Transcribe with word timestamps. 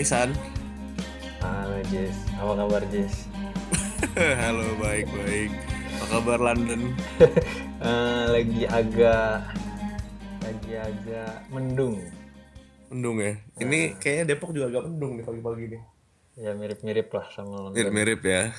Hai 0.00 0.08
San. 0.08 0.32
Halo 1.44 1.76
Jess, 1.92 2.16
apa 2.32 2.56
kabar 2.56 2.80
Jess? 2.88 3.28
Halo 4.48 4.72
baik 4.80 5.04
baik. 5.12 5.52
Apa 5.92 6.04
kabar 6.08 6.40
London? 6.40 6.88
Eh, 7.84 8.24
lagi 8.32 8.64
agak 8.64 9.44
lagi 10.40 10.72
agak 10.72 11.44
mendung. 11.52 12.00
Mendung 12.88 13.20
ya. 13.20 13.44
Ini 13.60 14.00
kayaknya 14.00 14.24
Depok 14.32 14.56
juga 14.56 14.72
agak 14.72 14.88
mendung 14.88 15.20
nih 15.20 15.24
pagi-pagi 15.28 15.64
nih. 15.68 15.82
Ya 16.48 16.56
mirip-mirip 16.56 17.12
lah 17.12 17.28
sama 17.36 17.68
London. 17.68 17.76
Mirip-mirip 17.76 18.24
ya. 18.24 18.56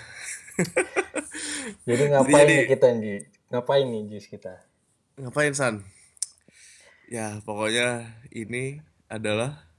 Jadi 1.90 2.04
ngapain 2.06 2.38
Jadi- 2.38 2.54
nih 2.54 2.70
kita 2.70 2.88
nih? 2.94 3.18
Ngapain 3.50 3.86
nih 3.90 4.02
Jess 4.14 4.30
kita? 4.30 4.62
Ngapain 5.18 5.58
San? 5.58 5.82
Ya 7.10 7.42
pokoknya 7.42 8.14
ini 8.30 8.86
adalah 9.10 9.71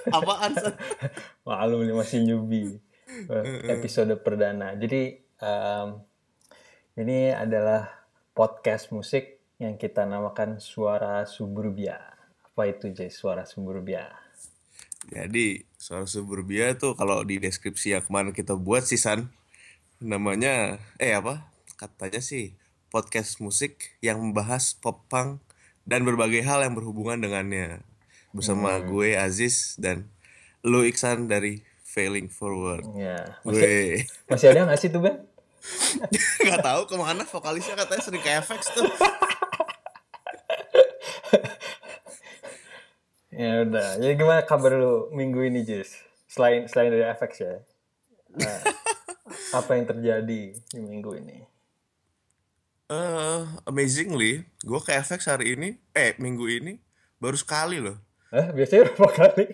apaan? 0.16 0.52
Maklum 1.46 1.84
nih 1.84 1.96
masih 1.96 2.18
newbie. 2.24 2.78
Eh, 3.10 3.74
Episode 3.74 4.14
perdana. 4.22 4.72
Jadi 4.78 5.18
em, 5.42 5.88
ini 7.00 7.34
adalah 7.34 7.90
podcast 8.32 8.94
musik 8.94 9.42
yang 9.60 9.76
kita 9.76 10.06
namakan 10.06 10.62
Suara 10.62 11.26
Suburbia. 11.26 11.98
Apa 12.46 12.70
itu 12.70 12.88
Jess? 12.94 13.20
Suara 13.20 13.44
Suburbia. 13.44 14.08
Jadi 15.10 15.64
suara 15.80 16.04
suburbia 16.04 16.76
tuh 16.76 16.92
kalau 16.92 17.24
di 17.24 17.40
deskripsi 17.40 17.96
yang 17.96 18.04
kemarin 18.04 18.36
kita 18.36 18.52
buat 18.52 18.84
sih 18.84 19.00
San 19.00 19.32
namanya 19.96 20.76
eh 21.00 21.16
apa 21.16 21.48
katanya 21.80 22.20
sih 22.20 22.52
podcast 22.92 23.40
musik 23.40 23.96
yang 24.04 24.20
membahas 24.20 24.76
pop 24.76 25.08
punk 25.08 25.40
dan 25.88 26.04
berbagai 26.04 26.44
hal 26.44 26.60
yang 26.60 26.76
berhubungan 26.76 27.16
dengannya 27.16 27.80
bersama 28.30 28.78
gue 28.80 29.18
Aziz 29.18 29.74
dan 29.76 30.06
lu 30.62 30.86
Iksan 30.86 31.26
dari 31.26 31.62
Failing 31.82 32.30
Forward 32.30 32.86
Ya. 32.94 33.38
gue 33.42 34.06
Masih 34.30 34.54
ada 34.54 34.66
nggak 34.70 34.78
sih 34.78 34.88
tuh 34.92 35.02
Ben? 35.02 35.16
nggak 36.46 36.62
tahu 36.64 36.88
ke 36.88 36.96
mana 36.96 37.22
vokalisnya 37.26 37.76
katanya 37.76 38.02
sering 38.02 38.22
ke 38.22 38.30
FX 38.40 38.62
tuh 38.72 38.86
Ya 43.30 43.64
udah. 43.64 43.96
Jadi 43.96 44.20
gimana 44.20 44.44
kabar 44.44 44.76
lu 44.76 45.08
minggu 45.16 45.40
ini, 45.48 45.64
Jis? 45.64 45.96
Selain 46.28 46.68
selain 46.68 46.92
dari 46.92 47.08
FX 47.08 47.32
ya. 47.40 47.56
Nah, 48.36 48.60
apa 49.64 49.70
yang 49.80 49.88
terjadi 49.88 50.52
di 50.52 50.76
minggu 50.76 51.16
ini? 51.16 51.38
Eh, 52.90 53.40
amazingly 53.64 54.42
gue 54.66 54.80
ke 54.82 54.92
FX 54.92 55.30
hari 55.30 55.54
ini 55.54 55.78
eh 55.94 56.18
minggu 56.18 56.42
ini 56.50 56.74
baru 57.22 57.38
sekali 57.38 57.78
loh 57.78 57.96
Eh, 58.30 58.46
biasanya 58.50 58.86
berapa 58.88 59.08
kali? 59.10 59.44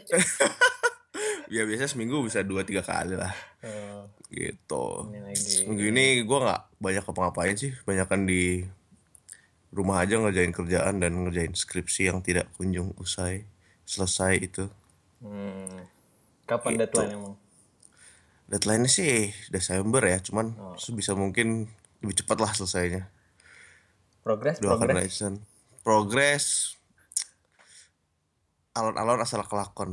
ya 1.54 1.62
biasanya 1.62 1.88
seminggu 1.88 2.20
bisa 2.20 2.42
dua 2.42 2.60
tiga 2.60 2.82
kali 2.82 3.14
lah 3.14 3.30
Eh, 3.62 4.02
gitu 4.28 5.06
ini 5.08 5.22
lagi. 5.22 5.62
minggu 5.64 5.84
ini 5.88 6.04
gue 6.20 6.38
nggak 6.42 6.62
banyak 6.76 7.04
apa-ngapain 7.04 7.54
sih 7.54 7.70
banyakan 7.82 8.26
di 8.26 8.66
rumah 9.70 10.02
aja 10.02 10.18
ngerjain 10.18 10.50
kerjaan 10.50 10.98
dan 10.98 11.14
ngerjain 11.16 11.52
skripsi 11.52 12.10
yang 12.10 12.18
tidak 12.20 12.50
kunjung 12.52 12.92
usai 12.96 13.46
selesai 13.82 14.34
itu 14.38 14.64
Hmm. 15.16 15.86
Kapan 16.44 16.76
Gitu. 16.76 16.80
deadline 16.84 17.12
emang? 17.14 17.34
deadline 18.46 18.84
sih 18.86 19.32
Desember 19.48 19.98
ya 20.00 20.20
cuman 20.20 20.50
sebisa 20.76 21.14
mungkin 21.14 21.66
lebih 21.98 22.20
cepat 22.20 22.38
lah 22.38 22.52
selesainya 22.52 23.08
Progres, 24.20 24.58
doakan 24.58 24.82
progres. 24.84 25.02
Ryzen 25.08 25.34
progres 25.80 26.75
alon-alon 28.76 29.24
asal 29.24 29.40
kelakon 29.42 29.90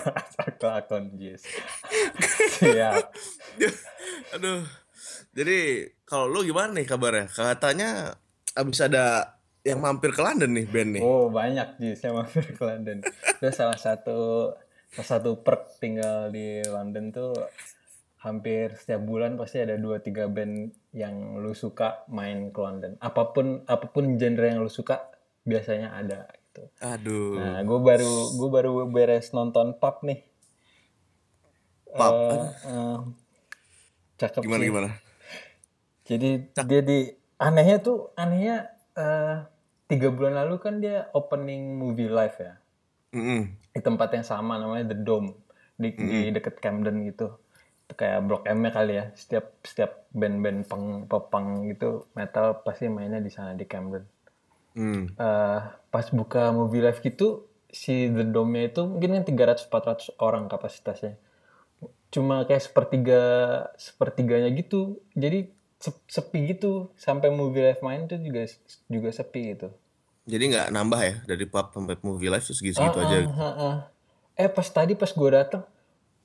Kelakon, 0.62 1.18
Jis. 1.18 1.42
Siap. 2.62 3.10
aduh 4.38 4.62
jadi 5.34 5.90
kalau 6.06 6.30
lu 6.30 6.46
gimana 6.46 6.74
nih 6.78 6.86
kabarnya 6.86 7.26
katanya 7.30 8.14
abis 8.54 8.82
ada 8.82 9.34
yang 9.62 9.82
mampir 9.82 10.14
ke 10.14 10.22
London 10.22 10.50
nih 10.56 10.66
band 10.66 10.90
nih 10.96 11.02
Oh, 11.04 11.28
banyak 11.28 11.76
Jis 11.78 12.00
yang 12.06 12.16
mampir 12.16 12.46
ke 12.56 12.62
London. 12.64 13.04
Itu 13.04 13.46
salah 13.52 13.76
satu 13.76 14.50
salah 14.90 15.08
satu 15.18 15.38
perk 15.44 15.78
tinggal 15.78 16.32
di 16.32 16.64
London 16.66 17.12
tuh 17.12 17.34
hampir 18.20 18.76
setiap 18.76 19.00
bulan 19.04 19.36
pasti 19.36 19.60
ada 19.64 19.76
2 19.80 20.00
3 20.02 20.28
band 20.28 20.54
yang 20.92 21.40
lu 21.40 21.52
suka 21.52 22.04
main 22.08 22.50
ke 22.50 22.60
London. 22.60 22.96
Apa 23.00 23.32
pun 23.32 23.64
apa 23.64 23.86
pun 23.88 24.16
genre 24.16 24.44
yang 24.48 24.60
lu 24.60 24.72
suka 24.72 25.08
biasanya 25.44 25.92
ada 25.96 26.28
gitu. 26.60 26.76
aduh 26.84 27.32
Nah, 27.40 27.58
gue 27.64 27.78
baru 27.80 28.14
gue 28.36 28.48
baru 28.52 28.70
beres 28.90 29.32
nonton 29.32 29.72
pub 29.80 30.04
nih. 30.04 30.20
Pub? 31.90 32.14
Eh, 32.14 32.48
eh, 32.68 32.98
cakep 34.20 34.40
gimana 34.44 34.62
sih. 34.62 34.68
gimana 34.68 34.90
Jadi 36.10 36.30
dia 36.66 36.82
di 36.82 36.98
anehnya 37.40 37.76
tuh 37.80 38.12
anehnya 38.18 38.68
eh, 38.98 39.36
tiga 39.90 40.08
bulan 40.12 40.38
lalu 40.44 40.54
kan 40.62 40.78
dia 40.78 41.10
opening 41.16 41.74
movie 41.74 42.06
live 42.06 42.36
ya 42.38 42.54
Mm-mm. 43.10 43.42
di 43.74 43.80
tempat 43.82 44.14
yang 44.14 44.26
sama 44.26 44.54
namanya 44.54 44.94
The 44.94 44.98
Dome 45.02 45.34
di, 45.80 45.88
di 45.96 46.28
deket 46.30 46.60
Camden 46.60 47.08
gitu. 47.08 47.40
Itu 47.88 47.94
kayak 47.96 48.22
Blok 48.28 48.44
M 48.46 48.60
nya 48.62 48.70
kali 48.70 48.92
ya. 49.00 49.10
Setiap 49.16 49.58
setiap 49.64 50.06
band-band 50.12 50.68
pop 51.08 51.32
punk 51.32 51.72
gitu 51.72 52.06
metal 52.14 52.60
pasti 52.62 52.86
mainnya 52.86 53.18
di 53.18 53.32
sana 53.32 53.56
di 53.56 53.64
Camden. 53.64 54.04
Hmm. 54.80 55.04
Eh, 55.12 55.58
pas 55.92 56.06
buka 56.08 56.42
movie 56.56 56.80
live 56.80 57.00
gitu 57.04 57.44
si 57.68 58.08
The 58.08 58.24
Dome-nya 58.24 58.72
itu 58.72 58.82
mungkin 58.88 59.10
kan 59.20 59.24
300 59.28 59.68
400 59.68 60.08
orang 60.16 60.48
kapasitasnya. 60.48 61.20
Cuma 62.10 62.42
kayak 62.48 62.64
sepertiga 62.64 63.22
sepertiganya 63.76 64.48
gitu. 64.56 64.98
Jadi 65.14 65.52
sep- 65.76 66.08
sepi 66.08 66.56
gitu 66.56 66.90
sampai 66.96 67.28
movie 67.28 67.60
live 67.60 67.82
main 67.84 68.08
tuh 68.08 68.18
juga 68.24 68.48
juga 68.88 69.08
sepi 69.12 69.54
gitu. 69.54 69.68
Jadi 70.24 70.44
nggak 70.52 70.68
nambah 70.72 71.00
ya 71.00 71.14
dari 71.28 71.44
pub 71.44 71.66
sampai 71.76 71.96
movie 72.00 72.30
live 72.32 72.44
terus 72.44 72.60
aja. 72.64 72.80
Ah, 72.80 72.92
ah, 73.36 73.44
ah. 73.44 73.76
Eh 74.40 74.48
pas 74.48 74.64
tadi 74.64 74.96
pas 74.96 75.10
gue 75.12 75.30
datang 75.30 75.64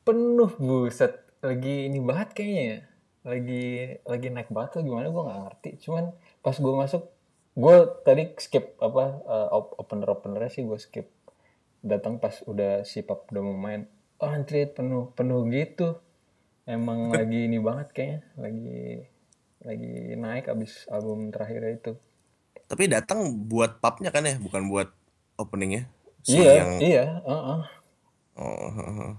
penuh 0.08 0.52
buset 0.62 1.12
lagi 1.44 1.92
ini 1.92 2.00
banget 2.00 2.30
kayaknya 2.32 2.64
ya. 2.64 2.80
Lagi 3.26 3.66
lagi 4.06 4.28
naik 4.32 4.50
banget 4.54 4.80
gimana 4.86 5.08
gue 5.12 5.24
nggak 5.28 5.42
ngerti. 5.44 5.70
Cuman 5.88 6.14
pas 6.46 6.56
gue 6.56 6.74
masuk 6.74 7.04
gue 7.56 7.76
tadi 8.04 8.36
skip 8.36 8.76
apa 8.84 9.04
eh, 9.24 9.50
op- 9.56 9.76
opener 9.80 10.12
openernya 10.12 10.52
sih 10.52 10.64
gue 10.68 10.80
skip. 10.80 11.08
Datang 11.80 12.20
pas 12.20 12.44
udah 12.46 12.84
si 12.84 13.02
pub 13.02 13.24
udah 13.32 13.42
mau 13.42 13.56
main. 13.56 13.88
Oh 14.20 14.28
antri 14.30 14.68
penuh 14.68 15.16
penuh 15.16 15.48
gitu. 15.50 16.00
Emang 16.68 17.10
lagi 17.18 17.48
ini 17.48 17.58
banget 17.64 17.88
kayaknya. 17.96 18.20
Lagi 18.36 18.80
lagi 19.66 19.94
naik 20.20 20.52
abis 20.52 20.86
album 20.92 21.32
terakhirnya 21.32 21.74
itu. 21.80 21.94
Tapi 22.66 22.90
datang 22.90 23.46
buat 23.46 23.78
pubnya 23.78 24.10
kan 24.10 24.26
ya, 24.26 24.36
bukan 24.42 24.68
buat 24.70 24.90
openingnya. 25.38 25.90
Si 26.26 26.42
Iya 26.42 26.52
yang 26.58 26.72
iya. 26.82 27.06
uh-uh. 27.22 27.62
oh, 28.42 28.70
heeh. 28.74 29.14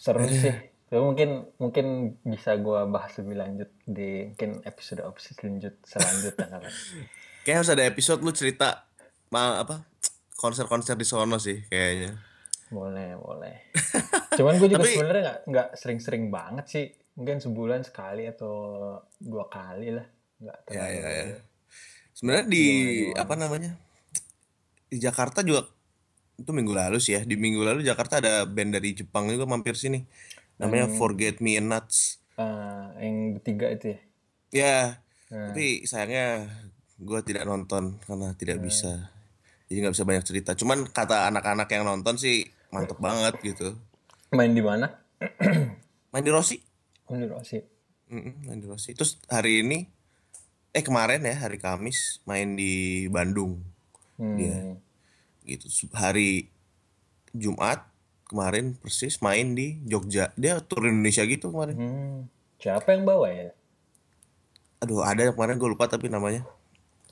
seru 0.00 0.24
sih 0.32 0.56
Tapi 0.88 0.96
mungkin 1.04 1.30
mungkin 1.60 1.86
bisa 2.24 2.56
gua 2.56 2.88
bahas 2.88 3.12
lebih 3.20 3.36
lanjut 3.36 3.70
di 3.84 4.32
mungkin 4.32 4.64
episode 4.64 5.04
episode 5.04 5.36
selanjut 5.36 5.74
selanjutnya 5.84 6.58
Kayaknya 7.40 7.56
harus 7.56 7.72
ada 7.72 7.84
episode 7.84 8.20
lu 8.20 8.30
cerita 8.30 8.84
ma 9.30 9.58
apa 9.58 9.86
konser-konser 10.34 10.94
di 10.94 11.04
sono 11.04 11.36
sih 11.36 11.64
kayaknya. 11.64 12.16
boleh 12.70 13.18
boleh 13.18 13.66
cuman 14.38 14.54
gue 14.54 14.68
juga 14.68 14.78
Tapi- 14.80 14.94
sebenarnya 14.94 15.22
nggak 15.22 15.38
nggak 15.44 15.68
sering-sering 15.74 16.30
banget 16.30 16.64
sih 16.66 16.86
mungkin 17.12 17.42
sebulan 17.42 17.82
sekali 17.82 18.24
atau 18.24 18.54
dua 19.18 19.50
kali 19.50 19.90
lah 19.90 20.06
nggak 20.38 20.58
Ya 20.70 20.86
ya 20.86 21.08
ya. 21.10 21.24
Sebenarnya 22.14 22.46
di 22.46 22.64
apa 23.12 23.34
namanya? 23.34 23.74
Di 24.86 24.96
Jakarta 24.96 25.42
juga 25.42 25.66
itu 26.36 26.46
minggu 26.48 26.70
lalu 26.70 26.96
sih 26.96 27.12
ya. 27.12 27.22
Di 27.22 27.34
minggu 27.34 27.60
lalu 27.60 27.80
Jakarta 27.82 28.22
ada 28.22 28.44
band 28.44 28.72
dari 28.72 28.94
Jepang 28.94 29.26
juga 29.26 29.44
mampir 29.44 29.74
sini. 29.74 30.04
Namanya 30.56 30.92
Forget 30.94 31.40
Me 31.40 31.58
Nuts. 31.58 32.20
Ah, 32.36 32.94
yang 32.96 33.34
ketiga 33.36 33.66
itu 33.68 33.92
ya 33.92 33.98
Ya, 34.50 34.76
Nah. 35.28 35.50
tapi 35.50 35.82
sayangnya 35.84 36.46
gue 37.00 37.20
tidak 37.24 37.48
nonton 37.48 37.96
karena 38.04 38.36
tidak 38.36 38.60
bisa. 38.60 39.08
Jadi 39.66 39.86
nggak 39.86 39.94
bisa 39.96 40.04
banyak 40.04 40.24
cerita. 40.28 40.50
Cuman 40.52 40.84
kata 40.84 41.32
anak-anak 41.32 41.68
yang 41.72 41.88
nonton 41.88 42.20
sih 42.20 42.44
mantep 42.68 43.00
banget 43.00 43.34
gitu. 43.40 43.74
main 44.30 44.54
di 44.54 44.62
mana 44.62 44.86
Main 46.14 46.22
di 46.26 46.30
Rossi. 46.30 46.58
Oh, 47.10 47.18
di 47.18 47.26
Rosi 47.26 47.58
Mm-mm, 48.10 48.46
main 48.46 48.58
di 48.58 48.66
Rossi. 48.66 48.90
Terus 48.94 49.22
hari 49.30 49.62
ini, 49.62 49.86
eh 50.74 50.82
kemarin 50.82 51.22
ya 51.22 51.46
hari 51.46 51.62
Kamis 51.62 52.18
main 52.26 52.58
di 52.58 53.06
Bandung. 53.06 53.62
hmm. 54.18 54.36
Dia 54.38 54.58
gitu. 55.46 55.66
Hari 55.94 56.50
Jumat 57.30 57.86
kemarin 58.26 58.74
persis 58.78 59.22
main 59.22 59.54
di 59.54 59.78
Jogja. 59.86 60.34
Dia 60.34 60.58
tur 60.62 60.86
Indonesia 60.86 61.22
gitu 61.26 61.54
kemarin. 61.54 61.76
Hmm. 61.78 62.18
siapa 62.60 62.92
yang 62.92 63.08
bawa 63.08 63.32
ya 63.32 63.56
Aduh 64.84 65.00
ada 65.00 65.24
yang 65.24 65.32
kemarin 65.32 65.56
gue 65.56 65.70
lupa 65.72 65.88
tapi 65.88 66.12
namanya 66.12 66.44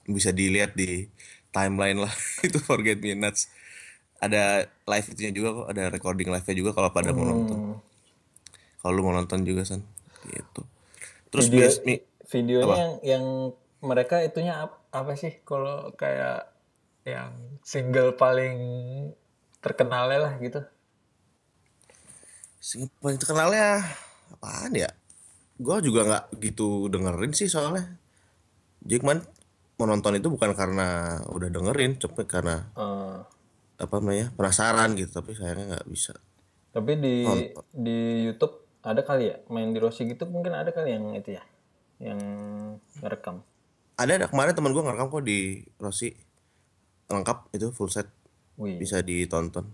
bisa 0.09 0.31
dilihat 0.33 0.75
di 0.75 1.07
timeline 1.55 1.99
lah. 2.05 2.13
Itu 2.47 2.59
Forget 2.63 2.99
Me 3.05 3.15
Nuts. 3.15 3.53
Ada 4.19 4.67
live 4.91 5.07
itunya 5.15 5.33
juga 5.33 5.49
kok 5.63 5.67
ada 5.71 5.85
recording 5.95 6.29
live 6.35 6.47
nya 6.49 6.57
juga 6.59 6.71
kalau 6.75 6.91
pada 6.91 7.15
mau 7.15 7.23
nonton. 7.29 7.61
Hmm, 7.61 7.79
kalau 8.83 8.93
lu 8.99 9.03
mau 9.07 9.15
nonton 9.15 9.47
juga 9.47 9.63
san. 9.69 9.83
Gitu. 10.27 10.63
Terus 11.31 11.47
video 11.47 11.51
bias 11.53 11.77
mi- 11.87 12.05
videonya 12.33 12.77
yang 12.83 12.93
yang 13.13 13.25
mereka 13.85 14.17
itunya 14.29 14.55
ap- 14.65 14.83
apa 14.91 15.13
sih? 15.15 15.33
Kalau 15.49 15.95
kayak 15.95 16.51
yang 17.07 17.33
single 17.65 18.13
paling 18.23 18.57
terkenalnya 19.65 20.19
lah 20.25 20.33
gitu. 20.45 20.61
Single 22.59 22.91
paling 23.03 23.19
terkenalnya 23.23 23.87
apaan 24.35 24.73
ya? 24.75 24.91
Gua 25.59 25.79
juga 25.83 26.01
nggak 26.09 26.25
gitu 26.43 26.91
dengerin 26.93 27.33
sih 27.35 27.49
soalnya. 27.51 27.99
Jadi 28.83 28.99
kemarin 29.03 29.23
mau 29.79 29.87
nonton 29.87 30.15
itu 30.15 30.27
bukan 30.27 30.53
karena 30.53 30.89
udah 31.31 31.49
dengerin, 31.49 31.97
tapi 31.97 32.27
karena 32.27 32.67
Eh, 32.75 33.19
apa 33.79 33.95
namanya 33.99 34.35
penasaran 34.35 34.93
gitu. 34.95 35.11
Tapi 35.15 35.33
sayangnya 35.33 35.79
nggak 35.79 35.89
bisa. 35.89 36.15
tapi 36.69 36.95
di 36.95 37.25
di 37.73 37.99
YouTube 38.23 38.55
ada 38.83 39.01
kali 39.01 39.31
ya 39.31 39.37
main 39.49 39.73
di 39.73 39.79
Rossi 39.79 40.05
gitu 40.05 40.29
mungkin 40.29 40.53
ada 40.53 40.71
kali 40.71 40.95
yang 40.95 41.11
itu 41.13 41.35
ya 41.35 41.43
yang 41.99 42.21
ngerekam 43.01 43.43
Ada 43.97 44.13
ada 44.15 44.27
kemarin 44.29 44.55
teman 44.55 44.71
gua 44.71 44.87
ngerekam 44.87 45.09
kok 45.09 45.25
di 45.25 45.59
Rossi 45.77 46.13
lengkap 47.09 47.51
itu 47.51 47.73
full 47.73 47.89
set 47.89 48.07
wih 48.55 48.79
bisa 48.79 49.01
ditonton. 49.01 49.67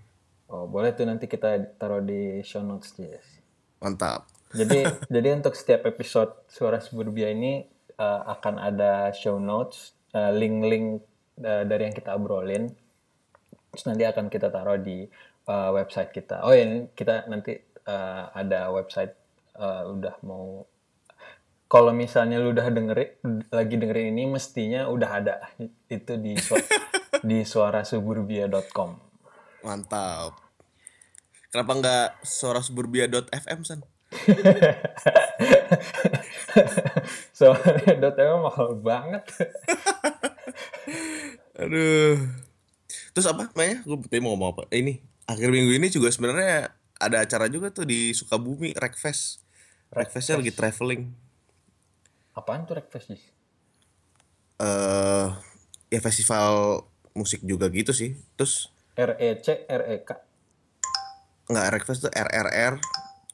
oh 0.46 0.64
boleh 0.64 0.94
tuh 0.94 1.04
nanti 1.04 1.26
kita 1.26 1.76
taruh 1.76 2.00
di 2.00 2.40
show 2.40 2.62
notes 2.62 2.94
Jess. 2.94 3.42
Mantap. 3.80 4.24
Jadi 4.54 4.86
jadi 5.14 5.34
untuk 5.34 5.52
setiap 5.52 5.84
episode 5.84 6.30
Suara 6.46 6.78
Suburbia 6.78 7.28
ini 7.28 7.66
eh, 7.98 8.22
akan 8.28 8.54
ada 8.58 9.10
show 9.14 9.38
notes, 9.38 9.94
eh, 10.12 10.32
link-link 10.34 11.02
eh, 11.40 11.64
dari 11.66 11.82
yang 11.90 11.96
kita 11.96 12.14
obrolin. 12.14 12.70
Terus 13.74 13.84
nanti 13.90 14.06
akan 14.06 14.30
kita 14.30 14.54
taruh 14.54 14.78
di 14.78 15.06
eh, 15.46 15.70
website 15.74 16.14
kita. 16.14 16.46
Oh 16.46 16.54
ya, 16.54 16.62
ini 16.66 16.86
kita 16.94 17.26
nanti 17.26 17.58
eh, 17.84 18.24
ada 18.30 18.70
website 18.70 19.14
eh, 19.58 19.82
udah 19.90 20.14
mau 20.22 20.62
kalau 21.64 21.90
misalnya 21.90 22.38
lu 22.38 22.54
udah 22.54 22.70
dengerin 22.70 23.18
lagi 23.50 23.74
dengerin 23.74 24.14
ini 24.14 24.30
mestinya 24.30 24.86
udah 24.86 25.10
ada 25.10 25.34
itu 25.90 26.14
di 26.22 26.38
su- 26.38 26.54
di 27.28 27.42
suarasuburbia.com. 27.42 28.90
Mantap. 29.66 30.38
Kenapa 31.50 31.72
nggak 31.74 32.22
suarasuburbia.fm 32.22 33.60
san? 33.66 33.82
Soalnya 37.34 38.10
.m 38.34 38.46
mahal 38.46 38.78
banget. 38.78 39.24
Aduh. 41.62 42.18
Terus 43.14 43.26
apa 43.30 43.50
namanya? 43.50 43.82
Gue 43.86 43.96
tadi 44.06 44.22
mau 44.22 44.34
ngomong 44.34 44.50
apa? 44.54 44.62
Eh, 44.74 44.82
Ini 44.82 44.92
akhir 45.24 45.48
minggu 45.50 45.72
ini 45.74 45.88
juga 45.88 46.10
sebenarnya 46.10 46.74
ada 46.98 47.16
acara 47.22 47.46
juga 47.50 47.70
tuh 47.70 47.86
di 47.86 48.10
Sukabumi, 48.14 48.74
Rekfest. 48.74 49.42
Rekfestnya 49.94 50.42
lagi 50.42 50.50
traveling. 50.50 51.10
Apaan 52.34 52.66
tuh 52.66 52.78
Rekfest, 52.78 53.14
Jis? 53.14 53.22
Eh, 54.58 55.28
ya 55.90 56.00
festival 56.02 56.82
musik 57.14 57.42
juga 57.46 57.70
gitu 57.70 57.94
sih. 57.94 58.18
Terus 58.34 58.70
REC, 58.94 59.66
REK. 59.66 60.08
nggak 61.44 61.66
Rekfest 61.76 62.08
tuh 62.08 62.12
RRR. 62.14 62.78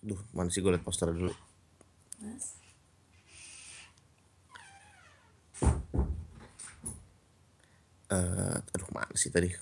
Duh, 0.00 0.20
mana 0.32 0.48
sih 0.48 0.64
gue 0.64 0.72
liat 0.72 0.84
poster 0.84 1.12
dulu. 1.12 1.32
Eh, 8.10 8.56
aduh 8.74 8.90
mana 8.90 9.14
sih 9.14 9.30
tadi? 9.30 9.54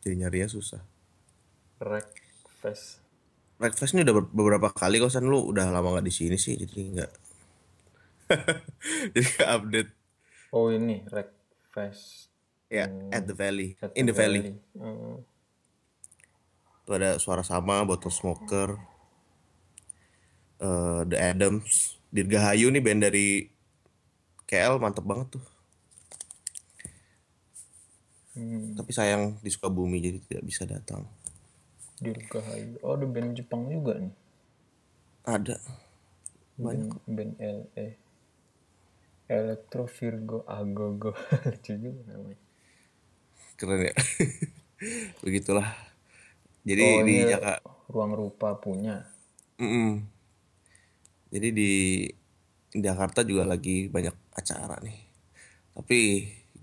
Jadi 0.00 0.14
nyarinya 0.16 0.48
susah. 0.48 0.80
Rekfest. 1.76 3.04
Rekfest 3.60 3.92
ini 3.92 4.04
udah 4.04 4.14
ber- 4.16 4.32
beberapa 4.32 4.68
kali 4.72 4.96
kok 4.96 5.12
San. 5.12 5.28
Lu 5.28 5.52
udah 5.52 5.68
lama 5.68 5.96
nggak 5.96 6.08
di 6.08 6.12
sini 6.12 6.36
sih 6.40 6.56
jadi 6.56 6.80
nggak 6.96 7.12
jadi 9.12 9.26
nggak 9.28 9.50
update. 9.60 9.90
Oh 10.56 10.72
ini 10.72 11.04
Rekfest 11.04 12.32
ya 12.72 12.88
at 13.12 13.28
the 13.28 13.36
valley. 13.36 13.76
At 13.84 13.92
in 13.92 14.08
the 14.08 14.16
valley. 14.16 14.56
Hmm. 14.72 15.20
tuh 16.84 17.00
ada 17.00 17.16
suara 17.16 17.40
sama 17.40 17.84
bottle 17.84 18.12
smoker. 18.12 18.76
Eh 20.64 21.00
the 21.12 21.16
Adams. 21.20 22.00
Dirgahayu 22.08 22.72
nih 22.72 22.80
band 22.80 23.04
dari 23.04 23.52
KL 24.48 24.80
mantep 24.80 25.04
banget 25.04 25.36
tuh 25.40 25.44
Hmm. 28.34 28.74
tapi 28.74 28.90
sayang 28.90 29.38
di 29.38 29.50
Sukabumi 29.50 30.02
jadi 30.02 30.18
tidak 30.26 30.42
bisa 30.42 30.66
datang 30.66 31.06
Dirgahayu. 32.02 32.82
Oh 32.82 32.98
ada 32.98 33.06
band 33.06 33.38
Jepang 33.38 33.70
juga 33.70 33.94
nih. 34.02 34.14
ada 35.22 35.56
Band, 36.58 36.98
band 37.06 37.32
LE. 37.38 37.86
Electro 39.30 39.86
Virgo 39.86 40.42
Agogo. 40.44 41.14
Lucu 41.46 41.72
juga 41.78 42.02
namanya. 42.10 42.42
keren 43.54 43.86
ya 43.86 43.94
begitulah 45.22 45.70
jadi 46.66 46.82
Oh 46.82 47.06
di 47.06 47.14
ini 47.22 47.30
Jakarta 47.30 47.62
Ruang 47.86 48.12
Rupa 48.18 48.58
punya. 48.58 49.06
Mm-mm. 49.62 50.02
Jadi 51.30 51.48
di 51.54 51.72
Jakarta 52.74 53.22
juga 53.22 53.46
lagi 53.46 53.86
banyak 53.86 54.34
acara 54.34 54.80
nih. 54.82 54.98
Tapi 55.76 56.00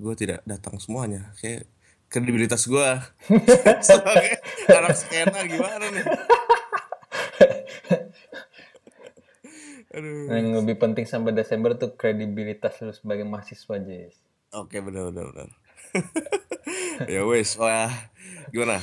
gue 0.01 0.13
tidak 0.17 0.41
datang 0.49 0.81
semuanya. 0.81 1.29
Kayak 1.37 1.69
kredibilitas 2.09 2.65
gue 2.65 2.89
sebagai 3.87 4.41
anak 4.67 4.97
skena 4.97 5.45
gimana 5.45 5.85
nih? 5.93 6.05
Aduh. 9.91 10.31
Yang 10.31 10.47
lebih 10.63 10.75
penting 10.79 11.05
sampai 11.05 11.35
Desember 11.35 11.75
tuh 11.75 11.93
kredibilitas 11.99 12.79
lu 12.81 12.95
sebagai 12.95 13.27
mahasiswa, 13.27 13.75
Jess. 13.83 14.17
Oke 14.55 14.79
benar 14.79 15.11
benar 15.11 15.31
benar. 15.31 15.49
ya 17.11 17.27
wes, 17.27 17.59
wah 17.59 17.91
gimana? 18.55 18.79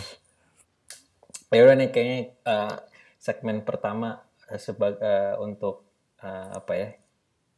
Ya 1.49 1.65
udah 1.65 1.77
nih 1.81 1.89
kayaknya 1.89 2.19
eh, 2.45 2.77
segmen 3.17 3.65
pertama 3.65 4.21
eh, 4.53 4.61
sebagai 4.61 5.01
eh, 5.01 5.35
untuk 5.41 5.89
eh, 6.21 6.49
apa 6.53 6.73
ya 6.77 6.89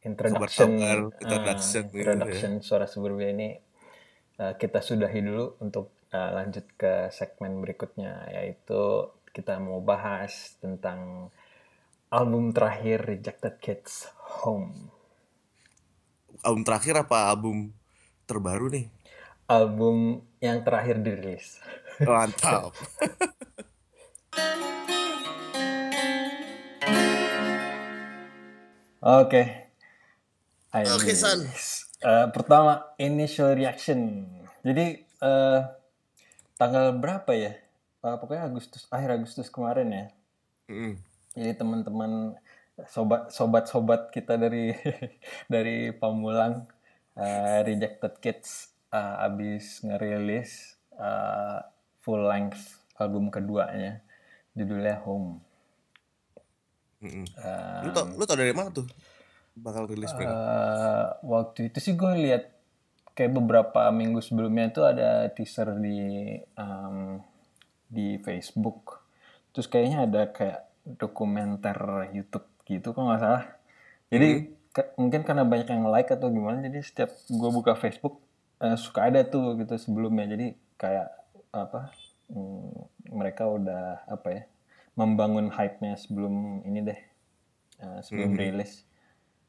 introduction 0.01 0.69
eh, 0.81 0.97
introduction 1.21 1.83
gitu 1.93 2.01
ya. 2.01 2.13
introduction 2.17 2.51
suara 2.65 2.89
suburbia 2.89 3.29
ini 3.29 3.49
eh, 4.41 4.53
kita 4.57 4.81
sudahi 4.81 5.19
dulu 5.21 5.61
untuk 5.61 5.93
eh, 6.09 6.31
lanjut 6.33 6.65
ke 6.77 7.09
segmen 7.13 7.61
berikutnya 7.61 8.29
yaitu 8.33 9.13
kita 9.31 9.61
mau 9.61 9.79
bahas 9.79 10.57
tentang 10.59 11.31
album 12.11 12.51
terakhir 12.51 13.07
Rejected 13.07 13.61
Kids 13.63 14.11
Home 14.43 14.91
Album 16.41 16.65
terakhir 16.65 16.97
apa 16.97 17.29
album 17.29 17.71
terbaru 18.25 18.73
nih? 18.73 18.85
album 19.51 20.23
yang 20.39 20.63
terakhir 20.63 21.03
dirilis 21.03 21.61
Mantap. 22.01 22.73
Oke. 29.01 29.41
Ayo, 29.41 29.70
Oke, 30.71 31.11
Miss. 31.11 31.19
San. 31.19 31.39
Eh, 32.01 32.27
pertama, 32.31 32.95
initial 32.97 33.53
reaction. 33.53 34.25
Jadi, 34.63 35.03
eh, 35.03 35.59
tanggal 36.55 36.95
berapa 36.95 37.31
ya? 37.35 37.53
Eh, 38.01 38.15
pokoknya 38.17 38.47
Agustus, 38.49 38.87
akhir 38.89 39.19
Agustus 39.19 39.51
kemarin 39.51 39.91
ya. 39.91 40.05
Mm. 40.71 40.95
Jadi 41.35 41.53
teman-teman 41.59 42.39
sobat 42.89 43.29
sobat-sobat 43.29 44.09
kita 44.09 44.39
dari 44.39 44.73
dari 45.53 45.91
Pamulang 45.93 46.65
eh, 47.19 47.59
Rejected 47.67 48.17
Kids 48.23 48.73
eh, 48.89 49.25
abis 49.27 49.85
ngerilis 49.85 50.79
eh, 50.97 51.59
full 52.01 52.25
length 52.25 52.81
album 52.97 53.29
keduanya 53.29 54.01
judulnya 54.57 54.97
Home. 55.05 55.39
Eh, 57.01 57.79
Lu 57.85 57.89
tau, 57.93 58.05
lu 58.13 58.23
tau 58.25 58.37
dari 58.37 58.53
mana 58.53 58.69
tuh? 58.73 58.85
Bakal 59.61 59.83
rilis 59.91 60.11
mereka? 60.17 60.33
Eh, 60.33 61.05
waktu 61.25 61.59
itu 61.69 61.77
sih 61.77 61.93
gue 61.93 62.11
lihat 62.25 62.43
kayak 63.13 63.31
beberapa 63.37 63.91
minggu 63.91 64.19
sebelumnya 64.23 64.71
itu 64.71 64.81
ada 64.81 65.29
teaser 65.35 65.77
di 65.77 65.99
em, 66.57 67.21
di 67.91 68.17
Facebook. 68.25 69.03
Terus 69.53 69.67
kayaknya 69.69 69.97
ada 70.07 70.21
kayak 70.31 70.59
dokumenter 70.97 71.77
YouTube 72.15 72.47
gitu 72.65 72.95
kok 72.95 73.03
nggak 73.03 73.21
salah. 73.21 73.45
Jadi 74.09 74.29
ke- 74.71 74.91
mungkin 74.97 75.21
karena 75.27 75.43
banyak 75.43 75.67
yang 75.69 75.85
like 75.91 76.09
atau 76.09 76.31
gimana, 76.31 76.63
jadi 76.65 76.79
setiap 76.81 77.11
gue 77.29 77.49
buka 77.51 77.73
Facebook 77.77 78.17
eh, 78.63 78.77
suka 78.79 79.11
ada 79.11 79.21
tuh 79.27 79.59
gitu 79.59 79.75
sebelumnya. 79.77 80.25
Jadi 80.33 80.55
kayak 80.81 81.07
apa? 81.53 81.91
hmm, 82.31 83.11
mereka 83.11 83.43
udah 83.51 84.07
apa 84.07 84.27
ya? 84.31 84.43
Membangun 84.95 85.51
hype-nya 85.51 85.95
sebelum 85.99 86.63
ini 86.67 86.79
deh, 86.83 86.99
eh, 87.83 87.99
sebelum 88.03 88.31
rilis 88.39 88.87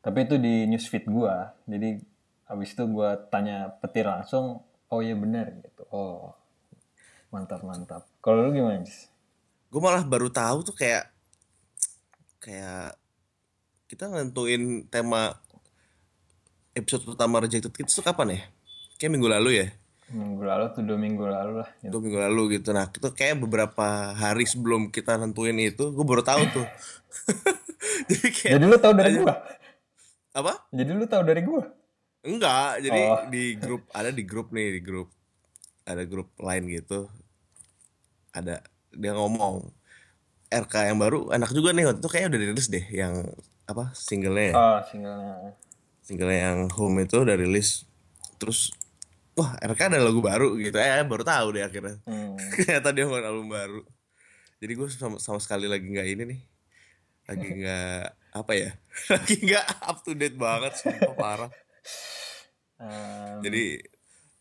tapi 0.02 0.26
itu 0.26 0.36
di 0.36 0.66
newsfeed 0.66 1.06
gua. 1.08 1.54
Jadi 1.64 2.02
habis 2.50 2.74
itu 2.74 2.84
gua 2.90 3.16
tanya 3.30 3.70
petir 3.80 4.04
langsung 4.04 4.60
oh 4.92 5.00
iya 5.00 5.16
benar 5.16 5.48
gitu. 5.62 5.82
Oh 5.94 6.34
mantap 7.32 7.64
mantap. 7.64 8.04
Kalau 8.20 8.44
lu 8.44 8.52
gimana 8.52 8.84
Jis? 8.84 9.08
gue 9.72 9.80
malah 9.80 10.04
baru 10.04 10.28
tahu 10.28 10.68
tuh 10.68 10.76
kayak 10.76 11.08
kayak 12.44 12.92
kita 13.88 14.04
nentuin 14.12 14.84
tema 14.92 15.32
episode 16.76 17.08
pertama 17.08 17.40
rejected 17.40 17.72
kids 17.72 17.96
tuh 17.96 18.04
kapan 18.04 18.36
ya? 18.36 18.40
Kayak 19.00 19.16
minggu 19.16 19.32
lalu 19.32 19.50
ya? 19.64 19.68
Minggu 20.12 20.44
lalu 20.44 20.64
tuh 20.76 20.84
dua 20.84 20.98
minggu 21.00 21.24
lalu 21.24 21.64
lah 21.64 21.70
gitu. 21.80 21.88
dua 21.88 22.00
minggu 22.04 22.20
lalu 22.20 22.42
gitu. 22.60 22.68
Nah 22.76 22.84
itu 22.92 23.08
kayak 23.16 23.40
beberapa 23.40 24.12
hari 24.12 24.44
sebelum 24.44 24.92
kita 24.92 25.16
nentuin 25.16 25.56
itu 25.56 25.88
gue 25.88 26.04
baru 26.04 26.20
tahu 26.20 26.42
tuh. 26.52 26.68
Jadi 28.12 28.28
kayak 28.28 28.52
jadi 28.56 28.64
lu 28.68 28.78
tahu 28.80 28.92
dari 28.96 29.12
gua 29.20 29.34
apa? 30.32 30.52
Jadi 30.72 30.90
lu 30.92 31.04
tahu 31.04 31.22
dari 31.22 31.42
gua? 31.44 31.64
Enggak 32.22 32.80
jadi 32.80 33.00
Oh. 33.02 33.26
di 33.28 33.58
grup 33.58 33.82
ada 33.90 34.08
di 34.08 34.22
grup 34.22 34.48
nih 34.54 34.78
di 34.78 34.80
grup 34.80 35.10
ada 35.82 36.02
grup 36.06 36.30
lain 36.38 36.64
gitu. 36.70 37.10
Ada 38.32 38.62
dia 38.92 39.12
ngomong 39.12 39.66
RK 40.48 40.74
yang 40.92 40.98
baru 41.00 41.32
enak 41.32 41.50
juga 41.50 41.72
nih 41.72 41.88
waktu 41.88 42.00
itu 42.00 42.08
kayaknya 42.08 42.28
udah 42.30 42.40
dirilis 42.40 42.68
deh 42.68 42.86
yang 42.92 43.14
apa 43.66 43.90
singlenya 43.96 44.52
ya. 44.52 44.54
oh 44.54 44.78
singlenya. 44.86 45.34
Singlenya 46.04 46.40
yang 46.52 46.60
home 46.70 47.02
itu 47.02 47.16
udah 47.18 47.36
rilis 47.36 47.88
terus 48.38 48.70
wah 49.32 49.56
RK 49.58 49.80
ada 49.90 49.98
lagu 49.98 50.20
baru 50.22 50.54
gitu. 50.60 50.76
Eh 50.78 51.02
baru 51.02 51.24
tahu 51.26 51.58
deh 51.58 51.64
akhirnya. 51.66 51.98
Hmm. 52.06 52.38
ternyata 52.54 52.88
dia 52.94 53.04
ngeluarin 53.04 53.28
album 53.28 53.48
baru. 53.50 53.82
Jadi 54.62 54.72
gue 54.78 54.86
sama, 54.94 55.18
sama 55.18 55.42
sekali 55.42 55.66
lagi 55.66 55.90
nggak 55.90 56.06
ini 56.06 56.22
nih. 56.30 56.40
Lagi 57.26 57.48
nggak 57.58 58.04
apa 58.32 58.52
ya? 58.56 58.70
Lagi 59.12 59.36
nggak 59.38 59.66
up 59.84 59.98
to 60.02 60.12
date 60.16 60.36
banget 60.36 60.72
sumpah 60.80 61.14
parah. 61.14 61.50
Em, 62.82 63.44
jadi 63.44 63.84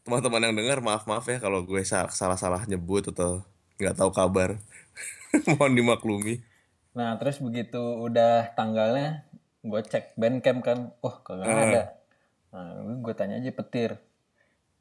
teman-teman 0.02 0.50
yang 0.50 0.56
dengar 0.58 0.80
maaf 0.82 1.06
maaf 1.06 1.30
ya 1.30 1.38
kalau 1.38 1.62
gue 1.62 1.86
salah 1.86 2.40
salah 2.40 2.66
nyebut 2.66 3.12
atau 3.14 3.46
nggak 3.78 3.96
tahu 4.00 4.12
kabar. 4.16 4.58
Mohon 5.56 5.74
dimaklumi. 5.78 6.36
Nah 6.98 7.16
terus 7.22 7.38
begitu 7.40 7.80
udah 7.80 8.52
tanggalnya 8.58 9.28
gue 9.62 9.82
cek 9.86 10.18
bandcamp 10.18 10.66
kan, 10.66 10.80
oh 11.06 11.16
kagak 11.22 11.46
ada. 11.46 11.84
Nah 12.52 12.82
gue 13.00 13.14
tanya 13.14 13.38
aja 13.38 13.54
petir, 13.54 14.02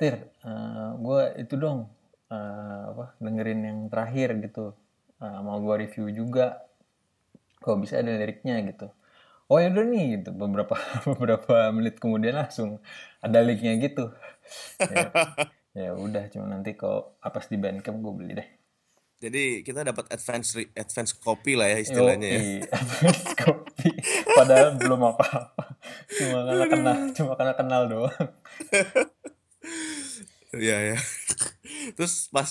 tir, 0.00 0.25
gue 0.97 1.21
itu 1.37 1.55
dong 1.61 1.93
eh, 2.33 2.83
apa 2.88 3.12
dengerin 3.21 3.61
yang 3.61 3.79
terakhir 3.93 4.40
gitu, 4.40 4.73
Eh, 5.21 5.40
mau 5.45 5.61
gue 5.61 5.85
review 5.85 6.09
juga, 6.17 6.64
kok 7.61 7.76
bisa 7.76 8.00
ada 8.00 8.17
liriknya 8.17 8.57
gitu. 8.64 8.88
Oh 9.50 9.59
ya 9.59 9.66
udah 9.75 9.83
nih 9.83 10.23
gitu 10.23 10.30
beberapa 10.30 10.78
beberapa 11.11 11.75
menit 11.75 11.99
kemudian 11.99 12.38
langsung 12.38 12.78
ada 13.19 13.42
linknya 13.42 13.75
gitu. 13.83 14.14
ya, 14.78 15.11
ya 15.90 15.90
udah 15.99 16.30
cuma 16.30 16.47
nanti 16.47 16.78
kalau 16.78 17.19
apes 17.19 17.50
di 17.50 17.59
bandcamp 17.59 17.99
gue 17.99 18.14
beli 18.14 18.33
deh. 18.38 18.49
jadi 19.21 19.61
kita 19.61 19.85
dapat 19.85 20.09
advance 20.16 20.57
advance 20.73 21.12
copy 21.12 21.52
lah 21.52 21.69
ya 21.69 21.85
istilahnya 21.85 22.25
ya 22.25 22.40
Yoi, 22.40 22.57
Advance 22.80 23.30
kopi. 23.37 23.90
Padahal 24.33 24.80
belum 24.80 25.00
apa-apa. 25.12 25.76
Cuma 26.09 26.38
karena 26.49 26.66
kenal, 26.73 26.97
cuma 27.12 27.33
karena 27.37 27.52
kenal 27.52 27.83
doang. 27.85 28.28
Iya 30.57 30.97
ya. 30.97 30.99
Terus 32.00 32.33
pas 32.33 32.49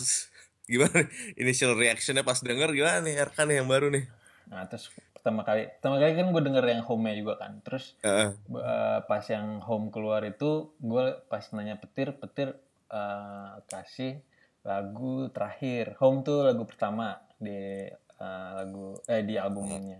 gimana 0.69 1.09
initial 1.33 1.73
reactionnya 1.73 2.21
pas 2.21 2.37
denger 2.37 2.69
gimana 2.77 3.01
nih 3.01 3.17
RK 3.17 3.49
nih 3.49 3.55
yang 3.65 3.67
baru 3.67 3.89
nih? 3.89 4.05
Nah, 4.53 4.69
terus 4.69 4.93
pertama 5.19 5.43
kali, 5.43 5.67
pertama 5.77 5.99
kali 5.99 6.11
kan 6.15 6.27
gue 6.31 6.41
denger 6.47 6.65
yang 6.71 6.81
home-nya 6.87 7.13
juga 7.19 7.33
kan. 7.43 7.59
Terus 7.67 7.99
Heeh. 8.07 8.31
eh, 8.55 8.99
pas 9.03 9.23
yang 9.27 9.59
home 9.59 9.91
keluar 9.91 10.23
itu, 10.23 10.71
gue 10.79 11.05
pas 11.27 11.43
nanya 11.51 11.75
petir, 11.75 12.15
petir 12.15 12.55
eh, 12.87 13.53
kasih 13.67 14.23
lagu 14.63 15.27
terakhir. 15.35 15.99
Home 15.99 16.23
tuh 16.23 16.47
lagu 16.47 16.63
pertama 16.63 17.19
di 17.35 17.91
eh, 17.91 18.49
lagu 18.55 18.95
eh 19.11 19.21
di 19.27 19.35
albumnya. 19.35 19.99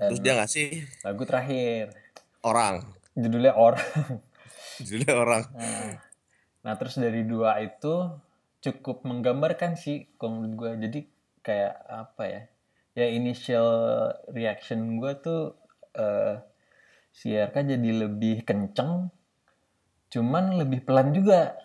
Dan 0.00 0.08
Terus 0.16 0.20
dia 0.24 0.34
ngasih 0.40 0.68
lagu 1.04 1.22
terakhir 1.28 1.92
orang. 2.42 2.82
judulnya 3.12 3.52
orang. 3.52 3.84
Judulnya 4.82 5.14
orang. 5.14 5.44
Nah, 5.52 5.94
nah, 6.64 6.74
terus 6.80 6.96
dari 6.96 7.22
dua 7.28 7.60
itu 7.60 8.08
cukup 8.64 9.04
menggambarkan 9.04 9.76
sih 9.76 10.10
kalau 10.16 10.40
menurut 10.40 10.54
gue. 10.56 10.70
Jadi 10.88 11.00
kayak 11.44 11.74
apa 11.86 12.22
ya? 12.24 12.42
Ya 12.92 13.08
initial 13.08 13.68
reaction 14.28 15.00
gue 15.00 15.12
tuh 15.20 15.56
eh 15.96 16.36
si 17.12 17.32
RK 17.36 17.76
jadi 17.76 17.90
lebih 18.08 18.44
kenceng, 18.44 19.12
cuman 20.08 20.60
lebih 20.60 20.84
pelan 20.84 21.12
juga. 21.12 21.56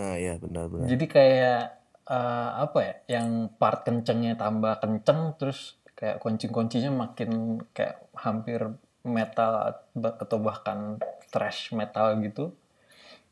Nah, 0.00 0.16
iya 0.16 0.40
benar-benar. 0.40 0.88
Jadi 0.88 1.04
kayak 1.08 1.62
eh, 2.08 2.50
apa 2.64 2.78
ya? 2.80 2.94
Yang 3.20 3.28
part 3.60 3.84
kencengnya 3.84 4.34
tambah 4.36 4.80
kenceng, 4.80 5.36
terus 5.36 5.76
kayak 5.94 6.18
kunci-kuncinya 6.20 6.90
makin 6.90 7.62
kayak 7.70 8.10
hampir 8.18 8.74
metal 9.04 9.76
atau 9.94 10.36
bahkan 10.40 10.98
thrash 11.28 11.70
metal 11.76 12.16
gitu. 12.24 12.56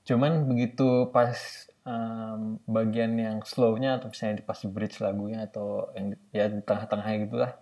Cuman 0.04 0.46
begitu 0.46 1.08
pas 1.10 1.34
em, 1.86 2.40
bagian 2.66 3.12
yang 3.18 3.38
slownya 3.42 3.98
atau 3.98 4.08
misalnya 4.12 4.40
di 4.40 4.44
pas 4.46 4.60
bridge 4.64 4.98
lagunya 5.02 5.46
atau 5.48 5.90
yang 5.98 6.14
ya 6.30 6.44
di 6.50 6.60
tengah-tengahnya 6.62 7.18
gitu 7.26 7.36
lah, 7.42 7.52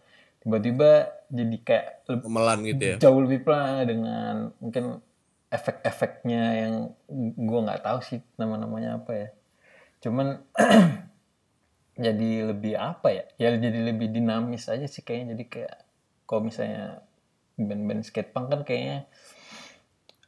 tiba-tiba 0.45 0.91
jadi 1.33 1.57
kayak 1.67 1.87
lebih 2.11 2.27
Melan 2.29 2.61
gitu 2.69 2.83
ya. 2.85 2.97
jauh 3.01 3.21
lebih 3.25 3.41
pelan 3.47 3.85
dengan 3.89 4.35
mungkin 4.61 4.85
efek-efeknya 5.51 6.43
yang 6.63 6.75
gue 7.35 7.61
nggak 7.67 7.83
tahu 7.83 7.99
sih 8.05 8.21
nama-namanya 8.39 9.03
apa 9.03 9.13
ya. 9.17 9.29
Cuman 10.05 10.27
jadi 12.07 12.31
lebih 12.55 12.75
apa 12.79 13.09
ya? 13.13 13.25
Ya 13.37 13.49
jadi 13.57 13.93
lebih 13.93 14.09
dinamis 14.15 14.71
aja 14.71 14.87
sih 14.87 15.03
kayaknya. 15.05 15.35
Jadi 15.37 15.45
kayak 15.49 15.75
kalau 16.29 16.47
misalnya 16.49 17.03
band-band 17.59 18.07
skatepunk 18.07 18.47
kan 18.53 18.61
kayaknya 18.65 18.99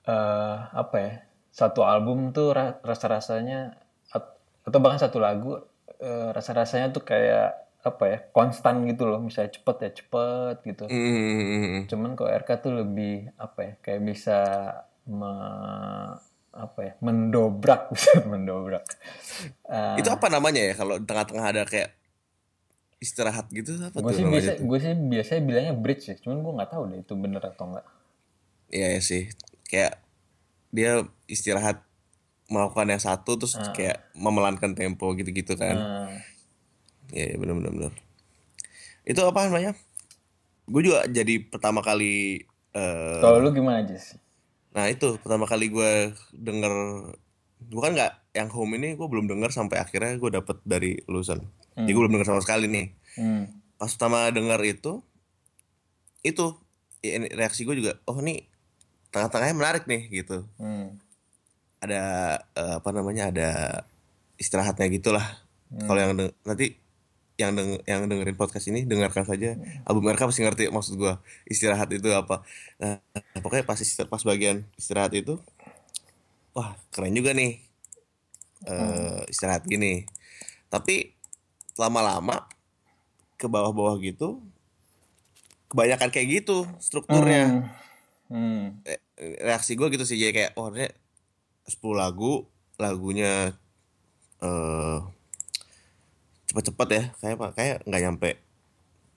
eh 0.03 0.57
apa 0.83 0.97
ya 0.99 1.13
satu 1.55 1.87
album 1.87 2.35
tuh 2.35 2.51
ra- 2.57 2.81
rasa-rasanya 2.83 3.79
atau 4.63 4.79
bahkan 4.83 5.01
satu 5.03 5.19
lagu 5.19 5.59
eh, 6.03 6.29
rasa-rasanya 6.35 6.95
tuh 6.95 7.03
kayak 7.03 7.49
apa 7.83 8.05
ya 8.07 8.19
konstan 8.31 8.87
gitu 8.87 9.05
loh. 9.11 9.19
Misalnya 9.19 9.51
cepet 9.59 9.77
ya 9.83 9.91
cepet 9.91 10.57
gitu. 10.67 10.85
Hmm. 10.87 11.89
cuman 11.91 12.15
kok 12.15 12.31
RK 12.31 12.51
tuh 12.63 12.73
lebih 12.79 13.29
apa 13.37 13.59
ya 13.67 13.73
kayak 13.83 14.01
bisa 14.07 14.39
me- 15.07 16.17
apa 16.53 16.81
ya 16.85 16.93
mendobrak 17.03 17.89
bisa 17.95 18.23
mendobrak. 18.25 18.85
Eh, 19.67 19.99
Itu 19.99 20.09
apa 20.13 20.27
namanya 20.31 20.63
ya? 20.63 20.75
Kalau 20.79 21.01
tengah-tengah 21.03 21.47
ada 21.49 21.63
kayak 21.67 21.91
istirahat 23.03 23.51
gitu 23.51 23.83
apa 23.83 23.99
gue 23.99 24.15
tuh 24.15 24.23
sih 24.23 24.25
biasa 24.31 24.51
gue 24.63 24.79
sih 24.79 24.95
biasanya 24.95 25.43
bilangnya 25.43 25.75
bridge 25.75 26.07
ya 26.07 26.15
cuman 26.23 26.39
gue 26.39 26.53
nggak 26.55 26.71
tahu 26.71 26.83
deh 26.87 26.99
itu 27.03 27.15
bener 27.19 27.43
atau 27.43 27.65
enggak 27.67 27.87
Iya 28.73 28.89
ya 28.97 29.01
sih. 29.05 29.23
Kayak 29.69 30.01
dia 30.73 31.05
istirahat 31.29 31.85
melakukan 32.53 32.93
yang 32.93 33.01
satu 33.01 33.41
terus 33.41 33.57
kayak 33.73 34.13
memelankan 34.13 34.77
tempo 34.77 35.17
gitu-gitu 35.17 35.57
kan. 35.57 35.77
Nah, 35.81 36.13
Iya, 37.13 37.37
ya, 37.37 37.37
benar 37.37 37.55
benar 37.61 37.73
benar. 37.77 37.93
Itu 39.05 39.21
apa 39.29 39.45
namanya? 39.47 39.77
Gue 40.65 40.81
juga 40.89 41.05
jadi 41.05 41.45
pertama 41.45 41.85
kali 41.85 42.49
eh 42.73 43.21
kalau 43.21 43.45
lu 43.45 43.53
gimana 43.53 43.85
Jis? 43.85 44.17
nah 44.73 44.89
itu 44.89 45.21
pertama 45.21 45.45
kali 45.45 45.69
gue 45.69 46.17
denger 46.33 46.73
bukan 47.69 47.93
nggak 47.93 48.33
yang 48.33 48.49
home 48.49 48.81
ini 48.81 48.97
gue 48.97 49.05
belum 49.05 49.29
denger 49.29 49.53
sampai 49.53 49.77
akhirnya 49.77 50.17
gue 50.17 50.31
dapet 50.33 50.57
dari 50.65 50.97
lulusan. 51.05 51.45
Jadi 51.77 51.91
gue 51.93 52.01
belum 52.01 52.17
denger 52.17 52.33
sama 52.33 52.41
sekali 52.41 52.73
nih. 52.73 52.87
Hmm. 53.21 53.45
Pas 53.77 53.93
pertama 53.93 54.33
denger 54.33 54.61
itu 54.65 55.05
itu 56.25 56.57
ya, 57.05 57.21
reaksi 57.37 57.69
gue 57.69 57.77
juga 57.77 58.01
oh 58.09 58.25
nih 58.25 58.49
tengah-tengahnya 59.13 59.57
menarik 59.59 59.85
nih 59.85 60.09
gitu. 60.25 60.49
Hmm. 60.57 60.97
Ada 61.83 62.03
eh, 62.55 62.75
apa 62.79 62.91
namanya 62.95 63.35
ada 63.35 63.51
istirahatnya 64.39 64.87
gitulah. 64.95 65.27
Kalau 65.73 65.99
yang 65.99 66.13
nanti 66.47 66.79
yang 67.41 67.57
deng 67.57 67.81
yang 67.89 68.05
dengerin 68.07 68.37
podcast 68.37 68.69
ini 68.69 68.85
dengarkan 68.85 69.25
saja 69.25 69.57
album 69.89 70.13
RK 70.13 70.29
pasti 70.29 70.45
ngerti 70.45 70.63
maksud 70.69 70.95
gua 71.01 71.19
istirahat 71.49 71.91
itu 71.91 72.07
apa. 72.13 72.45
Nah, 72.79 73.01
pokoknya 73.41 73.65
pas 73.67 73.81
istirahat, 73.81 74.13
pas 74.13 74.23
bagian 74.23 74.63
istirahat 74.77 75.17
itu 75.17 75.41
wah 76.53 76.77
keren 76.93 77.17
juga 77.17 77.33
nih 77.33 77.59
eh 78.69 79.21
istirahat 79.33 79.65
gini. 79.67 80.07
Tapi 80.69 81.13
lama-lama 81.81 82.47
ke 83.41 83.49
bawah-bawah 83.49 83.97
gitu 84.05 84.39
kebanyakan 85.73 86.13
kayak 86.13 86.45
gitu 86.45 86.69
strukturnya. 86.77 87.73
Hmm. 88.29 88.77
Eh, 88.85 89.01
reaksi 89.41 89.73
gue 89.73 89.89
gitu 89.89 90.05
sih 90.05 90.21
jadi 90.21 90.33
kayak 90.33 90.53
oh 90.61 90.69
10 91.65 91.95
lagu 91.95 92.47
lagunya 92.77 93.55
eh 94.39 94.99
cepet-cepet 96.47 96.89
ya 96.91 97.03
kayak 97.19 97.37
pak 97.39 97.51
kayak 97.55 97.77
nggak 97.87 98.03
nyampe 98.03 98.31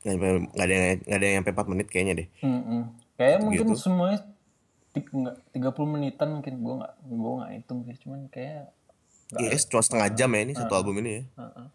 nggak 0.06 0.16
ada 0.56 0.74
yang 0.74 0.86
nggak 1.02 1.18
ada 1.18 1.26
yang 1.26 1.36
nyampe 1.42 1.52
4 1.52 1.72
menit 1.72 1.88
kayaknya 1.90 2.14
deh 2.16 2.28
Hmm, 2.40 2.62
hmm. 2.62 2.84
Kayaknya 3.16 3.40
mungkin 3.42 3.68
Gitu. 3.70 3.80
semuanya 3.80 4.20
nggak 4.96 5.38
30 5.52 5.88
menitan 5.90 6.30
mungkin 6.32 6.54
gue 6.58 6.74
nggak 6.80 6.94
gue 7.04 7.32
nggak 7.36 7.52
hitung 7.54 7.80
sih 7.84 7.98
cuman 8.00 8.28
kayak 8.30 8.72
Iya, 9.26 9.58
cuma 9.66 9.82
setengah 9.82 10.14
jam 10.14 10.30
ya 10.30 10.40
ini 10.40 10.54
satu 10.54 10.70
Ah. 10.70 10.80
album 10.80 11.02
ini 11.02 11.18
ya. 11.18 11.24
Heeh. 11.36 11.68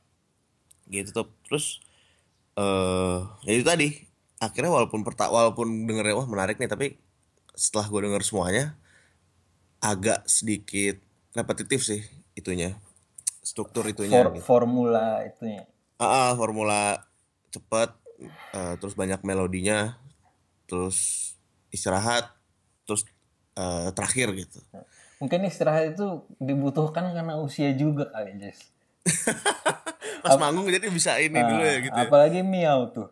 Gitu 0.89 1.11
tuh. 1.11 1.27
Terus 1.45 1.83
eh 2.55 3.19
ya 3.43 3.53
itu 3.53 3.67
tadi. 3.67 3.89
Akhirnya 4.39 4.71
walaupun 4.71 5.03
perta 5.03 5.27
walaupun 5.27 5.83
dengernya 5.83 6.15
wah 6.15 6.25
menarik 6.25 6.57
nih, 6.57 6.71
tapi 6.71 6.95
setelah 7.53 7.91
gue 7.91 8.07
denger 8.07 8.23
semuanya 8.23 8.79
agak 9.81 10.25
sedikit 10.29 11.01
repetitif 11.33 11.81
sih 11.83 12.01
itunya. 12.37 12.77
Struktur 13.41 13.89
itunya 13.89 14.21
For- 14.21 14.33
gitu. 14.37 14.45
formula 14.45 15.25
itunya 15.27 15.65
Ah, 16.01 16.29
ah, 16.29 16.31
formula 16.33 17.05
cepet 17.53 17.93
eh, 18.57 18.75
terus 18.81 18.97
banyak 18.97 19.21
melodinya, 19.21 19.97
terus 20.65 21.33
istirahat, 21.69 22.33
terus 22.89 23.05
eh, 23.57 23.89
terakhir 23.93 24.33
gitu. 24.37 24.61
mungkin 25.21 25.45
istirahat 25.45 25.93
itu 25.93 26.25
dibutuhkan 26.41 27.13
karena 27.13 27.37
usia 27.37 27.77
juga 27.77 28.09
kali 28.09 28.41
Jess 28.41 28.73
Pas 30.25 30.37
manggung 30.41 30.65
jadi 30.69 30.89
bisa 30.89 31.21
ini 31.21 31.41
dulu 31.45 31.61
ya 31.61 31.77
gitu. 31.85 31.93
ya. 31.93 32.09
apalagi 32.09 32.41
miau 32.41 32.89
tuh 32.89 33.09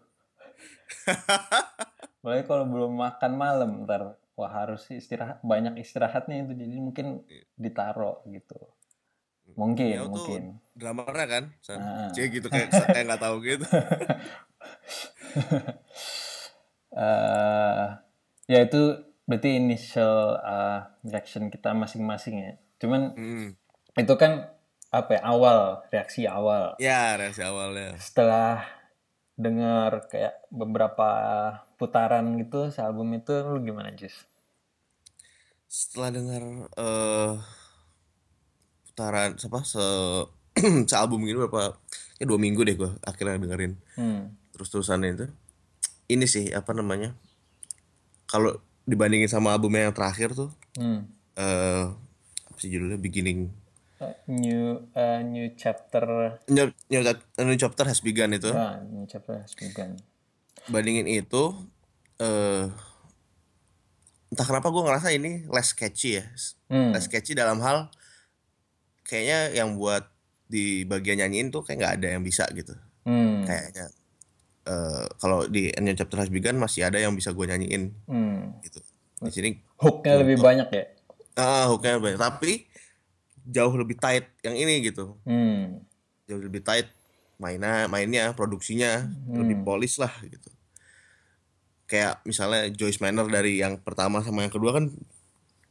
apalagi 2.25 2.45
kalau 2.49 2.65
belum 2.65 2.93
makan 2.97 3.33
malam 3.37 3.71
ntar 3.85 4.17
wah 4.39 4.53
harus 4.55 4.87
istirahat 4.89 5.43
banyak 5.43 5.75
istirahatnya 5.77 6.47
itu 6.47 6.53
jadi 6.55 6.77
mungkin 6.79 7.27
ditaro 7.59 8.23
gitu 8.25 8.55
mungkin 9.53 9.91
Miau 9.91 10.07
tuh 10.07 10.13
mungkin 10.15 10.43
drummernya 10.73 11.27
kan, 11.27 11.45
San. 11.59 11.81
Ah. 11.81 12.09
Cie 12.15 12.31
gitu 12.31 12.47
kayak 12.47 12.69
kayak 12.71 13.05
nggak 13.09 13.19
tahu 13.19 13.43
gitu. 13.43 13.65
eh 16.95 17.87
ya 18.47 18.59
itu 18.63 18.83
berarti 19.25 19.51
initial 19.57 20.39
uh, 20.39 20.81
reaction 21.05 21.49
kita 21.49 21.73
masing-masing 21.73 22.37
ya 22.39 22.53
cuman 22.79 23.13
Hmm. 23.13 23.49
itu 23.95 24.15
kan 24.17 24.49
apa 24.89 25.19
ya 25.19 25.23
awal 25.23 25.85
reaksi 25.91 26.25
awal 26.25 26.73
Ya, 26.81 27.13
reaksi 27.15 27.45
awalnya. 27.45 27.93
setelah 28.01 28.65
dengar 29.39 30.11
kayak 30.11 30.43
beberapa 30.51 31.09
putaran 31.79 32.35
gitu 32.43 32.75
sealbum 32.75 33.15
itu 33.15 33.31
lu 33.47 33.63
gimana 33.63 33.95
Jis? 33.95 34.27
Setelah 35.71 36.11
dengar 36.11 36.43
eh 36.75 37.35
putaran 38.85 39.39
apa 39.39 39.61
se 39.63 39.85
sealbum 40.91 41.23
ini 41.23 41.39
berapa 41.39 41.79
ya 42.19 42.25
dua 42.27 42.39
minggu 42.43 42.67
deh 42.67 42.75
gue 42.75 42.91
akhirnya 43.07 43.39
dengerin 43.39 43.79
Hmm. 43.95 44.35
terus 44.51 44.75
terusannya 44.75 45.15
itu 45.15 45.27
ini 46.11 46.27
sih 46.27 46.51
apa 46.51 46.75
namanya 46.75 47.15
kalau 48.27 48.59
dibandingin 48.83 49.31
sama 49.31 49.55
albumnya 49.55 49.87
yang 49.87 49.95
terakhir 49.95 50.35
tuh 50.35 50.51
Hmm. 50.75 51.07
eh 51.39 51.87
apa 52.43 52.59
sih 52.59 52.75
judulnya 52.75 52.99
beginning 52.99 53.55
Uh, 53.55 53.58
new 54.27 54.87
uh, 54.93 55.21
new 55.21 55.51
chapter 55.55 56.39
New, 56.47 56.71
New, 56.89 57.01
New 57.41 57.57
chapter 57.57 57.85
has 57.85 57.99
begun 57.99 58.31
itu 58.33 58.51
ah 58.51 58.79
new 58.85 59.05
chapter 59.05 59.39
has 59.39 59.53
begun. 59.53 59.99
bandingin 60.67 61.09
itu 61.09 61.55
eh 62.19 62.69
entah 64.29 64.45
kenapa 64.45 64.69
gue 64.69 64.83
ngerasa 64.85 65.09
ini 65.11 65.49
less 65.49 65.73
catchy 65.73 66.21
ya 66.21 66.25
Hmm. 66.69 66.93
less 66.93 67.09
catchy 67.09 67.33
dalam 67.33 67.59
hal 67.59 67.89
kayaknya 69.03 69.57
yang 69.57 69.75
buat 69.75 70.05
di 70.45 70.85
bagian 70.85 71.17
nyanyiin 71.19 71.49
tuh 71.49 71.65
kayak 71.65 71.77
nggak 71.81 71.95
ada 71.97 72.09
yang 72.13 72.23
bisa 72.23 72.45
gitu 72.53 72.77
Hmm. 73.09 73.41
kayaknya 73.43 73.89
eh 74.69 75.07
kalau 75.17 75.49
di 75.49 75.73
New 75.75 75.97
Chapter 75.97 76.21
Has 76.21 76.29
Begun 76.29 76.61
masih 76.61 76.85
ada 76.85 77.01
yang 77.01 77.17
bisa 77.17 77.33
gue 77.33 77.41
nyanyiin 77.43 77.89
Hmm. 78.05 78.61
gitu 78.61 78.85
di 79.19 79.33
sini 79.33 79.51
Hooknya 79.81 80.21
lebih 80.21 80.37
banyak 80.39 80.69
ya. 80.69 80.85
ah 81.35 81.65
hooknya 81.67 81.97
banyak 81.97 82.21
tapi 82.21 82.68
jauh 83.49 83.73
lebih 83.73 83.97
tight 83.97 84.29
yang 84.45 84.55
ini 84.55 84.85
gitu. 84.85 85.17
Hmm. 85.25 85.81
jauh 86.29 86.45
lebih 86.45 86.61
tight 86.61 86.85
mainnya 87.41 87.89
mainnya 87.89 88.37
produksinya 88.37 89.09
lebih 89.27 89.65
polis 89.65 89.97
lah 89.97 90.13
gitu. 90.21 90.51
Kayak 91.89 92.21
misalnya 92.23 92.69
Joyce 92.69 93.01
Manor 93.01 93.27
dari 93.27 93.57
yang 93.57 93.81
pertama 93.81 94.21
sama 94.21 94.45
yang 94.45 94.53
kedua 94.53 94.77
kan 94.77 94.93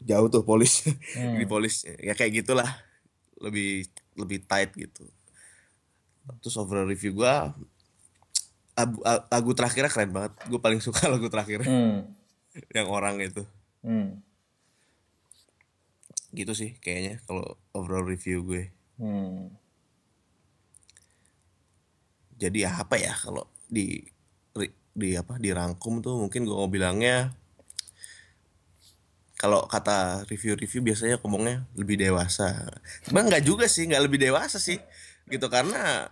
jauh 0.01 0.27
tuh 0.27 0.41
polis 0.41 0.81
di 1.13 1.45
polis 1.45 1.85
ya 1.85 2.17
kayak 2.17 2.41
gitulah. 2.41 2.65
Lebih 3.37 3.85
lebih 4.17 4.41
tight 4.43 4.73
gitu. 4.73 5.05
Terus 6.41 6.57
overall 6.57 6.89
review 6.89 7.13
gua 7.13 7.53
lagu, 9.29 9.51
terakhirnya 9.57 9.89
keren 9.89 10.13
banget. 10.13 10.33
Gue 10.45 10.61
paling 10.61 10.81
suka 10.81 11.05
lagu 11.13 11.25
terakhir 11.29 11.65
Hmm. 11.65 12.13
yang 12.73 12.89
orang 12.89 13.21
itu. 13.21 13.45
Hmm. 13.85 14.21
Gitu 16.37 16.53
sih 16.53 16.77
kayaknya 16.77 17.19
kalau 17.25 17.57
overall 17.73 18.05
review 18.05 18.45
gue. 18.45 18.69
Hmm. 18.97 19.53
jadi 22.37 22.69
apa 22.69 22.97
ya 22.97 23.13
kalau 23.13 23.45
di 23.69 24.01
di 24.97 25.13
apa 25.13 25.37
dirangkum 25.37 26.01
tuh 26.01 26.17
mungkin 26.17 26.45
gue 26.45 26.57
mau 26.57 26.69
bilangnya 26.69 27.29
kalau 29.37 29.69
kata 29.69 30.25
review-review 30.25 30.81
biasanya 30.81 31.21
ngomongnya 31.21 31.69
lebih 31.77 31.93
dewasa. 32.01 32.73
Sebenarnya 33.05 33.37
nggak 33.37 33.45
juga 33.45 33.69
sih 33.69 33.85
nggak 33.85 34.03
lebih 34.09 34.17
dewasa 34.17 34.57
sih 34.57 34.81
gitu. 35.29 35.45
Karena 35.45 36.09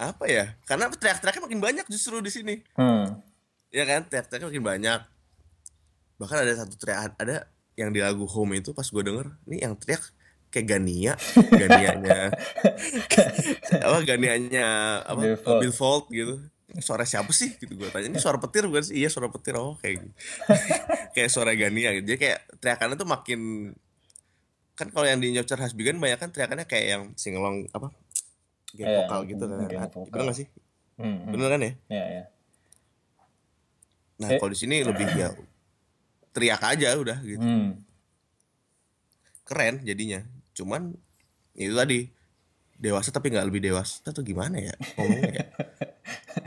apa 0.00 0.24
ya 0.24 0.56
karena 0.64 0.88
teriak-teriaknya 0.88 1.44
makin 1.44 1.60
banyak 1.60 1.86
justru 1.92 2.16
di 2.24 2.32
sini. 2.32 2.54
Hmm. 2.80 3.20
ya 3.68 3.84
kan 3.84 4.08
teriak-teriaknya 4.08 4.48
makin 4.48 4.64
banyak. 4.64 5.00
Bahkan 6.16 6.38
ada 6.40 6.52
satu 6.64 6.74
teriak 6.80 7.12
ada 7.20 7.44
yang 7.80 7.90
di 7.90 8.04
lagu 8.04 8.28
Home 8.28 8.60
itu 8.60 8.76
pas 8.76 8.84
gue 8.84 9.00
denger 9.00 9.32
ini 9.48 9.64
yang 9.64 9.72
teriak 9.74 10.04
kayak 10.50 10.66
Gania 10.68 11.12
Ganianya. 11.48 12.28
Apa 13.86 13.98
Ganianya 14.04 14.68
apa 15.06 15.20
Bill 15.22 15.38
Fold. 15.38 15.58
Bill 15.62 15.72
Fold 15.72 16.04
gitu. 16.10 16.34
Suara 16.78 17.02
siapa 17.02 17.30
sih? 17.30 17.54
Gitu 17.56 17.72
gue 17.72 17.88
tanya. 17.88 18.10
Ini 18.10 18.18
suara 18.18 18.38
petir 18.38 18.66
bukan 18.66 18.82
sih? 18.84 18.98
Iya 18.98 19.08
suara 19.08 19.30
petir. 19.30 19.54
Oh 19.56 19.78
kayak 19.78 20.02
gitu. 20.02 20.10
Kayak 21.14 21.30
suara 21.30 21.50
Gania 21.54 21.90
gitu. 21.96 22.14
Jadi 22.14 22.18
kayak 22.20 22.38
teriakannya 22.58 22.94
tuh 22.94 23.08
makin 23.08 23.40
kan 24.74 24.88
kalau 24.88 25.04
yang 25.04 25.18
di 25.18 25.34
Nyocer 25.34 25.58
Has 25.58 25.74
Begun 25.74 25.98
banyak 25.98 26.16
kan 26.16 26.30
teriakannya 26.30 26.64
kayak 26.64 26.86
yang 26.86 27.02
singelong 27.14 27.66
apa 27.70 27.90
geng 28.72 28.86
Iya, 28.86 29.04
vokal 29.04 29.20
gitu 29.26 29.44
kan. 29.44 29.58
bener 29.66 30.24
gak 30.30 30.36
sih? 30.38 30.46
Hmm. 30.96 31.26
hmm. 31.26 31.32
bener 31.34 31.48
kan 31.50 31.60
ya? 31.60 31.72
Ya 31.90 32.04
ya. 32.06 32.24
nah 34.16 34.28
Eh. 34.30 34.38
kalau 34.38 34.50
di 34.52 34.58
sini 34.58 34.80
lebih 34.80 35.04
ya 35.12 35.32
teriak 36.30 36.62
aja 36.62 36.94
udah 36.96 37.18
gitu. 37.22 37.42
Hmm. 37.42 37.82
keren 39.44 39.82
jadinya. 39.82 40.22
Cuman 40.54 40.94
itu 41.58 41.74
tadi 41.74 42.06
dewasa 42.78 43.10
tapi 43.10 43.34
nggak 43.34 43.50
lebih 43.50 43.60
dewasa 43.66 44.00
atau 44.06 44.22
gimana 44.22 44.62
ya 44.62 44.74
ngomongnya 44.94 45.42
ya? 45.42 45.46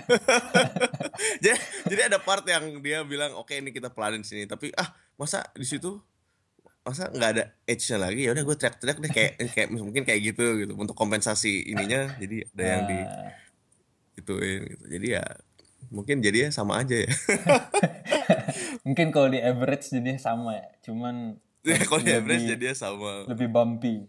Jadi, 1.44 1.60
jadi 1.88 2.02
ada 2.12 2.20
part 2.20 2.44
yang 2.48 2.80
dia 2.84 3.04
bilang 3.06 3.36
oke 3.38 3.54
ini 3.56 3.72
kita 3.72 3.92
pelanin 3.92 4.26
sini. 4.26 4.46
Tapi 4.50 4.72
ah 4.76 4.92
masa 5.16 5.46
di 5.56 5.64
situ 5.68 6.00
masa 6.84 7.08
nggak 7.08 7.30
ada 7.38 7.44
edge-nya 7.64 7.98
lagi? 8.00 8.28
Ya 8.28 8.32
udah 8.36 8.44
gue 8.44 8.56
teriak-teriak 8.60 8.98
deh 9.00 9.12
kayak 9.12 9.34
kayak 9.56 9.70
mungkin 9.72 10.04
kayak 10.04 10.22
gitu 10.34 10.46
gitu 10.64 10.74
untuk 10.76 10.96
kompensasi 10.98 11.72
ininya. 11.72 12.16
Jadi 12.20 12.44
ada 12.56 12.64
yang 12.64 12.84
di 12.88 13.00
Nah, 13.04 13.32
ituin 14.20 14.62
gitu. 14.70 14.84
Jadi 14.94 15.08
ya 15.18 15.24
mungkin 15.94 16.20
jadinya 16.20 16.50
sama 16.50 16.82
aja 16.82 17.06
ya 17.06 17.10
mungkin 18.86 19.14
kalau 19.14 19.30
di 19.30 19.40
average 19.40 19.94
jadi 19.94 20.18
sama 20.18 20.58
ya. 20.58 20.68
Cuman 20.84 21.38
kalau 21.88 22.02
di 22.02 22.12
average 22.12 22.50
jadinya 22.50 22.76
sama 22.76 23.24
lebih 23.30 23.48
bumpy. 23.48 24.04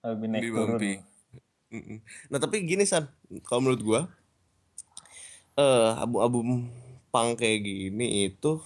Lebih 0.00 0.26
naik 0.28 0.42
Lebih 0.42 0.52
turun. 0.52 0.68
bumpy. 0.78 0.92
Nah 2.30 2.38
tapi 2.38 2.62
gini 2.62 2.86
San, 2.86 3.10
kalau 3.42 3.66
menurut 3.66 3.82
gua 3.82 4.00
eh 5.54 5.90
album-album 5.98 6.70
punk 7.08 7.38
kayak 7.38 7.62
gini 7.62 8.26
itu 8.26 8.58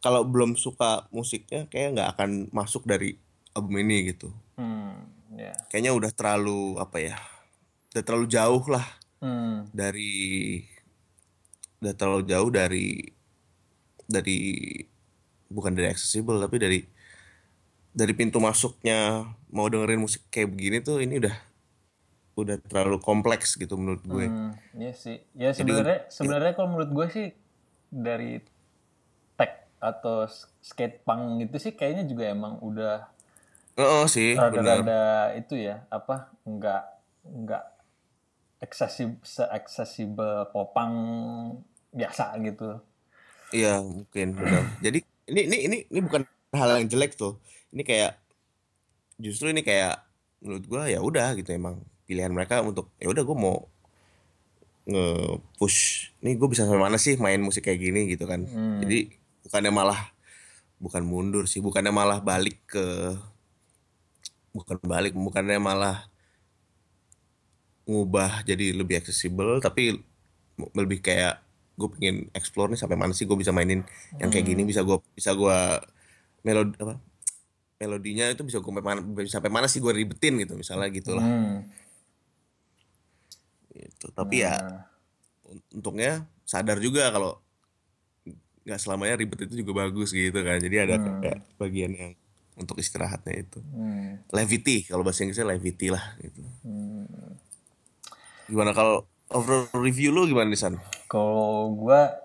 kalau 0.00 0.24
belum 0.26 0.56
suka 0.56 1.06
musiknya 1.08 1.68
kayak 1.70 1.94
nggak 1.94 2.08
akan 2.18 2.30
masuk 2.50 2.84
dari 2.84 3.16
album 3.54 3.78
ini 3.80 4.12
gitu. 4.12 4.28
Hmm. 4.58 5.08
Ya. 5.32 5.56
Kayaknya 5.72 5.92
udah 5.96 6.10
terlalu 6.12 6.76
apa 6.76 6.98
ya? 7.00 7.16
Udah 7.94 8.02
terlalu 8.04 8.26
jauh 8.28 8.64
lah 8.68 8.86
Hmm. 9.22 9.70
dari 9.70 10.58
udah 11.82 11.94
terlalu 11.98 12.22
jauh 12.32 12.50
dari 12.58 12.86
dari 14.08 14.38
bukan 15.52 15.72
dari 15.76 15.88
accessible 15.92 16.40
tapi 16.40 16.56
dari 16.58 16.78
dari 17.92 18.12
pintu 18.16 18.38
masuknya 18.40 19.28
mau 19.52 19.68
dengerin 19.68 20.00
musik 20.04 20.22
kayak 20.32 20.48
begini 20.52 20.76
tuh 20.80 21.00
ini 21.04 21.20
udah 21.20 21.36
udah 22.40 22.56
terlalu 22.68 22.96
kompleks 23.00 23.56
gitu 23.60 23.74
menurut 23.80 24.02
gue. 24.08 24.26
Hmm, 24.26 24.58
iya 24.80 24.92
sih. 25.02 25.16
Ya 25.42 25.50
sebenarnya 25.58 25.98
sebenarnya 26.16 26.52
kalau 26.56 26.68
menurut 26.74 26.90
gue 26.96 27.06
sih 27.16 27.26
dari 28.06 28.30
tech 29.38 29.52
atau 29.90 30.16
skate 30.68 30.96
punk 31.06 31.22
gitu 31.42 31.56
sih 31.64 31.72
kayaknya 31.78 32.04
juga 32.10 32.24
emang 32.34 32.54
udah 32.68 32.96
Heeh 33.76 34.06
sih, 34.14 34.30
benar. 34.52 34.80
rada-rada 34.80 35.32
itu 35.40 35.54
ya 35.68 35.84
apa 35.92 36.32
nggak 36.48 36.82
nggak 37.42 37.64
accessible 38.64 39.20
se-accessible 39.34 40.48
popang 40.54 40.94
biasa 41.92 42.34
gitu. 42.40 42.80
Iya, 43.52 43.84
mungkin 43.84 44.32
benar. 44.34 44.64
Jadi 44.80 45.04
ini 45.28 45.40
ini 45.46 45.56
ini 45.68 45.76
ini 45.92 46.00
bukan 46.00 46.24
hal 46.56 46.80
yang 46.80 46.88
jelek 46.88 47.14
tuh. 47.14 47.36
Ini 47.70 47.84
kayak 47.84 48.16
justru 49.20 49.52
ini 49.52 49.60
kayak 49.60 50.00
menurut 50.42 50.64
gua 50.66 50.88
ya 50.88 50.98
udah 50.98 51.36
gitu 51.38 51.52
emang 51.54 51.78
pilihan 52.08 52.32
mereka 52.32 52.64
untuk 52.64 52.90
ya 52.98 53.12
udah 53.12 53.22
gua 53.22 53.36
mau 53.38 53.56
nge-push 54.82 56.10
nih 56.26 56.34
gue 56.34 56.48
bisa 56.50 56.66
sampai 56.66 56.82
mana 56.82 56.98
sih 56.98 57.14
main 57.14 57.38
musik 57.38 57.70
kayak 57.70 57.78
gini 57.78 58.10
gitu 58.10 58.26
kan 58.26 58.42
jadi 58.82 59.14
bukannya 59.46 59.70
malah 59.70 60.10
bukan 60.82 61.06
mundur 61.06 61.46
sih 61.46 61.62
bukannya 61.62 61.94
malah 61.94 62.18
balik 62.18 62.58
ke 62.66 63.14
bukan 64.50 64.82
balik 64.82 65.14
bukannya 65.14 65.62
malah 65.62 66.10
ngubah 67.86 68.42
jadi 68.42 68.74
lebih 68.74 68.98
aksesibel 68.98 69.62
tapi 69.62 70.02
lebih 70.74 70.98
kayak 70.98 71.38
gue 71.82 71.90
pengen 71.90 72.16
explore 72.30 72.70
nih 72.70 72.78
sampai 72.78 72.94
mana 72.94 73.10
sih 73.10 73.26
gue 73.26 73.34
bisa 73.34 73.50
mainin. 73.50 73.82
Yang 74.22 74.30
kayak 74.38 74.46
gini 74.46 74.62
bisa 74.62 74.86
gue 74.86 75.02
bisa 75.18 75.34
gue 75.34 75.58
melodi 76.42 76.78
apa 76.78 77.02
melodinya 77.76 78.30
itu 78.30 78.46
bisa 78.46 78.62
gue 78.62 78.70
sampai 78.70 78.86
mana 78.86 79.00
sampai 79.26 79.50
mana 79.50 79.66
sih 79.66 79.82
gue 79.82 79.90
ribetin 79.90 80.38
gitu 80.38 80.54
misalnya 80.54 80.86
gitu 80.94 81.18
lah 81.18 81.26
Hmm. 81.26 81.66
gitu. 83.74 84.06
Tapi 84.14 84.46
ya 84.46 84.54
Nah, 84.54 84.86
untungnya 85.74 86.24
sadar 86.46 86.78
juga 86.78 87.10
kalau 87.10 87.36
nggak 88.62 88.78
selamanya 88.78 89.18
ribet 89.18 89.50
itu 89.50 89.66
juga 89.66 89.82
bagus 89.82 90.14
gitu 90.14 90.38
kan. 90.38 90.62
Jadi 90.62 90.76
ada 90.78 90.94
kayak 91.18 91.58
bagian 91.58 91.92
yang 91.92 92.12
untuk 92.54 92.78
istirahatnya 92.78 93.34
itu. 93.42 93.58
Hmm, 93.74 94.22
levity 94.30 94.86
kalau 94.86 95.02
bahasa 95.02 95.26
Inggrisnya 95.26 95.50
levity 95.50 95.90
lah 95.90 96.04
gitu. 96.22 96.40
Hmm. 96.62 97.34
gimana 98.42 98.76
kalau 98.76 99.08
overall 99.32 99.68
review 99.76 100.12
lu 100.14 100.28
gimana 100.28 100.52
nih 100.52 100.60
San? 100.60 100.74
Kalau 101.08 101.72
gua 101.74 102.16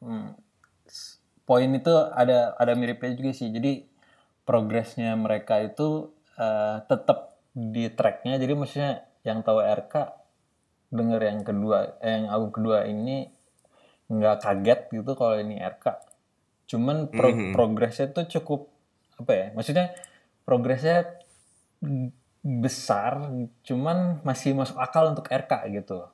hmm, 0.00 0.36
poin 1.48 1.70
itu 1.72 1.94
ada 2.12 2.56
ada 2.56 2.72
miripnya 2.76 3.16
juga 3.16 3.32
sih. 3.32 3.48
Jadi 3.48 3.86
progresnya 4.48 5.12
mereka 5.16 5.60
itu 5.60 6.12
eh, 6.36 6.76
tetap 6.84 7.40
di 7.52 7.88
tracknya. 7.92 8.36
Jadi 8.36 8.52
maksudnya 8.56 9.04
yang 9.24 9.44
tahu 9.44 9.60
RK 9.60 9.94
denger 10.88 11.20
yang 11.20 11.40
kedua, 11.44 12.00
eh, 12.00 12.12
yang 12.16 12.32
album 12.32 12.50
kedua 12.52 12.88
ini 12.88 13.28
nggak 14.08 14.36
kaget 14.40 14.80
gitu 14.92 15.12
kalau 15.16 15.36
ini 15.36 15.60
RK. 15.60 15.86
Cuman 16.68 17.12
pro- 17.12 17.52
progresnya 17.52 18.12
tuh 18.12 18.24
cukup 18.28 18.68
apa 19.20 19.32
ya? 19.32 19.46
Maksudnya 19.52 19.86
progresnya 20.48 21.16
mm, 21.84 22.08
besar, 22.64 23.28
cuman 23.64 24.24
masih 24.24 24.56
masuk 24.56 24.80
akal 24.80 25.12
untuk 25.12 25.28
RK 25.28 25.52
gitu. 25.76 26.08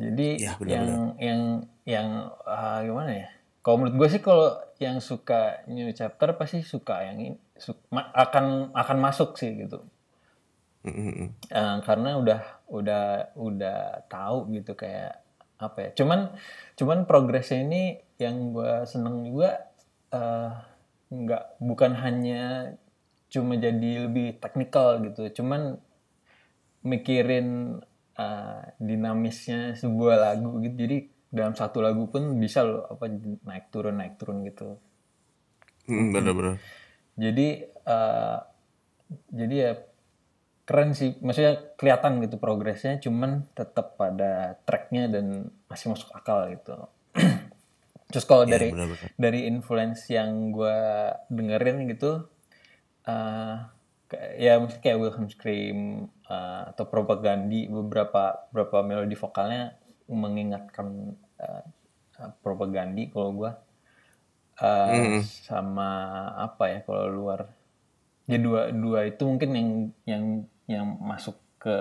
Jadi 0.00 0.28
Ya, 0.40 0.56
yang 0.64 0.88
benar-benar. 0.88 1.20
yang 1.20 1.40
yang 1.84 2.08
ah, 2.48 2.80
gimana 2.80 3.12
ya? 3.12 3.28
Kalau 3.60 3.76
menurut 3.84 3.96
gue 4.00 4.08
sih 4.08 4.22
kalau 4.24 4.48
yang 4.80 4.96
suka 5.04 5.60
new 5.68 5.92
chapter 5.92 6.32
pasti 6.40 6.64
suka 6.64 7.04
yang 7.04 7.20
ini 7.20 7.36
su- 7.60 7.76
ma- 7.92 8.08
akan 8.16 8.72
akan 8.72 8.96
masuk 8.98 9.36
sih 9.36 9.52
gitu. 9.60 9.84
Mm-mm. 10.80 11.28
Eh, 11.52 11.76
karena 11.84 12.16
udah 12.16 12.40
udah 12.72 13.04
udah 13.36 13.78
tahu 14.08 14.48
gitu 14.56 14.72
kayak 14.72 15.20
apa 15.60 15.78
ya. 15.84 15.90
Cuman 15.92 16.32
cuman 16.80 17.04
progresnya 17.04 17.60
ini 17.68 17.82
yang 18.16 18.56
gue 18.56 18.88
seneng 18.88 19.28
juga 19.28 19.68
eh, 20.16 20.50
nggak 21.12 21.44
bukan 21.60 21.92
hanya 22.00 22.72
cuma 23.28 23.60
jadi 23.60 24.08
lebih 24.08 24.40
teknikal 24.40 25.04
gitu. 25.04 25.28
Cuman 25.42 25.76
mikirin 26.80 27.80
uh, 28.18 28.62
dinamisnya 28.80 29.76
sebuah 29.78 30.16
lagu 30.18 30.58
gitu. 30.64 30.74
Jadi 30.74 30.96
dalam 31.30 31.54
satu 31.54 31.78
lagu 31.78 32.10
pun 32.10 32.38
bisa 32.42 32.66
loh 32.66 32.86
apa 32.90 33.06
naik 33.46 33.70
turun 33.70 33.94
naik 33.98 34.18
turun 34.18 34.42
gitu. 34.46 34.78
Mm, 35.86 36.10
bener-bener. 36.10 36.54
Jadi 37.14 37.48
uh, 37.86 38.38
jadi 39.30 39.54
ya 39.54 39.72
keren 40.66 40.94
sih. 40.94 41.18
Maksudnya 41.22 41.74
kelihatan 41.78 42.22
gitu 42.22 42.38
progresnya 42.38 42.98
cuman 42.98 43.46
tetap 43.54 43.94
pada 43.98 44.58
tracknya 44.66 45.06
dan 45.10 45.50
masih 45.70 45.94
masuk 45.94 46.10
akal 46.14 46.50
gitu. 46.50 46.90
Terus 48.10 48.26
kalau 48.26 48.42
ya 48.42 48.58
dari 48.58 48.74
bener-bener. 48.74 49.08
dari 49.14 49.40
influence 49.46 50.10
yang 50.10 50.50
gue 50.50 50.78
dengerin 51.30 51.86
gitu 51.86 52.26
eh 53.06 53.56
kayak- 54.10 54.34
ya 54.36 54.52
mungkin 54.58 54.78
kayak 54.82 54.98
Wilhelm 54.98 55.26
Scream 55.30 55.78
eh, 56.30 56.62
atau 56.70 56.84
Propagandi 56.86 57.66
beberapa 57.66 58.46
beberapa 58.54 58.86
melodi 58.86 59.18
vokalnya 59.18 59.74
mengingatkan 60.06 60.86
eh, 61.42 61.64
eh, 62.22 62.30
Propagandi 62.40 63.10
kalau 63.10 63.30
gue 63.34 63.50
Eh, 64.60 65.24
sama 65.24 65.88
apa 66.36 66.68
ya 66.68 66.78
kalau 66.84 67.08
luar. 67.08 67.48
Ya 68.28 68.36
dua 68.36 68.68
dua 68.70 69.08
itu 69.08 69.24
mungkin 69.24 69.50
yang 69.56 69.68
yang 70.04 70.24
yang 70.68 70.84
masuk 71.00 71.40
ke 71.56 71.74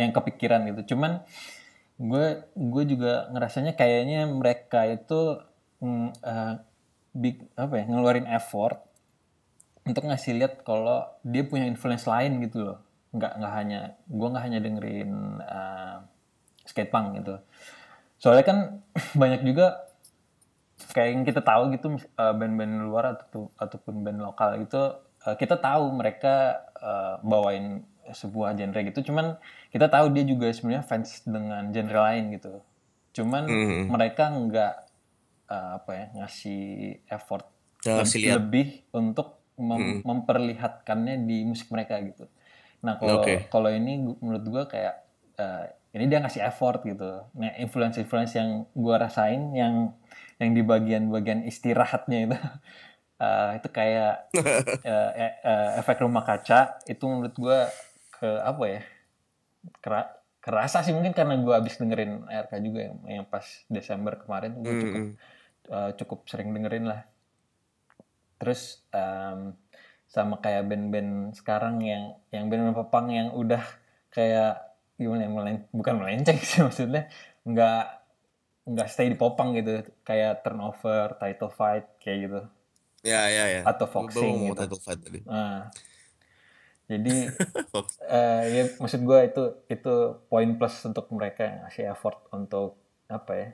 yang 0.00 0.10
kepikiran 0.16 0.64
gitu. 0.72 0.96
Cuman 0.96 1.20
gue 2.00 2.48
gue 2.56 2.84
juga 2.88 3.28
ngerasanya 3.28 3.76
kayaknya 3.76 4.24
mereka 4.32 4.88
itu 4.88 5.44
mm, 5.84 6.08
eh, 6.24 6.54
big 7.12 7.36
apa 7.60 7.74
ya 7.76 7.84
ngeluarin 7.84 8.24
effort 8.32 8.80
untuk 9.84 10.08
ngasih 10.08 10.40
lihat 10.40 10.64
kalau 10.64 11.04
dia 11.20 11.44
punya 11.44 11.68
influence 11.68 12.08
lain 12.08 12.40
gitu 12.40 12.64
loh 12.64 12.78
nggak 13.10 13.32
nggak 13.42 13.52
hanya 13.58 13.80
gue 14.06 14.28
nggak 14.30 14.44
hanya 14.46 14.58
dengerin 14.62 15.12
eh, 15.42 15.96
skate 16.64 16.90
punk 16.90 17.18
gitu. 17.22 17.34
Soalnya 18.18 18.44
kan 18.46 18.58
banyak 19.22 19.42
juga 19.42 19.88
kayak 20.94 21.08
yang 21.12 21.22
kita 21.26 21.40
tahu 21.44 21.62
gitu 21.74 21.86
eh, 21.98 22.34
band-band 22.34 22.74
luar 22.88 23.04
atau 23.18 23.52
ataupun 23.56 24.02
band 24.02 24.20
lokal 24.22 24.58
gitu 24.62 24.82
eh, 25.26 25.36
kita 25.36 25.58
tahu 25.60 25.92
mereka 25.92 26.64
eh, 26.80 27.14
bawain 27.22 27.84
sebuah 28.10 28.58
genre 28.58 28.80
gitu. 28.82 29.12
Cuman 29.12 29.38
kita 29.70 29.86
tahu 29.86 30.10
dia 30.10 30.26
juga 30.26 30.50
sebenarnya 30.50 30.82
fans 30.82 31.22
dengan 31.22 31.70
genre 31.70 32.00
lain 32.10 32.24
gitu. 32.34 32.58
Cuman 33.14 33.44
Mhm. 33.46 33.82
mereka 33.90 34.24
nggak 34.30 34.74
eh, 35.50 35.70
apa 35.78 35.90
ya 35.94 36.04
ngasih 36.22 36.62
effort 37.10 37.46
ngasih 37.82 38.18
lihat. 38.22 38.32
lebih 38.38 38.66
untuk 38.92 39.40
mem- 39.60 40.00
memperlihatkannya 40.04 41.24
di 41.28 41.44
musik 41.44 41.68
mereka 41.72 41.96
gitu 42.00 42.28
nah 42.80 42.96
kalau 42.96 43.20
Oke. 43.20 43.34
kalau 43.52 43.70
ini 43.72 44.00
menurut 44.20 44.44
gua 44.48 44.62
kayak 44.64 44.94
eh, 45.36 45.64
ini 45.96 46.04
dia 46.08 46.18
ngasih 46.22 46.42
effort 46.44 46.80
gitu 46.86 47.28
nah 47.36 47.52
influence 47.60 47.96
influence 48.00 48.32
yang 48.36 48.64
gua 48.72 48.96
rasain 49.04 49.52
yang 49.52 49.92
yang 50.40 50.50
di 50.56 50.62
bagian-bagian 50.64 51.44
istirahatnya 51.44 52.18
itu 52.24 52.36
eh, 53.24 53.50
itu 53.60 53.68
kayak 53.68 54.14
eh, 54.86 55.10
eh, 55.44 55.70
efek 55.80 56.00
rumah 56.04 56.24
kaca 56.24 56.80
itu 56.88 57.04
menurut 57.04 57.36
gua 57.36 57.68
ke 58.16 58.28
apa 58.40 58.64
ya 58.68 58.80
kera- 59.84 60.12
kerasa 60.40 60.80
sih 60.80 60.96
mungkin 60.96 61.12
karena 61.12 61.36
gua 61.44 61.60
habis 61.60 61.76
dengerin 61.76 62.24
RK 62.28 62.52
juga 62.64 62.80
yang, 62.88 62.96
yang 63.20 63.26
pas 63.28 63.44
Desember 63.68 64.16
kemarin 64.24 64.56
gue 64.56 64.74
cukup 64.88 65.04
Mm-mm. 65.04 65.12
eh, 65.68 65.90
cukup 66.00 66.18
sering 66.32 66.48
dengerin 66.56 66.88
lah 66.88 67.04
terus 68.40 68.80
em, 68.96 69.52
sama 70.10 70.42
kayak 70.42 70.66
band-band 70.66 71.38
sekarang 71.38 71.78
yang 71.86 72.18
yang 72.34 72.50
band-band 72.50 72.74
popang 72.74 73.14
yang 73.14 73.30
udah 73.30 73.62
kayak 74.10 74.58
gimana 74.98 75.24
ya 75.24 75.30
melen- 75.30 75.68
bukan 75.70 75.94
melenceng 76.02 76.38
sih 76.42 76.60
maksudnya. 76.66 77.06
Nggak 77.46 77.82
nggak 78.66 78.88
stay 78.90 79.06
di 79.06 79.16
popang 79.16 79.54
gitu. 79.54 79.86
Kayak 80.02 80.42
turnover 80.42 81.14
title 81.22 81.54
fight 81.54 81.86
kayak 82.02 82.18
gitu. 82.26 82.40
Ya 83.06 83.30
ya 83.30 83.44
ya. 83.48 83.62
Atau 83.62 83.86
Foxing 83.86 84.50
gitu. 84.50 84.58
title 84.58 84.82
fight 84.82 85.00
tadi. 85.00 85.20
Nah. 85.24 85.70
Jadi 86.90 87.30
eh 88.18 88.42
ya 88.50 88.62
maksud 88.82 89.00
gue 89.06 89.18
itu 89.30 89.42
itu 89.70 89.94
poin 90.26 90.50
plus 90.58 90.74
untuk 90.82 91.06
mereka 91.14 91.46
yang 91.46 91.58
ngasih 91.62 91.84
effort 91.94 92.18
untuk 92.34 92.74
apa 93.06 93.32
ya 93.38 93.48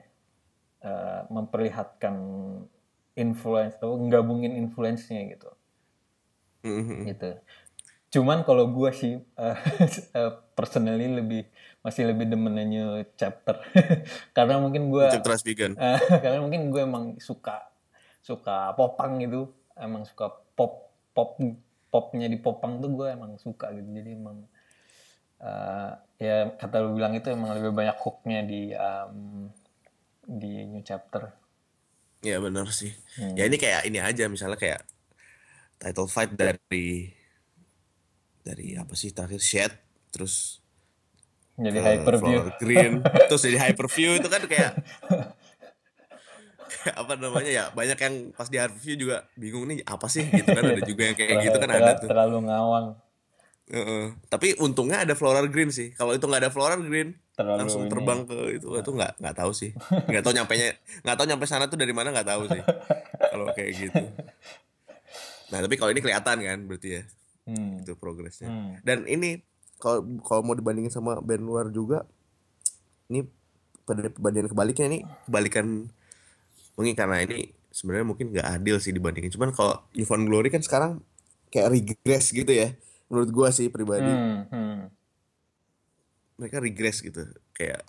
eh, 0.88 1.20
memperlihatkan 1.28 2.16
influence 3.16 3.76
atau 3.76 4.00
gabungin 4.08 4.56
influence-nya 4.56 5.36
gitu 5.36 5.52
Mhm. 6.66 6.98
gitu 7.14 7.30
cuman 8.16 8.42
kalau 8.42 8.70
gue 8.70 8.90
sih 8.90 9.14
eh, 9.18 9.56
eh, 10.18 10.32
personally 10.58 11.06
lebih 11.10 11.42
masih 11.82 12.10
lebih 12.10 12.26
demen 12.26 12.58
new 12.66 13.02
chapter 13.14 13.62
karena 14.36 14.58
mungkin 14.58 14.90
gue 14.90 15.06
Chapter 15.06 15.38
begun. 15.46 15.72
Eh, 15.78 16.00
karena 16.22 16.38
mungkin 16.42 16.70
gue 16.74 16.82
emang 16.82 17.04
suka 17.22 17.70
suka 18.22 18.74
popang 18.74 19.22
gitu 19.22 19.54
emang 19.78 20.02
suka 20.02 20.34
pop 20.58 20.90
pop 21.14 21.38
popnya 21.92 22.26
di 22.26 22.38
popang 22.42 22.82
tuh 22.82 22.90
gue 22.90 23.06
emang 23.14 23.38
suka 23.38 23.70
gitu 23.70 23.86
jadi 23.94 24.18
emang 24.18 24.46
eh, 25.38 25.90
ya 26.18 26.36
kata 26.58 26.82
lu 26.82 26.98
bilang 26.98 27.14
itu 27.14 27.30
emang 27.30 27.54
lebih 27.54 27.70
banyak 27.70 27.96
hooknya 28.02 28.40
di 28.42 28.74
em, 28.74 29.50
di 30.26 30.66
new 30.66 30.82
chapter 30.82 31.46
Ya 32.24 32.42
benar 32.42 32.66
sih. 32.74 32.90
Hmm. 33.20 33.38
Ya 33.38 33.46
ini 33.46 33.54
kayak 33.60 33.86
ini 33.86 34.02
aja 34.02 34.26
misalnya 34.26 34.58
kayak 34.58 34.82
title 35.76 36.08
fight 36.08 36.32
dari 36.32 37.12
dari 38.40 38.78
apa 38.78 38.94
sih 38.94 39.10
terakhir 39.10 39.42
Shed 39.42 39.72
terus 40.10 40.62
jadi 41.56 41.72
ke 41.72 41.82
hyperview 41.82 42.38
Flower 42.40 42.52
Green 42.60 42.92
terus 43.28 43.42
jadi 43.42 43.58
hyperview 43.58 44.10
itu 44.20 44.28
kan 44.28 44.42
kayak 44.44 44.72
apa 47.00 47.12
namanya 47.18 47.50
ya 47.50 47.64
banyak 47.74 47.98
yang 47.98 48.14
pas 48.34 48.46
di 48.46 48.58
hyperview 48.58 48.94
juga 48.98 49.16
bingung 49.34 49.66
nih 49.66 49.82
apa 49.86 50.06
sih 50.06 50.26
gitu 50.30 50.50
kan 50.50 50.62
ada 50.62 50.82
juga 50.82 51.02
yang 51.10 51.16
kayak 51.18 51.36
gitu 51.42 51.56
kan 51.58 51.70
ada 51.70 51.78
Terlalu- 51.78 52.00
tuh 52.02 52.08
terlalu 52.10 52.38
ngawang 52.46 52.86
Heeh. 53.66 54.14
Tapi 54.30 54.54
untungnya 54.62 55.02
ada 55.02 55.18
floral 55.18 55.50
green 55.50 55.74
sih. 55.74 55.90
Kalau 55.98 56.14
itu 56.14 56.22
nggak 56.22 56.46
ada 56.46 56.54
floral 56.54 56.86
green, 56.86 57.18
Terlalu 57.34 57.66
langsung 57.66 57.82
ini 57.82 57.90
terbang 57.90 58.20
ke 58.22 58.62
itu 58.62 58.68
itu 58.78 58.90
nggak 58.94 59.18
nggak 59.18 59.34
tahu 59.34 59.50
sih. 59.50 59.74
Nggak 60.06 60.22
tahu 60.22 60.32
nyampe 60.38 60.54
nggak 61.02 61.16
tahu 61.18 61.26
nyampe 61.26 61.44
sana 61.50 61.66
tuh 61.66 61.74
dari 61.74 61.90
mana 61.90 62.14
nggak 62.14 62.30
tahu 62.30 62.46
sih. 62.46 62.62
Kalau 63.34 63.50
kayak 63.50 63.72
gitu. 63.74 64.02
Nah 65.48 65.58
tapi 65.62 65.74
kalau 65.78 65.90
ini 65.94 66.02
kelihatan 66.02 66.36
kan 66.42 66.58
berarti 66.66 66.90
ya 67.00 67.04
Hmm. 67.46 67.78
itu 67.78 67.94
progresnya. 67.94 68.50
Hmm. 68.50 68.74
Dan 68.82 69.06
ini 69.06 69.38
kalau 69.78 70.02
kalau 70.26 70.42
mau 70.42 70.58
dibandingin 70.58 70.90
sama 70.90 71.22
band 71.22 71.46
luar 71.46 71.70
juga, 71.70 72.02
ini 73.06 73.22
pada 73.86 74.10
perbandingan 74.10 74.50
kebaliknya 74.50 74.86
ini 74.90 74.98
kebalikan 75.30 75.86
mungkin 76.74 76.94
karena 76.98 77.22
ini 77.22 77.54
sebenarnya 77.70 78.02
mungkin 78.02 78.34
nggak 78.34 78.48
adil 78.50 78.82
sih 78.82 78.90
dibandingin. 78.90 79.30
Cuman 79.30 79.54
kalau 79.54 79.78
Yvonne 79.94 80.26
Glory 80.26 80.50
kan 80.50 80.58
sekarang 80.58 80.98
kayak 81.54 81.70
regress 81.70 82.34
gitu 82.34 82.50
ya. 82.50 82.74
Menurut 83.06 83.30
gua 83.30 83.48
sih 83.54 83.70
pribadi 83.70 84.10
Hmm. 84.10 84.50
Hmm. 84.50 84.80
mereka 86.36 86.58
regress 86.60 87.00
gitu 87.00 87.22
kayak 87.54 87.80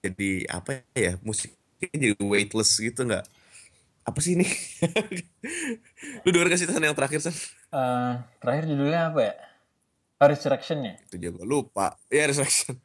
jadi 0.00 0.46
apa 0.48 0.80
ya 0.94 1.18
musiknya 1.20 1.90
jadi 1.92 2.16
weightless 2.22 2.78
gitu 2.78 3.04
nggak 3.04 3.24
apa 4.02 4.18
sih 4.18 4.34
ini 4.34 4.46
lu 6.26 6.28
denger 6.34 6.48
gak 6.50 6.58
sih 6.58 6.66
yang 6.66 6.96
terakhir 6.98 7.22
san 7.22 7.34
Eh, 7.72 8.12
terakhir 8.36 8.68
judulnya 8.68 9.08
apa 9.08 9.20
ya? 9.24 9.34
Oh, 10.22 10.28
Resurrection 10.28 10.78
ya? 10.86 10.94
itu 11.08 11.16
juga 11.18 11.42
lupa 11.42 11.86
ya 12.12 12.28
Resurrection 12.30 12.78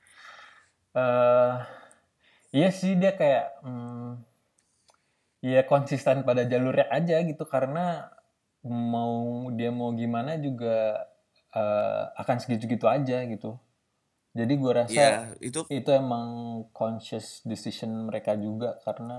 eh 0.97 1.53
iya 2.55 2.69
sih 2.73 2.97
dia 2.97 3.13
kayak 3.13 3.61
hmm, 3.61 4.11
ya 5.45 5.61
konsisten 5.69 6.25
pada 6.25 6.47
jalurnya 6.49 6.89
aja 6.89 7.21
gitu 7.21 7.45
karena 7.45 8.09
mau 8.65 9.47
dia 9.53 9.69
mau 9.69 9.93
gimana 9.93 10.41
juga 10.41 11.05
eh, 11.53 12.03
akan 12.17 12.37
segitu-gitu 12.41 12.89
aja 12.89 13.23
gitu. 13.29 13.61
Jadi 14.33 14.53
gue 14.53 14.71
rasa 14.73 14.93
ya 14.93 15.09
itu 15.41 15.65
itu 15.69 15.89
emang 15.93 16.61
conscious 16.73 17.41
decision 17.45 18.09
mereka 18.09 18.33
juga 18.37 18.77
karena 18.85 19.17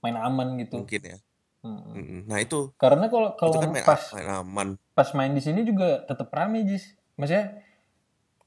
main 0.00 0.16
aman 0.16 0.56
gitu. 0.60 0.82
mungkin 0.84 1.02
ya. 1.04 1.18
Mm-mm. 1.60 2.24
nah 2.24 2.40
itu 2.40 2.72
Karena 2.80 3.12
kalau 3.12 3.36
kalau 3.36 3.52
kan 3.60 3.68
main, 3.68 3.84
pas 3.84 4.00
main 4.16 4.28
aman 4.32 4.68
pas 4.96 5.08
main 5.12 5.32
di 5.36 5.44
sini 5.44 5.60
juga 5.60 6.08
tetap 6.08 6.32
rame 6.32 6.64
Jis. 6.64 6.96
Maksudnya 7.20 7.60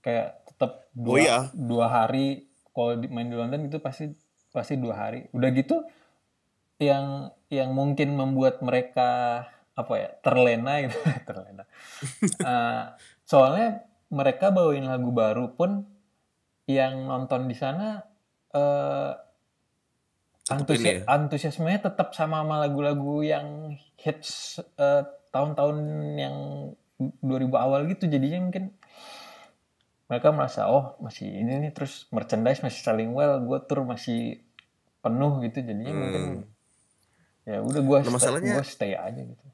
kayak 0.01 0.49
tetap 0.49 0.89
oh 0.89 0.97
dua 0.97 1.17
iya 1.21 1.37
dua 1.53 1.85
hari 1.93 2.49
kalau 2.73 2.97
main 3.13 3.29
di 3.29 3.37
London 3.37 3.69
itu 3.69 3.77
pasti 3.77 4.09
pasti 4.49 4.81
dua 4.81 4.97
hari. 4.97 5.29
Udah 5.29 5.49
gitu 5.53 5.85
yang 6.81 7.29
yang 7.53 7.69
mungkin 7.77 8.17
membuat 8.17 8.65
mereka 8.65 9.45
apa 9.77 9.93
ya 9.93 10.09
terlena 10.25 10.81
gitu 10.81 10.97
terlena. 11.29 11.69
Eh, 12.41 12.83
soalnya 13.29 13.85
mereka 14.09 14.49
bawain 14.49 14.89
lagu 14.89 15.13
baru 15.13 15.53
pun 15.53 15.85
yang 16.65 17.05
nonton 17.05 17.45
di 17.45 17.53
sana 17.53 18.01
eh 18.53 19.13
tetep 19.13 19.32
antusias 20.51 20.83
ya? 20.83 21.07
antusiasmenya 21.07 21.87
tetap 21.87 22.11
sama 22.11 22.43
sama 22.43 22.59
lagu-lagu 22.59 23.23
yang 23.23 23.79
hits 23.95 24.59
eh, 24.75 25.03
tahun-tahun 25.31 25.77
yang 26.19 26.35
2000 26.99 27.47
awal 27.55 27.87
gitu. 27.87 28.11
Jadinya 28.11 28.39
mungkin 28.43 28.75
mereka 30.11 30.35
merasa 30.35 30.67
oh 30.67 30.99
masih 30.99 31.31
ini 31.31 31.63
nih. 31.63 31.71
Terus 31.71 32.11
merchandise 32.11 32.59
masih 32.59 32.79
selling 32.83 33.15
well 33.15 33.39
gue 33.39 33.59
tur 33.63 33.87
masih 33.87 34.43
penuh 34.99 35.39
gitu. 35.47 35.63
Jadinya 35.63 35.93
mungkin 35.95 36.23
hmm. 36.23 36.43
ya 37.47 37.57
udah 37.63 37.81
gue 37.81 37.97
nah 38.03 38.03
stay, 38.03 38.15
masalahnya 38.15 38.55
stay 38.67 38.93
aja 38.99 39.21
gitu. 39.23 39.45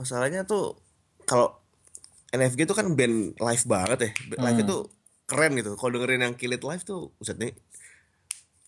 Masalahnya 0.00 0.40
tuh 0.48 0.80
kalau 1.28 1.60
NFG 2.32 2.68
tuh 2.68 2.76
kan 2.76 2.88
band 2.96 3.36
live 3.36 3.64
banget 3.68 3.98
ya. 4.00 4.10
Live 4.40 4.58
hmm. 4.60 4.64
itu 4.64 4.76
keren 5.28 5.52
gitu. 5.60 5.76
Kalau 5.76 5.90
dengerin 5.92 6.24
yang 6.24 6.34
Kill 6.38 6.56
It 6.56 6.64
Live 6.64 6.88
tuh 6.88 7.12
Buset 7.20 7.36
nih 7.36 7.52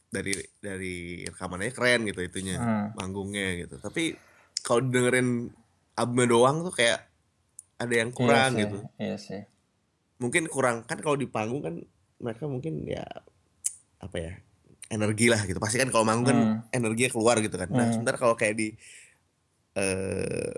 dari 0.08 0.32
dari 0.58 0.94
rekamannya 1.28 1.72
keren 1.72 2.08
gitu 2.08 2.20
itunya 2.24 2.56
Hmm. 2.56 2.96
manggungnya 2.96 3.64
gitu. 3.64 3.76
Tapi 3.76 4.16
kalau 4.60 4.80
dengerin 4.82 5.52
albumnya 5.94 6.26
doang 6.28 6.56
tuh 6.64 6.72
kayak 6.72 7.04
ada 7.78 7.94
yang 7.94 8.10
iya 8.10 8.16
kurang 8.16 8.50
sih 8.54 8.60
gitu. 8.64 8.78
iya 8.98 9.16
sih. 9.20 9.42
Mungkin 10.18 10.48
kurang 10.50 10.82
kan 10.82 10.98
kalau 10.98 11.14
di 11.14 11.28
panggung 11.28 11.62
kan 11.62 11.74
mereka 12.18 12.50
mungkin 12.50 12.82
ya 12.88 13.04
apa 14.00 14.16
ya 14.16 14.32
energi 14.88 15.28
lah 15.28 15.44
gitu. 15.44 15.60
Pasti 15.60 15.76
kan 15.78 15.92
kalau 15.92 16.02
manggung 16.02 16.26
kan 16.26 16.38
hmm. 16.38 16.58
energinya 16.74 17.10
keluar 17.12 17.36
gitu 17.38 17.54
kan. 17.54 17.68
Nah 17.70 17.86
Hmm. 17.86 17.92
sebentar 17.94 18.16
kalau 18.16 18.34
kayak 18.34 18.56
di 18.56 18.68
eh 19.78 20.54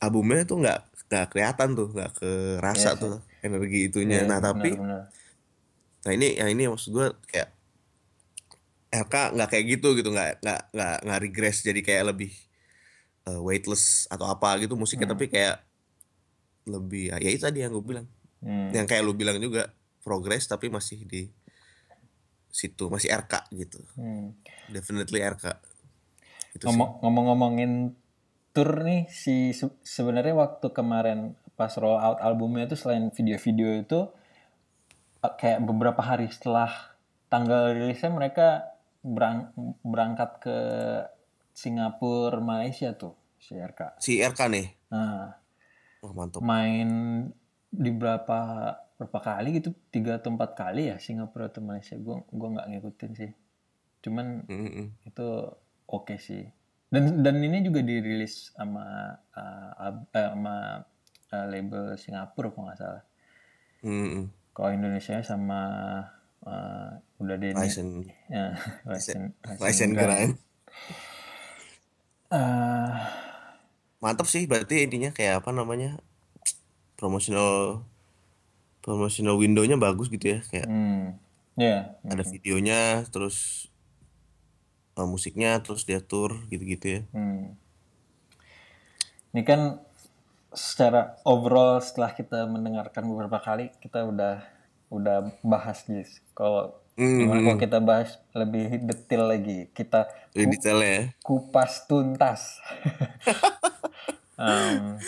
albumnya 0.00 0.44
tuh 0.44 0.60
nggak 0.62 0.80
nggak 1.10 1.24
kelihatan 1.30 1.68
tuh 1.76 1.88
nggak 1.92 2.10
iya 2.10 2.58
kerasa 2.58 2.90
sih. 2.96 3.00
tuh 3.00 3.14
energi 3.44 3.78
iya 3.78 3.88
itunya 3.88 4.18
nah 4.24 4.40
tapi 4.40 4.72
benar-benar. 4.72 5.04
nah 6.04 6.12
ini 6.12 6.28
yang 6.36 6.48
ini 6.50 6.62
maksud 6.68 6.90
gue 6.90 7.06
kayak 7.28 7.48
RK 8.94 9.34
nggak 9.34 9.48
kayak 9.50 9.64
gitu 9.66 9.88
gitu 9.98 10.08
nggak 10.08 10.38
nggak 10.38 10.60
nggak 10.70 10.96
nggak 11.02 11.20
regress 11.20 11.66
jadi 11.66 11.80
kayak 11.82 12.14
lebih 12.14 12.30
eh, 13.26 13.40
weightless 13.40 14.06
atau 14.06 14.28
apa 14.28 14.54
gitu 14.62 14.78
musiknya 14.78 15.10
hmm. 15.10 15.14
tapi 15.18 15.24
kayak 15.26 15.56
lebih 16.64 17.12
ya 17.12 17.28
itu 17.28 17.42
tadi 17.42 17.60
yang 17.60 17.74
gue 17.74 17.84
bilang 17.84 18.06
Hmm. 18.44 18.68
yang 18.76 18.84
kayak 18.84 19.00
lu 19.08 19.16
bilang 19.16 19.40
juga 19.40 19.72
progress 20.04 20.44
tapi 20.44 20.68
masih 20.68 21.08
di 21.08 21.32
situ 22.52 22.92
masih 22.92 23.08
RK 23.08 23.48
gitu 23.56 23.80
Hmm. 23.96 24.36
definitely 24.68 25.24
RK 25.24 25.56
itu 26.52 26.60
sih 26.60 26.68
Ngomong, 26.68 27.00
ngomong-ngomongin 27.00 27.72
tour 28.52 28.84
nih 28.84 29.08
si 29.08 29.56
se- 29.56 29.80
sebenarnya 29.80 30.36
waktu 30.36 30.70
kemarin 30.70 31.32
pas 31.56 31.72
roll 31.80 31.96
out 31.96 32.20
albumnya 32.20 32.68
itu 32.68 32.76
selain 32.76 33.08
video-video 33.10 33.80
itu 33.80 34.00
eh, 35.24 35.32
kayak 35.40 35.64
beberapa 35.64 36.04
hari 36.04 36.28
setelah 36.28 36.68
tanggal 37.32 37.72
rilisnya 37.72 38.12
mereka 38.12 38.73
berang- 39.04 39.52
berangkat 39.84 40.30
ke 40.40 40.58
Singapura 41.52 42.40
Malaysia 42.40 42.96
tuh 42.96 43.14
si 43.36 43.54
RK 43.54 44.00
si 44.00 44.18
RK 44.18 44.40
nih? 44.50 44.66
Nah. 44.90 45.36
Wah 46.00 46.12
mantap. 46.12 46.40
Main 46.40 46.88
di 47.68 47.90
berapa 47.92 48.38
berapa 48.96 49.18
kali 49.20 49.60
gitu? 49.60 49.70
Tiga 49.88 50.18
atau 50.18 50.32
empat 50.32 50.52
kali 50.54 50.90
ya 50.90 50.96
Singapura 50.98 51.46
atau 51.46 51.60
Malaysia. 51.60 51.94
Gue 51.94 52.24
gua 52.28 52.48
nggak 52.54 52.68
ngikutin 52.72 53.12
sih. 53.14 53.30
Cuman 54.00 54.48
Mm-mm. 54.48 54.88
itu 55.02 55.28
oke 55.86 56.16
sih. 56.16 56.44
Dan 56.88 57.20
dan 57.20 57.36
ini 57.38 57.60
juga 57.60 57.80
dirilis 57.80 58.52
sama 58.52 59.14
uh, 59.32 59.70
ab- 59.78 60.08
eh, 60.10 60.28
sama 60.28 60.56
uh, 61.30 61.46
label 61.48 61.96
Singapura 61.96 62.48
kalau 62.50 62.64
nggak 62.66 62.80
salah. 62.80 63.04
Mm-mm. 63.84 64.32
kalau 64.54 64.70
Indonesia 64.70 65.18
sama 65.20 65.60
uh, 66.44 67.00
udah 67.20 67.36
di 67.40 67.52
Ryzen 67.52 68.08
ya 68.28 68.56
Grind 69.58 69.92
Grind 69.96 70.34
Eh, 72.34 72.92
mantap 74.02 74.26
sih 74.26 74.50
berarti 74.50 74.82
intinya 74.82 75.14
kayak 75.14 75.44
apa 75.44 75.54
namanya 75.54 76.02
promotional 76.98 77.86
promotional 78.82 79.38
windownya 79.38 79.78
bagus 79.78 80.10
gitu 80.10 80.34
ya 80.34 80.38
kayak 80.50 80.66
hmm. 80.66 81.20
Ya 81.54 81.94
ada 82.02 82.26
videonya 82.26 83.06
terus 83.14 83.70
eh, 84.98 85.06
musiknya 85.06 85.62
terus 85.62 85.86
dia 85.86 86.02
tour 86.02 86.42
gitu-gitu 86.50 86.86
ya. 86.98 87.00
Hmm. 87.14 87.54
ini 89.30 89.42
kan 89.46 89.78
secara 90.54 91.18
overall 91.22 91.78
setelah 91.82 92.14
kita 92.14 92.46
mendengarkan 92.50 93.06
beberapa 93.06 93.38
kali 93.38 93.70
kita 93.78 94.06
udah 94.06 94.42
udah 94.90 95.30
bahas 95.42 95.86
guys 95.86 96.23
kalau 96.34 96.76
gimana 97.14 97.40
kalau 97.40 97.56
Hmm, 97.56 97.58
kita 97.58 97.78
bahas 97.80 98.10
lebih 98.34 98.64
detail 98.84 99.22
lagi? 99.26 99.58
Kita 99.70 100.06
lebih 100.34 100.46
ku- 100.46 100.54
detail 100.58 100.78
ya? 100.82 101.00
kupas 101.22 101.72
tuntas. 101.88 102.40
Em, 104.34 104.98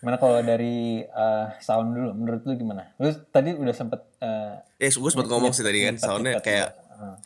gimana 0.00 0.16
kalau 0.16 0.40
dari 0.40 1.04
eh, 1.04 1.46
sound 1.60 1.92
dulu? 1.92 2.10
Menurut 2.12 2.42
lu 2.44 2.52
gimana? 2.56 2.92
Lu 2.96 3.08
tadi 3.28 3.52
udah 3.52 3.74
sempet 3.76 4.00
eh, 4.20 4.56
eh 4.78 4.92
gue 4.92 5.10
sempat 5.12 5.26
nye- 5.26 5.32
ngomong 5.32 5.52
sih 5.52 5.64
tadi 5.64 5.78
kan 5.84 5.96
soundnya 5.96 6.40
kayak 6.40 6.68
Heeh. 6.72 7.16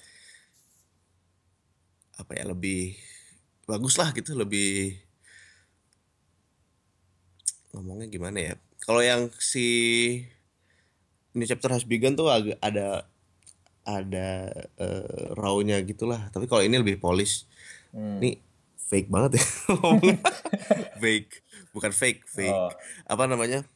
apa 2.21 2.33
ya 2.37 2.45
lebih 2.47 2.95
bagus 3.65 3.95
lah 3.97 4.11
gitu 4.13 4.35
lebih 4.35 4.99
ngomongnya 7.73 8.07
gimana 8.11 8.39
ya? 8.39 8.55
Kalau 8.83 9.03
yang 9.05 9.31
si 9.39 9.67
New 11.35 11.47
Chapter 11.47 11.71
Has 11.71 11.87
Begun 11.87 12.19
tuh 12.19 12.31
agak 12.31 12.59
ada 12.59 13.07
ada 13.87 14.29
eh, 14.77 15.27
raw-nya 15.35 15.81
gitulah. 15.87 16.29
Tapi 16.31 16.47
kalau 16.51 16.63
ini 16.63 16.79
lebih 16.79 17.01
polish 17.01 17.47
Hmm. 17.91 18.23
ini 18.23 18.39
fake 18.79 19.11
banget 19.11 19.43
ya. 19.43 19.45
Fake. 21.03 21.43
Bukan 21.75 21.91
fake 21.91 22.23
fake. 22.23 22.55
Oh. 22.55 22.71
Apa 23.07 23.27
namanya? 23.27 23.67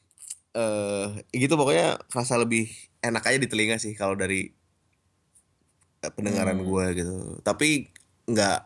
Eh 0.54 1.06
gitu 1.34 1.58
pokoknya 1.58 1.98
rasa 2.14 2.38
lebih 2.38 2.70
enak 3.02 3.26
aja 3.26 3.38
di 3.42 3.50
telinga 3.50 3.74
sih 3.82 3.98
kalau 3.98 4.14
dari 4.14 4.54
eh, 5.98 6.12
pendengaran 6.14 6.62
hmm. 6.62 6.66
gue 6.66 6.84
gitu. 7.02 7.14
Tapi 7.42 7.90
nggak 8.30 8.58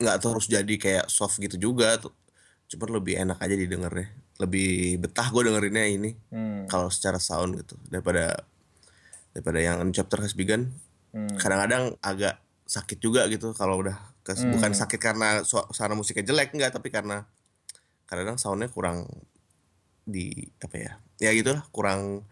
nggak 0.00 0.16
terus 0.24 0.48
jadi 0.48 0.74
kayak 0.80 1.12
soft 1.12 1.36
gitu 1.36 1.60
juga. 1.60 2.00
Tuh. 2.00 2.16
Cuma 2.72 2.88
lebih 2.88 3.20
enak 3.20 3.36
aja 3.44 3.52
didengarnya 3.52 4.23
lebih 4.36 4.98
betah 4.98 5.28
gue 5.28 5.42
dengerinnya 5.44 5.86
ini 5.86 6.10
Hmm. 6.28 6.66
kalau 6.66 6.88
secara 6.88 7.16
sound 7.16 7.54
gitu 7.56 7.78
daripada 7.86 8.34
daripada 9.30 9.58
yang 9.58 9.78
chapter 9.90 10.18
has 10.18 10.34
begun 10.34 10.74
Hmm. 11.10 11.30
kadang-kadang 11.34 11.94
agak 12.00 12.36
sakit 12.64 12.98
juga 12.98 13.26
gitu 13.26 13.52
kalau 13.52 13.78
udah 13.78 13.94
kes- 14.20 14.42
Hmm. 14.42 14.50
bukan 14.50 14.72
sakit 14.72 14.98
karena 14.98 15.44
suara 15.44 15.92
musiknya 15.92 16.26
jelek 16.26 16.50
enggak 16.50 16.72
tapi 16.72 16.90
karena 16.90 17.22
kadang 18.04 18.34
soundnya 18.34 18.66
kurang 18.66 19.06
di 20.02 20.28
apa 20.58 20.76
ya 20.76 20.92
ya 21.18 21.30
gitulah 21.32 21.62
kurang 21.70 22.26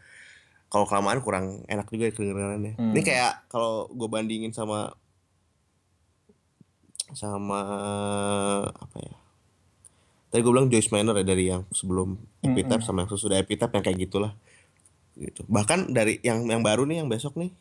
kalau 0.67 0.85
kelamaan 0.85 1.21
kurang 1.21 1.47
enak 1.67 1.87
juga 1.87 2.09
ya 2.09 2.13
kedengarannya 2.13 2.75
Hmm. 2.75 2.91
ini 2.91 3.01
kayak 3.01 3.47
kalau 3.47 3.87
gue 3.89 4.09
bandingin 4.09 4.51
sama 4.51 4.91
sama 7.13 7.61
apa 8.73 8.97
ya 8.99 9.15
tadi 10.33 10.41
gue 10.41 10.49
bilang 10.49 10.67
Joyce 10.67 10.89
Manor 10.89 11.21
ya 11.21 11.25
dari 11.25 11.45
yang 11.47 11.69
sebelum 11.69 12.17
Epitaph 12.41 12.81
sama 12.81 13.05
yang 13.05 13.11
sesudah 13.13 13.37
Epitaph 13.37 13.69
yang 13.71 13.85
kayak 13.85 14.01
gitulah. 14.01 14.33
Gitu. 15.13 15.45
Bahkan 15.45 15.93
dari 15.93 16.17
yang 16.21 16.49
yang 16.49 16.65
baru 16.65 16.89
nih 16.89 17.05
yang 17.05 17.09
besok 17.09 17.37
nih 17.37 17.53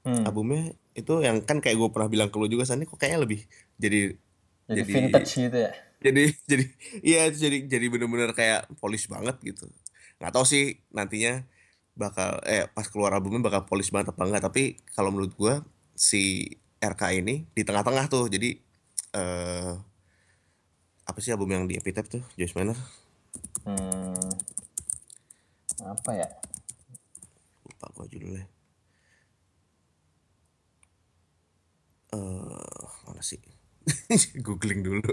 Hmm. 0.00 0.24
albumnya 0.24 0.72
itu 0.96 1.20
yang 1.20 1.44
kan 1.44 1.60
kayak 1.60 1.76
gue 1.76 1.88
pernah 1.92 2.08
bilang 2.08 2.32
ke 2.32 2.40
lu 2.40 2.48
juga 2.48 2.64
sana 2.64 2.88
kok 2.88 2.96
kayaknya 2.96 3.20
lebih 3.20 3.44
jadi 3.76 4.16
Jadi, 4.64 4.80
jadi- 4.80 4.94
vintage 4.96 5.32
gitu 5.36 5.58
ya. 5.60 5.72
jadi 6.00 6.22
jadi 6.50 6.64
iya 7.04 7.20
itu 7.28 7.36
jadi 7.36 7.58
jadi 7.68 7.86
bener-bener 7.92 8.32
kayak 8.32 8.64
polish 8.80 9.04
banget 9.06 9.36
gitu. 9.44 9.68
Nggak 10.16 10.32
tahu 10.32 10.48
sih 10.48 10.80
nantinya 10.88 11.44
bakal 11.92 12.40
eh 12.48 12.64
pas 12.66 12.88
keluar 12.88 13.12
albumnya 13.12 13.44
bakal 13.44 13.68
polish 13.68 13.92
banget 13.92 14.16
apa 14.16 14.24
enggak 14.24 14.40
tapi 14.40 14.62
kalau 14.96 15.12
menurut 15.12 15.36
gua 15.36 15.60
si 15.92 16.48
RK 16.80 17.20
ini 17.20 17.44
di 17.52 17.60
tengah-tengah 17.60 18.08
tuh. 18.08 18.24
Jadi 18.32 18.56
eh 19.12 19.72
apa 21.10 21.18
sih 21.18 21.34
album 21.34 21.50
yang 21.50 21.64
di 21.66 21.74
Epitaph 21.74 22.06
tuh 22.08 22.22
Joyce 22.34 22.54
Manor 22.54 22.78
Hmm. 23.62 24.16
Apa 25.80 26.10
ya? 26.16 26.28
lupa 27.62 27.86
gua 27.92 28.06
judulnya 28.06 28.46
eh 32.10 32.58
mana 33.06 33.22
sih 33.22 33.38
googling 34.46 34.82
dulu 34.82 35.12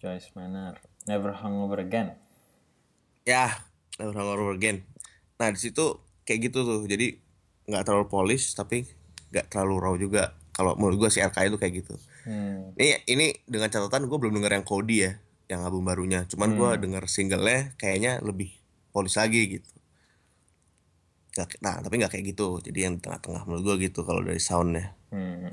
Joyce 0.00 0.32
Manor. 0.32 0.80
Never 1.04 1.32
Hungover 1.34 1.80
Again. 1.80 2.16
ya 3.24 3.52
Never 3.96 4.16
Hungover 4.16 4.54
Again 4.54 4.84
nah 5.36 5.48
di 5.48 5.60
situ 5.60 5.96
kayak 6.24 6.52
gitu 6.52 6.64
tuh 6.64 6.84
jadi 6.84 7.16
nggak 7.66 7.84
terlalu 7.84 8.06
polish 8.08 8.52
tapi 8.52 8.84
nggak 9.30 9.48
terlalu 9.48 9.74
raw 9.76 9.94
juga 9.96 10.36
kalau 10.52 10.76
menurut 10.76 11.06
gua 11.06 11.10
si 11.12 11.20
RK 11.20 11.48
itu 11.48 11.56
kayak 11.56 11.74
gitu 11.84 11.94
Hmm. 12.20 12.72
ini 12.74 13.00
ini 13.06 13.26
dengan 13.44 13.68
catatan 13.68 14.04
gue 14.04 14.16
belum 14.16 14.32
denger 14.36 14.60
yang 14.60 14.64
Cody 14.64 14.96
ya 15.02 15.12
yang 15.46 15.60
album 15.64 15.82
barunya. 15.82 16.24
Cuman 16.24 16.54
gua 16.54 16.76
denger 16.76 17.06
singlenya 17.06 17.72
kayaknya 17.74 18.18
lebih 18.20 18.50
polish 18.90 19.16
lagi 19.16 19.58
gitu. 19.58 19.70
Nggak- 21.30 21.58
nah 21.58 21.78
tapi 21.78 21.94
nggak 21.96 22.10
kayak 22.10 22.24
gitu. 22.28 22.58
Jadi 22.60 22.78
yang 22.80 22.94
tengah-tengah 22.96 23.44
menurut 23.44 23.62
gua 23.64 23.74
gitu 23.76 24.00
kalau 24.02 24.20
dari 24.20 24.38
soundnya. 24.38 24.94
Hmm. 25.10 25.50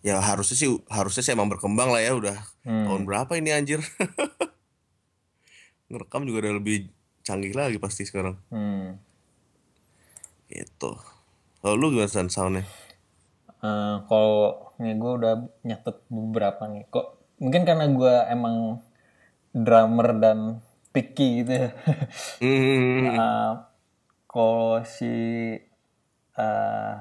ya 0.00 0.16
harusnya 0.16 0.56
sih 0.56 0.64
harusnya 0.88 1.20
sih 1.20 1.30
emang 1.30 1.46
berkembang 1.46 1.86
lah 1.86 2.00
ya 2.00 2.16
udah 2.16 2.32
Hmm. 2.64 2.88
tahun 2.88 3.02
berapa 3.04 3.30
ini 3.36 3.52
anjir? 3.52 3.78
Ngerekam 5.86 6.24
juga 6.24 6.46
udah 6.46 6.52
lebih 6.56 6.88
canggih 7.20 7.52
lagi 7.52 7.76
pasti 7.76 8.02
sekarang. 8.02 8.34
Hmm. 8.48 8.96
gitu. 10.48 10.96
Kalau 11.60 11.76
lu 11.76 11.92
gimana 11.92 12.08
soundnya 12.26 12.64
Eh, 13.60 13.96
kalau 14.08 14.72
nih 14.80 14.96
gue 14.96 15.12
udah 15.20 15.34
nyatet 15.62 15.96
beberapa 16.08 16.64
nih. 16.64 16.88
Kok 16.88 17.06
mungkin 17.38 17.62
karena 17.68 17.86
gue 17.92 18.14
emang 18.32 18.56
drummer 19.52 20.16
dan 20.16 20.38
picky 20.90 21.44
gitu 21.44 21.52
ya. 21.52 21.68
Hmm, 22.40 23.04
Eh, 23.04 23.52
kalau 24.32 24.80
si 24.82 25.12
eh 26.34 26.94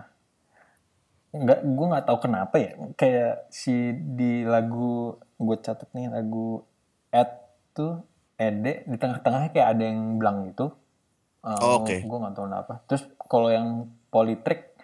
nggak 1.30 1.60
gue 1.62 1.86
nggak 1.94 2.06
tahu 2.10 2.18
kenapa 2.20 2.56
ya. 2.60 2.72
Kayak 3.00 3.48
si 3.54 3.94
di 3.96 4.44
lagu 4.44 5.16
gue 5.40 5.58
catat 5.64 5.88
nih 5.96 6.12
lagu 6.12 6.66
Ed 7.10 7.32
tuh 7.72 8.04
Ede 8.36 8.84
di 8.84 8.96
tengah-tengahnya 9.00 9.52
kayak 9.52 9.70
ada 9.78 9.84
yang 9.88 10.20
belang 10.20 10.52
gitu. 10.52 10.76
Eh, 11.40 11.56
Oh, 11.64 11.88
oke. 11.88 11.96
gue 12.04 12.18
nggak 12.20 12.36
tahu 12.36 12.46
kenapa. 12.52 12.74
Terus 12.84 13.04
kalau 13.32 13.48
yang 13.48 13.68
Polytrick 14.10 14.76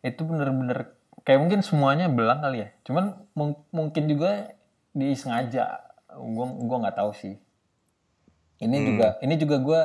itu 0.00 0.24
bener-bener 0.24 0.98
kayak 1.24 1.40
mungkin 1.40 1.60
semuanya 1.60 2.06
belang 2.08 2.40
kali 2.40 2.64
ya. 2.64 2.68
Cuman 2.84 3.16
mung- 3.36 3.64
mungkin 3.70 4.04
juga 4.08 4.54
disengaja. 4.92 5.84
Gue 6.10 6.46
gua 6.66 6.76
nggak 6.82 6.96
tahu 6.98 7.12
sih. 7.14 7.34
Ini 8.60 8.76
juga 8.84 9.06
ini 9.24 9.34
juga 9.40 9.56
gue 9.62 9.80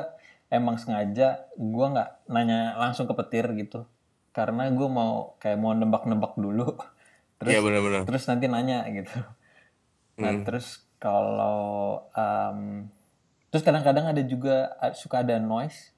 emang 0.52 0.76
sengaja 0.76 1.48
gue 1.56 1.86
nggak 1.96 2.10
nanya 2.28 2.76
langsung 2.76 3.08
ke 3.08 3.14
petir 3.16 3.48
gitu. 3.56 3.88
Karena 4.36 4.68
gue 4.68 4.88
mau 4.92 5.40
kayak 5.40 5.58
mau 5.60 5.72
nebak-nebak 5.72 6.36
dulu. 6.36 6.76
Terus 7.40 7.52
Iya 7.52 7.60
benar-benar 7.60 8.02
terus 8.08 8.24
nanti 8.32 8.48
nanya 8.48 8.88
gitu. 8.92 9.12
Nah 10.16 10.32
terus 10.48 10.88
kalau 11.04 12.08
em, 12.16 12.88
terus 13.52 13.60
kadang-kadang 13.64 14.08
ada 14.08 14.24
juga 14.24 14.72
suka 14.96 15.20
ada 15.20 15.36
noise 15.36 15.92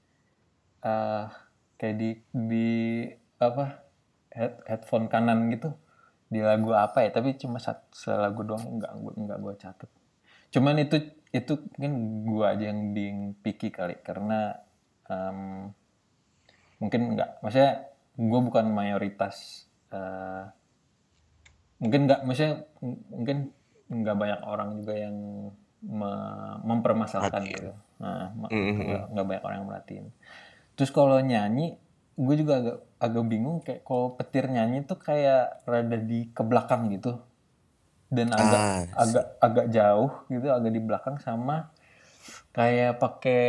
eh 0.81 1.25
kayak 1.77 1.95
di 2.01 2.09
di 2.33 2.69
apa 3.37 3.85
head, 4.37 4.53
headphone 4.69 5.09
kanan 5.09 5.49
gitu 5.49 5.73
di 6.27 6.43
lagu 6.43 6.75
apa 6.75 7.07
ya 7.07 7.09
tapi 7.09 7.39
cuma 7.39 7.57
satu 7.57 8.11
lagu 8.13 8.43
doang 8.43 8.77
enggak 8.77 8.93
gua 8.99 9.13
enggak 9.15 9.37
gue 9.41 9.53
catat. 9.57 9.89
Cuman 10.53 10.75
itu 10.79 10.97
itu 11.33 11.53
mungkin 11.75 11.93
gue 12.23 12.45
aja 12.45 12.65
yang 12.71 12.81
being 12.95 13.19
picky 13.43 13.67
kali 13.73 13.99
karena 13.99 14.55
em, 15.09 15.71
mungkin 16.79 17.01
enggak 17.15 17.41
maksudnya 17.41 17.89
gue 18.15 18.39
bukan 18.43 18.65
mayoritas 18.71 19.67
eh, 19.91 20.43
mungkin 21.77 21.99
enggak 22.09 22.21
maksudnya 22.25 22.53
mungkin 23.11 23.37
enggak 23.87 24.15
banyak 24.17 24.41
orang 24.43 24.69
juga 24.83 24.93
yang 24.97 25.15
me- 25.83 26.59
mempermasalahkan 26.65 27.43
gitu. 27.47 27.71
Nah 28.03 28.33
ma- 28.35 28.51
enggak, 28.83 29.03
enggak 29.13 29.25
banyak 29.25 29.43
orang 29.45 29.57
yang 29.61 29.67
merhatiin. 29.69 30.05
Terus 30.75 30.91
kalau 30.91 31.17
nyanyi 31.21 31.77
gue 32.17 32.35
juga 32.35 32.53
agak 32.59 32.77
agak 32.97 33.23
bingung 33.29 33.61
kayak 33.61 33.85
kalau 33.85 34.17
petir 34.17 34.49
nyanyi 34.49 34.81
tuh 34.83 34.97
kayak 34.97 35.61
rada 35.69 35.97
di 35.97 36.29
ke 36.33 36.41
belakang 36.41 36.89
gitu. 36.93 37.21
Dan 38.09 38.31
agak 38.31 38.63
Ah, 38.63 39.03
agak 39.03 39.25
agak 39.43 39.65
jauh 39.69 40.11
gitu 40.31 40.47
agak 40.49 40.71
di 40.73 40.81
belakang 40.81 41.17
sama 41.21 41.69
kayak 42.55 42.97
pakai 42.97 43.43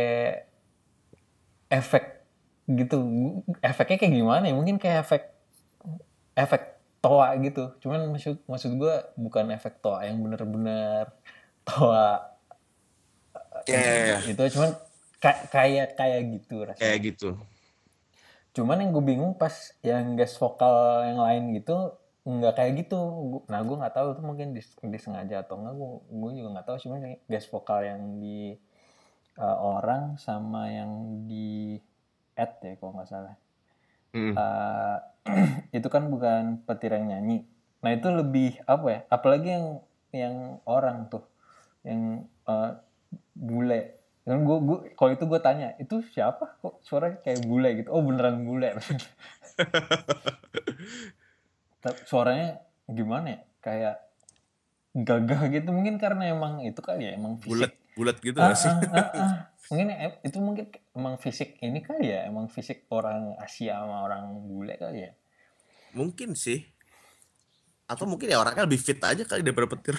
efek 1.69 2.25
gitu. 2.69 2.97
Efeknya 3.61 3.97
kayak 3.97 4.13
gimana 4.13 4.43
ya? 4.49 4.53
Mungkin 4.53 4.77
kayak 4.77 5.05
efek 5.05 5.23
efek 6.35 6.61
toa 6.99 7.33
gitu. 7.39 7.73
Cuman 7.81 8.11
maksud 8.13 8.43
maksud 8.45 8.71
gue 8.77 8.95
bukan 9.17 9.49
efek 9.55 9.81
toa 9.81 10.03
yang 10.05 10.19
bener-bener 10.21 11.09
toa 11.65 12.35
ya 13.69 13.79
ya, 13.79 13.93
ya. 14.01 14.17
itu 14.25 14.43
cuman 14.57 14.71
ka- 15.21 15.45
kayak 15.53 15.93
kayak 15.93 16.21
gitu 16.39 16.65
rasanya. 16.65 16.83
Kayak 16.95 17.01
gitu 17.13 17.29
cuman 18.59 18.83
yang 18.83 18.91
gue 18.91 19.05
bingung 19.15 19.33
pas 19.39 19.71
yang 19.79 20.19
guest 20.19 20.35
vokal 20.35 21.07
yang 21.07 21.23
lain 21.23 21.55
gitu 21.55 21.95
nggak 22.27 22.53
kayak 22.59 22.73
gitu. 22.85 22.99
Nah 23.47 23.63
gue 23.63 23.75
nggak 23.79 23.95
tahu 23.95 24.07
itu 24.13 24.21
mungkin 24.21 24.47
dis- 24.51 24.77
disengaja 24.83 25.41
atau 25.47 25.55
enggak 25.57 25.75
gue 25.79 25.91
gue 26.11 26.31
juga 26.43 26.49
nggak 26.59 26.67
tahu. 26.67 26.77
Cuman 26.83 26.99
yang 26.99 27.15
guest 27.25 27.47
vokal 27.47 27.79
yang 27.87 28.01
di 28.19 28.59
uh, 29.39 29.57
orang 29.79 30.19
sama 30.19 30.67
yang 30.67 31.23
di 31.25 31.79
Ed 32.35 32.51
ya 32.59 32.73
kalau 32.77 32.91
nggak 32.99 33.09
salah. 33.09 33.35
Hmm. 34.11 34.33
Uh, 34.35 34.97
itu 35.77 35.87
kan 35.87 36.11
bukan 36.11 36.61
petir 36.67 36.91
yang 36.93 37.07
nyanyi. 37.07 37.47
Nah 37.79 37.91
itu 37.95 38.07
lebih 38.11 38.59
apa 38.67 38.87
ya? 38.91 38.99
Apalagi 39.07 39.49
yang 39.49 39.67
yang 40.09 40.35
orang 40.67 41.07
tuh 41.07 41.23
yang 41.87 42.27
uh, 42.45 42.75
bule 43.33 43.98
dan 44.27 44.45
gue 44.45 44.57
gue 44.61 44.77
kalau 44.93 45.11
itu 45.15 45.25
gue 45.25 45.39
tanya 45.41 45.73
itu 45.79 46.03
siapa? 46.13 46.59
Kok 46.61 46.83
suaranya 46.85 47.17
kayak 47.23 47.39
bule 47.47 47.69
gitu? 47.81 47.89
Oh 47.89 48.03
beneran 48.03 48.43
bule. 48.45 48.75
Tapi 51.83 51.99
suaranya 52.05 52.59
gimana 52.85 53.27
ya? 53.33 53.39
Kayak 53.63 53.95
gagah 54.93 55.41
gitu. 55.49 55.69
Mungkin 55.71 55.95
karena 55.97 56.29
emang 56.29 56.61
itu 56.61 56.79
kali 56.83 57.09
ya 57.09 57.11
emang 57.15 57.39
bulat 57.39 57.71
fisik 57.71 57.95
bulat 57.99 58.17
gitu 58.23 58.37
Ah, 58.39 58.55
gak 58.55 58.59
sih? 58.63 58.71
ah, 58.71 58.79
ah, 58.95 59.09
ah. 59.19 59.33
mungkin 59.69 59.87
itu 60.23 60.37
mungkin 60.39 60.65
emang 60.95 61.15
fisik 61.19 61.59
ini 61.59 61.83
kali 61.83 62.09
ya 62.09 62.31
emang 62.31 62.47
fisik 62.47 62.87
orang 62.95 63.35
Asia 63.37 63.75
sama 63.81 64.07
orang 64.07 64.39
bule 64.47 64.75
kali 64.79 65.09
ya. 65.09 65.11
Mungkin 65.95 66.37
sih. 66.37 66.63
Atau 67.89 68.05
mungkin 68.05 68.29
ya 68.29 68.37
orangnya 68.37 68.69
lebih 68.69 68.77
fit 68.77 69.01
aja 69.01 69.25
kali 69.25 69.41
daripada 69.41 69.65
petir. 69.65 69.97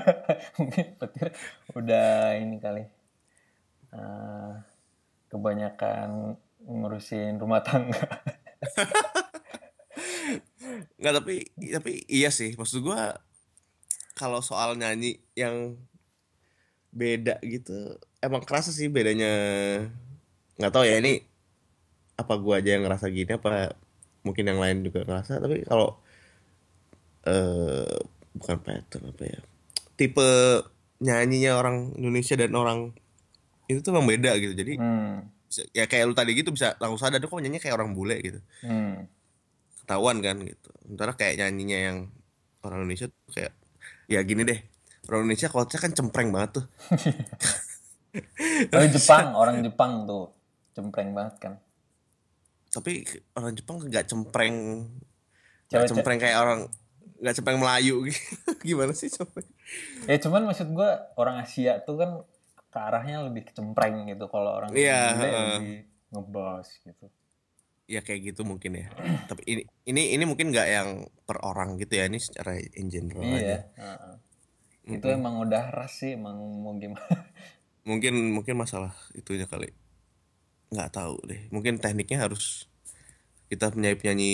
Mungkin 0.60 1.00
petir 1.00 1.32
udah 1.72 2.36
ini 2.36 2.60
kali 2.60 2.84
eh, 3.92 4.52
kebanyakan 5.32 6.36
ngurusin 6.66 7.38
rumah 7.40 7.64
tangga. 7.64 7.96
Nggak 11.00 11.14
tapi 11.22 11.36
tapi 11.72 11.92
iya 12.06 12.30
sih. 12.30 12.54
Maksud 12.54 12.84
gua 12.84 13.18
kalau 14.16 14.44
soal 14.44 14.76
nyanyi 14.78 15.18
yang 15.34 15.80
beda 16.92 17.40
gitu 17.42 17.96
emang 18.20 18.44
kerasa 18.44 18.70
sih 18.70 18.92
bedanya. 18.92 19.32
Nggak 20.60 20.72
tahu 20.72 20.84
ya 20.86 21.00
ini 21.00 21.24
apa 22.16 22.34
gua 22.38 22.60
aja 22.60 22.76
yang 22.76 22.84
ngerasa 22.86 23.08
gini 23.10 23.32
apa 23.34 23.74
mungkin 24.22 24.44
yang 24.46 24.60
lain 24.62 24.84
juga 24.86 25.02
ngerasa. 25.08 25.42
Tapi 25.42 25.66
kalau 25.66 25.98
eh 27.26 27.98
bukan 28.34 28.58
pattern 28.64 29.14
apa 29.14 29.24
ya 29.28 29.40
tipe 29.94 30.26
nyanyinya 30.98 31.58
orang 31.58 31.94
Indonesia 31.94 32.34
dan 32.34 32.56
orang 32.56 32.96
itu 33.64 33.78
tuh 33.78 33.90
emang 33.90 34.06
beda 34.06 34.34
gitu. 34.36 34.52
Jadi 34.52 34.74
Hmm. 34.76 35.26
bisa- 35.44 35.68
ya 35.70 35.84
kayak 35.84 36.04
lu 36.04 36.14
tadi 36.14 36.32
gitu 36.32 36.48
bisa 36.48 36.74
langsung 36.76 36.98
sadar 36.98 37.18
kok 37.18 37.34
nyanyi 37.34 37.58
kayak 37.58 37.76
orang 37.76 37.92
bule? 37.92 38.16
gitu. 38.18 38.40
Hmm. 38.62 39.06
ketahuan 39.78 40.18
kan 40.18 40.38
gitu. 40.40 40.70
Sementara 40.80 41.12
kayak 41.12 41.34
nyanyinya 41.36 41.78
yang 41.82 41.98
orang 42.62 42.82
Indonesia 42.82 43.06
tuh 43.06 43.32
kayak 43.34 43.50
ya 44.06 44.22
gini 44.22 44.42
deh 44.42 44.62
orang 45.04 45.26
Indonesia 45.26 45.48
culture 45.48 45.76
kan 45.76 45.90
cempreng 45.90 46.30
banget 46.30 46.62
tuh. 46.62 46.64
Orang 48.70 48.88
Jepang, 48.88 49.26
orang 49.32 49.56
Jepang 49.58 49.92
tuh 50.04 50.30
cempreng 50.70 51.10
banget 51.12 51.36
kan. 51.40 51.54
tapi 52.70 53.04
orang 53.34 53.52
Jepang 53.52 53.76
nggak 53.82 54.06
cempreng 54.06 54.56
nggak 55.68 55.84
cempreng 55.84 56.16
kayak 56.16 56.38
orang 56.38 56.60
nggak 57.18 57.34
cempreng 57.34 57.58
Melayu 57.58 58.00
gitu. 58.08 58.20
Gimana 58.64 58.92
sih 58.92 59.08
cempreng? 59.08 59.44
Ya 60.06 60.16
cuman 60.16 60.46
maksud 60.46 60.70
gua 60.70 61.10
orang 61.14 61.36
Asia 61.38 61.82
tuh 61.82 61.98
kan 61.98 62.24
ke 62.72 62.78
arahnya 62.80 63.28
lebih 63.28 63.42
ke 63.48 63.52
cempreng 63.52 64.08
gitu. 64.08 64.24
Kalau 64.32 64.56
orang 64.58 64.72
Iya, 64.72 65.00
bule 65.12 65.28
heeh. 65.28 65.56
lebih 65.60 65.74
ngebas 66.12 66.68
gitu. 66.82 67.06
ya 67.90 68.00
kayak 68.00 68.32
gitu 68.32 68.46
mungkin 68.46 68.78
ya 68.78 68.88
tapi 69.28 69.42
ini 69.44 69.62
ini 69.84 70.16
ini 70.16 70.24
mungkin 70.24 70.48
nggak 70.54 70.68
yang 70.70 70.88
per 71.28 71.42
orang 71.44 71.76
gitu 71.76 71.98
ya 72.00 72.08
ini 72.08 72.16
secara 72.16 72.56
in 72.56 72.88
general 72.88 73.26
aja 73.36 73.42
Iya. 73.42 73.58
heeh. 73.76 74.14
Itu 74.96 75.06
emang 75.12 75.42
udah 75.44 75.68
ras 75.74 76.00
sih, 76.00 76.16
emang 76.16 76.40
mau 76.62 76.72
gimana. 76.78 77.04
mungkin 77.88 78.32
mungkin 78.32 78.54
masalah 78.56 78.94
itunya 79.12 79.44
kali 79.44 79.74
nggak 80.72 80.90
tahu 80.94 81.20
deh 81.26 81.42
mungkin 81.52 81.76
tekniknya 81.82 82.24
harus 82.24 82.64
kita 83.50 83.68
penyanyi 83.74 83.98
penyanyi 83.98 84.32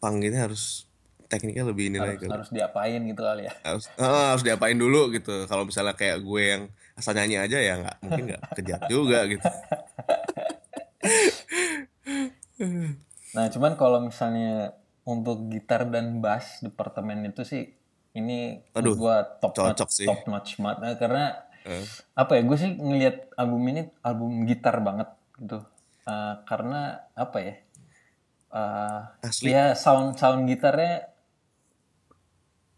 pang 0.00 0.16
ini 0.22 0.38
harus 0.38 0.88
tekniknya 1.30 1.62
lebih 1.64 1.84
ini 1.86 1.96
lagi 1.96 2.10
harus, 2.10 2.20
kali. 2.20 2.32
harus 2.34 2.50
diapain 2.50 3.00
gitu 3.00 3.22
kali 3.22 3.42
ya. 3.46 3.52
harus 3.62 3.84
eh, 3.88 4.04
harus 4.28 4.42
diapain 4.42 4.74
dulu 4.74 5.00
gitu 5.10 5.46
kalau 5.46 5.62
misalnya 5.62 5.94
kayak 5.94 6.18
gue 6.20 6.42
yang 6.44 6.62
asal 6.92 7.14
nyanyi 7.14 7.38
aja 7.38 7.58
ya 7.58 7.74
nggak 7.78 7.96
mungkin 8.02 8.24
nggak 8.28 8.42
kejat 8.52 8.82
juga 8.86 9.18
gitu 9.26 9.46
Nah, 13.30 13.46
cuman 13.48 13.72
kalau 13.74 13.98
misalnya 14.02 14.74
untuk 15.02 15.48
gitar 15.48 15.86
dan 15.86 16.18
bass 16.18 16.60
departemen 16.60 17.24
itu 17.24 17.40
sih 17.42 17.72
ini 18.12 18.60
Aduh, 18.74 18.98
gua 18.98 19.22
top 19.38 19.54
cocok 19.54 19.86
notch, 19.86 19.94
sih. 19.94 20.04
top 20.04 20.26
notch 20.26 20.58
banget 20.58 20.78
Nah, 20.78 20.94
karena 20.96 21.24
Eh, 21.60 21.84
apa 22.14 22.34
ya 22.34 22.42
gue 22.42 22.56
sih 22.56 22.72
ngelihat 22.72 23.36
album 23.36 23.60
ini 23.66 23.84
album 24.00 24.44
gitar 24.44 24.80
banget 24.80 25.08
gitu 25.36 25.60
Eh, 26.02 26.34
karena 26.42 26.80
apa 27.12 27.38
ya 27.38 27.54
Eh, 28.50 29.00
Asli. 29.22 29.52
ya 29.52 29.72
sound 29.74 30.16
sound 30.16 30.44
gitarnya 30.44 31.09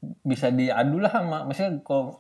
bisa 0.03 0.50
diadu 0.50 0.98
lah 0.98 1.14
sama 1.14 1.46
maksudnya 1.46 1.78
kalau 1.86 2.18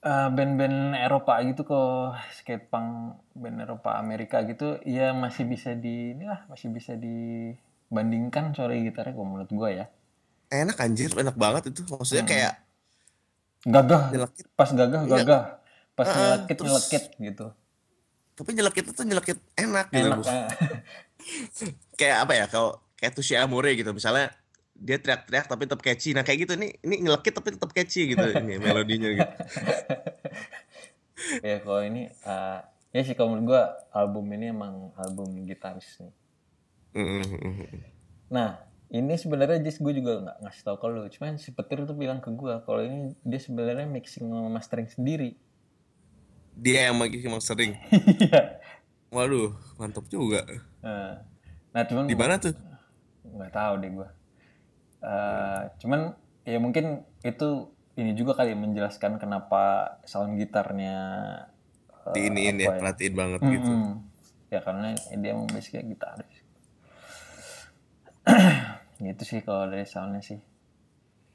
eh, 0.00 0.28
band-band 0.30 0.94
Eropa 0.96 1.42
gitu 1.42 1.66
kok 1.66 2.14
skate 2.32 2.70
punk 2.70 3.18
band 3.34 3.58
Eropa 3.60 3.98
Amerika 3.98 4.40
gitu 4.46 4.78
ya 4.86 5.10
masih 5.10 5.44
bisa 5.44 5.74
di 5.74 6.14
inilah 6.14 6.46
masih 6.46 6.70
bisa 6.70 6.94
dibandingkan 6.94 8.54
suara 8.54 8.72
gitarnya 8.72 9.12
kalau 9.12 9.26
menurut 9.26 9.50
gue 9.50 9.70
ya. 9.82 9.86
Enak 10.50 10.78
anjir 10.78 11.10
enak 11.14 11.34
banget 11.34 11.70
itu. 11.70 11.86
Maksudnya 11.86 12.26
kayak 12.26 12.58
gagah 13.62 14.10
nyelekit. 14.10 14.46
pas 14.54 14.70
gagah 14.70 15.02
gagah. 15.06 15.42
Pas 15.94 16.06
Heeh, 16.06 16.16
nyelekit 16.16 16.56
terus- 16.58 16.70
nyelekit 16.70 17.04
gitu. 17.18 17.46
Tapi 18.34 18.50
nyelekit 18.56 18.84
itu 18.88 19.02
nyelekit 19.04 19.38
enak 19.54 19.86
gitu. 19.92 20.06
Enak 20.06 20.18
eh. 20.26 20.48
kayak 22.00 22.18
apa 22.24 22.32
ya 22.34 22.44
kalau 22.48 22.78
kayak 22.96 23.12
Tushy 23.12 23.36
Amore 23.36 23.76
gitu 23.76 23.92
misalnya 23.92 24.32
dia 24.80 24.96
teriak-teriak 24.96 25.46
tapi 25.46 25.68
tetap 25.68 25.80
catchy. 25.84 26.16
Nah 26.16 26.24
kayak 26.24 26.48
gitu 26.48 26.52
ini 26.56 26.72
ini 26.80 27.04
nyelekit 27.04 27.36
tapi 27.36 27.52
tetap 27.52 27.70
catchy 27.76 28.16
gitu 28.16 28.24
ini 28.42 28.56
melodinya 28.56 29.10
gitu. 29.12 29.34
Ya 31.44 31.60
kalau 31.60 31.84
ini 31.84 32.08
eh, 32.08 32.58
ya 32.96 33.00
sih 33.04 33.12
kalau 33.12 33.36
menurut 33.36 33.52
gue 33.52 33.62
album 33.92 34.24
ini 34.32 34.56
emang 34.56 34.88
album 34.96 35.44
gitaris 35.44 36.00
nih. 36.00 36.16
Mm-mm. 36.96 37.22
nah 38.26 38.66
ini 38.90 39.14
sebenarnya 39.14 39.62
Jis 39.62 39.78
gue 39.78 39.94
juga 39.94 40.26
nggak 40.26 40.36
ngasih 40.42 40.62
tau 40.64 40.80
ke 40.80 40.86
lu. 40.88 41.06
Cuman 41.12 41.36
si 41.36 41.52
petir 41.52 41.84
tuh 41.84 41.92
bilang 41.94 42.24
ke 42.24 42.32
gue 42.32 42.64
kalau 42.64 42.80
ini 42.82 43.14
dia 43.20 43.36
sebenarnya 43.36 43.84
mixing 43.84 44.32
sama 44.32 44.48
mastering 44.48 44.88
sendiri. 44.88 45.36
Dia 46.56 46.88
yang 46.90 46.98
emang 47.04 47.44
sering 47.44 47.76
iya. 48.24 48.58
Waduh 49.12 49.54
mantap 49.76 50.08
juga. 50.08 50.40
Eh, 50.82 51.14
nah 51.70 51.82
cuman 51.84 52.08
di 52.08 52.16
mana 52.16 52.40
tuh? 52.40 52.56
nggak 53.30 53.52
tahu 53.54 53.74
deh 53.84 53.90
gue 53.92 54.08
Eh, 55.00 55.62
cuman 55.80 56.12
ya 56.44 56.60
mungkin 56.60 57.08
itu 57.24 57.72
ini 57.96 58.12
juga 58.12 58.36
kali 58.36 58.52
menjelaskan 58.52 59.16
kenapa 59.16 59.96
sound 60.04 60.36
gitarnya 60.36 60.96
eh, 61.88 62.14
di 62.16 62.20
ini 62.28 62.40
ya 62.48 62.52
ya? 62.68 62.76
perhatiin 62.76 63.14
banget 63.16 63.40
gitu. 63.40 63.72
Mm-mm. 63.72 63.92
ya 64.50 64.60
karena 64.60 64.92
dia 64.92 65.30
emang 65.32 65.48
basicnya 65.48 65.82
gitaris. 65.86 66.36
Gitu 69.00 69.22
sih 69.24 69.40
kalau 69.40 69.64
dari 69.70 69.88
soundnya 69.88 70.20
sih. 70.20 70.36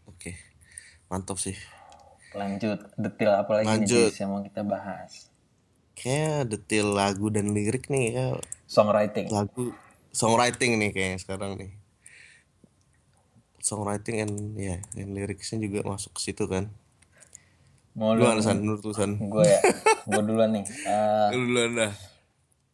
Oke 0.05 0.37
mantap 1.09 1.41
sih. 1.41 1.57
Lanjut 2.37 2.91
detail 2.99 3.41
apa 3.41 3.51
lagi 3.63 3.65
nih 3.65 3.87
Lanjut. 3.87 4.09
Jis, 4.11 4.21
yang 4.21 4.29
mau 4.35 4.43
kita 4.45 4.61
bahas? 4.61 5.33
Kayak 5.95 6.53
detail 6.53 6.93
lagu 6.93 7.31
dan 7.33 7.55
lirik 7.55 7.89
nih 7.89 8.13
ya. 8.13 8.27
Songwriting. 8.67 9.31
Lagu 9.31 9.73
songwriting 10.11 10.77
nih 10.77 10.91
kayaknya 10.91 11.19
sekarang 11.23 11.57
nih 11.57 11.84
songwriting 13.65 14.21
and 14.21 14.35
ya 14.53 14.77
and 14.93 15.17
liriknya 15.17 15.57
juga 15.57 15.79
masuk 15.89 16.13
ke 16.13 16.21
situ 16.21 16.45
kan. 16.45 16.69
Mau 17.97 18.13
lu 18.13 18.21
gimana 18.21 18.45
san 18.45 18.61
menurut 18.61 18.85
lu 18.85 18.93
san? 18.93 19.17
Gue 19.17 19.41
ya. 19.41 19.59
Gue 20.05 20.21
duluan 20.21 20.53
nih. 20.53 20.65
Lu 21.33 21.49
duluan 21.49 21.71
dah. 21.73 21.93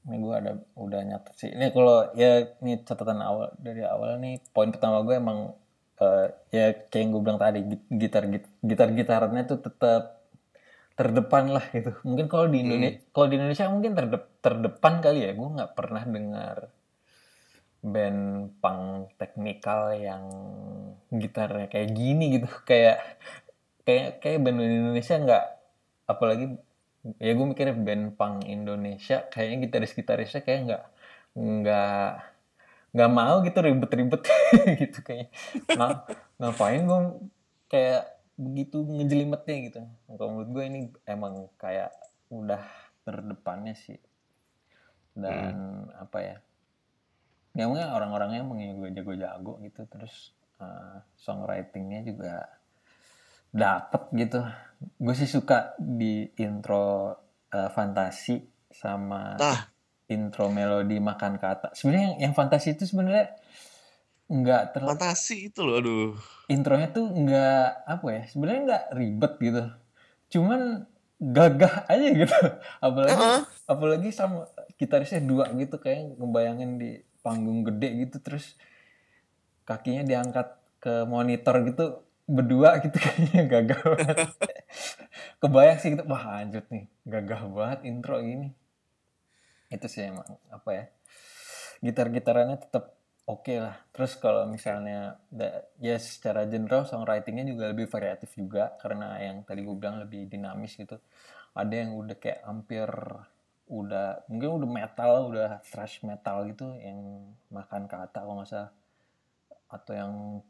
Ini 0.02 0.18
gue 0.18 0.34
ada 0.34 0.52
udah 0.76 1.00
nyatet 1.06 1.36
sih. 1.38 1.50
Ini 1.54 1.72
kalau 1.72 2.10
ya 2.18 2.50
ini 2.66 2.82
catatan 2.82 3.22
awal 3.22 3.54
dari 3.62 3.86
awal 3.86 4.18
nih 4.18 4.42
poin 4.50 4.74
pertama 4.74 5.06
gue 5.06 5.16
emang 5.16 5.54
eh, 6.02 6.28
ya 6.50 6.74
kayak 6.90 7.02
yang 7.06 7.10
gue 7.14 7.22
bilang 7.22 7.40
tadi 7.40 7.60
git- 7.70 7.90
gitar 7.94 8.24
gitar 8.66 8.90
gitarnya 8.92 9.46
tuh 9.46 9.62
tetap 9.62 10.26
terdepan 10.98 11.54
lah 11.54 11.66
gitu. 11.70 11.94
Mungkin 12.02 12.26
kalau 12.26 12.50
di 12.50 12.66
Indonesia 12.66 13.00
kalau 13.14 13.28
di 13.30 13.36
Indonesia 13.38 13.70
mungkin 13.70 13.92
terdep 13.94 14.24
terdepan 14.42 14.94
kali 15.00 15.20
ya. 15.24 15.32
Gue 15.38 15.50
nggak 15.54 15.72
pernah 15.78 16.04
dengar 16.04 16.58
band 17.82 18.54
punk 18.62 19.14
teknikal 19.18 19.94
yang 19.98 20.26
gitarnya 21.10 21.68
kayak 21.68 21.90
gini 21.98 22.40
gitu. 22.40 22.48
Kayak 22.70 23.20
kayak 23.82 24.22
kayak 24.22 24.40
band 24.46 24.62
Indonesia 24.62 25.16
nggak 25.18 25.46
apalagi 26.06 26.46
ya 27.18 27.34
gue 27.34 27.46
mikirnya 27.50 27.74
band 27.74 28.14
punk 28.14 28.46
Indonesia 28.46 29.26
kayaknya 29.34 29.58
gitaris 29.66 29.98
gitarisnya 29.98 30.46
kayak 30.46 30.62
nggak 30.70 30.84
nggak 31.34 32.06
nggak 32.94 33.12
mau 33.12 33.42
gitu 33.42 33.58
ribet-ribet 33.58 34.22
gitu 34.86 35.02
kayaknya 35.02 35.34
nah, 35.74 36.06
ngapain 36.38 36.86
gue 36.86 37.00
kayak 37.74 38.22
begitu 38.42 38.82
ngejelimetnya 38.82 39.58
gitu. 39.70 39.82
Kalau 40.18 40.30
menurut 40.34 40.50
gue 40.50 40.64
ini 40.66 40.80
emang 41.06 41.48
kayak 41.62 41.94
udah 42.34 42.66
terdepannya 43.06 43.78
sih. 43.78 44.02
Dan 45.14 45.88
apa 45.96 46.18
ya 46.20 46.36
ya 47.52 47.68
mungkin 47.68 47.92
orang-orangnya 47.92 48.48
emang 48.48 48.60
jago-jago 48.96 49.60
gitu 49.64 49.82
terus 49.92 50.32
eh, 50.62 50.98
songwritingnya 51.20 52.08
juga 52.08 52.48
dapet 53.52 54.02
gitu. 54.16 54.40
Gue 54.98 55.14
sih 55.14 55.28
suka 55.30 55.76
di 55.78 56.26
intro 56.40 57.12
eh, 57.52 57.70
fantasi 57.70 58.40
sama 58.72 59.36
Nah. 59.36 59.68
intro 60.08 60.48
melodi 60.48 61.00
makan 61.00 61.36
kata. 61.40 61.76
Sebenarnya 61.76 62.16
yang, 62.16 62.18
yang 62.30 62.34
fantasi 62.36 62.76
itu 62.80 62.84
sebenarnya 62.88 63.36
nggak 64.32 64.64
terlalu 64.72 64.96
fantasi 64.96 65.52
itu 65.52 65.60
loh 65.68 65.76
aduh. 65.80 66.12
Intronya 66.48 66.88
tuh 66.96 67.04
nggak 67.12 67.68
apa 67.84 68.08
ya 68.16 68.24
sebenarnya 68.32 68.62
nggak 68.68 68.84
ribet 68.96 69.34
gitu. 69.44 69.64
Cuman 70.32 70.88
gagah 71.20 71.84
aja 71.92 72.08
gitu. 72.16 72.38
Apalagi 72.88 73.20
Heeh. 73.20 73.42
apalagi 73.68 74.10
sama 74.12 74.48
gitarisnya 74.80 75.20
dua 75.24 75.52
gitu 75.56 75.80
kayak 75.80 76.16
ngebayangin 76.20 76.80
di 76.80 76.92
panggung 77.22 77.66
gede 77.66 78.06
gitu 78.06 78.18
terus 78.22 78.58
kakinya 79.66 80.04
diangkat 80.06 80.58
ke 80.82 81.06
monitor 81.06 81.62
gitu 81.66 81.86
berdua 82.26 82.82
gitu 82.82 82.98
kayaknya 83.04 83.42
gagah 83.50 83.82
banget 83.82 84.18
kebayang 85.42 85.78
sih 85.82 85.90
gitu 85.94 86.04
wah 86.10 86.24
lanjut 86.42 86.66
nih 86.70 86.86
gagah 87.06 87.42
banget 87.50 87.80
intro 87.86 88.18
ini 88.22 88.54
itu 89.72 89.88
sih 89.88 90.10
emang 90.10 90.28
apa 90.52 90.70
ya 90.70 90.86
gitar 91.82 92.14
gitarannya 92.14 92.62
tetap 92.62 93.02
oke 93.32 93.54
lah. 93.56 93.76
Terus 93.96 94.20
kalau 94.20 94.44
misalnya 94.50 95.18
ya 95.80 95.98
secara 95.98 96.44
general 96.46 96.84
songwritingnya 96.84 97.48
juga 97.48 97.72
lebih 97.72 97.88
variatif 97.88 98.36
juga 98.36 98.76
karena 98.78 99.16
yang 99.24 99.48
tadi 99.48 99.64
gue 99.64 99.76
bilang 99.80 100.04
lebih 100.04 100.28
dinamis 100.28 100.76
gitu. 100.76 101.00
Ada 101.56 101.74
yang 101.84 101.96
udah 102.00 102.16
kayak 102.20 102.42
hampir 102.48 102.88
udah 103.72 104.28
mungkin 104.28 104.60
udah 104.60 104.70
metal, 104.70 105.32
udah 105.32 105.64
thrash 105.64 106.04
metal 106.04 106.44
gitu 106.52 106.76
yang 106.84 107.00
makan 107.48 107.88
kata 107.88 108.20
kalau 108.20 108.44
nggak 108.44 108.52
salah. 108.52 108.72
Atau 109.72 109.96
yang 109.96 110.44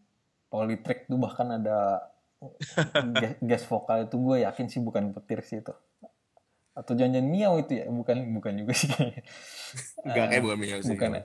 polytrick 0.50 1.06
tuh 1.06 1.22
bahkan 1.22 1.62
ada 1.62 2.10
gas, 3.50 3.64
vokal 3.70 4.10
itu 4.10 4.18
gue 4.18 4.42
yakin 4.42 4.66
sih 4.66 4.82
bukan 4.82 5.14
petir 5.14 5.46
sih 5.46 5.62
itu. 5.62 5.74
Atau 6.74 6.98
jangan-jangan 6.98 7.30
miau 7.30 7.54
itu 7.62 7.78
ya, 7.78 7.86
bukan 7.86 8.18
bukan 8.34 8.54
juga 8.66 8.74
sih 8.74 8.90
kayaknya. 8.90 9.22
Enggak 10.02 10.26
kayak 10.34 10.42
bukan 10.42 10.58
Mia 10.58 10.76
sih. 10.82 10.90
Bukan 10.90 11.10
ya. 11.14 11.24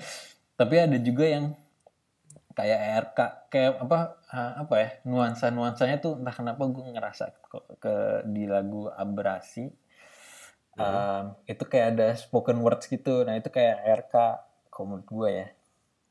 Tapi 0.58 0.74
ada 0.74 0.98
juga 0.98 1.24
yang 1.30 1.54
kayak 2.58 2.80
RK 3.14 3.18
kayak 3.54 3.72
apa 3.86 3.98
apa 4.34 4.74
ya 4.74 4.88
nuansa 5.06 5.54
nuansanya 5.54 6.02
tuh 6.02 6.18
entah 6.18 6.34
kenapa 6.34 6.66
gue 6.66 6.82
ngerasa 6.90 7.30
ke, 7.30 7.58
ke- 7.78 8.22
di 8.26 8.50
lagu 8.50 8.90
abrasi 8.90 9.70
um, 10.78 11.24
itu 11.44 11.64
kayak 11.66 11.86
ada 11.98 12.06
spoken 12.14 12.62
words 12.62 12.86
gitu. 12.86 13.26
Nah 13.26 13.36
itu 13.36 13.50
kayak 13.50 13.82
RK 14.06 14.14
kalau 14.70 14.86
menurut 14.94 15.08
gue 15.10 15.30
ya. 15.34 15.48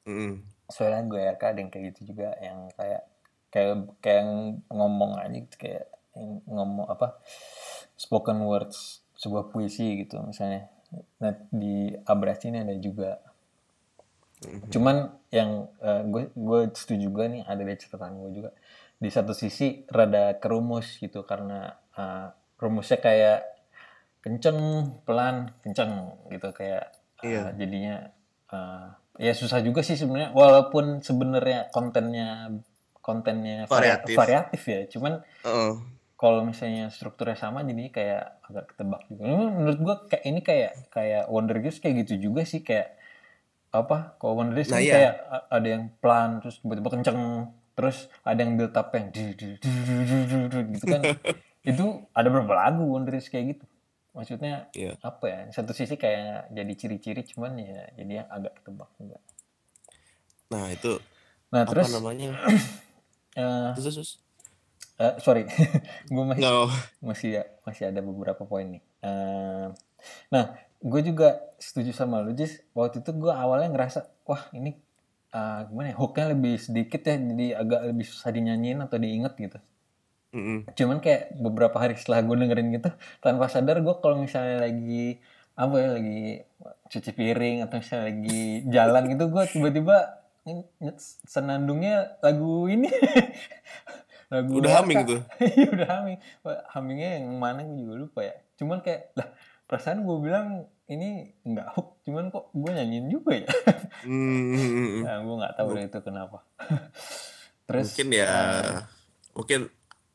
Mm-mm. 0.07 0.39
soalnya 0.71 1.03
gue 1.03 1.19
RK 1.35 1.43
ada 1.43 1.59
yang 1.59 1.71
kayak 1.71 1.85
gitu 1.91 2.15
juga 2.15 2.31
yang 2.39 2.71
kayak 2.75 3.03
kayak 3.51 3.75
kayak 4.03 4.23
ngomong 4.71 5.19
aja 5.19 5.35
gitu 5.35 5.55
kayak 5.59 5.87
yang 6.15 6.43
ngomong 6.47 6.87
apa 6.91 7.19
spoken 7.95 8.43
words 8.43 9.03
sebuah 9.17 9.49
puisi 9.49 10.05
gitu 10.05 10.21
misalnya. 10.21 10.69
Nah 11.19 11.33
di 11.49 11.91
abrasi 12.05 12.53
ini 12.53 12.61
ada 12.63 12.75
juga. 12.77 13.17
Cuman 14.69 15.17
yang 15.33 15.71
eh, 15.81 16.03
gue 16.05 16.23
gue 16.35 16.59
setuju 16.77 17.09
juga 17.09 17.23
nih 17.25 17.43
ada 17.43 17.61
di 17.65 17.73
catatan 17.75 18.13
gue 18.21 18.31
juga. 18.31 18.51
Di 18.97 19.09
satu 19.09 19.33
sisi 19.33 19.85
rada 19.89 20.37
kerumus 20.37 21.01
gitu 21.01 21.25
karena 21.25 21.73
eh, 21.97 22.27
rumusnya 22.61 22.99
kayak 23.01 23.56
kenceng 24.27 24.59
pelan 25.01 25.55
kenceng 25.61 25.91
gitu 26.27 26.51
kayak 26.51 26.91
eh, 27.17 27.25
Iya. 27.25 27.55
jadinya 27.55 27.95
eh, 28.47 28.87
ya 29.17 29.31
susah 29.31 29.59
juga 29.59 29.79
sih 29.79 29.95
sebenarnya 29.95 30.29
walaupun 30.31 30.99
sebenarnya 30.99 31.71
kontennya 31.71 32.51
kontennya 32.99 33.63
varia- 33.65 34.03
Variatif. 34.03 34.15
variatif 34.15 34.61
ya 34.63 34.81
cuman 34.87 35.13
Heeh. 35.41 35.71
kalau 36.13 36.43
misalnya 36.43 36.89
strukturnya 36.89 37.33
sama 37.33 37.61
jadi 37.61 37.87
kayak 37.87 38.23
agak 38.43 38.65
ketebak 38.69 39.01
juga. 39.05 39.21
Menurut 39.23 39.79
gua 39.79 39.95
kayak 40.03 40.23
ini 40.25 40.39
kayak 40.41 40.71
kayak 40.89 41.23
Wonder 41.27 41.57
Girls 41.57 41.77
kayak 41.77 42.03
gitu 42.03 42.19
juga 42.19 42.41
sih 42.41 42.59
kayak 42.59 42.97
apa? 43.69 44.17
Kalau 44.17 44.33
Wonder 44.35 44.57
Girls 44.57 44.67
Nah, 44.67 44.81
iya. 44.81 44.93
kayak 44.93 45.13
ada 45.47 45.67
yang 45.69 45.83
pelan 45.95 46.41
terus 46.41 46.57
tiba-tiba 46.59 46.89
kenceng 46.91 47.21
terus 47.71 47.97
ada 48.21 48.39
yang 48.39 48.57
build 48.57 48.73
up 48.73 48.89
yang 48.91 49.07
gitu 49.13 50.85
kan. 50.85 51.01
itu 51.69 51.85
ada 52.09 52.27
beberapa 52.27 52.55
lagu 52.55 52.83
Wonder 52.83 53.13
Girls 53.13 53.29
kayak 53.29 53.45
gitu. 53.53 53.65
Maksudnya 54.17 54.73
Iya. 54.73 54.97
apa 55.05 55.25
ya? 55.29 55.39
Satu 55.53 55.77
sisi 55.77 55.93
kayak 55.93 56.49
jadi 56.49 56.73
ciri-ciri 56.73 57.21
cuman 57.21 57.61
ya 57.61 57.85
jadi 57.93 58.25
yang 58.25 58.27
agak 58.33 58.57
ketebak 58.57 58.89
juga. 58.97 59.21
Nah, 60.49 60.73
itu 60.73 60.97
Nah, 61.47 61.63
apa 61.63 61.71
terus 61.71 61.93
namanya? 61.93 62.33
eh, 63.39 63.69
Terus 63.77 63.93
terus. 63.95 64.11
eh, 64.97 65.13
sorry, 65.21 65.45
gue 66.13 66.23
masih 66.25 66.43
Nggak. 66.43 66.67
masih 66.99 67.29
masih 67.63 67.83
ada 67.93 68.01
beberapa 68.01 68.43
poin 68.43 68.67
nih. 68.67 68.83
Eh, 69.05 69.67
nah, 70.27 70.45
gue 70.81 71.01
juga 71.05 71.39
setuju 71.61 71.93
sama 71.93 72.19
lu, 72.19 72.33
Jis. 72.33 72.59
Waktu 72.73 72.99
itu 73.05 73.11
gue 73.15 73.29
awalnya 73.31 73.69
ngerasa, 73.71 73.99
wah 74.25 74.49
ini 74.51 74.75
eh, 75.31 75.59
gimana 75.69 75.93
ya, 75.93 75.95
hooknya 76.01 76.25
lebih 76.33 76.57
sedikit 76.57 77.05
ya, 77.05 77.15
jadi 77.15 77.45
agak 77.61 77.81
lebih 77.93 78.05
susah 78.09 78.33
dinyanyiin 78.33 78.81
atau 78.81 78.97
diinget 78.97 79.33
gitu. 79.37 79.59
Mm-mm. 80.35 80.67
Cuman 80.75 80.99
kayak 80.99 81.35
beberapa 81.39 81.77
hari 81.79 81.95
setelah 81.95 82.23
gue 82.23 82.35
dengerin 82.35 82.69
gitu, 82.75 82.89
tanpa 83.23 83.47
sadar 83.47 83.79
gue 83.79 83.95
kalau 84.03 84.19
misalnya 84.19 84.67
lagi 84.67 85.23
apa 85.57 85.75
ya 85.81 85.87
lagi 85.97 86.21
cuci 86.93 87.11
piring 87.17 87.65
atau 87.65 87.81
misalnya 87.81 88.05
lagi 88.13 88.41
jalan 88.69 89.03
gitu, 89.09 89.23
gue 89.31 89.43
tiba-tiba 89.49 89.97
senandungnya 91.27 92.19
lagu 92.23 92.67
ini. 92.67 92.87
lagu 94.33 94.59
Udah 94.59 94.83
humming 94.83 95.03
tuh? 95.07 95.21
Iya 95.57 95.67
udah 95.71 95.87
humming. 95.87 96.19
Hummingnya 96.75 97.09
yang 97.23 97.25
mana 97.39 97.63
gue 97.63 97.79
juga 97.79 97.95
lupa 97.95 98.19
ya. 98.23 98.35
Cuman 98.59 98.83
kayak 98.83 99.15
lah 99.15 99.27
perasaan 99.67 100.03
gue 100.03 100.17
bilang 100.23 100.67
ini 100.87 101.35
nggak 101.43 101.75
hook, 101.75 101.99
cuman 102.07 102.31
kok 102.31 102.47
gue 102.55 102.71
nyanyiin 102.71 103.07
juga 103.11 103.31
ya. 103.35 103.49
Hmm. 103.97 105.01
nah, 105.03 105.25
gue 105.25 105.35
nggak 105.41 105.55
tahu 105.57 105.67
deh 105.73 105.89
itu 105.89 105.99
kenapa. 106.05 106.45
Terus 107.65 107.97
Mungkin 107.97 108.07
ya, 108.13 108.29
mungkin 109.33 109.59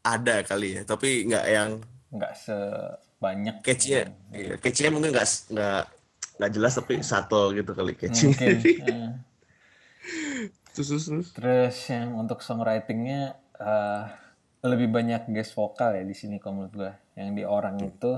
ada 0.02 0.42
kali 0.42 0.78
ya, 0.78 0.82
tapi 0.82 1.30
nggak 1.30 1.46
yang 1.46 1.70
nggak 2.12 2.32
sebanyak 2.36 3.56
catchy-nya. 3.64 4.12
Iya, 4.34 4.52
catchy-nya 4.60 4.90
mungkin 4.92 5.14
nggak 5.14 5.28
nggak 5.54 5.82
nggak 6.36 6.52
jelas 6.52 6.72
tapi 6.76 6.94
subtle 7.00 7.54
gitu 7.56 7.72
kali 7.72 7.94
catchy. 7.96 8.28
mungkin. 8.28 8.56
eh. 8.90 9.10
terus 10.74 10.88
terus 10.90 11.04
terus. 11.08 11.28
Terus 11.32 11.76
yang 11.88 12.18
untuk 12.18 12.42
songwritingnya 12.42 13.38
eh, 13.56 14.04
lebih 14.66 14.90
banyak 14.90 15.30
guest 15.30 15.54
vokal 15.54 15.94
ya 15.96 16.04
di 16.04 16.14
sini 16.14 16.42
kalau 16.42 16.62
menurut 16.62 16.74
gue. 16.74 16.92
Yang 17.16 17.28
di 17.38 17.44
orang 17.44 17.76
itu, 17.80 18.12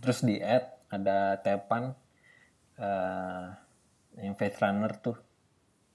terus 0.00 0.24
di 0.24 0.40
Ed 0.40 0.64
ada 0.88 1.36
Tepan, 1.38 1.92
eh, 2.80 3.44
yang 4.18 4.34
Faith 4.34 4.58
Runner 4.58 4.92
tuh. 4.98 5.18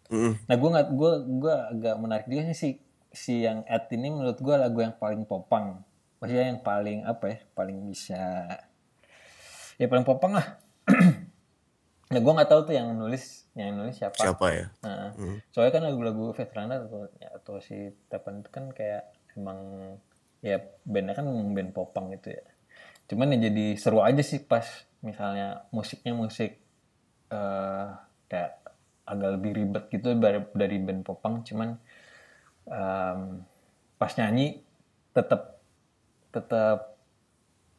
Mm-mm. 0.08 0.40
Nah 0.48 0.56
gue 0.56 0.70
nggak 0.72 0.88
gue 0.96 1.14
gue 1.44 1.56
agak 1.76 1.96
menarik 2.00 2.28
juga 2.32 2.56
sih 2.56 2.80
si 3.18 3.42
yang 3.42 3.66
Ed 3.66 3.90
ini 3.90 4.14
menurut 4.14 4.38
gue 4.38 4.54
lagu 4.54 4.78
yang 4.86 4.94
paling 4.94 5.26
popang. 5.26 5.82
Maksudnya 6.22 6.54
yang 6.54 6.62
paling 6.62 7.02
apa 7.10 7.26
ya? 7.34 7.38
Paling 7.58 7.78
bisa 7.90 8.22
ya 9.82 9.86
paling 9.90 10.06
popang 10.06 10.38
lah. 10.38 10.62
nah 12.14 12.20
gue 12.22 12.34
nggak 12.38 12.50
tahu 12.50 12.62
tuh 12.70 12.76
yang 12.78 12.94
nulis 12.94 13.50
yang 13.58 13.74
nulis 13.74 13.98
siapa. 13.98 14.22
Siapa 14.22 14.48
ya? 14.54 14.66
Nah, 14.86 15.18
soalnya 15.50 15.74
kan 15.74 15.84
lagu-lagu 15.90 16.30
Veterana 16.38 16.78
atau, 16.78 17.10
ya, 17.18 17.30
atau 17.34 17.58
si 17.58 17.90
Tepan 18.06 18.46
itu 18.46 18.50
kan 18.54 18.70
kayak 18.70 19.10
emang 19.34 19.60
ya 20.46 20.62
bandnya 20.86 21.18
kan 21.18 21.26
band 21.26 21.74
popang 21.74 22.14
gitu 22.14 22.38
ya. 22.38 22.46
Cuman 23.10 23.34
ya 23.34 23.50
jadi 23.50 23.74
seru 23.82 24.06
aja 24.06 24.22
sih 24.22 24.46
pas 24.46 24.66
misalnya 25.02 25.66
musiknya 25.74 26.14
musik 26.14 26.62
eh 27.34 27.88
kayak 28.30 28.62
agak 29.08 29.30
lebih 29.40 29.52
ribet 29.56 29.84
gitu 29.90 30.14
dari, 30.20 30.46
dari 30.54 30.78
band 30.78 31.02
popang. 31.02 31.42
Cuman 31.42 31.82
em, 32.68 33.42
pas 33.98 34.12
nyanyi 34.16 34.62
tetap 35.16 35.58
tetap 36.30 37.00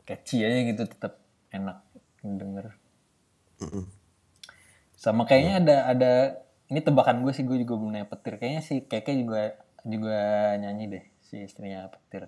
catchy 0.03 0.43
aja 0.43 0.59
gitu, 0.67 0.83
tetap 0.89 1.21
enak 1.53 1.85
denger. 2.25 2.75
Mm-mm. 3.63 3.85
Sama 4.99 5.29
kayaknya 5.29 5.55
ada 5.63 5.77
ada 5.87 6.13
ini 6.69 6.81
tebakan 6.83 7.23
gue 7.23 7.33
sih 7.33 7.47
gue 7.47 7.63
juga 7.63 7.79
belum 7.79 7.95
nanya 7.95 8.09
petir. 8.11 8.37
Kayaknya 8.41 8.63
si 8.65 8.75
Keke 8.85 9.15
juga 9.15 9.55
juga 9.87 10.19
nyanyi 10.59 10.85
deh 10.91 11.05
si 11.23 11.45
istrinya 11.45 11.87
petir. 11.89 12.27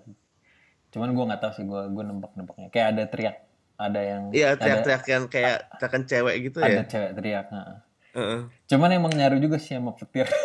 Cuman 0.93 1.11
gue 1.11 1.23
nggak 1.27 1.41
tahu 1.43 1.51
sih 1.57 1.65
gue 1.67 1.81
gue 1.91 2.03
nebak-nebaknya. 2.07 2.67
Kayak 2.71 2.87
ada 2.95 3.03
teriak, 3.11 3.37
ada 3.75 4.01
yang 4.01 4.23
Iya, 4.31 4.55
ada, 4.55 4.59
teriak-teriakan 4.61 5.21
kayak 5.27 5.57
teriakan 5.77 6.03
cewek 6.07 6.35
gitu 6.47 6.57
ada 6.63 6.81
ya. 6.81 6.83
cewek 6.87 7.11
teriak. 7.19 7.47
nah. 7.51 7.83
Heeh. 8.11 8.51
Cuman 8.67 8.91
emang 8.91 9.13
nyaru 9.15 9.39
juga 9.39 9.55
sih 9.55 9.75
sama 9.75 9.95
petir. 9.95 10.27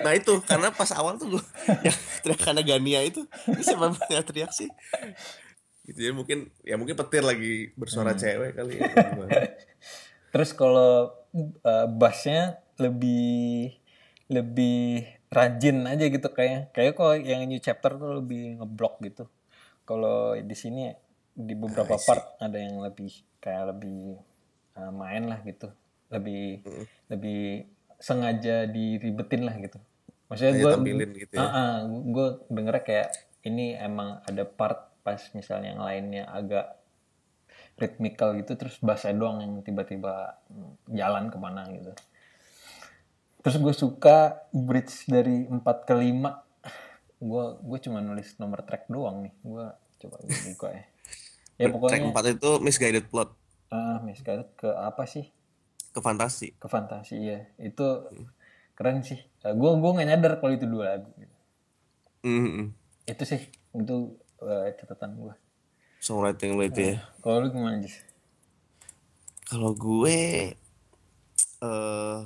Nah 0.00 0.16
itu 0.16 0.32
karena 0.48 0.72
pas 0.72 0.88
awal 0.96 1.20
tuh 1.20 1.36
gue 1.36 1.44
yang 1.86 1.98
teriakan 2.24 2.64
Gania 2.64 3.04
itu 3.04 3.28
ini 3.44 3.60
siapa 3.60 3.92
yang 4.08 4.24
teriak 4.24 4.48
sih? 4.48 4.72
Gitu 5.84 6.00
ya 6.00 6.12
mungkin 6.16 6.48
ya 6.64 6.80
mungkin 6.80 6.96
petir 6.96 7.20
lagi 7.20 7.68
bersuara 7.76 8.16
cewek 8.16 8.56
kali 8.56 8.80
ya. 8.80 8.88
Terus 10.32 10.56
kalau 10.56 11.12
uh, 11.36 11.86
bassnya 11.90 12.64
lebih 12.80 13.76
lebih 14.32 15.04
rajin 15.28 15.84
aja 15.84 16.08
gitu 16.08 16.28
kayak 16.32 16.72
kayak 16.72 16.96
kalau 16.96 17.18
yang 17.20 17.44
new 17.44 17.60
chapter 17.60 17.92
tuh 18.00 18.24
lebih 18.24 18.56
ngeblok 18.62 19.04
gitu. 19.04 19.28
Kalau 19.84 20.32
di 20.38 20.56
sini 20.56 20.88
di 21.36 21.52
beberapa 21.52 22.00
part 22.00 22.40
ada 22.40 22.56
yang 22.56 22.80
lebih 22.80 23.12
kayak 23.42 23.76
lebih 23.76 24.16
uh, 24.80 24.92
main 24.94 25.28
lah 25.28 25.44
gitu. 25.44 25.68
Lebih 26.10 26.66
lebih 27.08 27.70
sengaja 28.00 28.66
diribetin 28.66 29.46
lah 29.46 29.54
gitu. 29.58 29.78
Maksudnya 30.30 30.54
gue 30.62 30.72
gitu 31.26 31.34
ya. 31.34 31.82
gue 31.86 32.26
dengernya 32.50 32.82
kayak 32.86 33.08
ini 33.44 33.74
emang 33.74 34.20
ada 34.28 34.44
part 34.46 34.90
pas 35.00 35.20
misalnya 35.32 35.74
yang 35.74 35.82
lainnya 35.82 36.24
agak 36.28 36.76
ritmikal 37.80 38.36
gitu 38.36 38.52
terus 38.60 38.76
bassnya 38.84 39.16
doang 39.16 39.40
yang 39.40 39.54
tiba-tiba 39.64 40.36
jalan 40.92 41.32
ke 41.32 41.38
mana 41.40 41.64
gitu 41.72 41.92
terus 43.40 43.56
gue 43.56 43.72
suka 43.72 44.44
bridge 44.52 45.08
dari 45.08 45.48
4 45.48 45.64
ke 45.64 45.94
5 45.96 47.24
gue 47.24 47.44
gue 47.64 47.78
cuma 47.88 48.04
nulis 48.04 48.36
nomor 48.36 48.60
track 48.68 48.92
doang 48.92 49.24
nih 49.24 49.34
gue 49.40 49.66
coba 50.04 50.16
gue 50.20 50.40
buka 50.52 50.68
ya 50.68 50.84
ya 51.60 51.66
Track 51.68 51.72
pokoknya 51.76 52.12
4 52.12 52.36
itu 52.36 52.50
misguided 52.60 53.04
plot. 53.08 53.32
ah 53.72 54.00
misguided 54.04 54.48
ke 54.60 54.68
apa 54.68 55.08
sih 55.08 55.24
ke 55.90 56.00
fantasi. 56.02 56.54
Ke 56.58 56.66
fantasi 56.70 57.16
ya 57.18 57.38
itu 57.58 57.86
keren 58.78 59.02
sih. 59.02 59.18
Gue 59.42 59.70
gue 59.76 59.90
nggak 59.90 60.08
nyadar 60.08 60.32
kalau 60.38 60.52
itu 60.54 60.66
dua 60.66 60.96
lagu. 60.98 61.10
Mm-mm. 62.20 62.76
itu 63.08 63.24
sih 63.24 63.40
itu 63.72 63.96
eh, 64.44 64.76
catatan 64.76 65.16
gue 65.16 65.32
songwriting 66.04 66.52
lo 66.56 66.64
itu 66.68 66.80
ya? 66.92 66.96
Kalau 67.24 67.44
lu 67.44 67.48
gimana 67.52 67.80
Jis? 67.80 67.96
kalau 69.50 69.74
gue 69.74 70.18
eh 71.60 72.20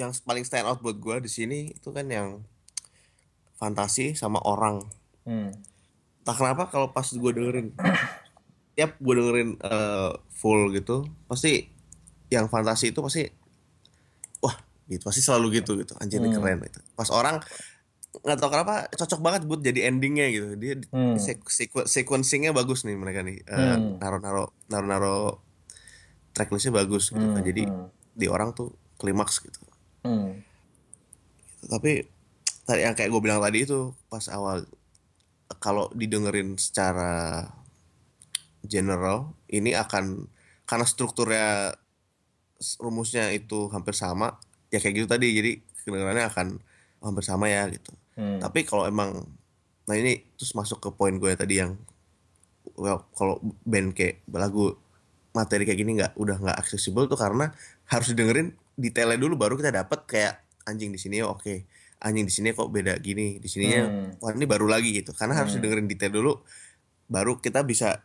yang 0.00 0.12
paling 0.24 0.44
stand 0.48 0.64
out 0.64 0.80
buat 0.80 0.96
gue 0.96 1.28
di 1.28 1.30
sini 1.30 1.76
itu 1.76 1.92
kan 1.92 2.08
yang 2.08 2.40
fantasi 3.60 4.16
sama 4.16 4.40
orang. 4.44 4.84
Hmm. 5.26 5.50
tak 6.22 6.38
kenapa 6.38 6.70
kalau 6.70 6.94
pas 6.94 7.06
gue 7.06 7.32
dengerin 7.34 7.74
tiap 8.78 8.94
gue 9.02 9.14
dengerin 9.14 9.58
eh, 9.58 10.10
full 10.30 10.70
gitu 10.74 11.06
pasti 11.26 11.70
yang 12.28 12.46
fantasi 12.46 12.90
itu 12.90 12.98
pasti 12.98 13.26
wah 14.40 14.56
gitu 14.86 15.02
pasti 15.02 15.20
selalu 15.20 15.62
gitu 15.62 15.78
gitu. 15.78 15.94
Anjir 15.98 16.18
ini 16.18 16.30
keren 16.30 16.62
gitu. 16.62 16.80
Pas 16.94 17.10
orang 17.10 17.38
nggak 18.16 18.38
tahu 18.40 18.48
kenapa 18.48 18.74
cocok 18.90 19.20
banget 19.20 19.42
buat 19.44 19.60
jadi 19.60 19.92
endingnya 19.92 20.26
gitu. 20.30 20.46
Dia 20.56 20.74
Hmm. 20.88 21.20
sequ- 21.20 21.86
sequencingnya 21.86 22.50
bagus 22.50 22.82
nih 22.82 22.96
mereka 22.96 23.20
nih. 23.20 23.44
Eh, 23.44 23.76
naro 24.00 24.18
naro 24.18 24.44
naro 24.66 24.86
naro 24.86 25.16
tracklistnya 26.32 26.74
bagus 26.74 27.10
gitu 27.10 27.22
kan. 27.22 27.42
Jadi 27.42 27.62
di 28.12 28.26
orang 28.26 28.52
tuh 28.52 28.72
klimaks 28.96 29.40
gitu. 29.40 29.60
Hmm. 30.00 30.38
tapi 31.66 32.06
tadi 32.62 32.86
yang 32.86 32.94
kayak 32.94 33.10
gue 33.10 33.18
bilang 33.18 33.42
tadi 33.42 33.66
itu 33.66 33.90
pas 34.06 34.22
awal 34.30 34.62
kalau 35.58 35.90
didengerin 35.90 36.54
secara 36.54 37.42
general 38.62 39.34
ini 39.46 39.74
akan 39.74 40.30
karena 40.62 40.86
strukturnya 40.86 41.74
rumusnya 42.78 43.30
itu 43.30 43.68
hampir 43.68 43.92
sama 43.92 44.36
ya 44.68 44.78
kayak 44.78 44.94
gitu 44.96 45.06
tadi 45.06 45.26
jadi 45.30 45.52
kedengarannya 45.82 46.26
akan 46.26 46.46
hampir 47.00 47.24
sama 47.24 47.46
ya 47.46 47.68
gitu 47.68 47.92
Hmm. 48.16 48.40
tapi 48.40 48.64
kalau 48.64 48.88
emang 48.88 49.28
nah 49.84 49.92
ini 49.92 50.24
terus 50.34 50.56
masuk 50.56 50.80
ke 50.80 50.88
poin 50.88 51.12
gue 51.12 51.28
tadi 51.36 51.60
yang 51.60 51.76
well, 52.74 53.04
kalau 53.12 53.36
band 53.60 53.92
kayak 53.92 54.24
lagu 54.26 54.72
materi 55.30 55.68
kayak 55.68 55.76
gini 55.76 56.00
nggak 56.00 56.16
udah 56.16 56.40
nggak 56.40 56.56
aksesibel 56.56 57.04
tuh 57.04 57.20
karena 57.20 57.52
harus 57.86 58.08
didengerin 58.10 58.56
detailnya 58.72 59.20
dulu 59.20 59.36
baru 59.36 59.54
kita 59.54 59.68
dapat 59.68 60.08
kayak 60.08 60.40
anjing 60.64 60.88
di 60.88 60.96
sini 60.96 61.20
oke 61.20 61.68
anjing 62.00 62.24
di 62.24 62.32
sini 62.32 62.56
kok 62.56 62.72
beda 62.72 62.96
gini 62.98 63.36
di 63.36 63.48
sininya 63.52 63.84
Hmm. 63.84 64.10
wah 64.16 64.32
ini 64.32 64.48
baru 64.48 64.64
lagi 64.64 64.96
gitu 64.96 65.12
karena 65.12 65.36
harus 65.36 65.52
didengerin 65.52 65.84
detail 65.84 66.16
dulu 66.16 66.40
baru 67.06 67.36
kita 67.36 67.68
bisa 67.68 68.00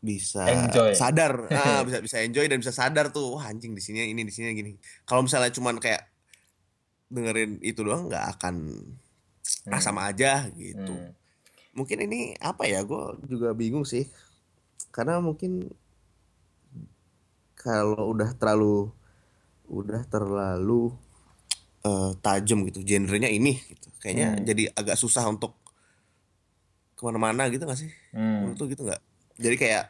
bisa 0.00 0.48
Enjoy. 0.48 0.96
sadar. 0.96 1.46
Ah, 1.52 1.84
bisa 1.84 2.00
bisa 2.00 2.16
enjoy 2.24 2.48
dan 2.48 2.58
bisa 2.58 2.72
sadar 2.72 3.12
tuh 3.12 3.36
wah 3.36 3.52
anjing 3.52 3.76
di 3.76 3.82
sini 3.84 4.08
ini 4.08 4.24
di 4.24 4.32
sini 4.32 4.56
gini. 4.56 4.72
Kalau 5.04 5.24
misalnya 5.24 5.52
cuman 5.52 5.76
kayak 5.76 6.08
dengerin 7.12 7.60
itu 7.60 7.84
doang 7.84 8.08
nggak 8.08 8.38
akan 8.38 8.56
ah 9.68 9.80
sama 9.82 10.08
aja 10.08 10.48
gitu. 10.56 10.94
Hmm. 10.94 11.12
mungkin 11.70 12.02
ini 12.02 12.34
apa 12.42 12.66
ya 12.66 12.82
gue 12.82 13.02
juga 13.28 13.54
bingung 13.54 13.86
sih. 13.86 14.08
Karena 14.90 15.22
mungkin 15.22 15.70
kalau 17.54 18.10
udah 18.10 18.34
terlalu 18.34 18.90
udah 19.70 20.02
terlalu 20.10 20.90
eh, 21.86 22.12
tajam 22.24 22.66
gitu 22.66 22.82
genrenya 22.82 23.30
ini 23.30 23.54
gitu. 23.68 23.86
Kayaknya 24.00 24.42
jadi 24.42 24.62
agak 24.74 24.96
susah 24.98 25.28
untuk 25.28 25.54
ke 26.96 27.02
mana-mana 27.06 27.48
gitu 27.48 27.64
gak 27.64 27.80
sih? 27.80 27.88
Hmm. 28.12 28.52
menurut 28.52 28.60
lu 28.60 28.66
gitu 28.76 28.82
nggak 28.84 29.00
jadi 29.40 29.56
kayak 29.56 29.84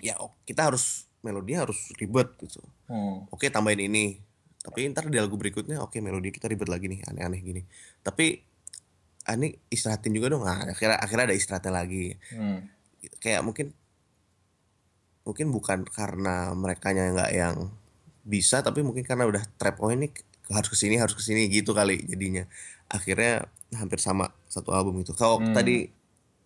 ya 0.00 0.16
oh, 0.16 0.32
kita 0.48 0.72
harus 0.72 1.04
melodinya 1.20 1.68
harus 1.68 1.92
ribet 2.00 2.32
gitu. 2.40 2.64
Hmm. 2.88 3.28
oke 3.28 3.46
tambahin 3.52 3.86
ini. 3.86 4.18
Tapi 4.60 4.88
ntar 4.92 5.08
di 5.08 5.16
lagu 5.16 5.36
berikutnya 5.36 5.80
oke 5.80 6.00
melodi 6.00 6.32
kita 6.32 6.48
ribet 6.48 6.68
lagi 6.68 6.88
nih 6.88 7.00
aneh-aneh 7.04 7.40
gini. 7.40 7.62
Tapi 8.00 8.40
ah, 9.28 9.36
ini 9.36 9.52
istirahatin 9.68 10.12
juga 10.16 10.32
dong. 10.32 10.44
Nah, 10.44 10.72
akhirnya 10.72 10.96
akhirnya 10.96 11.24
ada 11.32 11.36
istirahatnya 11.36 11.72
lagi. 11.72 12.16
Hmm. 12.32 12.64
kayak 13.00 13.40
mungkin 13.40 13.72
mungkin 15.24 15.48
bukan 15.48 15.88
karena 15.88 16.52
mereka 16.52 16.92
nggak 16.92 17.32
yang 17.32 17.72
bisa 18.24 18.60
tapi 18.60 18.84
mungkin 18.84 19.08
karena 19.08 19.24
udah 19.24 19.40
trap 19.56 19.80
oh 19.80 19.88
ini 19.88 20.12
harus 20.52 20.68
ke 20.68 20.76
sini 20.76 21.00
harus 21.00 21.16
ke 21.16 21.22
sini 21.24 21.48
gitu 21.48 21.72
kali 21.72 22.04
jadinya. 22.04 22.44
Akhirnya 22.92 23.48
hampir 23.76 24.02
sama 24.02 24.32
satu 24.50 24.74
album 24.76 25.00
itu. 25.00 25.16
Kalau 25.16 25.40
tadi 25.54 25.88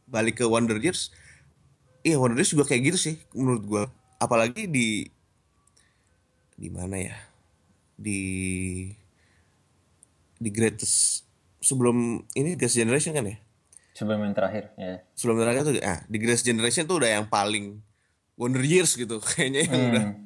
balik 0.07 0.43
ke 0.43 0.47
Wonder 0.47 0.76
Years 0.78 1.11
iya 2.05 2.21
Wonder 2.21 2.37
Years 2.37 2.53
juga 2.53 2.69
kayak 2.69 2.93
gitu 2.93 2.99
sih 3.01 3.15
menurut 3.33 3.65
gua. 3.65 3.85
Apalagi 4.21 4.69
di 4.69 5.09
di 6.55 6.69
mana 6.71 7.01
ya? 7.01 7.17
Di 7.97 8.21
di 10.37 10.51
Greatest 10.51 11.25
sebelum 11.59 12.21
ini 12.37 12.55
Greatest 12.55 12.77
Generation 12.77 13.17
kan 13.17 13.25
ya? 13.25 13.37
Sebelum 13.95 14.21
yang 14.21 14.35
terakhir 14.35 14.75
ya. 14.75 15.01
Sebelum 15.15 15.39
terakhir 15.41 15.63
tuh 15.65 15.75
ah 15.81 16.03
di 16.07 16.17
Greatest 16.19 16.45
Generation 16.45 16.85
tuh 16.85 17.01
udah 17.01 17.11
yang 17.11 17.27
paling 17.27 17.79
Wonder 18.35 18.63
Years 18.63 18.95
gitu 18.95 19.23
kayaknya 19.35 19.65
yang 19.67 19.83
udah 19.91 20.05
Hmm. 20.05 20.23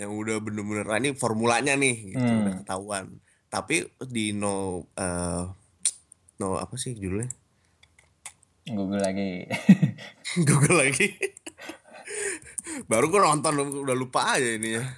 yang 0.00 0.16
udah 0.16 0.40
bener-bener 0.40 0.88
ah, 0.88 0.96
ini 0.96 1.12
formulanya 1.12 1.76
nih 1.76 2.16
gitu 2.16 2.24
Hmm. 2.24 2.42
udah 2.44 2.54
ketahuan. 2.64 3.04
Tapi 3.52 3.84
di 4.08 4.32
no 4.32 4.86
eh, 4.96 5.44
no 6.40 6.56
apa 6.56 6.74
sih 6.74 6.96
judulnya 6.96 7.28
Google 8.66 9.00
lagi. 9.00 9.48
Google 10.48 10.84
lagi. 10.84 11.16
Baru 12.86 13.08
gue 13.08 13.18
nonton 13.18 13.56
udah 13.82 13.96
lupa 13.96 14.36
aja 14.36 14.46
ini 14.46 14.78
ya 14.78 14.84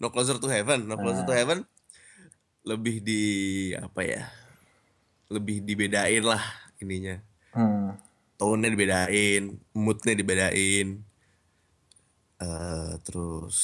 No 0.00 0.08
Closer 0.08 0.38
to 0.38 0.46
Heaven. 0.46 0.86
No 0.86 0.96
Closer 0.96 1.24
to 1.24 1.34
Heaven 1.34 1.64
lebih 2.66 3.00
di 3.00 3.22
apa 3.72 4.04
ya 4.04 4.22
lebih 5.28 5.64
dibedain 5.64 6.24
lah 6.24 6.40
ininya. 6.80 7.16
Hmm. 7.52 7.96
tone-nya 8.38 8.70
dibedain, 8.70 9.58
mood-nya 9.74 10.14
dibedain, 10.14 11.02
eh 12.38 12.92
terus 13.02 13.58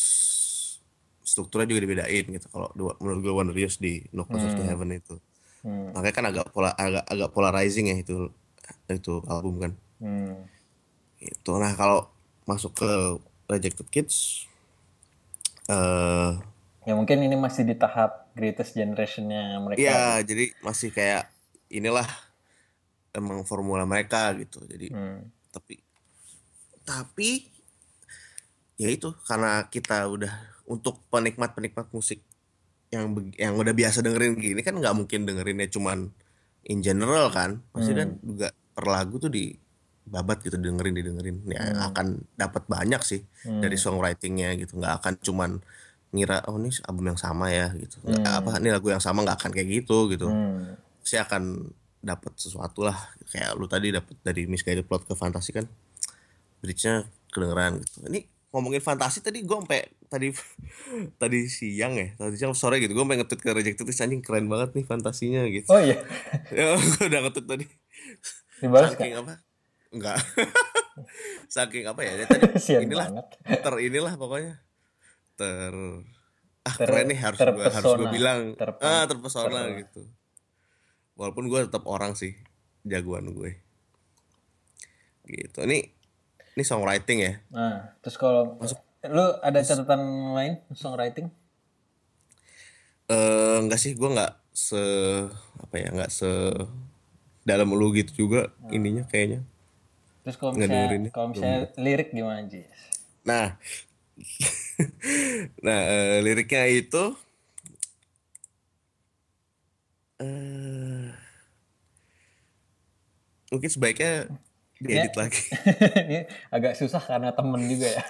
strukturnya 1.22 1.70
juga 1.70 1.86
dibedain 1.86 2.26
gitu. 2.26 2.50
Kalau 2.50 2.74
dua- 2.74 2.98
menurut 2.98 3.22
gue 3.22 3.34
Years 3.54 3.78
di 3.78 4.02
No 4.10 4.26
Closer 4.26 4.50
to 4.50 4.66
Heaven 4.66 4.90
itu, 4.90 5.14
Hmm. 5.64 5.96
makanya 5.96 6.12
kan 6.12 6.26
agak 6.28 6.46
pola 6.52 6.76
agak 6.76 7.08
agak 7.08 7.30
polarizing 7.32 7.88
ya 7.88 7.96
itu 7.96 8.28
itu 8.92 9.14
album 9.24 9.64
kan. 9.64 9.72
Hmm. 9.96 10.44
Itu. 11.16 11.56
Nah 11.56 11.72
kalau 11.72 12.12
masuk 12.44 12.76
ke 12.76 12.90
Rejected 13.48 13.88
Kids, 13.88 14.44
eh 15.72 16.32
ya 16.84 16.92
mungkin 16.92 17.24
ini 17.24 17.32
masih 17.40 17.64
di 17.64 17.72
tahap 17.72 18.28
greatest 18.36 18.76
generationnya 18.76 19.56
mereka 19.64 19.80
Iya, 19.80 20.20
jadi 20.20 20.52
masih 20.60 20.92
kayak 20.92 21.32
inilah 21.72 22.04
emang 23.16 23.40
formula 23.48 23.88
mereka 23.88 24.36
gitu. 24.36 24.60
Jadi 24.68 24.92
Hmm. 24.92 25.24
tapi 25.48 25.80
tapi 26.84 27.48
ya 28.76 28.92
itu 28.92 29.16
karena 29.24 29.64
kita 29.72 30.04
udah 30.12 30.34
untuk 30.68 31.00
penikmat-penikmat 31.08 31.88
musik 31.88 32.20
yang 32.95 33.07
yang 33.34 33.55
udah 33.59 33.74
biasa 33.74 34.01
dengerin 34.01 34.38
gini 34.38 34.61
kan 34.62 34.78
nggak 34.78 34.95
mungkin 34.95 35.26
dengerinnya 35.26 35.68
cuman 35.68 36.14
in 36.64 36.80
general 36.80 37.28
kan. 37.34 37.61
Pasti 37.74 37.92
kan 37.92 38.16
juga 38.22 38.55
per 38.55 38.86
lagu 38.86 39.18
tuh 39.18 39.28
di 39.28 39.53
babat 40.05 40.45
gitu 40.45 40.57
dengerin 40.57 40.95
didengerin. 40.95 41.36
Ya 41.51 41.90
akan 41.90 42.24
dapat 42.38 42.64
banyak 42.70 43.03
sih 43.03 43.26
dari 43.45 43.74
songwritingnya 43.74 44.57
gitu. 44.61 44.78
Nggak 44.78 44.95
akan 45.03 45.12
cuman 45.20 45.51
ngira 46.14 46.47
oh 46.47 46.57
ini 46.62 46.70
album 46.86 47.11
yang 47.11 47.20
sama 47.20 47.51
ya 47.51 47.74
gitu. 47.74 47.99
Nggak 48.07 48.34
apa 48.47 48.51
ini 48.62 48.70
lagu 48.70 48.86
yang 48.88 49.03
sama 49.03 49.26
nggak 49.26 49.38
akan 49.42 49.51
kayak 49.51 49.68
gitu 49.82 50.09
gitu. 50.14 50.30
Hmm. 50.30 50.78
sih 51.05 51.20
akan 51.20 51.68
dapat 52.01 52.32
sesuatu 52.40 52.80
lah. 52.86 52.97
Kayak 53.28 53.61
lu 53.61 53.68
tadi 53.68 53.92
dapat 53.92 54.16
dari 54.24 54.49
misguided 54.49 54.88
plot 54.88 55.05
ke 55.05 55.12
fantasi 55.12 55.53
kan 55.53 55.68
bridge-nya 56.64 57.05
kedengeran 57.28 57.84
gitu. 57.84 58.09
Ini 58.09 58.20
ngomongin 58.55 58.78
fantasi 58.78 59.18
tadi 59.18 59.42
gue 59.42 59.57
sampai 59.59 59.82
tadi 60.07 60.30
tadi 61.22 61.50
siang 61.50 61.98
ya 61.98 62.14
tadi 62.14 62.38
siang 62.38 62.55
sore 62.55 62.78
gitu 62.78 62.94
gue 62.94 63.02
sampai 63.02 63.18
ngetweet 63.18 63.42
ke 63.42 63.50
rejected 63.50 63.82
terus 63.82 63.98
anjing 63.98 64.22
keren 64.22 64.46
banget 64.46 64.70
nih 64.72 64.86
fantasinya 64.86 65.42
gitu. 65.50 65.66
Oh 65.68 65.82
iya. 65.82 65.98
Ya 66.55 66.72
gue 66.72 67.05
udah 67.05 67.20
ngetweet 67.26 67.46
tadi. 67.46 67.66
Dibalas 68.62 68.94
saking 68.94 69.11
kan 69.12 69.20
apa? 69.26 69.34
Enggak. 69.90 70.16
Saking 71.50 71.84
apa 71.84 72.00
ya 72.00 72.12
ya 72.14 72.26
tadi 72.26 72.46
inilah 72.80 73.07
banget. 73.11 73.26
ter 73.59 73.74
inilah 73.82 74.14
pokoknya. 74.14 74.55
Ter 75.34 75.74
ah 76.62 76.70
Ter- 76.72 76.86
keren 76.86 77.07
nih 77.11 77.18
harus 77.18 77.38
gue 77.38 77.50
harus 77.50 77.82
gue 77.84 77.98
terpesona. 77.98 78.11
bilang. 78.14 78.40
Ah 78.78 79.02
terpesona 79.05 79.61
ter- 79.66 79.74
gitu. 79.82 80.02
Walaupun 81.14 81.46
gue 81.46 81.66
tetap 81.66 81.82
orang 81.84 82.14
sih 82.14 82.38
jagoan 82.82 83.30
gue. 83.30 83.59
Gitu. 85.24 85.59
Ini 85.61 85.78
ini 86.55 86.62
songwriting 86.62 87.18
ya? 87.20 87.32
Nah 87.50 87.94
terus 88.00 88.14
kalau 88.14 88.59
lu 89.05 89.26
ada 89.42 89.61
catatan 89.61 90.00
lain 90.32 90.55
songwriting? 90.72 91.28
Eh 93.11 93.57
enggak 93.61 93.78
sih 93.82 93.92
gue 93.98 94.09
nggak 94.09 94.32
se 94.55 94.80
apa 95.61 95.74
ya 95.76 95.88
nggak 95.90 96.11
se 96.14 96.30
dalam 97.44 97.68
lu 97.74 97.92
gitu 97.92 98.26
juga 98.26 98.55
ininya 98.70 99.05
kayaknya. 99.05 99.42
Terus 100.24 100.36
kalau 100.40 100.57
Nggak 100.57 100.70
misalnya 100.72 100.98
ya? 101.05 101.11
kalau 101.12 101.28
misalnya 101.34 101.61
lirik 101.76 102.09
gimana 102.16 102.40
Jis 102.48 102.80
Nah, 103.24 103.57
nah 105.66 105.80
eh, 105.84 106.20
liriknya 106.20 106.64
itu 106.68 107.05
eh 110.22 111.11
mungkin 113.50 113.70
sebaiknya 113.70 114.28
diedit 114.85 115.11
Ya. 115.11 115.18
lagi 115.18 115.43
Ini 116.07 116.20
agak 116.51 116.74
susah 116.74 117.01
karena 117.01 117.30
temen 117.30 117.64
juga 117.64 117.89
ya. 117.89 118.03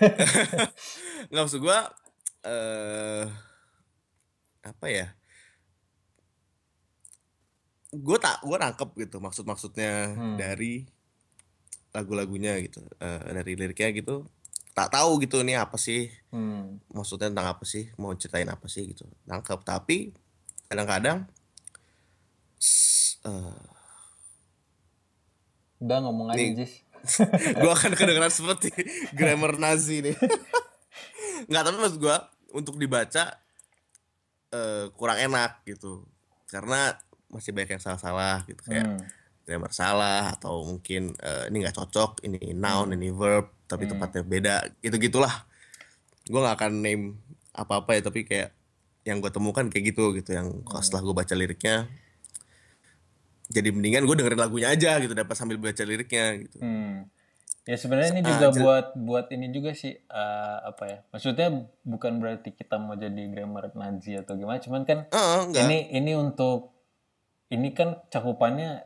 nggak 1.31 1.43
maksud 1.43 1.61
gue 1.61 1.79
eh 2.45 3.25
apa 4.63 4.87
ya 4.87 5.07
gue 7.91 8.19
tak 8.19 8.43
gue 8.43 8.57
nangkep 8.57 8.91
gitu 8.99 9.17
maksud 9.19 9.45
maksudnya 9.45 10.11
Hmm. 10.11 10.35
dari 10.35 10.83
lagu-lagunya 11.91 12.59
gitu 12.61 12.83
Eh, 12.99 13.21
dari 13.31 13.55
liriknya 13.55 13.95
gitu 13.95 14.27
tak 14.75 14.91
tahu 14.91 15.23
gitu 15.23 15.39
ini 15.41 15.55
apa 15.55 15.79
sih 15.79 16.11
Hmm. 16.29 16.83
maksudnya 16.91 17.31
tentang 17.31 17.49
apa 17.49 17.63
sih 17.63 17.87
mau 17.95 18.11
ceritain 18.13 18.49
apa 18.49 18.67
sih 18.67 18.91
gitu 18.91 19.07
nangkep 19.25 19.63
tapi 19.63 20.11
kadang-kadang 20.67 21.31
eh, 23.23 23.63
Udah 25.79 25.99
ngomong 26.01 26.31
aja, 26.31 26.39
Nih. 26.39 26.55
Jis. 26.57 26.83
gue 27.61 27.71
akan 27.71 27.93
kedengeran 27.93 28.33
seperti 28.33 28.73
grammar 29.13 29.61
Nazi 29.61 30.01
nih 30.01 30.17
nggak 31.49 31.63
tapi 31.63 31.77
maksud 31.77 32.01
gue 32.01 32.17
untuk 32.53 32.81
dibaca 32.81 33.29
eh, 34.49 34.89
kurang 34.91 35.21
enak 35.21 35.61
gitu 35.65 36.09
karena 36.49 36.97
masih 37.29 37.53
banyak 37.53 37.77
yang 37.77 37.83
salah-salah 37.83 38.47
gitu 38.47 38.63
kayak 38.63 38.87
Hmm. 38.87 39.05
grammar 39.45 39.69
salah 39.69 40.33
atau 40.33 40.65
mungkin 40.65 41.13
eh, 41.19 41.53
ini 41.53 41.61
nggak 41.61 41.77
cocok 41.77 42.25
ini 42.25 42.57
noun 42.57 42.97
ini 42.97 43.13
verb 43.13 43.53
tapi 43.69 43.85
tempatnya 43.85 44.23
beda 44.25 44.57
gitu 44.81 44.97
gitulah 44.97 45.45
gue 46.25 46.41
nggak 46.41 46.57
akan 46.57 46.73
name 46.81 47.05
apa-apa 47.53 48.01
ya 48.01 48.03
tapi 48.03 48.25
kayak 48.25 48.57
yang 49.05 49.21
gue 49.21 49.29
temukan 49.29 49.69
kayak 49.69 49.93
gitu 49.93 50.17
gitu 50.17 50.33
yang 50.33 50.65
kalau 50.65 50.81
setelah 50.81 51.05
gue 51.05 51.15
baca 51.15 51.35
liriknya 51.37 51.85
jadi 53.55 53.71
mendingan 53.71 54.03
gue 54.03 54.17
dengerin 54.19 54.43
lagunya 54.43 54.69
aja 54.69 54.99
gitu 54.99 55.15
dapat 55.15 55.39
sambil 55.39 55.57
baca 55.57 55.83
liriknya 55.87 56.43
gitu 56.43 56.59
Hmm. 56.59 57.07
Ya 57.65 57.81
sebenarnya 57.81 58.13
ini 58.13 58.21
Ah, 58.21 58.29
juga 58.29 58.47
jel- 58.53 58.61
buat 58.61 58.87
buat 58.93 59.27
ini 59.33 59.49
juga 59.49 59.73
sih 59.73 59.97
eh, 59.97 60.57
apa 60.69 60.85
ya? 60.85 60.99
Maksudnya 61.09 61.49
bukan 61.81 62.21
berarti 62.21 62.53
kita 62.53 62.77
mau 62.77 62.93
jadi 62.93 63.25
grammar 63.33 63.73
Nazi 63.73 64.13
atau 64.21 64.37
gimana, 64.37 64.61
cuman 64.61 64.85
kan 64.85 65.09
enggak 65.09 65.65
ini 65.65 65.79
ini 65.97 66.13
untuk 66.13 66.77
ini 67.49 67.73
kan 67.73 68.05
cakupannya 68.13 68.85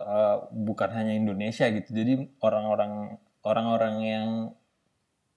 eh, 0.00 0.36
bukan 0.48 0.88
hanya 0.88 1.12
Indonesia 1.12 1.68
gitu. 1.68 1.92
Jadi 1.92 2.32
orang-orang 2.40 3.20
orang-orang 3.44 3.94
yang 4.00 4.28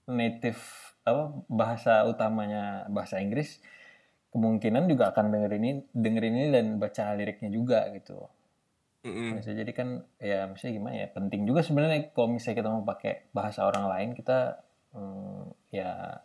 native 0.07 0.62
apa 1.03 1.43
bahasa 1.49 2.05
utamanya 2.05 2.86
bahasa 2.88 3.20
Inggris 3.20 3.59
kemungkinan 4.32 4.88
juga 4.88 5.12
akan 5.12 5.28
dengerin 5.28 5.59
ini 5.59 5.72
dengerin 5.91 6.36
ini 6.39 6.47
dan 6.55 6.66
baca 6.80 7.12
liriknya 7.20 7.49
juga 7.51 7.84
gitu. 7.91 8.32
Bisa 9.04 9.52
jadi 9.52 9.72
kan 9.72 9.89
ya 10.18 10.45
misalnya 10.45 10.74
gimana 10.78 10.95
ya 10.95 11.08
penting 11.10 11.41
juga 11.43 11.62
sebenarnya 11.62 12.14
kalau 12.14 12.30
misalnya 12.30 12.58
kita 12.58 12.70
mau 12.70 12.84
pakai 12.84 13.26
bahasa 13.32 13.64
orang 13.64 13.86
lain 13.88 14.10
kita 14.14 14.62
hmm, 14.91 15.41
ya 15.70 16.22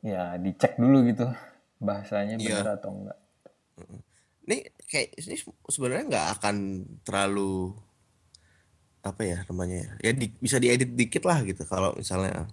ya 0.00 0.34
dicek 0.36 0.74
dulu 0.74 1.04
gitu 1.04 1.30
bahasanya 1.78 2.34
Iya. 2.34 2.60
benar 2.60 2.76
atau 2.76 2.90
enggak. 2.90 3.18
ini 4.42 4.56
kayak 4.82 5.08
ini 5.16 5.36
sebenarnya 5.64 6.04
nggak 6.06 6.28
akan 6.36 6.56
terlalu 7.00 7.70
apa 9.00 9.22
ya 9.22 9.38
namanya 9.46 9.76
ya 9.78 9.90
ya 10.02 10.12
di- 10.12 10.36
bisa 10.36 10.58
diedit 10.58 10.92
dikit 10.92 11.22
lah 11.22 11.40
gitu 11.40 11.62
kalau 11.64 11.94
misalnya 11.94 12.50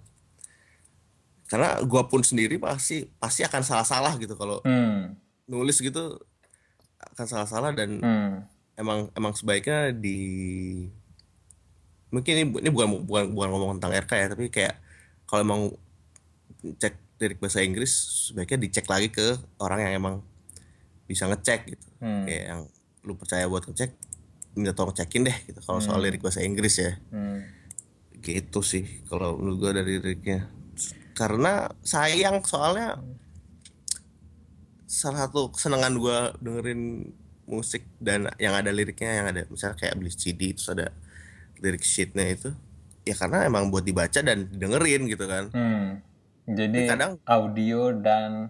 karena 1.46 1.80
gua 1.82 2.06
pun 2.06 2.20
sendiri 2.20 2.56
pasti 2.56 3.08
pasti 3.18 3.42
akan 3.42 3.60
salah-salah 3.60 4.14
gitu 4.16 4.32
kalau 4.32 4.60
Hmm. 4.62 5.16
nulis 5.44 5.80
gitu 5.80 6.20
akan 7.02 7.26
salah-salah 7.26 7.72
dan 7.72 7.98
Hmm. 7.98 8.34
Emang 8.78 9.10
emang 9.12 9.34
sebaiknya 9.34 9.90
di 9.90 10.18
mungkin 12.08 12.32
ini, 12.32 12.44
ini 12.64 12.70
bukan 12.70 13.04
bukan 13.04 13.24
bukan 13.34 13.48
ngomong 13.52 13.70
tentang 13.76 13.92
RK 13.98 14.12
ya 14.14 14.26
tapi 14.32 14.44
kayak 14.48 14.74
kalau 15.28 15.40
emang 15.44 15.60
cek 16.64 16.94
lirik 17.18 17.38
bahasa 17.38 17.60
Inggris 17.60 17.92
sebaiknya 18.30 18.58
dicek 18.62 18.86
lagi 18.86 19.10
ke 19.10 19.36
orang 19.58 19.82
yang 19.82 19.92
emang 19.98 20.14
bisa 21.04 21.26
ngecek 21.26 21.60
gitu 21.68 21.86
Hmm. 21.98 22.22
kayak 22.24 22.44
yang 22.46 22.60
lu 23.02 23.18
percaya 23.18 23.44
buat 23.44 23.66
ngecek 23.66 23.90
minta 24.54 24.70
tolong 24.70 24.94
cekin 24.94 25.26
deh 25.26 25.34
gitu 25.44 25.58
kalau 25.60 25.82
soal 25.82 25.98
lirik 25.98 26.22
bahasa 26.22 26.40
Inggris 26.40 26.78
ya 26.78 26.94
Hmm. 27.10 27.42
gitu 28.18 28.62
sih 28.62 29.02
kalau 29.04 29.34
menurut 29.34 29.58
gua 29.58 29.72
dari 29.74 29.98
liriknya 29.98 30.46
karena 31.12 31.66
sayang 31.82 32.40
soalnya 32.40 33.02
salah 34.86 35.26
satu 35.26 35.52
kesenangan 35.52 35.92
gua 35.98 36.32
dengerin 36.38 37.12
musik 37.48 37.82
dan 37.98 38.28
yang 38.36 38.52
ada 38.52 38.68
liriknya 38.68 39.10
yang 39.14 39.26
ada 39.26 39.42
misalnya 39.46 39.74
kayak 39.74 39.96
beli 39.96 40.10
CD 40.10 40.52
terus 40.52 40.68
ada 40.68 40.92
lirik 41.58 41.82
sheetnya 41.82 42.28
itu 42.28 42.52
ya 43.02 43.14
karena 43.14 43.42
emang 43.42 43.68
buat 43.68 43.82
dibaca 43.82 44.20
dan 44.20 44.46
dengerin 44.46 45.08
gitu 45.08 45.24
kan 45.24 45.48
Hmm. 45.50 46.04
Jadi 46.46 46.84
kadang- 46.86 47.20
audio 47.24 47.92
dan 47.94 48.48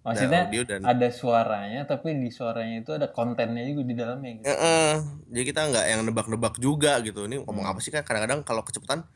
maksudnya 0.00 0.42
audio 0.44 0.62
dan- 0.64 0.82
ada 0.82 1.06
suaranya 1.08 1.82
tapi 1.84 2.14
di 2.16 2.28
suaranya 2.28 2.80
itu 2.80 2.90
ada 2.90 3.06
kontennya 3.08 3.62
juga 3.64 3.82
di 3.84 3.94
dalamnya 3.94 4.30
gitu. 4.32 4.44
Ya, 4.44 4.54
eh, 4.56 4.94
jadi 5.28 5.44
kita 5.44 5.60
nggak 5.64 5.84
yang 5.88 6.00
nebak-nebak 6.02 6.54
juga 6.58 6.98
gitu 7.00 7.22
ini 7.22 7.38
ngomong 7.38 7.62
Hmm. 7.62 7.70
apa 7.70 7.78
sih 7.78 7.90
kan 7.90 8.02
kadang-kadang 8.02 8.42
kalau 8.42 8.62
kecepatan 8.62 9.06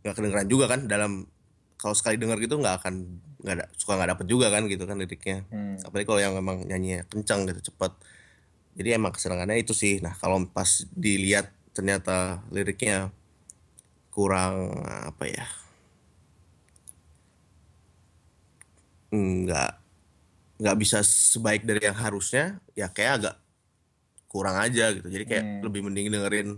nggak 0.00 0.14
kedengeran 0.14 0.46
juga 0.46 0.66
kan 0.68 0.86
dalam 0.86 1.26
kalau 1.74 1.94
sekali 1.96 2.14
denger 2.14 2.38
gitu 2.40 2.54
nggak 2.56 2.74
akan 2.76 2.94
nggak 3.40 3.54
ada 3.56 3.66
suka 3.72 3.92
nggak 3.96 4.10
dapet 4.12 4.26
juga 4.28 4.46
kan 4.48 4.62
gitu 4.64 4.84
kan 4.84 4.94
liriknya 4.96 5.42
Hmm. 5.48 5.74
apalagi 5.80 6.06
kalau 6.06 6.20
yang 6.20 6.34
memang 6.36 6.62
nyanyinya 6.62 7.02
kencang 7.04 7.42
gitu 7.44 7.70
cepet 7.70 7.90
jadi 8.72 8.96
emang 8.96 9.12
kesenangannya 9.12 9.60
itu 9.60 9.72
sih 9.72 10.00
nah 10.00 10.14
kalau 10.16 10.42
pas 10.48 10.84
dilihat 10.92 11.48
ternyata 11.72 12.40
liriknya 12.52 13.08
kurang 14.12 14.76
apa 14.84 15.24
ya 15.24 15.46
nggak 19.12 19.72
nggak 20.62 20.76
bisa 20.80 21.04
sebaik 21.04 21.68
dari 21.68 21.84
yang 21.84 21.96
harusnya 21.96 22.56
ya 22.72 22.88
kayak 22.88 23.12
agak 23.20 23.36
kurang 24.32 24.56
aja 24.56 24.88
gitu 24.96 25.08
jadi 25.08 25.24
kayak 25.28 25.44
Hmm. 25.44 25.60
lebih 25.68 25.80
mending 25.84 26.08
dengerin 26.08 26.48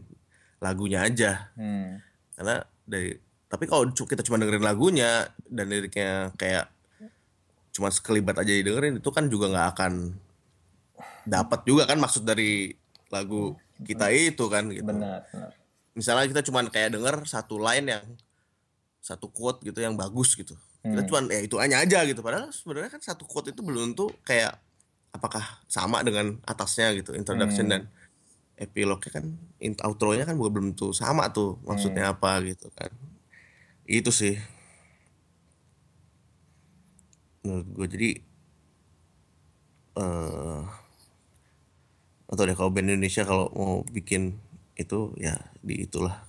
lagunya 0.63 1.03
aja 1.03 1.51
Hmm. 1.59 1.99
karena 2.39 2.63
dari 2.87 3.19
tapi 3.51 3.65
kalau 3.67 3.87
kita 3.87 4.23
cuma 4.23 4.39
dengerin 4.39 4.63
lagunya 4.63 5.31
dan 5.47 5.67
liriknya 5.71 6.31
kayak 6.39 6.71
cuma 7.75 7.91
sekelibat 7.91 8.39
aja 8.39 8.55
didengerin 8.55 9.03
itu 9.03 9.11
kan 9.11 9.27
juga 9.27 9.51
nggak 9.51 9.69
akan 9.75 9.93
dapat 11.25 11.61
juga 11.65 11.85
kan 11.85 11.99
maksud 11.99 12.23
dari 12.23 12.73
lagu 13.09 13.57
kita 13.81 14.09
itu 14.13 14.45
kan 14.47 14.69
gitu 14.71 14.87
Benar, 14.87 15.25
benar. 15.29 15.51
misalnya 15.93 16.27
kita 16.31 16.43
cuma 16.45 16.63
kayak 16.69 16.95
denger 16.95 17.25
satu 17.25 17.59
line 17.59 17.87
yang 17.91 18.05
satu 19.01 19.29
quote 19.29 19.61
gitu 19.61 19.81
yang 19.81 19.97
bagus 19.97 20.33
gitu 20.35 20.55
kita 20.81 21.01
Hmm. 21.01 21.09
cuma 21.09 21.21
ya 21.33 21.41
itu 21.41 21.57
hanya 21.57 21.81
aja 21.81 22.05
gitu 22.05 22.21
padahal 22.21 22.53
sebenarnya 22.53 22.93
kan 22.93 23.01
satu 23.01 23.25
quote 23.25 23.49
itu 23.49 23.65
belum 23.65 23.97
tuh 23.97 24.13
kayak 24.21 24.61
apakah 25.11 25.41
sama 25.65 26.05
dengan 26.05 26.37
atasnya 26.45 26.93
gitu 27.01 27.17
introduction 27.17 27.67
Hmm. 27.67 27.73
dan 27.73 27.83
epilognya 28.55 29.11
kan 29.11 29.25
outro-nya 29.83 30.29
kan 30.29 30.37
belum 30.37 30.77
tentu 30.77 30.93
sama 30.93 31.33
tuh 31.33 31.57
maksudnya 31.65 32.13
Hmm. 32.13 32.15
apa 32.15 32.31
gitu 32.45 32.69
kan 32.77 32.93
itu 33.85 34.13
sih 34.13 34.37
menurut 37.45 37.69
gue 37.73 37.87
jadi 37.93 38.11
eh 39.95 40.63
atau 42.35 42.51
deh 42.51 42.59
kalau 42.59 42.75
band 42.75 42.91
Indonesia 42.91 43.23
kalau 43.23 43.47
mau 43.55 43.87
bikin 43.87 44.35
itu 44.75 45.15
ya 45.15 45.39
di 45.63 45.87
itulah. 45.87 46.27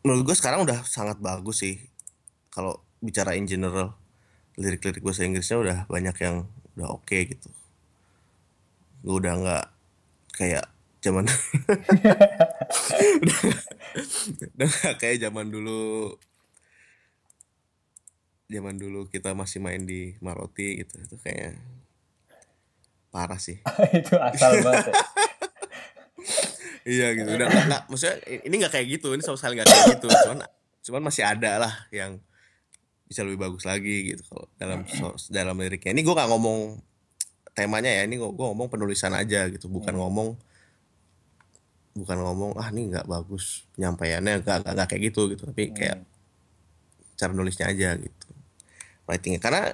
Menurut 0.00 0.32
gue 0.32 0.36
sekarang 0.36 0.64
udah 0.64 0.84
sangat 0.88 1.20
bagus 1.20 1.60
sih. 1.60 1.76
Kalau 2.48 2.80
bicara 3.04 3.36
in 3.36 3.44
general 3.44 3.92
lirik-lirik 4.56 5.04
bahasa 5.04 5.28
Inggrisnya 5.28 5.60
udah 5.60 5.78
banyak 5.84 6.16
yang 6.24 6.48
udah 6.76 6.88
oke 6.96 7.18
gitu. 7.28 7.48
Gue 9.04 9.20
udah 9.20 9.32
nggak 9.36 9.66
kayak 10.34 10.64
zaman 11.04 11.28
udah, 13.20 13.38
nggak 14.56 14.96
kayak 14.96 15.20
zaman 15.20 15.52
dulu 15.52 16.16
zaman 18.48 18.80
dulu 18.80 19.04
kita 19.12 19.36
masih 19.36 19.60
main 19.60 19.84
di 19.84 20.16
Maroti 20.24 20.80
gitu. 20.80 20.96
Itu 21.04 21.16
kayak 21.20 21.60
parah 23.14 23.38
sih 23.38 23.62
itu 23.98 24.14
asal 24.18 24.58
banget. 24.60 24.90
ya. 24.90 24.94
Iya 26.84 27.16
gitu. 27.16 27.30
Udah 27.32 27.46
nggak 27.48 27.64
nggak- 27.64 27.84
maksudnya 27.88 28.16
ini 28.44 28.54
nggak 28.60 28.72
kayak 28.76 28.86
gitu. 28.92 29.16
Ini 29.16 29.22
sama 29.24 29.40
sekali 29.40 29.56
nggak 29.56 29.68
kayak 29.68 29.84
gitu. 29.96 30.06
Cuman 30.12 30.38
cuman 30.84 31.02
masih 31.08 31.24
ada 31.24 31.56
lah 31.56 31.72
yang 31.88 32.20
bisa 33.08 33.24
lebih 33.24 33.40
bagus 33.40 33.64
lagi 33.64 34.12
gitu 34.12 34.20
kalau 34.28 34.44
dalam 34.60 34.84
dalam 35.32 35.56
liriknya. 35.64 35.96
Ini 35.96 36.04
gue 36.04 36.12
nggak 36.12 36.28
ngomong 36.28 36.58
temanya 37.56 37.88
ya. 37.88 38.02
Ini 38.04 38.20
gue 38.20 38.28
ngomong 38.28 38.68
penulisan 38.68 39.16
aja 39.16 39.48
gitu. 39.48 39.72
Bukan 39.72 39.96
ngomong 39.96 40.36
bukan 41.96 42.18
ngomong 42.20 42.52
ah 42.58 42.68
ini 42.68 42.92
nggak 42.92 43.06
bagus 43.06 43.64
penyampaiannya 43.72 44.44
nggak 44.44 44.68
nggak 44.68 44.88
kayak 44.90 45.02
gitu 45.08 45.32
gitu. 45.32 45.48
Tapi 45.48 45.72
kayak 45.72 46.04
cara 47.14 47.32
nulisnya 47.32 47.70
aja 47.70 47.94
gitu 47.96 48.28
writingnya 49.06 49.38
karena 49.38 49.72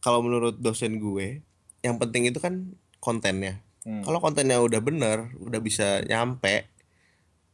kalau 0.00 0.24
menurut 0.24 0.56
dosen 0.56 0.96
gue 0.96 1.44
yang 1.82 1.96
penting 1.96 2.28
itu 2.28 2.38
kan 2.42 2.74
kontennya. 2.98 3.62
Hmm. 3.86 4.02
kalau 4.04 4.18
kontennya 4.20 4.58
udah 4.60 4.82
bener 4.82 5.32
udah 5.38 5.62
bisa 5.62 6.04
nyampe 6.04 6.66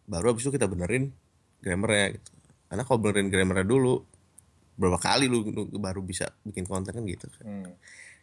baru 0.08 0.34
abis 0.34 0.48
itu 0.48 0.56
kita 0.56 0.66
benerin 0.66 1.12
grammarnya 1.64 2.16
gitu. 2.18 2.30
Karena 2.68 2.82
kalau 2.84 2.98
benerin 3.00 3.28
grammarnya 3.32 3.64
dulu 3.68 4.04
berapa 4.74 4.98
kali 4.98 5.30
lu, 5.30 5.46
lu 5.46 5.78
baru 5.78 6.02
bisa 6.02 6.34
bikin 6.42 6.66
konten 6.66 6.90
kan 6.92 7.04
gitu 7.06 7.30
kan. 7.38 7.44
Hmm. 7.44 7.72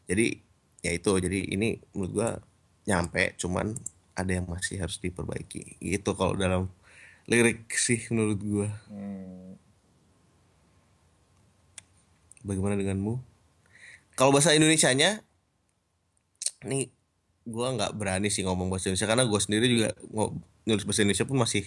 jadi 0.06 0.38
ya 0.86 0.92
itu. 0.94 1.12
Jadi 1.18 1.56
ini 1.56 1.78
menurut 1.94 2.12
gua 2.12 2.30
nyampe 2.86 3.38
cuman 3.38 3.74
ada 4.14 4.32
yang 4.32 4.46
masih 4.46 4.82
harus 4.82 5.02
diperbaiki. 5.02 5.82
Gitu 5.82 6.12
kalau 6.14 6.38
dalam 6.38 6.70
lirik 7.26 7.70
sih 7.74 8.02
menurut 8.14 8.40
gua. 8.42 8.70
Hmm. 8.90 9.58
bagaimana 12.42 12.74
denganmu? 12.74 13.22
Kalau 14.18 14.34
bahasa 14.34 14.58
Indonesianya 14.58 15.22
nih 16.66 16.90
gua 17.48 17.74
nggak 17.74 17.98
berani 17.98 18.30
sih 18.30 18.46
ngomong 18.46 18.70
bahasa 18.70 18.90
Indonesia 18.90 19.10
karena 19.10 19.26
gua 19.26 19.40
sendiri 19.42 19.66
juga 19.66 19.90
nulis 20.66 20.86
bahasa 20.86 21.02
Indonesia 21.02 21.26
pun 21.26 21.38
masih 21.42 21.66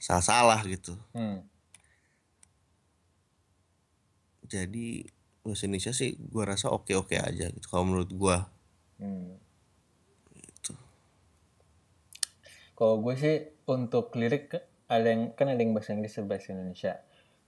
salah-salah 0.00 0.60
gitu 0.66 0.98
Hmm. 1.14 1.46
jadi 4.50 5.06
bahasa 5.46 5.70
Indonesia 5.70 5.94
sih 5.94 6.18
gua 6.18 6.50
rasa 6.50 6.68
oke-oke 6.74 7.14
aja 7.14 7.48
gitu 7.50 7.66
kalau 7.70 7.86
menurut 7.86 8.10
gua 8.14 8.50
Hmm. 9.00 9.40
Gitu. 10.36 10.76
Kalau 12.76 13.00
gue 13.00 13.16
sih 13.16 13.48
untuk 13.64 14.12
lirik 14.12 14.52
ada 14.92 15.08
yang 15.08 15.32
kan 15.32 15.48
ada 15.48 15.56
yang 15.56 15.72
bahasa 15.72 15.96
Inggris 15.96 16.20
dan 16.20 16.28
bahasa 16.28 16.52
Indonesia. 16.52 16.92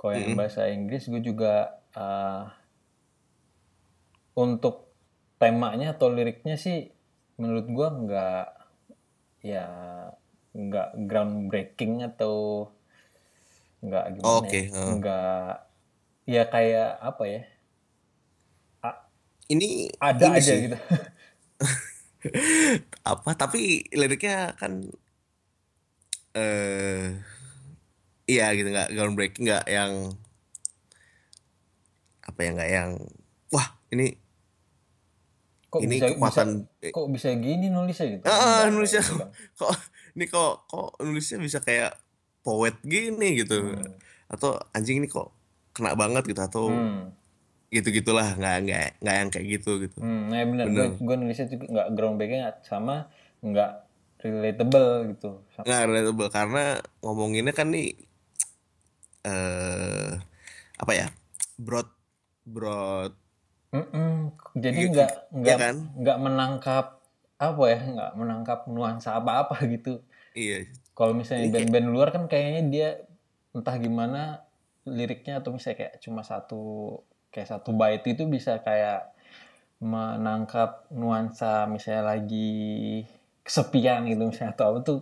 Kalau 0.00 0.12
yang 0.16 0.32
bahasa 0.32 0.72
Inggris 0.72 1.12
gue 1.12 1.20
juga 1.20 1.76
uh, 1.92 2.48
untuk 4.32 4.91
temanya 5.43 5.86
atau 5.95 6.09
liriknya 6.16 6.57
sih 6.64 6.78
menurut 7.40 7.66
gue 7.76 7.88
nggak 8.03 8.45
ya 9.51 9.66
nggak 10.62 10.88
groundbreaking 11.09 11.95
atau 12.09 12.34
nggak 13.82 14.05
gimana 14.16 14.38
Oh, 14.38 14.43
oke, 14.47 14.57
ya, 14.57 14.62
heeh. 14.70 14.95
nggak 14.95 15.51
ya 16.34 16.43
kayak 16.55 16.90
apa 17.09 17.24
ya 17.34 17.43
ini 19.53 19.90
ada 20.01 20.26
ini 20.26 20.38
aja 20.38 20.53
sih 20.53 20.59
gitu. 20.59 20.76
apa 23.12 23.30
tapi 23.34 23.82
liriknya 23.93 24.55
kan 24.61 24.72
eh 26.34 27.12
iya 28.32 28.45
gitu 28.57 28.68
nggak 28.74 28.88
groundbreaking 28.95 29.45
nggak 29.47 29.64
yang 29.76 29.93
apa 32.22 32.38
ya 32.45 32.51
nggak 32.55 32.70
yang 32.70 32.90
wah 33.53 33.66
ini 33.93 34.05
Kok 35.73 35.81
ini 35.81 35.97
bisa, 35.97 36.05
bisa 36.05 36.12
kekuatan 36.12 36.49
eh, 36.79 36.93
kok 36.93 37.07
bisa 37.09 37.29
gini 37.33 37.66
nulisnya 37.66 38.07
gitu? 38.12 38.25
ah, 38.25 38.37
Enggak 38.37 38.53
kayak 38.61 38.73
nulisnya 38.77 39.01
gitu 39.01 39.14
kan. 39.16 39.29
kok 39.59 39.73
ini 40.12 40.25
kok 40.29 40.53
kok 40.68 40.89
nulisnya 41.01 41.39
bisa 41.41 41.59
kayak 41.59 41.93
poet 42.41 42.77
gini 42.85 43.29
gitu 43.41 43.57
Hmm. 43.73 43.97
atau 44.29 44.51
anjing 44.70 45.01
ini 45.01 45.09
kok 45.09 45.33
kena 45.73 45.97
banget 45.97 46.29
gitu 46.29 46.41
atau 46.41 46.68
Hmm. 46.68 47.09
gitu 47.68 47.89
gitulah 47.89 48.37
nggak 48.37 48.57
nggak 48.68 48.87
nggak 49.01 49.14
yang 49.16 49.29
kayak 49.33 49.47
gitu 49.51 49.81
gitu 49.81 49.97
Hmm, 49.97 50.29
nah 50.29 50.45
benar. 50.45 50.64
Gue 50.68 50.87
gue 50.93 51.14
nulisnya 51.16 51.49
juga 51.49 51.64
nggak 51.64 51.89
groundbreaking 51.97 52.43
sama 52.61 53.09
nggak 53.41 53.70
relatable 54.20 54.91
gitu. 55.09 55.31
Nggak 55.59 55.81
relatable 55.89 56.29
karena 56.29 56.64
ngomonginnya 57.01 57.57
kan 57.57 57.73
nih 57.73 57.97
eh 59.23 60.11
apa 60.77 60.93
ya 60.93 61.07
broad 61.57 61.87
broad 62.43 63.14
Mm-mm. 63.73 64.37
Jadi 64.57 64.77
gitu 64.87 64.93
nggak 64.97 65.11
ya 65.12 65.57
nggak 65.57 65.59
kan 65.59 65.77
nggak 65.97 66.18
menangkap 66.20 66.87
apa 67.41 67.62
ya 67.66 67.81
nggak 67.83 68.11
menangkap 68.14 68.59
nuansa 68.68 69.18
apa-apa 69.18 69.57
gitu. 69.66 70.05
iya 70.37 70.68
Kalau 70.93 71.16
misalnya 71.16 71.49
band-band 71.51 71.89
luar 71.89 72.09
kan 72.12 72.29
kayaknya 72.29 72.62
dia 72.68 72.89
entah 73.57 73.77
gimana 73.81 74.45
liriknya 74.85 75.41
atau 75.41 75.57
misalnya 75.57 75.79
kayak 75.89 75.95
cuma 76.05 76.20
satu 76.23 76.62
kayak 77.33 77.49
satu 77.49 77.73
bait 77.73 78.05
itu 78.05 78.29
bisa 78.29 78.61
kayak 78.61 79.12
menangkap 79.83 80.87
nuansa 80.95 81.66
misalnya 81.66 82.14
lagi 82.14 83.03
kesepian 83.43 84.07
gitu 84.07 84.23
misalnya 84.31 84.55
atau 84.55 84.64
apa 84.70 84.79
tuh 84.87 85.01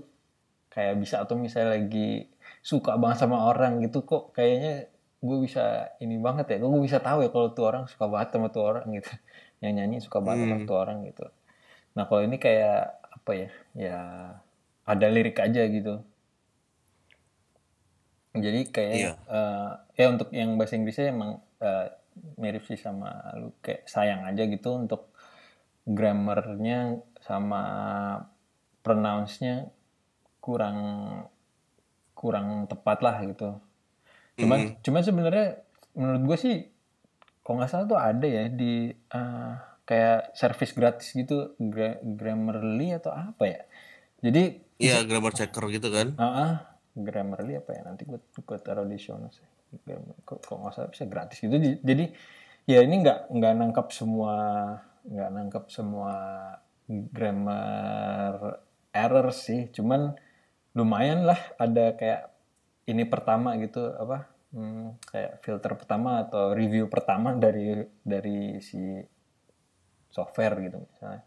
kayak 0.72 0.94
bisa 0.96 1.20
atau 1.20 1.36
misalnya 1.36 1.76
lagi 1.76 2.30
suka 2.64 2.96
banget 2.96 3.24
sama 3.26 3.50
orang 3.50 3.82
gitu 3.84 4.06
kok 4.06 4.32
kayaknya 4.32 4.88
gue 5.20 5.36
bisa 5.44 5.92
ini 6.00 6.16
banget 6.16 6.56
ya 6.56 6.56
gue 6.64 6.80
bisa 6.80 6.98
tahu 6.98 7.20
ya 7.24 7.28
kalau 7.28 7.52
tuh 7.52 7.64
orang 7.68 7.84
suka 7.84 8.08
banget 8.08 8.28
sama 8.32 8.48
tuh 8.48 8.64
orang 8.64 8.86
gitu. 8.96 9.12
Yang 9.62 9.72
nyanyi 9.76 9.96
suka 10.00 10.18
banget 10.24 10.48
sama 10.48 10.56
hmm, 10.56 10.68
tuh 10.68 10.76
orang 10.80 10.98
gitu. 11.04 11.24
Nah 11.96 12.04
kalau 12.08 12.22
ini 12.24 12.36
kayak 12.40 12.80
apa 13.20 13.30
ya 13.36 13.50
ya 13.76 13.98
ada 14.88 15.06
lirik 15.12 15.36
aja 15.36 15.62
gitu. 15.68 16.00
Jadi 18.30 18.60
kayak 18.70 18.94
iya. 18.94 19.12
eh, 19.26 19.70
ya 20.00 20.06
untuk 20.08 20.28
yang 20.32 20.54
bahasa 20.56 20.78
Inggrisnya 20.78 21.12
emang 21.12 21.42
eh, 21.60 21.88
mirip 22.40 22.64
sih 22.66 22.78
sama 22.78 23.10
lu 23.36 23.52
kayak 23.60 23.86
sayang 23.86 24.24
aja 24.26 24.46
gitu 24.46 24.70
untuk 24.76 25.12
grammarnya 25.84 27.00
sama 27.20 27.62
pronounce-nya 28.80 29.68
kurang 30.40 30.78
kurang 32.16 32.68
tepat 32.68 32.98
lah 33.00 33.16
gitu 33.24 33.60
cuman 34.40 34.58
Mm, 34.60 34.70
cuman 34.82 35.02
sebenarnya 35.04 35.46
menurut 35.94 36.22
gue 36.24 36.38
sih 36.40 36.56
kalau 37.44 37.60
nggak 37.60 37.70
salah 37.70 37.86
tuh 37.86 37.98
ada 37.98 38.26
ya 38.26 38.44
di 38.48 38.88
eh, 38.90 39.52
kayak 39.84 40.38
service 40.38 40.72
gratis 40.72 41.08
gitu 41.12 41.58
Gra- 41.58 41.98
Grammarly 42.00 42.94
atau 42.94 43.10
apa 43.10 43.44
ya. 43.44 43.60
Jadi 44.20 44.42
iya 44.78 45.02
grammar 45.02 45.32
checker 45.34 45.64
gitu 45.72 45.88
kan? 45.90 46.14
Ah 46.14 46.24
ah, 46.24 46.52
Grammarly 46.94 47.58
apa 47.58 47.70
ya? 47.74 47.82
Nanti 47.84 48.06
gue 48.06 48.20
gue 48.20 48.58
taruh 48.62 48.86
di 48.86 48.96
show 49.00 49.18
notes 49.18 49.40
ya. 49.42 49.98
Kok 50.24 50.46
nggak 50.46 50.72
salah 50.74 50.90
bisa 50.94 51.04
gratis 51.10 51.38
gitu. 51.42 51.56
Di- 51.58 51.80
jadi 51.82 52.04
ya 52.70 52.80
ini 52.86 53.02
nggak 53.02 53.18
nggak 53.34 53.52
nangkap 53.58 53.86
semua 53.90 54.34
nggak 55.02 55.30
nangkap 55.34 55.64
semua 55.74 56.14
grammar 56.86 58.62
error 58.92 59.28
sih. 59.34 59.70
Cuman 59.74 60.14
lumayan 60.74 61.26
lah 61.26 61.38
ada 61.58 61.98
kayak 61.98 62.30
ini 62.86 63.02
pertama 63.06 63.58
gitu 63.58 63.90
apa 63.94 64.29
hmm, 64.54 65.02
kayak 65.10 65.32
filter 65.42 65.72
pertama 65.74 66.26
atau 66.26 66.54
review 66.54 66.86
pertama 66.86 67.34
dari 67.34 67.86
dari 68.02 68.58
si 68.62 68.78
software 70.10 70.58
gitu 70.66 70.78
misalnya. 70.84 71.22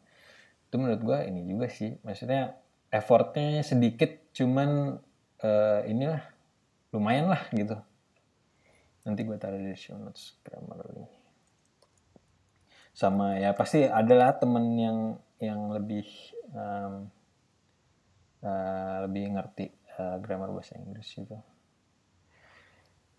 Itu 0.67 0.75
menurut 0.81 1.01
gua 1.03 1.19
ini 1.27 1.47
juga 1.47 1.67
sih 1.71 1.95
maksudnya 2.03 2.57
effortnya 2.93 3.63
sedikit 3.65 4.33
cuman 4.35 4.99
eh, 5.43 5.81
inilah 5.89 6.21
lumayan 6.93 7.31
lah 7.31 7.43
gitu. 7.53 7.77
Nanti 9.03 9.27
gue 9.27 9.35
taruh 9.35 9.59
di 9.59 9.75
show 9.75 9.99
notes 9.99 10.39
Grammarly 10.47 11.23
sama 12.93 13.41
ya 13.41 13.57
pasti 13.57 13.89
adalah 13.89 14.37
temen 14.37 14.77
yang 14.77 14.97
yang 15.41 15.73
lebih 15.73 16.05
em, 16.53 17.09
eh, 18.45 18.97
lebih 19.09 19.33
ngerti 19.33 19.65
eh, 19.97 20.17
grammar 20.21 20.53
bahasa 20.53 20.77
Inggris 20.77 21.09
itu 21.17 21.33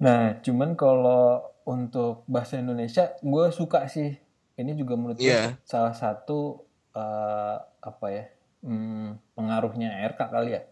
nah 0.04 0.36
cuman 0.44 0.76
kalau 0.76 1.40
untuk 1.64 2.28
bahasa 2.28 2.60
Indonesia 2.60 3.16
gue 3.24 3.44
suka 3.48 3.88
sih. 3.88 4.20
Ini 4.54 4.76
juga 4.78 4.94
menurut 4.94 5.18
gue 5.18 5.26
iya. 5.26 5.58
salah 5.66 5.96
satu 5.96 6.62
eh, 6.94 7.56
apa 7.58 8.06
ya 8.12 8.30
hmm, 8.62 9.34
pengaruhnya 9.34 10.04
RK 10.14 10.20
kali 10.30 10.50
ya. 10.60 10.62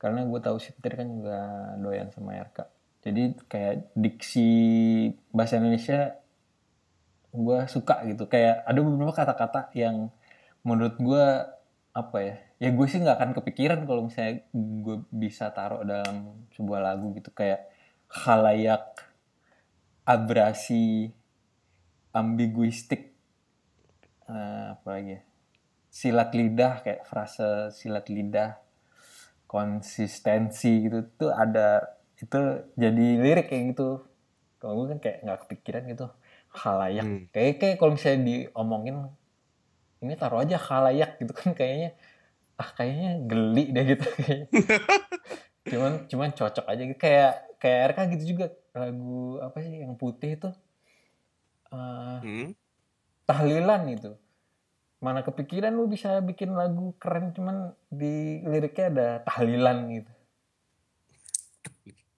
Karena 0.00 0.24
gue 0.24 0.40
tahu 0.40 0.56
si 0.56 0.72
Peter 0.72 1.04
kan 1.04 1.08
juga 1.12 1.38
doyan 1.78 2.08
sama 2.10 2.40
RK 2.40 2.80
jadi 3.00 3.32
kayak 3.48 3.96
diksi 3.96 4.48
bahasa 5.32 5.56
Indonesia 5.56 6.20
gue 7.32 7.58
suka 7.72 8.04
gitu. 8.04 8.28
Kayak 8.28 8.64
ada 8.68 8.80
beberapa 8.84 9.12
kata-kata 9.16 9.72
yang 9.72 10.12
menurut 10.60 11.00
gue 11.00 11.26
apa 11.90 12.18
ya 12.22 12.36
ya 12.60 12.70
gue 12.70 12.86
sih 12.86 13.02
nggak 13.02 13.16
akan 13.18 13.32
kepikiran 13.40 13.80
kalau 13.88 14.06
misalnya 14.06 14.46
gue 14.54 14.96
bisa 15.10 15.48
taruh 15.50 15.80
dalam 15.80 16.44
sebuah 16.52 16.80
lagu 16.84 17.16
gitu. 17.16 17.32
Kayak 17.32 17.69
halayak 18.10 18.84
abrasi 20.04 21.14
ambiguistik. 22.10 23.14
Eh, 24.30 24.66
apa 24.74 24.88
lagi? 24.90 25.18
Ya 25.18 25.20
silat 25.90 26.30
lidah 26.38 26.86
kayak 26.86 27.02
frase 27.02 27.74
silat 27.74 28.06
lidah 28.06 28.62
konsistensi 29.50 30.86
gitu. 30.86 31.02
Tuh 31.18 31.34
ada 31.34 31.98
itu 32.14 32.38
jadi 32.78 33.06
lirik 33.18 33.50
kayak 33.50 33.74
gitu. 33.74 34.06
Kalau 34.62 34.72
gue 34.80 34.96
kan 34.96 34.98
kayak 35.02 35.18
nggak 35.26 35.40
kepikiran 35.44 35.84
gitu 35.90 36.06
halayak 36.50 37.06
hmm. 37.06 37.30
kayak 37.30 37.62
kayak 37.62 37.76
kalau 37.78 37.94
misalnya 37.94 38.26
diomongin 38.26 39.06
ini 40.02 40.18
taruh 40.18 40.42
aja 40.42 40.58
halayak 40.58 41.18
gitu 41.18 41.32
kan 41.34 41.50
kayaknya. 41.52 41.98
Ah 42.60 42.70
kayaknya 42.76 43.10
geli 43.26 43.64
deh 43.74 43.84
gitu. 43.96 44.06
Kayaknya 44.20 44.46
cuman 45.70 45.92
cuman 46.08 46.30
cocok 46.36 46.66
aja 46.72 46.82
gitu. 46.88 47.00
Kayak 47.00 47.49
kayak 47.60 47.94
RK 47.94 47.98
gitu 48.16 48.24
juga 48.36 48.46
lagu 48.72 49.36
apa 49.44 49.60
sih 49.60 49.84
yang 49.84 49.94
putih 50.00 50.40
itu? 50.40 50.50
Eh, 51.70 52.18
Hmm. 52.24 52.48
tahlilan 53.28 53.82
itu. 53.92 54.12
Mana 55.00 55.24
kepikiran 55.24 55.72
lu 55.72 55.88
bisa 55.88 56.20
bikin 56.20 56.52
lagu 56.52 56.92
keren 57.00 57.32
cuman 57.32 57.72
di 57.88 58.42
liriknya 58.44 58.86
ada 58.92 59.08
tahlilan 59.24 59.78
gitu. 59.96 60.12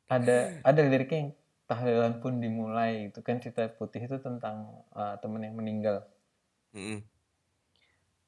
Ada 0.08 0.62
ada 0.66 0.80
liriknya 0.82 1.18
yang 1.28 1.32
tahlilan 1.68 2.12
pun 2.20 2.42
dimulai 2.42 3.08
itu 3.12 3.20
kan 3.24 3.40
cerita 3.40 3.64
putih 3.70 4.04
itu 4.04 4.18
tentang 4.20 4.84
uh, 4.92 5.16
temen 5.22 5.40
yang 5.46 5.54
meninggal. 5.56 6.04
Hmm. 6.74 7.00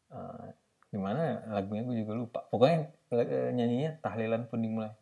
Uh, 0.08 0.54
gimana? 0.88 1.44
Lagunya 1.50 1.82
gue 1.82 1.96
juga 2.06 2.12
lupa. 2.14 2.40
Pokoknya 2.48 2.88
uh, 3.12 3.50
nyanyinya 3.52 4.00
tahlilan 4.00 4.46
pun 4.46 4.62
dimulai. 4.62 4.92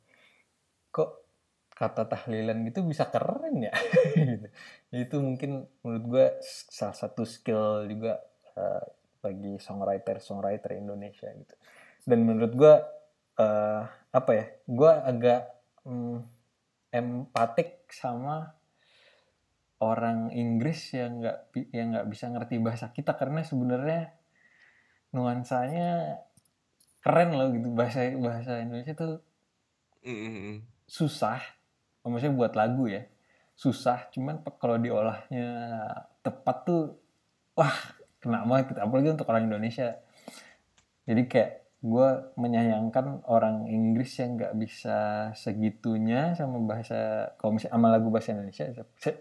Kok 0.91 1.22
kata 1.83 2.07
tahlilan 2.07 2.63
gitu 2.71 2.87
bisa 2.87 3.11
keren 3.11 3.59
ya 3.59 3.75
gitu. 4.15 4.47
itu 4.95 5.17
mungkin 5.19 5.67
menurut 5.83 6.05
gue 6.07 6.27
salah 6.71 6.95
satu 6.95 7.27
skill 7.27 7.91
juga 7.91 8.23
uh, 8.55 8.87
bagi 9.19 9.59
songwriter 9.59 10.23
songwriter 10.23 10.79
Indonesia 10.79 11.27
gitu 11.27 11.55
dan 12.07 12.23
menurut 12.23 12.53
gue 12.55 12.75
uh, 13.43 13.83
apa 13.91 14.31
ya 14.31 14.47
gue 14.71 14.93
agak 14.95 15.43
mm, 15.83 16.19
empatik 16.95 17.91
sama 17.91 18.55
orang 19.83 20.31
Inggris 20.31 20.95
yang 20.95 21.19
nggak 21.19 21.39
yang 21.75 21.99
nggak 21.99 22.07
bisa 22.07 22.31
ngerti 22.31 22.63
bahasa 22.63 22.95
kita 22.95 23.19
karena 23.19 23.43
sebenarnya 23.43 24.15
nuansanya 25.11 26.23
keren 27.03 27.35
loh 27.35 27.51
gitu 27.51 27.75
bahasa 27.75 28.15
bahasa 28.15 28.63
Indonesia 28.63 28.95
tuh 28.95 29.19
Hmm. 30.03 30.67
susah 30.91 31.39
maksudnya 32.05 32.35
buat 32.35 32.53
lagu 32.53 32.87
ya 32.87 33.03
susah 33.53 34.11
cuman 34.11 34.41
kalau 34.57 34.77
diolahnya 34.77 35.47
tepat 36.21 36.57
tuh 36.65 36.83
wah 37.53 37.75
kena 38.19 38.43
banget 38.43 38.73
gitu. 38.73 38.81
apalagi 38.81 39.09
untuk 39.13 39.29
orang 39.29 39.47
Indonesia 39.47 39.99
jadi 41.05 41.23
kayak 41.27 41.51
gue 41.83 42.09
menyayangkan 42.39 43.27
orang 43.27 43.67
Inggris 43.67 44.15
yang 44.17 44.39
nggak 44.39 44.55
bisa 44.55 44.99
segitunya 45.35 46.31
sama 46.33 46.63
bahasa 46.63 47.35
kalau 47.37 47.59
misalnya 47.59 47.75
sama 47.75 47.89
lagu 47.91 48.09
bahasa 48.09 48.31
Indonesia 48.31 48.65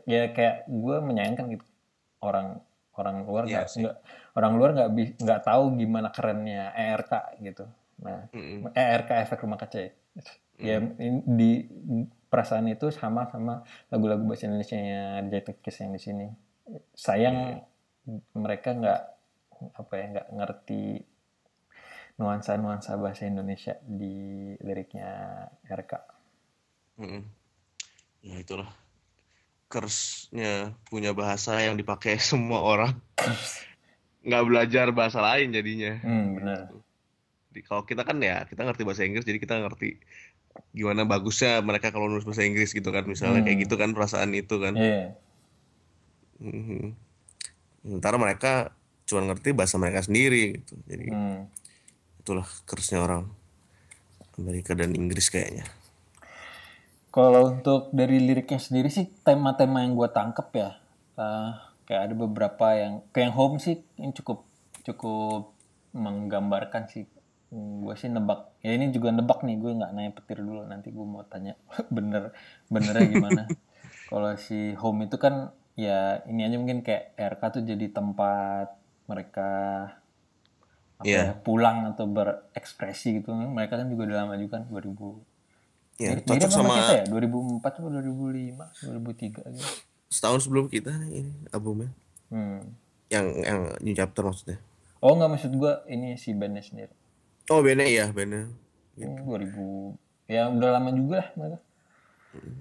ya 0.06 0.30
kayak 0.30 0.70
gue 0.70 0.96
menyayangkan 1.02 1.46
gitu 1.50 1.66
orang 2.22 2.62
orang 2.94 3.26
luar 3.26 3.44
Iya 3.46 3.52
nggak 3.58 3.68
sih. 3.68 3.82
nggak 3.82 3.96
orang 4.38 4.54
luar 4.54 4.70
nggak 4.72 4.90
nggak 5.18 5.42
tahu 5.42 5.64
gimana 5.74 6.08
kerennya 6.14 6.70
ERK 6.72 7.14
gitu 7.42 7.66
nah 7.98 8.30
Hmm. 8.30 8.70
ERK 8.70 9.10
efek 9.22 9.42
rumah 9.42 9.58
kaca 9.58 9.82
ya. 10.16 10.24
Ya 10.62 10.78
in- 11.02 11.26
di 11.26 11.66
perasaan 12.32 12.70
itu 12.70 12.94
sama 12.94 13.28
sama 13.28 13.66
lagu-lagu 13.90 14.24
bahasa 14.24 14.48
Indonesia 14.48 14.78
yang 14.78 15.28
Kiss 15.60 15.82
yang 15.82 15.92
di 15.92 16.02
sini. 16.02 16.28
Sayang 16.96 17.60
mereka 18.38 18.72
nggak 18.72 19.02
apa 19.78 19.94
ya 19.98 20.06
nggak 20.18 20.28
ngerti 20.38 20.82
nuansa-nuansa 22.18 22.98
bahasa 23.02 23.26
Indonesia 23.26 23.78
di 23.82 24.54
liriknya 24.62 25.10
RK. 25.66 25.94
Hmm. 27.02 27.26
Ya 28.22 28.38
itulah 28.38 28.70
curse-nya 29.66 30.76
punya 30.86 31.16
bahasa 31.16 31.58
yang 31.58 31.74
dipakai 31.80 32.22
semua 32.32 32.62
orang. 32.62 32.94
Nggak 34.22 34.44
belajar 34.46 34.86
bahasa 34.94 35.20
lain 35.24 35.50
jadinya. 35.56 35.98
Hmm, 36.06 36.38
benar. 36.38 36.60
Di- 36.70 36.91
Kalau 37.68 37.84
kita 37.84 38.08
kan 38.08 38.18
ya 38.24 38.48
kita 38.48 38.64
ngerti 38.64 38.88
bahasa 38.88 39.04
Inggris 39.04 39.28
jadi 39.28 39.40
kita 39.44 39.60
ngerti 39.60 40.00
gimana 40.72 41.04
bagusnya 41.04 41.60
mereka 41.64 41.92
kalau 41.92 42.08
nulis 42.08 42.24
bahasa 42.24 42.44
Inggris 42.48 42.72
gitu 42.72 42.92
kan 42.92 43.04
misalnya 43.04 43.44
kayak 43.44 43.68
gitu 43.68 43.76
kan 43.76 43.92
perasaan 43.92 44.32
itu 44.32 44.56
kan. 44.60 44.74
Iya. 44.76 45.16
Mhm. 46.40 46.96
Sementara 47.84 48.16
mereka 48.16 48.72
cuma 49.04 49.28
ngerti 49.28 49.52
bahasa 49.52 49.76
mereka 49.76 50.00
sendiri 50.08 50.62
gitu. 50.64 50.80
Jadi 50.88 51.12
Hmm. 51.12 51.52
itulah 52.24 52.48
curse-nya 52.64 53.04
orang 53.04 53.28
Amerika 54.40 54.72
dan 54.72 54.96
Inggris 54.96 55.28
kayaknya. 55.28 55.68
Kalau 57.12 57.60
untuk 57.60 57.92
dari 57.92 58.24
liriknya 58.24 58.56
sendiri 58.56 58.88
sih 58.88 59.12
tema-tema 59.28 59.84
yang 59.84 60.00
gue 60.00 60.08
tangkep 60.08 60.48
ya 60.56 60.80
eh, 61.20 61.52
kayak 61.84 62.02
ada 62.08 62.16
beberapa 62.16 62.72
yang 62.72 63.04
kayak 63.12 63.30
yang 63.30 63.36
home 63.36 63.60
sih 63.60 63.84
yang 64.00 64.16
cukup 64.16 64.48
cukup 64.88 65.52
menggambarkan 65.92 66.88
sih 66.88 67.04
gue 67.52 67.94
sih 68.00 68.08
nebak 68.08 68.56
ya 68.64 68.72
ini 68.72 68.96
juga 68.96 69.12
nebak 69.12 69.44
nih 69.44 69.60
gue 69.60 69.72
nggak 69.76 69.92
nanya 69.92 70.12
petir 70.16 70.40
dulu 70.40 70.64
nanti 70.64 70.88
gue 70.90 71.04
mau 71.04 71.28
tanya 71.28 71.60
bener 71.96 72.32
benernya 72.72 73.08
gimana 73.12 73.44
kalau 74.10 74.32
si 74.40 74.72
home 74.80 75.12
itu 75.12 75.20
kan 75.20 75.52
ya 75.76 76.24
ini 76.28 76.48
aja 76.48 76.56
mungkin 76.56 76.80
kayak 76.80 77.12
RK 77.16 77.42
tuh 77.60 77.64
jadi 77.68 77.86
tempat 77.92 78.72
mereka 79.08 79.50
apa 80.96 81.04
Iya. 81.04 81.34
ya, 81.34 81.34
pulang 81.34 81.90
atau 81.90 82.06
berekspresi 82.06 83.20
gitu 83.20 83.34
mereka 83.34 83.76
kan 83.76 83.90
juga 83.90 84.06
udah 84.08 84.18
lama 84.24 84.38
juga 84.38 84.60
kan 84.60 84.64
2000 84.70 85.28
Ya, 86.02 86.18
Mirip 86.18 86.26
cocok 86.26 86.50
sama 86.50 86.66
sama 86.66 86.78
kita 86.82 86.94
ya 86.98 87.06
2004 87.14 87.62
atau 87.62 87.90
2005 87.94 88.90
2003 88.90 89.54
gitu 89.54 89.70
setahun 90.10 90.40
sebelum 90.44 90.66
kita 90.66 90.90
ini 91.08 91.30
albumnya. 91.50 91.94
hmm. 92.34 92.62
Yang 93.12 93.26
yang 93.44 93.62
New 93.84 93.94
Chapter 93.94 94.24
maksudnya. 94.26 94.58
oh 94.98 95.14
nggak 95.14 95.30
maksud 95.30 95.52
gua 95.58 95.86
ini 95.86 96.18
si 96.18 96.34
bandnya 96.34 96.66
sendiri 96.66 96.94
Oh, 97.52 97.60
bandnya 97.60 97.88
iya, 97.92 98.06
bandnya. 98.16 98.48
Hmm, 98.96 99.28
2000 99.28 100.00
ya 100.32 100.48
udah 100.48 100.70
lama 100.80 100.90
juga 100.96 101.16
lah 101.20 101.30
mereka 101.36 101.60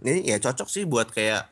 Ini 0.02 0.34
ya 0.34 0.36
cocok 0.42 0.66
sih 0.66 0.82
buat 0.82 1.14
kayak 1.14 1.46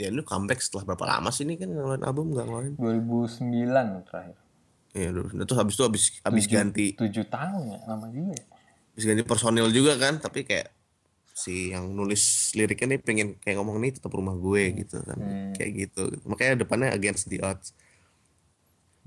ya 0.00 0.08
lu 0.10 0.26
comeback 0.26 0.58
setelah 0.58 0.90
berapa 0.90 1.04
lama 1.06 1.30
sih 1.30 1.46
ini 1.46 1.54
kan 1.54 1.70
ngeluarin 1.70 2.02
album 2.02 2.34
nggak 2.34 2.46
ngeluarin? 2.48 2.74
2009 2.74 4.08
terakhir 4.10 4.36
Ya, 4.92 5.08
udah 5.08 5.48
terus 5.48 5.56
habis 5.56 5.74
itu 5.78 5.84
habis 5.88 6.02
habis 6.20 6.44
ganti 6.50 6.86
7 6.98 7.24
tahun 7.30 7.62
ya 7.70 7.78
lama 7.86 8.06
juga 8.10 8.34
ya 8.34 8.44
habis 8.92 9.04
ganti 9.08 9.22
personil 9.24 9.72
juga 9.72 9.96
kan, 9.96 10.20
tapi 10.20 10.44
kayak 10.44 10.68
si 11.32 11.72
yang 11.72 11.96
nulis 11.96 12.52
liriknya 12.52 12.92
nih 12.92 13.00
pengen 13.00 13.28
kayak 13.40 13.56
ngomong 13.56 13.80
nih 13.80 13.96
tetap 13.96 14.12
rumah 14.12 14.36
gue 14.36 14.84
gitu 14.84 15.00
kan. 15.00 15.16
Kayak 15.56 15.88
gitu. 15.88 16.02
Makanya 16.28 16.60
depannya 16.60 16.92
against 16.92 17.32
the 17.32 17.40
odds 17.40 17.72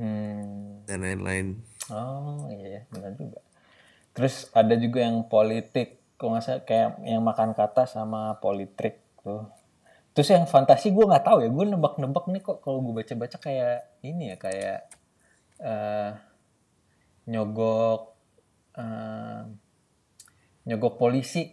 hmm. 0.01 0.89
dan 0.89 1.05
lain-lain. 1.05 1.61
oh 1.93 2.49
iya 2.49 2.81
ya 2.81 2.83
benar 2.89 3.13
juga 3.13 3.37
terus 4.15 4.47
ada 4.55 4.73
juga 4.79 5.03
yang 5.03 5.27
politik 5.27 5.99
kalau 6.15 6.39
nggak 6.39 6.43
salah 6.47 6.63
kayak 6.63 6.89
yang 7.03 7.21
makan 7.21 7.51
kata 7.51 7.83
sama 7.83 8.39
politik 8.39 9.03
tuh. 9.19 9.43
Terus 10.15 10.31
yang 10.31 10.47
fantasi 10.47 10.95
gue 10.95 11.03
nggak 11.03 11.27
tahu 11.27 11.43
ya 11.43 11.49
gue 11.51 11.65
nebak-nebak 11.75 12.25
nih 12.31 12.41
kok 12.41 12.63
kalau 12.63 12.79
gue 12.79 13.03
baca-baca 13.03 13.35
kayak 13.35 13.99
ini 13.99 14.31
ya 14.31 14.37
kayak 14.39 14.79
eh 15.59 16.11
nyogok 17.27 18.01
eh, 18.79 19.41
nyogok 20.65 20.95
polisi 20.95 21.51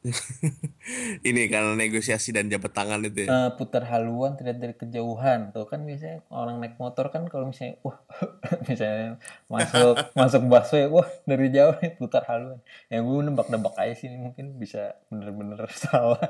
ini 1.28 1.52
karena 1.52 1.76
negosiasi 1.76 2.32
dan 2.32 2.48
jabat 2.48 2.72
tangan 2.72 3.04
itu 3.04 3.28
ya. 3.28 3.28
Eh, 3.28 3.50
putar 3.60 3.84
haluan 3.92 4.32
tidak 4.40 4.56
dari 4.56 4.72
kejauhan. 4.72 5.52
Tuh 5.52 5.68
kan 5.68 5.84
biasanya 5.84 6.24
orang 6.32 6.56
naik 6.56 6.80
motor 6.80 7.12
kan 7.12 7.28
kalau 7.28 7.52
misalnya 7.52 7.76
wah 7.84 8.00
misalnya 8.70 9.20
masuk 9.52 9.94
masuk 10.20 10.42
busway 10.48 10.88
wah 10.88 11.08
dari 11.28 11.52
jauh 11.52 11.76
nih 11.84 11.92
putar 12.00 12.24
haluan. 12.24 12.64
Ya 12.88 13.04
gue 13.04 13.18
nebak-nebak 13.28 13.76
aja 13.76 13.92
sih 13.92 14.08
mungkin 14.16 14.56
bisa 14.56 14.96
bener-bener 15.12 15.68
salah. 15.68 16.20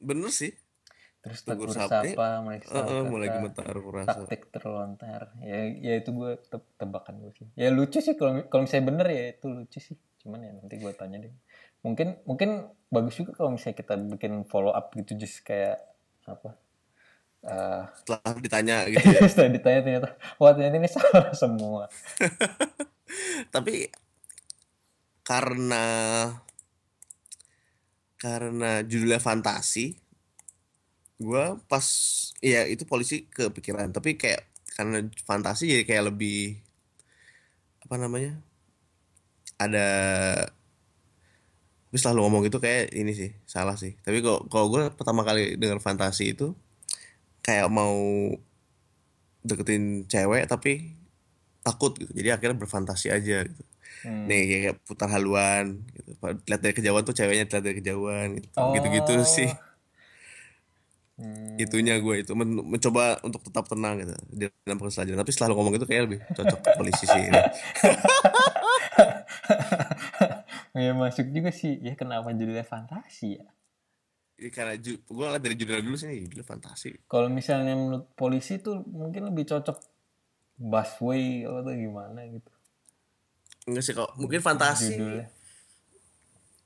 Bener 0.00 0.32
sih. 0.32 0.56
terus 1.26 1.42
Tegur 1.42 1.74
sapa, 1.74 2.38
mulai 2.38 2.62
Heeh, 2.62 3.02
kata, 3.02 3.10
mulai 3.10 3.26
gemetar 3.26 3.66
kurasa. 3.82 4.14
taktik 4.14 4.46
terlontar. 4.54 5.34
Ya 5.42 5.68
ya 5.74 5.98
itu 5.98 6.14
gue 6.14 6.38
te- 6.38 6.70
tebakan 6.78 7.18
gue 7.18 7.32
sih. 7.34 7.46
Ya 7.58 7.68
lucu 7.74 7.98
sih 7.98 8.14
kalau 8.14 8.46
kalau 8.46 8.62
misalnya 8.64 8.86
bener 8.94 9.06
ya 9.10 9.24
itu 9.34 9.46
lucu 9.50 9.78
sih. 9.82 9.98
Cuman 10.22 10.38
ya 10.46 10.54
nanti 10.54 10.78
gue 10.78 10.92
tanya 10.94 11.18
deh 11.26 11.34
mungkin 11.86 12.18
mungkin 12.26 12.50
bagus 12.90 13.14
juga 13.22 13.38
kalau 13.38 13.54
misalnya 13.54 13.78
kita 13.78 13.94
bikin 13.94 14.42
follow 14.50 14.74
up 14.74 14.90
gitu 14.98 15.14
just 15.14 15.46
kayak 15.46 15.78
apa 16.26 16.58
eh 17.46 17.82
Setelah 18.02 18.34
ditanya 18.42 18.76
gitu 18.92 19.06
ya. 19.06 19.22
setelah 19.30 19.50
ditanya 19.54 19.80
ternyata 19.86 20.08
wah 20.42 20.50
ternyata 20.50 20.76
ini 20.82 20.90
salah 20.98 21.30
semua 21.30 21.86
Tapi 23.54 23.88
karena 25.26 25.84
karena 28.16 28.80
judulnya 28.86 29.20
fantasi, 29.20 29.94
gua 31.20 31.60
pas 31.70 31.86
ya 32.40 32.64
itu 32.66 32.84
polisi 32.88 33.26
kepikiran. 33.28 33.92
Tapi 33.92 34.16
kayak 34.18 34.42
karena 34.76 35.06
fantasi 35.24 35.70
jadi 35.72 35.84
kayak 35.88 36.04
lebih 36.14 36.60
apa 37.84 37.96
namanya? 38.00 38.40
Ada 39.56 39.88
tapi 41.96 42.04
selalu 42.04 42.20
ngomong 42.28 42.42
itu 42.44 42.60
kayak 42.60 42.92
ini 42.92 43.16
sih 43.16 43.32
salah 43.48 43.72
sih. 43.72 43.96
Tapi 44.04 44.20
kalau 44.20 44.44
kalau 44.52 44.66
gue 44.68 44.92
pertama 44.92 45.24
kali 45.24 45.56
dengar 45.56 45.80
fantasi 45.80 46.36
itu 46.36 46.52
kayak 47.40 47.72
mau 47.72 47.96
deketin 49.40 50.04
cewek 50.04 50.44
tapi 50.44 50.92
takut 51.64 51.96
gitu. 51.96 52.12
Jadi 52.12 52.28
akhirnya 52.36 52.60
berfantasi 52.60 53.08
aja 53.08 53.48
gitu. 53.48 53.64
nih 54.06 54.42
kayak 54.46 54.74
putar 54.84 55.08
haluan 55.08 55.80
gitu 55.96 56.14
lihat 56.46 56.60
dari 56.60 56.74
kejauhan 56.76 57.02
tuh 57.02 57.16
ceweknya 57.16 57.48
lihat 57.48 57.64
dari 57.64 57.80
kejauhan 57.80 58.28
gitu 58.38 58.48
gitu-gitu 58.76 59.12
Oh. 59.16 59.24
sih 59.24 59.48
Hmm. 61.16 61.56
itunya 61.56 61.96
gue 61.96 62.20
itu 62.20 62.36
men- 62.36 62.60
mencoba 62.60 63.16
untuk 63.24 63.40
tetap 63.40 63.64
tenang 63.64 64.04
gitu 64.04 64.12
di 64.28 64.44
dalam 64.68 64.76
proses 64.76 65.00
tapi 65.00 65.30
setelah 65.32 65.48
lu 65.48 65.54
ngomong 65.56 65.80
itu 65.80 65.88
kayak 65.88 66.02
lebih 66.12 66.20
cocok 66.28 66.58
ke 66.60 66.70
polisi 66.76 67.08
sih 67.08 67.22
ini. 67.24 67.40
ya 70.76 70.92
masuk 70.92 71.32
juga 71.32 71.48
sih. 71.50 71.80
Ya 71.80 71.96
kenapa 71.96 72.30
judulnya 72.30 72.62
fantasi 72.62 73.40
ya. 73.40 73.46
Ini 74.36 74.52
karena 74.52 74.76
ju- 74.76 75.00
gue 75.00 75.24
ngeliat 75.24 75.40
dari 75.40 75.56
judul 75.56 75.80
dulu 75.80 75.96
sih 75.96 76.28
judul 76.28 76.44
fantasi. 76.44 76.92
Kalau 77.08 77.32
misalnya 77.32 77.72
menurut 77.72 78.12
polisi 78.12 78.60
tuh 78.60 78.84
mungkin 78.84 79.32
lebih 79.32 79.48
cocok 79.48 79.80
busway 80.60 81.48
atau 81.48 81.72
gimana 81.72 82.20
gitu. 82.28 82.52
Enggak 83.64 83.82
sih 83.82 83.94
kok 83.96 84.12
mungkin 84.20 84.40
fantasi. 84.44 84.92
Judulnya. 84.92 85.26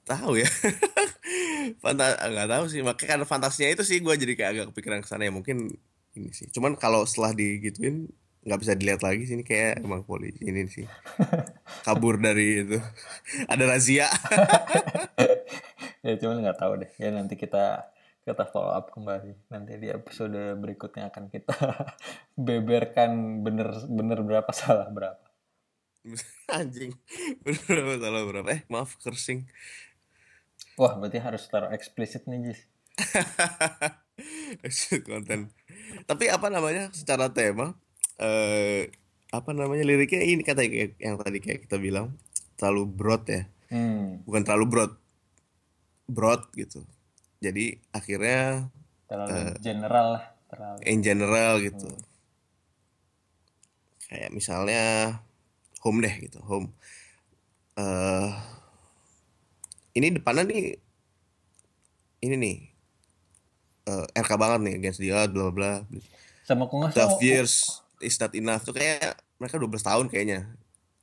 Tahu 0.02 0.32
ya. 0.42 0.48
Fanta 1.82 2.18
nggak 2.18 2.48
tahu 2.50 2.64
sih. 2.66 2.82
Makanya 2.82 3.08
karena 3.14 3.26
fantasinya 3.26 3.70
itu 3.70 3.86
sih 3.86 4.02
gue 4.02 4.14
jadi 4.18 4.34
kayak 4.34 4.50
agak 4.50 4.66
kepikiran 4.74 5.00
ke 5.00 5.08
sana 5.08 5.22
ya. 5.26 5.32
Mungkin 5.32 5.70
ini 6.18 6.30
sih. 6.34 6.50
Cuman 6.50 6.74
kalau 6.74 7.06
setelah 7.06 7.30
digituin 7.30 8.10
nggak 8.42 8.58
bisa 8.58 8.74
dilihat 8.74 9.06
lagi 9.06 9.30
sih. 9.30 9.38
Ini 9.38 9.46
kayak 9.46 9.86
emang 9.86 10.02
polisi 10.02 10.42
ini 10.42 10.66
sih 10.66 10.82
kabur 11.86 12.20
dari 12.20 12.66
itu. 12.66 12.78
Ada 13.46 13.64
razia. 13.64 14.06
Ya 16.00 16.16
cuman 16.16 16.40
nggak 16.40 16.58
tahu 16.60 16.72
deh. 16.80 16.90
Ya 16.96 17.12
nanti 17.12 17.36
kita 17.36 17.92
kita 18.24 18.48
follow 18.48 18.72
up 18.72 18.88
kembali. 18.88 19.52
Nanti 19.52 19.76
di 19.76 19.88
episode 19.92 20.56
berikutnya 20.56 21.12
akan 21.12 21.28
kita 21.28 21.56
beberkan 22.48 23.44
bener 23.44 23.68
bener 23.84 24.24
berapa 24.24 24.48
salah 24.60 24.88
berapa. 24.88 25.26
Anjing. 26.48 26.96
Berapa 27.44 28.00
salah 28.00 28.22
berapa. 28.24 28.48
Eh 28.48 28.62
maaf 28.72 28.96
kersing. 28.96 29.44
Wah 30.80 30.96
berarti 30.96 31.20
harus 31.20 31.44
taruh 31.52 31.68
eksplisit 31.68 32.24
nih 32.24 32.48
Jis. 32.48 32.60
Konten. 35.04 35.52
Tapi 36.08 36.32
apa 36.32 36.48
namanya 36.48 36.88
secara 36.96 37.28
tema 37.28 37.76
eh 38.16 38.88
apa 39.30 39.54
namanya 39.54 39.86
liriknya 39.86 40.26
ini 40.26 40.42
kata 40.42 40.66
yang 40.98 41.14
tadi 41.22 41.38
kayak 41.38 41.70
kita 41.70 41.78
bilang 41.78 42.18
terlalu 42.58 42.82
broad 42.90 43.22
ya. 43.30 43.46
Hmm, 43.70 44.26
bukan 44.26 44.42
terlalu 44.42 44.66
broad 44.66 44.92
broad 46.10 46.42
gitu. 46.58 46.82
Jadi 47.38 47.78
akhirnya 47.94 48.66
terlalu 49.06 49.54
general 49.62 50.06
lah 50.18 50.24
terlalu. 50.50 50.78
in 50.82 50.98
general 51.00 51.62
gitu. 51.62 51.88
Kayak 54.10 54.34
misalnya 54.34 54.82
home 55.86 56.02
deh 56.02 56.14
gitu 56.26 56.42
home. 56.42 56.74
Eh 57.78 58.30
ini 59.94 60.10
depannya 60.18 60.50
nih 60.50 60.62
ini 62.26 62.34
nih 62.34 62.56
eh, 63.86 64.06
RK 64.18 64.30
banget 64.34 64.60
nih 64.66 64.74
against 64.82 64.98
the 64.98 65.14
odds 65.14 65.30
bla 65.30 65.48
bla 65.48 65.54
bla. 65.54 65.72
Sama 66.42 66.66
kok 66.66 66.74
nggak 66.74 66.92
salah 66.98 67.14
12 67.14 67.30
years 67.30 67.80
is 68.00 68.16
not 68.20 68.32
enough? 68.36 68.64
Tuh 68.64 68.74
kayak 68.74 69.20
mereka 69.40 69.56
12 69.56 69.80
tahun 69.80 70.06
kayaknya. 70.08 70.52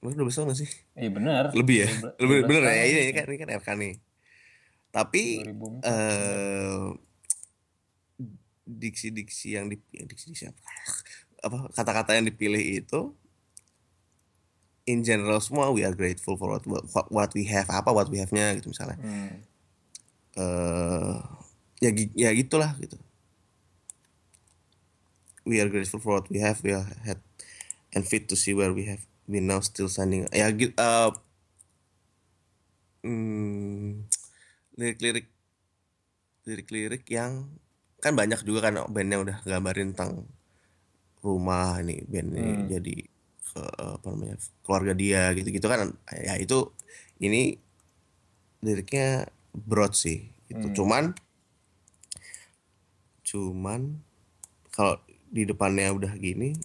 Mereka 0.01 0.21
12 0.21 0.37
tahun 0.37 0.47
gak 0.53 0.59
sih? 0.61 0.69
Iya 0.93 1.09
benar 1.09 1.43
lebih 1.53 1.85
ya? 1.85 1.89
12 2.17 2.21
lebih 2.21 2.37
bener 2.45 2.61
ya? 2.69 2.83
ini, 2.85 2.99
ini 3.09 3.13
kan 3.13 3.25
ini 3.29 3.37
kan 3.37 3.49
RK 3.61 3.69
nih. 3.77 3.95
Tapi 4.93 5.23
2004. 5.45 5.85
eh 5.85 6.85
diksi-diksi 8.67 9.55
yang 9.55 9.71
di 9.71 9.79
diksi-diksi 9.79 10.51
apa 10.51 10.59
apa 11.39 11.57
kata-kata 11.71 12.19
yang 12.19 12.27
dipilih 12.27 12.59
itu 12.59 13.15
in 14.83 15.07
general 15.07 15.39
semua 15.39 15.71
we 15.71 15.87
are 15.87 15.95
grateful 15.95 16.35
for 16.35 16.59
what, 16.59 16.63
what, 16.67 16.83
what 17.07 17.31
we 17.31 17.47
have 17.47 17.67
apa 17.71 17.87
what 17.95 18.11
we 18.11 18.19
have-nya 18.19 18.55
gitu 18.59 18.75
misalnya. 18.75 18.99
Hmm. 18.99 19.35
eh 20.37 21.15
ya 21.79 21.89
ya 22.17 22.29
gitulah 22.33 22.73
gitu 22.81 22.97
we 25.47 25.63
are 25.63 25.71
grateful 25.71 26.03
for 26.03 26.19
what 26.19 26.27
we 26.27 26.43
have 26.43 26.59
we 26.61 26.75
are 26.75 26.83
had 27.07 27.19
and 27.95 28.03
fit 28.03 28.27
to 28.27 28.35
see 28.35 28.51
where 28.51 28.75
we 28.75 28.83
have 28.91 29.03
been 29.31 29.47
now 29.47 29.63
still 29.63 29.87
standing 29.87 30.27
ya 30.35 30.51
eh 30.51 31.07
hmm, 33.03 34.03
lirik-lirik 34.75 35.27
lirik-lirik 36.47 37.03
yang 37.11 37.47
kan 38.03 38.13
banyak 38.13 38.43
juga 38.47 38.67
kan 38.67 38.75
band 38.91 39.09
yang 39.09 39.21
udah 39.25 39.37
gambarin 39.43 39.91
tentang 39.95 40.27
rumah 41.25 41.79
ini 41.81 42.03
band 42.07 42.29
ini 42.35 42.53
Hmm. 42.53 42.67
jadi 42.69 42.95
ke 43.47 43.63
apa 43.97 44.05
namanya 44.11 44.35
keluarga 44.63 44.93
dia 44.93 45.33
gitu-gitu 45.33 45.67
kan 45.67 45.95
ya 46.13 46.37
itu 46.37 46.71
ini 47.23 47.57
liriknya 48.61 49.27
broad 49.55 49.93
sih 49.97 50.29
itu 50.51 50.67
Hmm. 50.67 50.77
cuman 50.77 51.03
cuman 53.27 53.81
kalau 54.71 54.95
di 55.27 55.43
depannya 55.43 55.91
udah 55.91 56.13
gini 56.15 56.55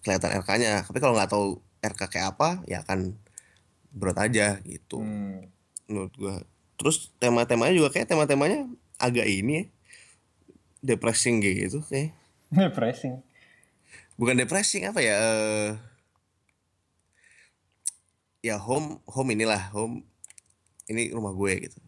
kelihatan 0.00 0.38
RK-nya 0.42 0.86
tapi 0.86 0.98
kalau 1.02 1.14
nggak 1.18 1.30
tahu 1.30 1.46
RK 1.82 2.00
kayak 2.08 2.26
apa 2.36 2.48
ya 2.64 2.82
akan 2.82 3.14
broad 3.96 4.18
aja 4.20 4.60
gitu. 4.66 5.00
Hmm. 5.00 5.48
menurut 5.86 6.12
gua. 6.18 6.34
Terus 6.76 7.14
tema-temanya 7.22 7.72
juga 7.72 7.88
kayak 7.94 8.10
tema-temanya 8.10 8.68
agak 9.00 9.24
ini 9.24 9.64
ya 9.64 9.64
depressing 10.84 11.40
gitu 11.40 11.80
kayak. 11.88 12.12
Depressing. 12.52 13.22
bukan 14.16 14.32
depressing 14.38 14.88
apa 14.88 15.04
ya 15.04 15.12
eh, 15.12 15.70
ya 18.40 18.56
home 18.56 19.02
home 19.04 19.34
inilah 19.36 19.60
home 19.74 20.06
ini 20.86 21.10
rumah 21.10 21.34
gue 21.34 21.68
gitu. 21.68 21.78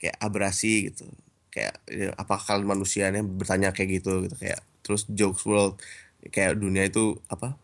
Kayak 0.00 0.16
abrasi 0.18 0.90
gitu. 0.90 1.06
Kayak 1.52 1.78
ya, 1.86 2.10
apa 2.16 2.40
kalian 2.40 2.64
manusianya 2.64 3.20
bertanya 3.20 3.70
kayak 3.76 4.00
gitu 4.00 4.24
gitu. 4.24 4.36
Kayak 4.40 4.64
terus 4.82 5.06
jokes 5.08 5.46
world 5.46 5.78
kayak 6.30 6.58
dunia 6.58 6.86
itu 6.86 7.18
apa 7.26 7.58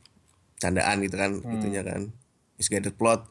candaan 0.59 1.03
gitu 1.07 1.17
kan 1.19 1.39
itunya 1.55 1.83
kan. 1.87 2.11
Misguided 2.59 2.99
plot 2.99 3.31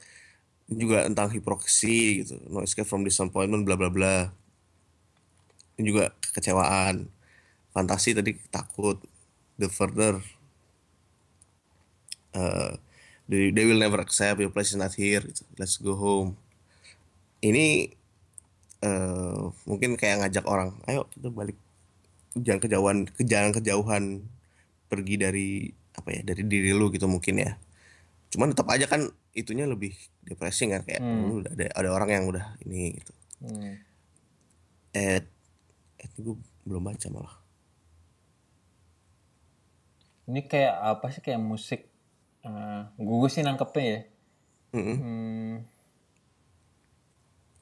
juga 0.67 1.07
tentang 1.07 1.31
hipokrisi 1.31 2.23
gitu 2.23 2.35
no 2.51 2.59
escape 2.63 2.88
from 2.88 3.07
disappointment 3.07 3.64
bla 3.64 3.80
bla 3.80 3.91
bla. 3.91 4.31
Ini 5.80 5.88
juga 5.88 6.11
kekecewaan 6.19 7.07
fantasi 7.72 8.18
tadi 8.18 8.34
takut 8.49 8.97
the 9.61 9.69
further 9.69 10.18
uh, 12.34 12.73
they, 13.30 13.51
they 13.51 13.65
will 13.68 13.77
never 13.80 13.99
accept 14.01 14.39
your 14.39 14.49
place 14.49 14.73
is 14.73 14.80
not 14.80 14.93
here 14.95 15.22
gitu. 15.22 15.43
let's 15.59 15.77
go 15.77 15.95
home. 15.95 16.35
Ini 17.43 17.93
eh 18.77 19.41
mungkin 19.65 19.97
kayak 19.97 20.22
ngajak 20.22 20.45
orang 20.45 20.77
ayo 20.85 21.09
kita 21.09 21.34
balik 21.34 21.57
jangan 22.45 22.61
kejauhan 22.64 22.97
ke 23.09 23.22
jangan 23.26 23.51
kejauhan 23.55 24.03
pergi 24.91 25.15
dari 25.19 25.47
apa 25.97 26.09
ya 26.14 26.22
dari 26.23 26.43
diri 26.45 26.72
lu 26.73 26.88
gitu 26.93 27.05
mungkin 27.09 27.35
ya 27.41 27.51
cuman 28.31 28.53
tetap 28.53 28.68
aja 28.69 28.85
kan 28.85 29.01
itunya 29.34 29.65
lebih 29.65 29.93
depressing 30.26 30.73
kan 30.76 30.81
kayak 30.88 31.01
lu 31.03 31.41
udah 31.43 31.51
ada 31.55 31.65
ada 31.73 31.89
orang 31.93 32.09
yang 32.11 32.26
udah 32.31 32.45
ini 32.65 32.97
gitu 32.99 33.14
Hmm. 33.38 33.77
eh 34.97 35.22
gue 36.18 36.34
belum 36.65 36.84
baca 36.89 37.07
malah 37.14 37.38
Ini 40.27 40.41
kayak 40.51 40.76
apa 40.91 41.05
sih 41.14 41.22
kayak 41.23 41.39
musik? 41.39 41.81
eh 42.47 42.81
gue 42.99 43.30
sih 43.34 43.43
nangkepnya 43.45 43.84
ya. 43.95 43.99
Mm-mm. 44.76 44.97
Hmm, 44.99 45.53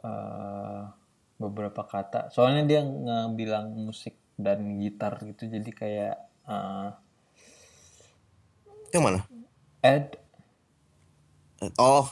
eh, 0.03 0.81
beberapa 1.41 1.81
kata. 1.85 2.31
Soalnya 2.33 2.63
dia 2.69 2.81
ngebilang 2.85 3.67
musik 3.87 4.15
dan 4.35 4.79
gitar 4.83 5.19
gitu, 5.23 5.47
jadi 5.47 5.69
kayak 5.71 6.15
eh, 6.47 6.89
yang 8.91 9.03
mana 9.03 9.23
Ed. 9.83 10.19
Oh 11.79 12.07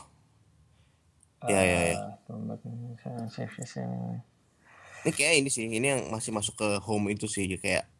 ya 1.43 1.59
ya 1.59 1.79
ya 1.91 1.95
eh, 1.99 1.99
Ini 5.03 5.11
kayak 5.11 5.33
ini 5.43 5.49
sih, 5.51 5.67
ini 5.67 5.83
yang 5.83 6.07
masih 6.07 6.31
masuk 6.31 6.55
ke 6.55 6.67
home 6.79 7.11
itu 7.11 7.27
sih 7.27 7.43
kayak 7.59 7.91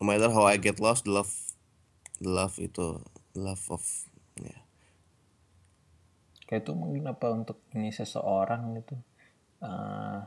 no 0.00 0.08
matter 0.08 0.32
how 0.32 0.48
I 0.48 0.56
get 0.56 0.80
lost, 0.80 1.04
the 1.04 1.12
love, 1.12 1.28
the 2.24 2.32
love 2.32 2.56
itu, 2.56 3.04
the 3.36 3.40
love 3.44 3.60
of, 3.68 3.84
ya. 4.40 4.56
Kayak 6.48 6.64
itu 6.64 6.72
mungkin 6.72 7.04
apa 7.12 7.28
untuk 7.36 7.60
ini 7.76 7.92
seseorang 7.92 8.80
gitu. 8.80 8.96
Eh, 9.60 10.20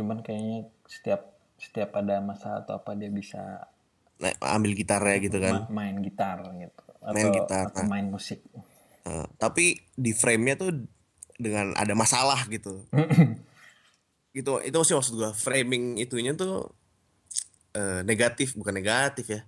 cuman 0.00 0.24
kayaknya 0.24 0.72
setiap 0.88 1.36
setiap 1.60 1.92
ada 1.94 2.18
masalah 2.18 2.64
atau 2.64 2.74
apa 2.74 2.96
dia 2.96 3.08
bisa 3.08 3.68
Nah, 4.16 4.32
ambil 4.52 4.72
gitarnya 4.74 5.16
gitu 5.16 5.38
kan. 5.38 5.64
ma- 5.64 5.72
main 5.84 5.96
gitar 6.00 6.44
gitu 6.52 6.82
atau, 7.00 7.14
Main 7.14 7.28
gitar, 7.32 7.64
atau 7.68 7.84
main 7.84 8.04
musik. 8.04 8.40
Eh, 9.04 9.26
tapi 9.36 9.80
di 9.94 10.12
frame-nya 10.12 10.56
tuh 10.56 10.76
dengan 11.36 11.72
ada 11.72 11.92
masalah 11.94 12.44
gitu. 12.46 12.84
gitu, 14.36 14.60
itu 14.60 14.78
sih 14.84 14.92
maksud 14.92 15.14
gua 15.16 15.32
framing 15.32 15.96
itunya 15.96 16.36
tuh 16.36 16.68
eh, 17.72 18.00
negatif, 18.02 18.52
bukan 18.54 18.76
negatif 18.76 19.26
ya. 19.26 19.40
Ya 19.40 19.44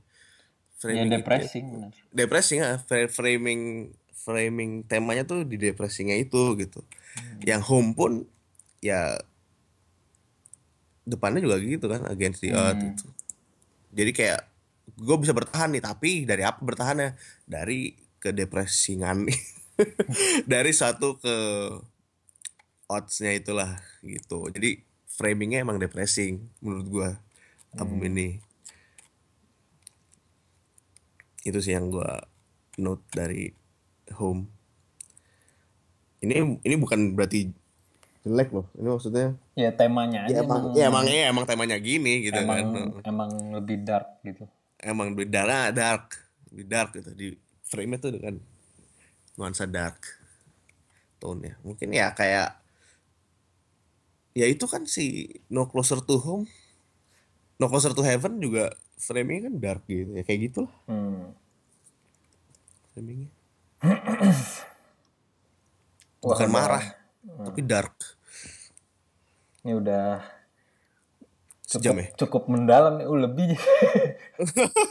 Framing 0.80 1.06
itu- 1.06 1.16
depressing 1.20 1.64
benar. 1.70 1.93
depressing 2.10 2.59
ya, 2.59 2.72
fra- 2.80 3.06
framing 3.09 3.93
framing 4.18 4.82
temanya 4.82 5.22
tuh 5.22 5.43
di 5.43 5.55
depresinya 5.55 6.14
itu 6.14 6.55
gitu 6.56 6.82
yang 7.43 7.59
home 7.60 7.90
pun 7.93 8.22
ya 8.78 9.18
depannya 11.02 11.42
juga 11.42 11.58
gitu 11.58 11.86
kan 11.90 12.06
against 12.10 12.42
the 12.42 12.54
earth 12.54 12.78
gitu. 12.78 13.06
Jadi 13.92 14.10
kayak 14.14 14.40
gue 14.98 15.16
bisa 15.18 15.34
bertahan 15.34 15.70
nih 15.74 15.82
tapi 15.82 16.24
dari 16.24 16.42
apa 16.46 16.62
bertahannya? 16.62 17.18
Dari 17.46 17.94
kedepresingan 18.22 19.26
dari 20.52 20.72
satu 20.72 21.18
ke 21.18 21.36
oddsnya 22.86 23.34
itulah 23.34 23.82
gitu. 24.06 24.46
Jadi 24.52 24.78
framingnya 25.10 25.66
emang 25.66 25.82
depressing 25.82 26.38
menurut 26.62 26.86
gue 26.88 27.08
album 27.76 28.00
ini. 28.06 28.38
Itu 31.42 31.58
sih 31.58 31.74
yang 31.74 31.90
gue 31.90 32.10
note 32.78 33.02
dari 33.10 33.50
home. 34.14 34.46
Ini 36.22 36.62
ini 36.62 36.74
bukan 36.78 37.18
berarti 37.18 37.50
jelek 38.22 38.48
loh. 38.54 38.66
Ini 38.78 38.88
maksudnya 38.88 39.26
ya 39.58 39.70
temanya 39.74 40.26
aja 40.26 40.34
ya 40.34 40.40
emang 40.46 40.62
emang 40.62 40.74
ya 40.78 40.84
emang 40.86 41.04
ya 41.06 41.24
emang 41.28 41.44
temanya 41.44 41.76
gini 41.82 42.22
gitu 42.30 42.38
emang, 42.38 42.58
kan 43.02 43.10
emang 43.10 43.30
lebih 43.50 43.82
dark 43.82 44.22
gitu. 44.22 44.46
Emang 44.78 45.14
lebih 45.14 45.26
dark 45.30 45.74
dark. 45.74 46.04
Lebih 46.50 46.66
dark 46.70 46.90
gitu. 46.94 47.10
Di 47.14 47.28
frame 47.66 47.98
itu 47.98 48.08
dengan 48.14 48.38
nuansa 49.34 49.64
dark 49.66 49.98
tone 51.16 51.40
nya 51.40 51.54
mungkin 51.64 51.88
ya 51.94 52.12
kayak 52.12 52.58
ya 54.36 54.44
itu 54.44 54.66
kan 54.68 54.84
si 54.84 55.30
No 55.48 55.70
Closer 55.70 56.02
to 56.02 56.18
Home 56.20 56.44
No 57.56 57.70
Closer 57.70 57.94
to 57.94 58.02
Heaven 58.02 58.42
juga 58.42 58.74
framingnya 58.98 59.50
kan 59.50 59.54
dark 59.58 59.82
gitu 59.90 60.14
ya. 60.14 60.22
Kayak 60.22 60.40
gitulah. 60.50 60.74
Hmm. 60.86 61.34
framingnya 62.92 63.30
bukan 66.22 66.48
udah- 66.52 67.01
marah 67.36 67.46
tapi 67.50 67.60
dark 67.64 67.96
ini 69.62 69.72
udah 69.78 70.06
sejam 71.62 71.96
cukup, 71.96 72.02
ya 72.04 72.18
cukup 72.18 72.42
mendalam 72.50 72.98
nih, 73.00 73.06
uh, 73.09 73.16
lebih. 73.16 73.54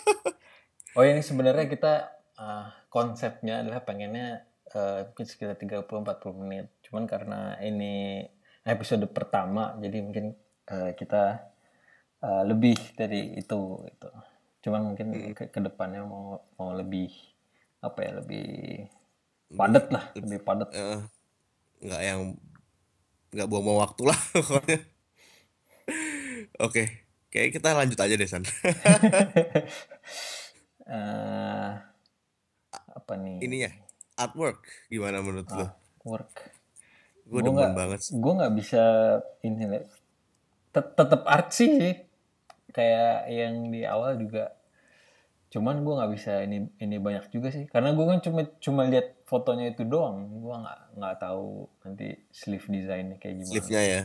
oh 0.97 1.03
ini 1.05 1.21
sebenarnya 1.21 1.67
kita 1.69 1.93
ah, 2.39 2.71
konsepnya 2.89 3.61
adalah 3.61 3.85
pengennya 3.85 4.47
mungkin 4.71 5.25
sekitar 5.27 5.59
30-40 5.59 6.39
menit. 6.39 6.71
Cuman 6.87 7.03
karena 7.03 7.59
ini 7.59 8.23
episode 8.63 9.03
pertama, 9.11 9.75
jadi 9.83 9.99
mungkin 9.99 10.31
eh, 10.71 10.91
kita 10.95 11.51
eh, 12.23 12.43
lebih 12.47 12.77
dari 12.95 13.35
itu. 13.35 13.83
Gitu. 13.83 14.09
Cuman 14.63 14.93
mungkin 14.93 15.35
ke, 15.35 15.51
ke 15.51 15.59
depannya 15.59 16.07
mau 16.07 16.39
mau 16.55 16.71
lebih 16.71 17.11
apa 17.83 17.99
ya 17.99 18.11
lebih 18.23 18.47
padat 19.51 19.85
lah, 19.91 20.03
lebih 20.15 20.39
padat. 20.39 20.69
Eh, 20.71 20.99
nggak 21.81 22.01
yang 22.01 22.21
nggak 23.31 23.47
buang-buang 23.47 23.79
waktu 23.81 24.03
lah 24.05 24.19
pokoknya 24.35 24.79
oke 26.59 26.83
kayak 27.27 27.49
kita 27.51 27.71
lanjut 27.71 27.97
aja 27.97 28.13
deh 28.13 28.25
san 28.25 28.43
Eh, 30.83 31.71
apa 32.91 33.13
nih? 33.15 33.39
ini 33.39 33.63
ya 33.63 33.71
artwork 34.13 34.59
gimana 34.87 35.19
menurut 35.19 35.47
lo 35.47 35.71
Work. 36.03 36.33
gue 37.23 37.39
demen 37.39 37.55
nggak- 37.55 37.77
banget 37.77 37.99
gue 38.11 38.33
nggak 38.33 38.53
bisa 38.53 38.81
ini 39.39 39.63
Le. 39.65 39.79
Tet- 40.69 40.91
tetep 40.91 41.21
artsy 41.23 41.65
sih 41.69 41.93
kayak 42.69 43.29
yang 43.29 43.67
di 43.67 43.83
awal 43.83 44.17
juga 44.17 44.51
cuman 45.51 45.83
gue 45.83 45.93
nggak 45.99 46.11
bisa 46.15 46.31
ini 46.47 46.71
ini 46.79 46.95
banyak 46.97 47.27
juga 47.27 47.51
sih. 47.51 47.67
Karena 47.67 47.91
gue 47.91 48.05
kan 48.07 48.19
cuma 48.23 48.47
cuma 48.63 48.81
lihat 48.87 49.19
fotonya 49.27 49.75
itu 49.75 49.83
doang. 49.83 50.31
Gue 50.39 50.55
nggak 50.55 50.79
nggak 50.95 51.15
tahu 51.19 51.67
nanti 51.83 52.07
sleeve 52.31 52.67
desainnya 52.71 53.19
kayak 53.19 53.43
gimana. 53.43 53.51
Sleeve-nya 53.51 53.81
ya? 53.83 54.01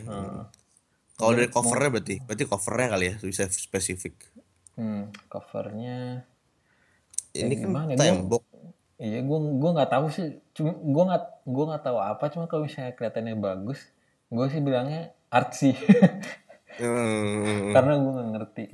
Kalau 1.16 1.32
dari 1.32 1.48
covernya 1.48 1.90
berarti 1.94 2.14
berarti 2.27 2.44
covernya 2.44 2.89
kali 2.93 3.05
ya 3.06 3.14
bisa 3.23 3.44
spesifik. 3.48 4.14
Hmm, 4.77 5.09
covernya 5.31 6.27
ini 7.32 7.55
kan 7.56 7.62
gimana? 7.64 7.90
Ya? 7.94 7.97
tembok. 7.97 8.43
Iya 8.97 9.20
gue 9.23 9.39
gue 9.56 9.70
nggak 9.70 9.90
tahu 9.94 10.06
sih. 10.10 10.43
Cuma 10.52 10.74
gue 10.74 11.05
nggak 11.09 11.24
gue 11.47 11.64
nggak 11.70 11.85
tahu 11.86 11.98
apa 12.02 12.24
cuma 12.35 12.44
kalau 12.51 12.66
misalnya 12.66 12.93
kelihatannya 12.98 13.39
bagus 13.39 13.81
gue 14.27 14.47
sih 14.51 14.59
bilangnya 14.59 15.14
artsy 15.31 15.70
Hmm, 16.77 17.73
karena 17.73 17.97
gue 17.97 18.12
nggak 18.12 18.31
ngerti 18.36 18.66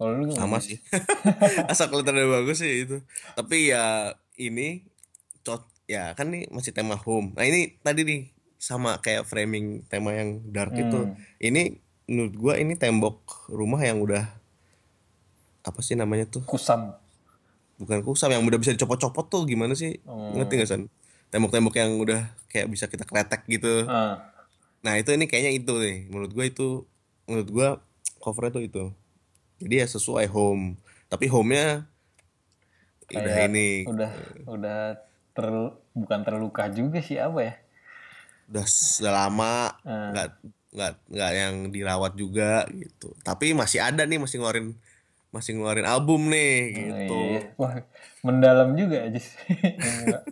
kalau 0.00 0.16
lu 0.16 0.32
sama 0.32 0.56
sih. 0.64 0.80
Asal 1.70 1.92
kelihatannya 1.92 2.24
bagus 2.24 2.64
sih 2.64 2.88
itu. 2.88 3.04
Tapi 3.36 3.68
ya 3.68 4.16
ini 4.40 4.88
cot 5.44 5.68
ya 5.84 6.16
kan 6.16 6.32
nih 6.32 6.48
masih 6.48 6.72
tema 6.72 6.96
home. 6.96 7.36
Nah 7.36 7.44
ini 7.44 7.76
tadi 7.84 8.08
nih 8.08 8.32
sama 8.56 8.96
kayak 9.04 9.28
framing 9.28 9.84
tema 9.92 10.16
yang 10.16 10.40
dark 10.48 10.72
itu. 10.72 11.04
Hmm. 11.04 11.20
ini 11.36 11.84
menurut 12.08 12.32
gua 12.40 12.54
ini 12.56 12.80
tembok 12.80 13.52
rumah 13.52 13.84
yang 13.84 14.00
udah 14.00 14.24
apa 15.68 15.80
sih 15.84 16.00
namanya 16.00 16.24
tuh? 16.24 16.48
Kusam. 16.48 16.96
Bukan 17.76 18.00
kusam 18.00 18.32
yang 18.32 18.40
udah 18.40 18.56
bisa 18.56 18.72
dicopot-copot 18.72 19.28
tuh 19.28 19.44
gimana 19.44 19.76
sih? 19.76 20.00
Oh. 20.08 20.32
ngerti 20.32 20.64
gak 20.64 20.68
san? 20.72 20.82
Tembok-tembok 21.28 21.76
yang 21.76 22.00
udah 22.00 22.32
kayak 22.48 22.72
bisa 22.72 22.88
kita 22.88 23.04
kletek 23.04 23.44
gitu. 23.52 23.84
Ah. 23.84 24.32
Nah 24.80 24.96
itu 24.96 25.12
ini 25.12 25.28
kayaknya 25.28 25.52
itu 25.60 25.76
nih. 25.76 26.08
Menurut 26.08 26.32
gua 26.32 26.48
itu 26.48 26.88
menurut 27.28 27.48
gua 27.52 27.68
covernya 28.16 28.56
tuh 28.56 28.64
itu 28.64 28.84
jadi 29.60 29.74
ya 29.78 29.86
sesuai 29.88 30.26
home 30.26 30.74
tapi 31.06 31.26
home-nya 31.26 31.84
udah 33.10 33.36
ini 33.44 33.84
udah 33.84 34.12
udah 34.46 34.78
ter 35.30 35.46
bukan 35.92 36.20
terluka 36.20 36.66
juga 36.68 36.98
sih 36.98 37.16
apa 37.16 37.40
ya 37.42 37.54
udah 38.46 38.64
sudah 38.64 39.12
lama 39.16 39.54
Ah. 39.82 40.10
nggak 40.10 40.28
nggak 40.70 40.92
nggak 41.08 41.30
yang 41.34 41.54
dirawat 41.68 42.12
juga 42.14 42.62
gitu 42.68 43.10
tapi 43.20 43.50
masih 43.52 43.78
ada 43.78 44.02
nih 44.02 44.16
masih 44.16 44.38
ngeluarin 44.38 44.78
masih 45.30 45.54
ngeluarin 45.54 45.82
album 45.84 46.26
nih 46.26 46.54
gitu 46.70 47.18
Iya. 47.28 47.40
wah 47.54 47.74
mendalam 48.20 48.74
juga 48.74 49.02
aja 49.02 49.18
sih 49.18 49.34
Enggak. 50.00 50.22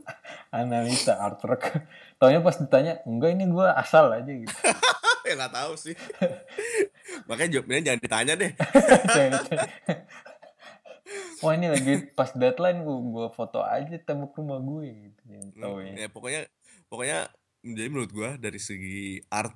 analisa 0.49 1.19
artwork 1.19 1.83
taunya 2.19 2.43
pas 2.43 2.59
ditanya 2.59 2.99
enggak 3.07 3.39
ini 3.39 3.47
gue 3.47 3.67
asal 3.79 4.11
aja 4.11 4.31
gitu. 4.31 4.51
Ya 5.29 5.37
nggak 5.37 5.61
tahu 5.61 5.77
sih. 5.77 5.93
Makanya 7.29 7.61
jawabnya 7.61 7.93
jangan 7.93 8.01
ditanya 8.01 8.35
deh. 8.41 8.53
Wah 11.45 11.53
ini 11.53 11.69
lagi 11.69 12.09
pas 12.17 12.33
deadline 12.33 12.81
gue 12.81 12.99
gue 13.13 13.27
foto 13.37 13.61
aja 13.61 13.93
tembok 14.01 14.41
rumah 14.41 14.57
gue 14.57 14.89
gitu. 14.89 15.21
Jangan 15.29 15.49
tahu 15.53 15.85
ya 15.85 15.93
ya 16.01 16.09
pokoknya 16.09 16.41
pokoknya 16.89 17.19
jadi 17.61 17.89
menurut 17.93 18.13
gua 18.15 18.41
dari 18.41 18.57
segi 18.57 19.21
art 19.29 19.53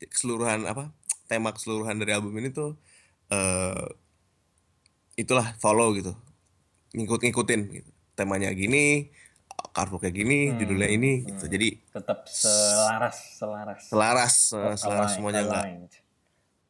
keseluruhan 0.00 0.64
apa 0.64 0.88
tema 1.28 1.52
keseluruhan 1.52 2.00
dari 2.00 2.16
album 2.16 2.32
ini 2.40 2.48
tuh 2.48 2.72
eh 3.28 3.92
itulah 5.20 5.52
follow 5.60 5.92
gitu. 5.92 6.16
Ngikut 6.96 7.28
ngikutin 7.28 7.60
gitu. 7.76 7.90
Temanya 8.16 8.48
gini 8.56 9.12
artwork 9.72 10.04
kayak 10.04 10.16
gini 10.16 10.52
judulnya 10.56 10.88
ini 10.88 11.24
gitu. 11.24 11.48
jadi 11.48 11.68
tetap 11.96 12.28
selaras 12.28 13.16
selaras. 13.40 13.80
Selaras 13.88 14.34
eh, 14.52 14.76
selaras 14.76 14.84
Align- 14.84 15.14
semuanya 15.16 15.42
nggak 15.48 15.62
aligned. 15.64 15.92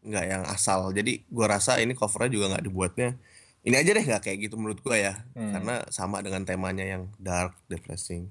nggak 0.03 0.25
yang 0.27 0.43
asal. 0.47 0.81
Jadi 0.91 1.23
gua 1.31 1.47
rasa 1.59 1.79
ini 1.79 1.95
covernya 1.95 2.31
juga 2.31 2.47
nggak 2.55 2.65
dibuatnya 2.67 3.11
ini 3.63 3.75
aja 3.79 3.91
deh 3.95 4.03
nggak 4.03 4.23
kayak 4.23 4.39
gitu 4.47 4.55
menurut 4.59 4.83
gua 4.83 4.99
ya. 4.99 5.15
Karena 5.35 5.83
sama 5.91 6.23
dengan 6.23 6.43
temanya 6.43 6.83
yang 6.83 7.11
dark 7.19 7.59
depressing. 7.67 8.31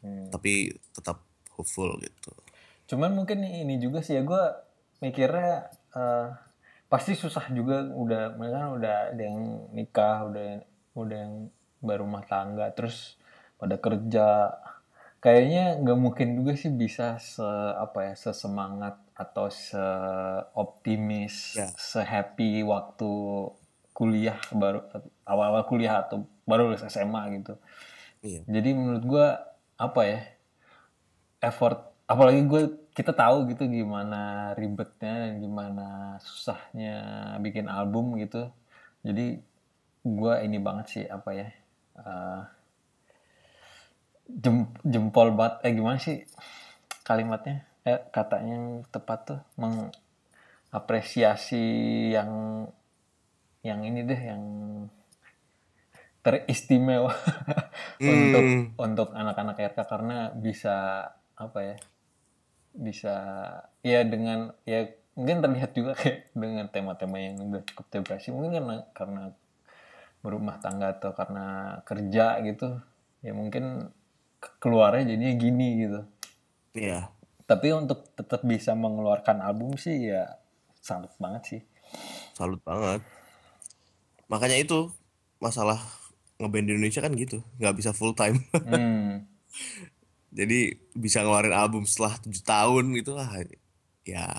Hmm. 0.00 0.32
tapi 0.32 0.72
tetap 0.96 1.20
hopeful 1.52 1.92
gitu. 2.00 2.32
Cuman 2.88 3.12
mungkin 3.12 3.44
ini 3.44 3.76
juga 3.76 4.00
sih 4.00 4.16
ya 4.16 4.24
gue 4.24 4.44
mikirnya 5.04 5.68
eh, 5.92 6.28
pasti 6.88 7.12
susah 7.12 7.52
juga 7.52 7.84
udah 7.84 8.32
mereka 8.32 8.72
udah 8.72 8.96
ada 9.12 9.20
yang 9.20 9.68
nikah 9.76 10.24
udah 10.24 10.64
udah 10.96 11.16
yang 11.20 11.34
baru 11.84 12.08
rumah 12.08 12.24
tangga. 12.24 12.72
Terus 12.72 13.20
pada 13.60 13.76
kerja. 13.76 14.56
Kayaknya 15.20 15.84
nggak 15.84 15.98
mungkin 16.00 16.28
juga 16.40 16.56
sih 16.56 16.72
bisa 16.72 17.20
se 17.20 17.44
apa 17.76 18.08
ya 18.08 18.14
sesemangat 18.16 18.96
atau 19.12 19.52
seoptimis 19.52 21.60
Ya. 21.60 21.68
sehappy 21.76 22.64
waktu 22.64 23.12
kuliah 23.92 24.40
baru 24.48 24.80
awal-awal 25.28 25.68
kuliah 25.68 26.08
atau 26.08 26.24
baru 26.48 26.72
lulus 26.72 26.88
SMA 26.88 27.20
gitu. 27.36 27.60
Iya. 28.24 28.48
Jadi 28.48 28.68
menurut 28.72 29.04
gua 29.04 29.44
apa 29.76 30.00
ya 30.08 30.24
effort 31.40 31.88
apalagi 32.04 32.44
gue 32.44 32.62
kita 32.90 33.14
tahu 33.14 33.48
gitu 33.48 33.70
gimana 33.70 34.52
ribetnya 34.58 35.30
dan 35.30 35.40
gimana 35.40 35.86
susahnya 36.20 36.96
bikin 37.44 37.68
album 37.70 38.16
gitu. 38.18 38.50
Jadi 39.04 39.40
gua 40.02 40.40
ini 40.40 40.56
banget 40.56 40.86
sih 40.88 41.04
apa 41.04 41.30
ya 41.36 41.48
eh, 42.00 42.40
jem, 44.38 44.70
jempol 44.86 45.34
bat 45.34 45.58
eh 45.66 45.74
gimana 45.74 45.98
sih 45.98 46.22
kalimatnya 47.02 47.66
eh 47.82 47.98
katanya 48.14 48.54
yang 48.54 48.86
tepat 48.92 49.18
tuh 49.26 49.40
mengapresiasi 49.58 51.64
yang 52.14 52.30
yang 53.60 53.84
ini 53.84 54.00
deh 54.06 54.20
yang 54.20 54.44
teristimewa 56.20 57.16
untuk 58.12 58.44
Hmm. 58.44 58.68
untuk 58.76 59.08
anak-anak 59.16 59.56
RK 59.72 59.78
karena 59.88 60.28
bisa 60.36 61.08
apa 61.36 61.58
ya 61.64 61.76
bisa 62.76 63.16
ya 63.80 64.04
dengan 64.04 64.52
ya 64.68 64.84
mungkin 65.16 65.40
terlihat 65.42 65.74
juga 65.74 65.96
kayak 65.96 66.28
dengan 66.36 66.68
tema-tema 66.68 67.18
yang 67.18 67.40
udah 67.40 67.64
cukup 67.72 67.88
depresi 67.92 68.30
mungkin 68.32 68.52
karena 68.56 68.84
karena 68.92 69.32
berumah 70.20 70.60
tangga 70.60 70.92
atau 71.00 71.16
karena 71.16 71.80
kerja 71.88 72.44
gitu 72.44 72.76
ya 73.24 73.32
mungkin 73.32 73.88
keluarnya 74.58 75.14
jadinya 75.14 75.34
gini 75.36 75.68
gitu 75.84 76.00
Iya. 76.74 77.10
tapi 77.44 77.74
untuk 77.74 78.14
tetap 78.14 78.46
bisa 78.46 78.72
mengeluarkan 78.72 79.42
album 79.42 79.74
sih 79.74 80.08
ya 80.10 80.38
salut 80.80 81.10
banget 81.18 81.42
sih 81.44 81.60
Salut 82.34 82.62
banget. 82.62 83.02
Makanya 84.30 84.56
itu 84.62 84.88
masalah 85.42 85.76
ngeband 86.38 86.70
di 86.70 86.72
Indonesia 86.78 87.02
kan 87.04 87.12
gitu, 87.12 87.42
nggak 87.60 87.74
bisa 87.76 87.90
full 87.92 88.14
time. 88.14 88.40
hmm. 88.54 89.26
Jadi 90.38 90.78
bisa 90.94 91.26
ngeluarin 91.26 91.50
album 91.50 91.82
setelah 91.82 92.14
tujuh 92.22 92.44
tahun 92.46 92.94
gitu 92.94 93.18
lah. 93.18 93.28
Ya 94.06 94.30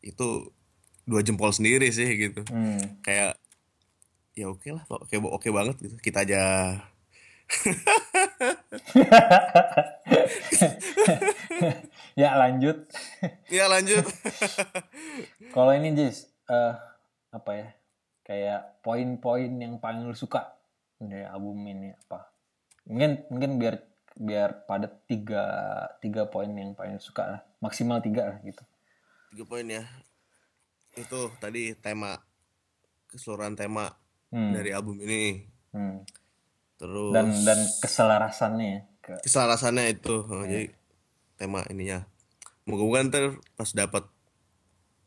itu 0.00 0.48
dua 1.04 1.20
jempol 1.20 1.52
sendiri 1.52 1.92
sih 1.92 2.08
gitu. 2.16 2.40
Hmm. 2.48 2.80
Kayak 3.04 3.36
ya 4.32 4.48
oke 4.48 4.72
lah, 4.72 4.82
oke 4.88 5.14
oke 5.20 5.48
banget 5.52 5.76
gitu. 5.84 5.96
Kita 6.00 6.24
aja 6.24 6.42
ya 12.20 12.30
lanjut 12.38 12.86
ya 13.50 13.64
lanjut. 13.66 14.04
Kalau 15.54 15.72
ini 15.74 15.94
Jis, 15.94 16.30
eh 16.46 16.74
apa 17.30 17.50
ya? 17.54 17.68
Kayak 18.22 18.82
poin-poin 18.84 19.50
yang 19.56 19.80
paling 19.80 20.04
lu 20.04 20.14
suka 20.14 20.54
dari 21.00 21.24
album 21.24 21.64
ini 21.66 21.90
apa? 22.06 22.28
Mungkin 22.86 23.26
mungkin 23.32 23.50
biar 23.58 23.74
biar 24.18 24.66
padat 24.66 25.06
tiga 25.06 25.44
tiga 26.02 26.26
poin 26.26 26.50
yang 26.50 26.74
paling 26.74 26.98
suka 26.98 27.22
lah, 27.24 27.40
maksimal 27.62 28.02
tiga 28.02 28.34
lah 28.34 28.38
gitu. 28.44 28.62
Tiga 29.32 29.44
poin 29.46 29.66
ya. 29.66 29.86
Itu 30.94 31.30
tadi 31.38 31.72
tema 31.78 32.18
keseluruhan 33.08 33.56
tema 33.56 33.94
Hmm. 34.28 34.52
dari 34.52 34.76
album 34.76 35.00
ini. 35.00 35.48
Hmm. 35.72 36.04
Terus 36.78 37.10
Dan 37.10 37.34
dan 37.42 37.58
keselarasannya 37.82 38.66
ya. 38.70 38.80
ke 39.02 39.12
keselarasannya 39.26 39.84
itu 39.98 40.14
oh, 40.22 40.46
jadi 40.46 40.70
tema 41.34 41.66
ininya 41.70 42.06
moga-moga 42.66 42.98
ntar 43.10 43.24
pas 43.58 43.70
dapat 43.74 44.04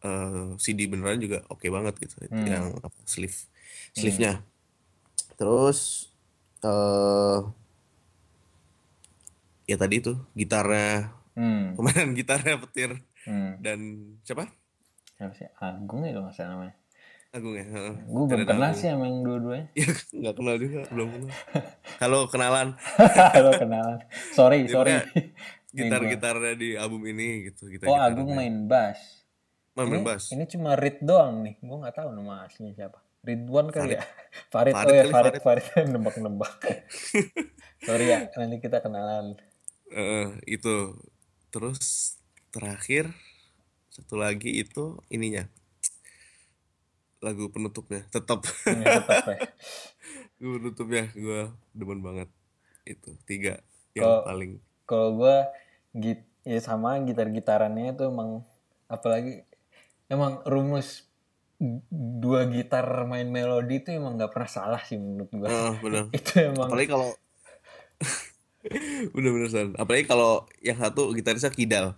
eh, 0.03 0.55
CD 0.59 0.91
beneran 0.91 1.19
juga 1.23 1.47
oke 1.47 1.63
banget 1.71 1.95
gitu 2.03 2.15
itu 2.27 2.39
yang 2.47 2.75
apa, 2.83 2.97
sleeve 3.07 3.35
sleeve-nya 3.95 4.43
terus 5.39 6.11
eh 6.63 7.39
ya 9.69 9.75
tadi 9.79 10.03
itu 10.03 10.19
gitarnya 10.35 11.15
hmm. 11.39 11.63
pemainan 11.79 12.11
gitarnya 12.17 12.59
petir 12.59 12.99
hmm. 13.23 13.63
dan 13.63 13.79
siapa 14.27 14.51
Siapa 15.21 15.37
sih? 15.37 15.45
Agung 15.61 16.01
ya 16.01 16.17
kalau 16.17 16.25
nggak 16.25 16.33
salah 16.33 16.49
namanya. 16.57 16.73
Agung 17.31 17.55
ya 17.55 17.63
heeh. 17.63 17.95
Gue 18.05 18.23
belum 18.27 18.43
kenal 18.43 18.69
Agung. 18.69 18.75
sih 18.75 18.87
sama 18.91 19.05
yang 19.07 19.19
dua-duanya. 19.23 19.67
ya 19.79 19.87
nggak 20.11 20.33
kenal 20.35 20.55
juga 20.59 20.79
belum 20.91 21.07
kenal 21.15 21.31
kalau 21.95 22.19
kenalan 22.27 22.67
Kalau 23.35 23.51
kenalan. 23.55 23.97
Sorry, 24.35 24.67
Ya, 24.67 24.69
sorry. 24.69 24.91
gitar-gitarnya 25.71 26.53
di 26.59 26.75
album 26.75 27.07
ini 27.07 27.47
gitu 27.47 27.71
gitar 27.71 27.87
Oh, 27.87 27.95
Agung 27.95 28.35
main 28.35 28.67
bass. 28.67 29.23
main 29.71 29.87
Ini, 29.87 30.03
bass 30.03 30.35
ini 30.35 30.43
cuma 30.43 30.75
Rid 30.75 30.99
doang 30.99 31.47
nih. 31.47 31.55
Gue 31.63 31.77
nggak 31.79 31.95
tahu 31.95 32.11
nama 32.11 32.43
aslinya 32.43 32.75
siapa. 32.75 32.99
Ridwan 33.23 33.71
kali 33.71 33.95
ya. 33.95 34.03
Farid. 34.51 34.73
Farid 34.75 34.91
oh 34.91 34.91
ya 34.91 35.05
kali, 35.07 35.39
Farid. 35.39 35.63
Farid. 35.63 35.87
Nembak-nembak. 35.87 36.51
Sorry 37.79 38.05
ya. 38.09 38.27
Nanti 38.33 38.57
kita 38.59 38.83
kenalan. 38.83 39.39
Eh, 39.87 40.27
itu 40.49 40.99
terus 41.47 42.15
terakhir 42.51 43.07
satu 43.87 44.19
lagi 44.19 44.51
itu 44.59 44.99
ininya 45.07 45.47
lagu 47.21 47.53
penutupnya 47.53 48.01
tetap 48.09 48.41
Ini 48.65 48.81
tetap 48.81 49.25
ya. 49.29 49.37
lagu 50.41 50.49
penutupnya 50.57 51.03
gue 51.13 51.41
demen 51.71 52.01
banget. 52.01 52.29
Itu 52.83 53.13
tiga 53.23 53.61
yang 53.93 54.03
Kalau- 54.03 54.25
paling. 54.25 54.51
Kalau 54.89 55.07
gue 55.15 55.35
git 55.95 56.21
ya 56.41 56.57
sama 56.59 56.97
gitar-gitarannya 56.99 57.93
itu 57.93 58.09
emang 58.09 58.41
apalagi 58.89 59.45
emang 60.09 60.41
rumus 60.43 61.05
dua 61.93 62.49
gitar 62.49 63.05
main 63.05 63.29
melodi 63.29 63.77
itu 63.77 63.93
emang 63.93 64.17
nggak 64.17 64.33
pernah 64.33 64.49
salah 64.49 64.81
sih 64.81 64.97
menurut 64.97 65.29
gue. 65.29 65.45
Ah, 65.47 65.77
bener 65.77 66.09
itu 66.17 66.31
emang 66.41 66.67
apalagi 66.67 66.89
kalau 66.89 67.09
bener-bener 69.13 69.73
apalagi 69.77 70.05
kalau 70.05 70.49
yang 70.61 70.77
satu 70.77 71.13
gitarisnya 71.13 71.53
kidal 71.53 71.93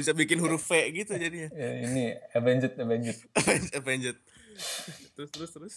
bisa 0.00 0.16
bikin 0.16 0.40
huruf 0.40 0.64
V 0.64 0.72
gitu 0.96 1.12
jadinya. 1.20 1.52
Ya, 1.52 1.70
ini 1.84 2.16
Avenged 2.32 2.80
Avenged. 2.80 3.18
Avenged 3.76 4.16
terus 5.16 5.30
terus 5.32 5.50
terus. 5.52 5.76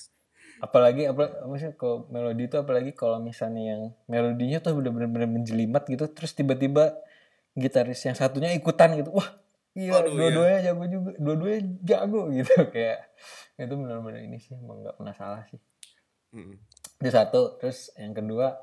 Apalagi 0.61 1.09
apa 1.09 1.43
maksudnya 1.49 1.73
kalau 1.75 2.05
melodi 2.13 2.45
itu 2.45 2.55
apalagi 2.59 2.91
kalau 2.93 3.17
misalnya 3.19 3.75
yang 3.75 3.81
melodinya 4.05 4.61
tuh 4.61 4.77
bener-bener 4.77 5.27
menjelimet 5.27 5.83
gitu 5.89 6.05
terus 6.11 6.31
tiba-tiba 6.37 6.95
gitaris 7.57 7.99
yang 8.05 8.15
satunya 8.15 8.53
ikutan 8.53 8.95
gitu. 8.99 9.11
Wah 9.15 9.29
iya 9.73 9.97
Waduh, 9.97 10.13
dua-duanya 10.13 10.59
jago 10.71 10.83
juga 10.85 11.11
dua-duanya 11.17 11.61
jago 11.81 12.21
gitu. 12.31 12.53
Kayak 12.73 12.99
itu 13.57 13.73
bener-bener 13.73 14.21
ini 14.23 14.37
sih 14.39 14.53
emang 14.55 14.85
nggak 14.85 14.95
pernah 14.99 15.15
salah 15.15 15.43
sih. 15.49 15.59
Mm. 16.33 16.57
itu 17.03 17.11
satu 17.13 17.61
terus 17.61 17.93
yang 17.93 18.15
kedua 18.15 18.57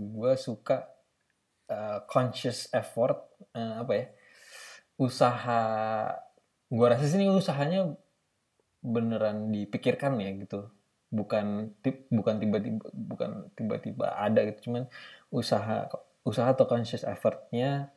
gue 0.00 0.32
suka 0.40 0.88
eh, 1.68 2.00
conscious 2.08 2.72
effort 2.72 3.36
eh, 3.52 3.74
apa 3.84 3.92
ya 3.92 4.06
usaha 4.98 5.60
gue 6.72 6.86
rasa 6.88 7.04
sih 7.08 7.20
ini 7.20 7.28
usahanya 7.32 7.92
beneran 8.82 9.52
dipikirkan 9.54 10.18
ya 10.20 10.30
gitu. 10.36 10.68
Bukan 11.12 11.76
tip 11.84 12.08
bukan 12.08 12.40
tiba-tiba 12.40 12.88
bukan 12.92 13.30
tiba-tiba 13.56 14.06
ada 14.16 14.40
gitu. 14.48 14.70
Cuman 14.70 14.88
usaha 15.30 15.88
usaha 16.24 16.48
atau 16.54 16.64
conscious 16.70 17.04
effortnya 17.04 17.92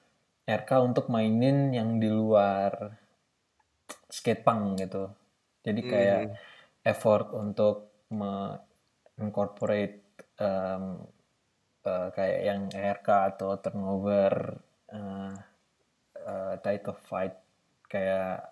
RK 0.45 0.72
untuk 0.84 1.09
mainin 1.09 1.73
yang 1.73 1.97
di 2.01 2.09
luar 2.11 2.95
skatepunk 4.09 4.63
gitu. 4.81 5.03
Jadi 5.65 5.81
kayak 5.85 6.23
Hmm. 6.30 6.34
effort 6.85 7.27
untuk 7.34 7.89
me 8.13 8.34
incorporate 9.17 10.03
em, 10.38 10.84
eh, 11.88 12.07
kayak 12.15 12.39
yang 12.49 12.61
RK 12.72 13.07
atau 13.35 13.49
turnover 13.63 14.31
eh, 14.91 15.34
eh, 16.26 16.56
title 16.65 16.97
fight 17.07 17.35
kayak 17.88 18.52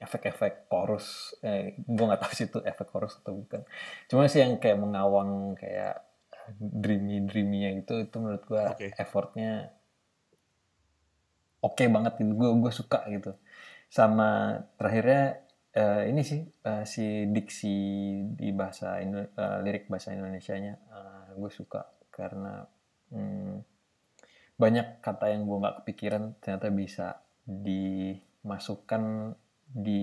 efek-efek 0.00 0.66
chorus. 0.72 1.36
Eh, 1.44 1.76
gue 1.76 2.04
nggak 2.08 2.20
tahu 2.24 2.32
sih 2.32 2.46
itu 2.48 2.58
efek 2.64 2.88
chorus 2.90 3.20
atau 3.20 3.36
bukan. 3.36 3.62
Cuma 4.08 4.26
sih 4.26 4.40
yang 4.42 4.56
kayak 4.56 4.80
mengawang 4.80 5.54
kayak 5.54 6.02
dreamy 6.58 7.22
dreamynya 7.28 7.70
itu 7.78 7.94
itu 8.02 8.16
menurut 8.18 8.42
gue 8.48 8.64
Oke. 8.74 8.86
effortnya 8.96 9.70
oke 11.60 11.84
banget 11.94 12.12
gitu. 12.18 12.32
Gue 12.34 12.48
gue 12.58 12.72
suka 12.72 13.04
gitu. 13.12 13.36
Sama 13.92 14.60
terakhirnya 14.80 15.44
eh, 15.76 16.02
ini 16.10 16.22
sih 16.24 16.40
eh, 16.42 16.84
si 16.88 17.28
diksi 17.30 17.76
di 18.34 18.48
bahasa 18.56 18.98
Indo- 19.04 19.30
eh, 19.36 19.58
lirik 19.64 19.86
bahasa 19.92 20.16
Indonesianya 20.16 20.74
eh, 20.96 21.26
gue 21.36 21.50
suka 21.52 21.86
karena 22.10 22.64
hmm, 23.12 23.54
banyak 24.60 25.00
kata 25.00 25.32
yang 25.32 25.48
gue 25.48 25.56
nggak 25.56 25.76
kepikiran 25.80 26.36
ternyata 26.44 26.68
bisa 26.68 27.06
dimasukkan 27.48 29.32
di 29.72 30.02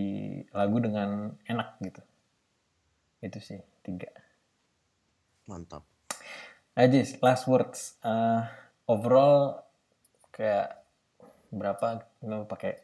lagu 0.49 0.77
dengan 0.81 1.37
enak 1.45 1.77
gitu. 1.85 2.01
Itu 3.21 3.37
sih 3.37 3.61
tiga. 3.85 4.09
Mantap. 5.45 5.85
Ajis 6.73 7.21
last 7.21 7.45
words. 7.45 8.01
Eh, 8.01 8.41
overall 8.89 9.61
kayak 10.33 10.81
berapa 11.53 12.01
lo 12.25 12.49
pakai 12.49 12.81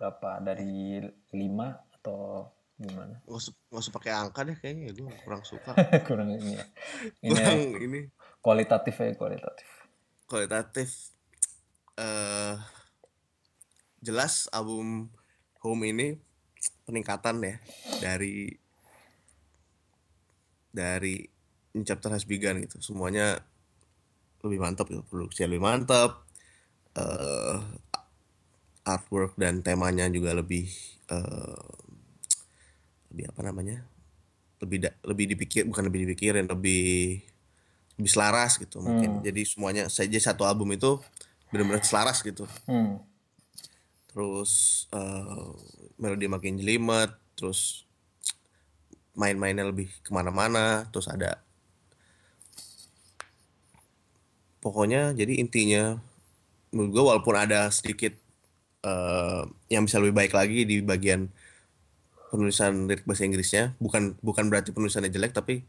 berapa? 0.00 0.40
Dari 0.40 1.04
lima 1.36 1.68
atau 2.00 2.48
gimana? 2.80 3.20
Nggak 3.28 3.76
usah 3.76 3.92
pakai 3.92 4.12
angka 4.16 4.40
deh 4.48 4.56
kayaknya 4.56 4.96
gue 4.96 5.12
kurang 5.20 5.44
suka. 5.44 5.76
Kurang 6.08 6.32
ini 6.32 6.56
ya. 6.56 6.64
Ini 7.20 7.36
ya, 7.36 7.44
kurang 7.52 7.84
ini. 7.92 8.00
kualitatif 8.40 8.96
ya 8.96 9.12
kualitatif 9.20 9.79
kualitatif 10.30 11.10
eh 11.98 12.54
jelas 13.98 14.46
album 14.54 15.10
Home 15.60 15.90
ini 15.90 16.16
peningkatan 16.86 17.42
ya 17.42 17.58
dari 18.00 18.48
dari 20.70 21.20
Chapter 21.70 22.14
Has 22.14 22.24
Begun 22.24 22.62
gitu. 22.64 22.78
Semuanya 22.80 23.42
lebih 24.40 24.56
mantap 24.62 24.88
gitu 24.88 25.04
produksinya 25.04 25.52
lebih 25.52 25.64
mantap 25.66 26.24
eh 26.96 27.58
artwork 28.88 29.36
dan 29.36 29.60
temanya 29.60 30.08
juga 30.08 30.32
lebih 30.32 30.70
eh 31.12 31.66
lebih 33.12 33.24
apa 33.34 33.40
namanya 33.44 33.84
lebih 34.64 34.88
lebih 35.04 35.26
dipikir 35.36 35.68
bukan 35.68 35.92
lebih 35.92 36.08
dipikirin 36.08 36.46
lebih 36.48 37.20
lebih 38.00 38.12
selaras 38.12 38.56
gitu 38.56 38.80
mungkin. 38.80 39.20
Jadi 39.20 39.44
semuanya 39.44 39.84
saja 39.92 40.16
satu 40.16 40.48
album 40.48 40.72
itu 40.72 40.96
benar-benar 41.52 41.84
selaras 41.84 42.24
gitu. 42.24 42.48
Hmm. 42.64 42.98
terus 44.10 44.84
eh, 44.90 45.46
melodi 45.94 46.26
makin 46.26 46.58
jelimet 46.58 47.14
terus 47.38 47.86
main-mainnya 49.14 49.62
lebih 49.62 49.86
ke 50.02 50.10
mana-mana 50.10 50.90
terus 50.90 51.06
ada 51.06 51.38
pokoknya 54.58 55.14
jadi 55.14 55.38
intinya 55.38 56.02
menurut 56.74 56.90
gue 56.90 57.04
walaupun 57.06 57.34
ada 57.38 57.70
sedikit 57.70 58.18
eh, 58.82 59.42
yang 59.70 59.86
bisa 59.86 60.02
lebih 60.02 60.26
baik 60.26 60.34
lagi 60.34 60.66
di 60.66 60.82
bagian 60.82 61.30
penulisan 62.34 62.90
lirik 62.90 63.06
bahasa 63.06 63.26
Inggrisnya 63.26 63.78
bukan 63.78 64.14
bukan 64.22 64.50
berarti 64.50 64.70
penulisannya 64.74 65.10
jelek 65.10 65.34
tapi 65.34 65.62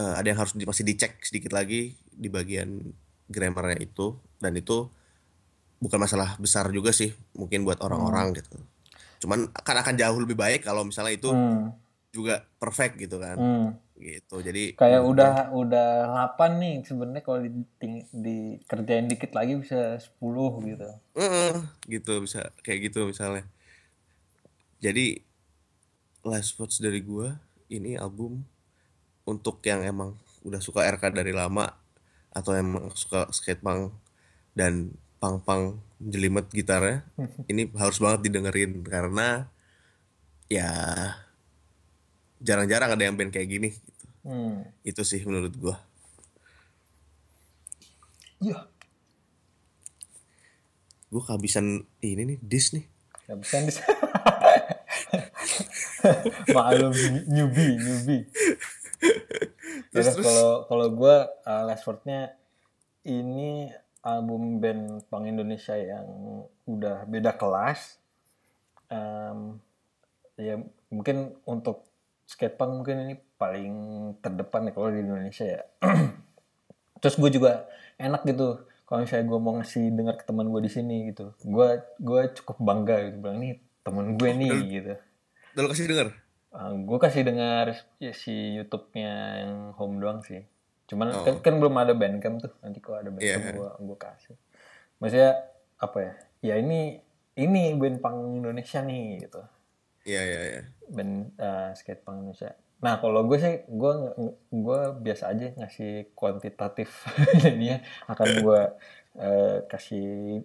eh, 0.00 0.12
ada 0.16 0.24
yang 0.24 0.40
harus 0.40 0.56
di- 0.56 0.64
masih 0.64 0.82
dicek 0.82 1.20
sedikit 1.20 1.52
lagi 1.52 1.92
di 2.08 2.26
bagian 2.26 2.80
grammarnya 3.28 3.76
itu. 3.78 4.16
Dan 4.40 4.56
itu 4.56 4.88
bukan 5.76 6.00
masalah 6.00 6.36
besar 6.36 6.68
juga 6.70 6.90
sih 6.90 7.12
mungkin 7.32 7.62
buat 7.62 7.80
orang-orang 7.80 8.32
gitu. 8.36 8.56
Cuman 9.20 9.52
akan 9.52 9.76
akan 9.78 9.94
jauh 9.94 10.18
lebih 10.18 10.34
baik 10.34 10.64
kalau 10.64 10.80
misalnya 10.82 11.12
itu 11.12 11.28
Hmm. 11.28 11.76
juga 12.10 12.40
perfect 12.56 12.96
gitu 12.98 13.20
kan. 13.20 13.36
Hmm. 13.36 13.68
gitu. 14.00 14.40
Jadi 14.40 14.80
Kayak 14.80 15.04
udah 15.04 15.32
udah. 15.52 15.88
8 16.08 16.56
nih 16.56 16.80
sebenarnya 16.80 17.20
kalau 17.20 17.44
di, 17.44 17.52
dikerjain 18.10 19.04
dikit 19.04 19.36
lagi 19.36 19.60
bisa 19.60 20.00
10 20.00 20.56
gitu. 20.64 20.88
Heeh, 21.12 21.52
gitu 21.84 22.24
bisa 22.24 22.48
kayak 22.64 22.88
gitu 22.88 23.04
misalnya. 23.04 23.44
Jadi 24.80 25.20
last 26.24 26.56
words 26.56 26.80
dari 26.80 27.04
gua 27.04 27.36
ini 27.68 27.92
album 27.96 28.40
untuk 29.28 29.60
yang 29.64 29.84
emang 29.84 30.16
udah 30.44 30.60
suka 30.60 30.88
RK 30.88 31.12
dari 31.12 31.32
lama 31.36 31.68
atau 32.32 32.54
emang 32.56 32.88
suka 32.96 33.28
skatepunk 33.34 33.92
dan 34.56 34.94
pang-pang 35.20 35.76
jelimet 36.00 36.48
gitarnya 36.48 37.04
ini 37.50 37.68
harus 37.76 38.00
banget 38.00 38.30
didengerin 38.30 38.80
karena 38.86 39.50
ya 40.48 40.70
jarang-jarang 42.40 42.96
ada 42.96 43.04
yang 43.04 43.14
band 43.20 43.30
kayak 43.30 43.48
gini 43.52 43.68
gitu. 43.76 44.04
Hmm. 44.20 44.64
itu 44.84 45.02
sih 45.04 45.20
menurut 45.24 45.52
gua 45.56 45.76
Iya. 48.40 48.64
gua 51.12 51.22
kehabisan 51.28 51.84
ini 52.00 52.22
nih 52.24 52.38
dis 52.40 52.72
nih 52.72 52.88
bisa 53.38 53.62
dis. 53.62 53.78
Maklum 56.54 56.90
newbie, 57.30 57.78
newbie. 57.78 58.26
Terus 59.92 60.16
kalau 60.18 60.68
kalau 60.68 60.86
gue 60.92 61.16
uh, 61.46 61.62
last 61.66 61.84
word-nya 61.88 62.34
ini 63.06 63.72
album 64.00 64.60
band 64.60 65.04
Pang 65.08 65.28
Indonesia 65.28 65.76
yang 65.76 66.06
udah 66.64 67.04
beda 67.08 67.36
kelas. 67.36 68.00
Em, 68.90 69.60
ya 70.40 70.56
mungkin 70.88 71.36
untuk 71.44 71.84
skatepunk 72.26 72.82
mungkin 72.82 72.96
ini 73.06 73.14
paling 73.36 73.74
terdepan 74.24 74.68
ya 74.68 74.72
kalau 74.72 74.88
di 74.92 75.00
Indonesia 75.04 75.46
ya. 75.46 75.62
Terus 77.00 77.16
gue 77.16 77.30
juga 77.40 77.68
enak 78.00 78.24
gitu 78.28 78.64
kalau 78.88 79.06
misalnya 79.06 79.26
gue 79.30 79.38
mau 79.38 79.54
ngasih 79.60 79.84
dengar 79.94 80.18
ke 80.18 80.24
teman 80.26 80.48
gue 80.48 80.60
di 80.64 80.72
sini 80.72 80.96
gitu. 81.12 81.32
Gue 81.44 81.80
gue 82.00 82.20
cukup 82.40 82.56
bangga 82.60 82.96
gitu 83.08 83.16
bilang 83.20 83.38
nih 83.40 83.60
temen 83.80 84.16
gue 84.16 84.30
nih 84.36 84.52
gitu. 84.68 84.94
lo 85.58 85.66
kasih 85.72 85.90
denger 86.50 86.82
gue 86.82 86.98
kasih 86.98 87.22
dengar 87.22 87.70
ya, 87.96 88.10
si 88.10 88.58
YouTube-nya 88.58 89.12
yang 89.46 89.54
home 89.78 90.02
doang 90.02 90.20
sih. 90.20 90.42
Cuman 90.86 91.14
Oh. 91.14 91.22
kan, 91.22 91.38
kan 91.38 91.54
belum 91.56 91.74
ada 91.78 91.94
bandcamp 91.94 92.42
tuh. 92.42 92.52
Nanti 92.58 92.82
kalau 92.82 92.98
ada 92.98 93.10
bandcamp 93.10 93.44
Iya. 93.46 93.54
gue 93.54 93.70
gue 93.86 93.96
kasih. 93.96 94.36
Maksudnya 94.98 95.32
apa 95.78 95.98
ya? 96.00 96.12
Ya 96.42 96.54
ini 96.58 96.98
ini 97.38 97.78
band 97.78 98.02
pang 98.02 98.18
Indonesia 98.36 98.82
nih 98.82 99.22
gitu. 99.22 99.40
iya 100.02 100.24
iya 100.24 100.40
iya 100.42 100.62
Band 100.88 101.36
uh, 101.36 101.70
skate 101.76 102.02
pang 102.02 102.18
Indonesia. 102.18 102.56
Nah 102.80 102.96
kalau 102.98 103.22
gue 103.22 103.36
sih 103.36 103.60
gue 103.68 103.92
gue 104.50 104.80
biasa 104.98 105.30
aja 105.30 105.52
ngasih 105.54 106.16
kuantitatif 106.16 107.04
jadinya 107.44 107.78
akan 108.08 108.28
gue 108.40 108.60
eh, 109.20 109.56
kasih 109.68 110.40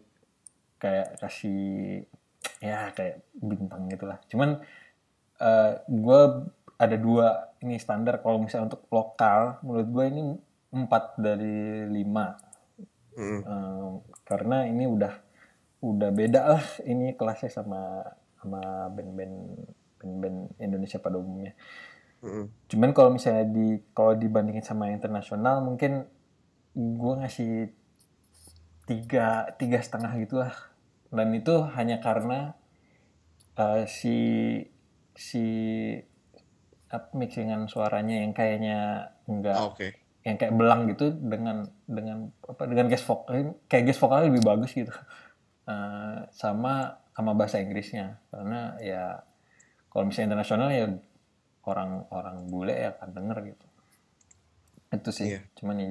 kayak 0.76 1.16
kasih 1.18 2.04
ya 2.60 2.92
kayak 2.92 3.24
bintang 3.34 3.88
gitulah. 3.88 4.20
Cuman 4.28 4.60
eh 5.40 5.74
gue 5.88 6.22
ada 6.76 6.96
dua 7.00 7.56
ini 7.64 7.80
standar 7.80 8.20
kalau 8.20 8.44
misalnya 8.44 8.76
untuk 8.76 8.84
lokal 8.92 9.60
menurut 9.64 9.88
gue 9.90 10.06
ini 10.12 10.22
empat 10.76 11.16
dari 11.20 11.88
lima 11.88 12.36
Mm. 13.16 13.42
Eh, 13.48 13.92
karena 14.28 14.68
ini 14.68 14.84
udah 14.92 15.14
udah 15.80 16.10
beda 16.12 16.42
lah 16.56 16.66
ini 16.84 17.16
kelasnya 17.16 17.52
sama 17.52 18.04
sama 18.40 18.92
band-band 18.92 19.36
band-band 20.04 20.38
Indonesia 20.60 21.00
pada 21.00 21.18
umumnya. 21.18 21.56
Mm-mm. 22.20 22.52
Cuman 22.68 22.92
kalau 22.92 23.16
misalnya 23.16 23.48
di 23.48 23.80
kalau 23.96 24.20
dibandingin 24.20 24.66
sama 24.68 24.92
internasional 24.92 25.64
mungkin 25.64 26.06
gue 26.76 27.14
ngasih 27.24 27.72
tiga 28.86 29.56
tiga 29.56 29.80
setengah 29.80 30.12
gitulah 30.20 30.54
dan 31.10 31.32
itu 31.32 31.56
hanya 31.74 32.04
karena 32.04 32.60
eh, 33.56 33.88
si 33.88 34.16
si 35.16 35.44
apa, 36.92 37.08
mixingan 37.18 37.66
suaranya 37.66 38.22
yang 38.22 38.32
kayaknya 38.36 39.10
enggak 39.26 39.58
Ah, 39.58 39.68
oke. 39.72 39.88
yang 40.26 40.36
kayak 40.38 40.54
belang 40.58 40.90
gitu 40.90 41.14
dengan 41.14 41.66
dengan 41.86 42.30
apa 42.46 42.64
dengan 42.66 42.86
guest 42.90 43.06
vokal 43.06 43.56
kayak 43.70 43.84
guest 43.90 44.02
vokalnya 44.02 44.30
lebih 44.30 44.44
bagus 44.46 44.72
gitu. 44.76 44.94
Eh, 45.66 46.20
sama 46.30 47.02
sama 47.18 47.34
bahasa 47.34 47.58
Inggrisnya. 47.58 48.22
Karena 48.30 48.78
ya 48.78 49.18
kalau 49.90 50.06
misalnya 50.06 50.36
internasional 50.38 50.70
ya 50.70 50.86
orang-orang 51.66 52.38
bule 52.46 52.74
ya 52.78 52.94
akan 52.94 53.10
denger 53.18 53.38
gitu. 53.56 53.66
Itu 54.94 55.10
sih. 55.10 55.34
Iya. 55.34 55.42
cuman 55.58 55.76
ya, 55.82 55.90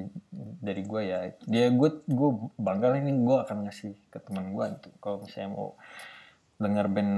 dari 0.62 0.82
gue 0.86 1.02
ya 1.02 1.18
dia 1.44 1.66
gue 1.74 1.90
gue 2.06 2.30
bangga 2.54 2.94
lah 2.94 2.98
ini 3.02 3.12
gue 3.18 3.36
akan 3.42 3.66
ngasih 3.66 3.98
ke 4.14 4.18
teman 4.22 4.54
gue 4.54 4.64
gitu. 4.78 4.88
Kalau 5.02 5.26
misalnya 5.26 5.50
mau 5.58 5.74
denger 6.62 6.86
band 6.94 7.14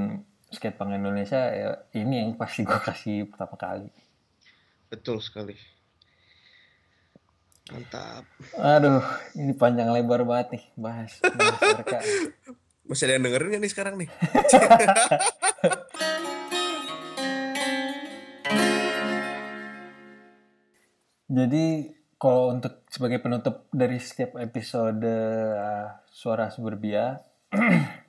skatepunk 0.51 0.95
Indonesia 0.95 1.41
ya 1.51 1.83
ini 1.99 2.23
yang 2.23 2.31
pasti 2.39 2.63
gue 2.63 2.79
kasih 2.79 3.27
pertama 3.31 3.57
kali. 3.59 3.91
Betul 4.87 5.19
sekali. 5.19 5.55
Mantap. 7.67 8.23
Aduh, 8.55 9.03
ini 9.35 9.51
panjang 9.59 9.91
lebar 9.91 10.23
banget 10.23 10.55
nih 10.55 10.65
bahas, 10.79 11.19
bahas 11.19 12.07
masih 12.87 13.11
ada 13.11 13.19
yang 13.19 13.27
dengerin 13.27 13.59
nggak 13.59 13.63
nih 13.67 13.73
sekarang 13.75 13.95
nih? 13.99 14.07
Jadi 21.27 21.91
kalau 22.17 22.55
untuk 22.55 22.87
sebagai 22.87 23.19
penutup 23.19 23.67
dari 23.75 23.99
setiap 23.99 24.39
episode 24.39 25.03
uh, 25.59 25.99
Suara 26.09 26.55
Suburbia, 26.55 27.19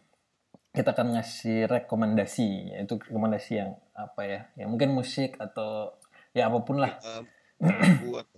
kita 0.78 0.94
akan 0.94 1.18
ngasih 1.18 1.66
rekomendasi, 1.66 2.78
yaitu 2.78 3.02
rekomendasi 3.02 3.52
yang 3.58 3.74
apa 3.98 4.22
ya, 4.24 4.40
yang 4.62 4.70
mungkin 4.70 4.94
musik 4.94 5.34
atau 5.42 5.98
ya 6.38 6.46
apa 6.54 6.62
pun 6.62 6.78
lah, 6.78 6.94
buat 8.06 8.30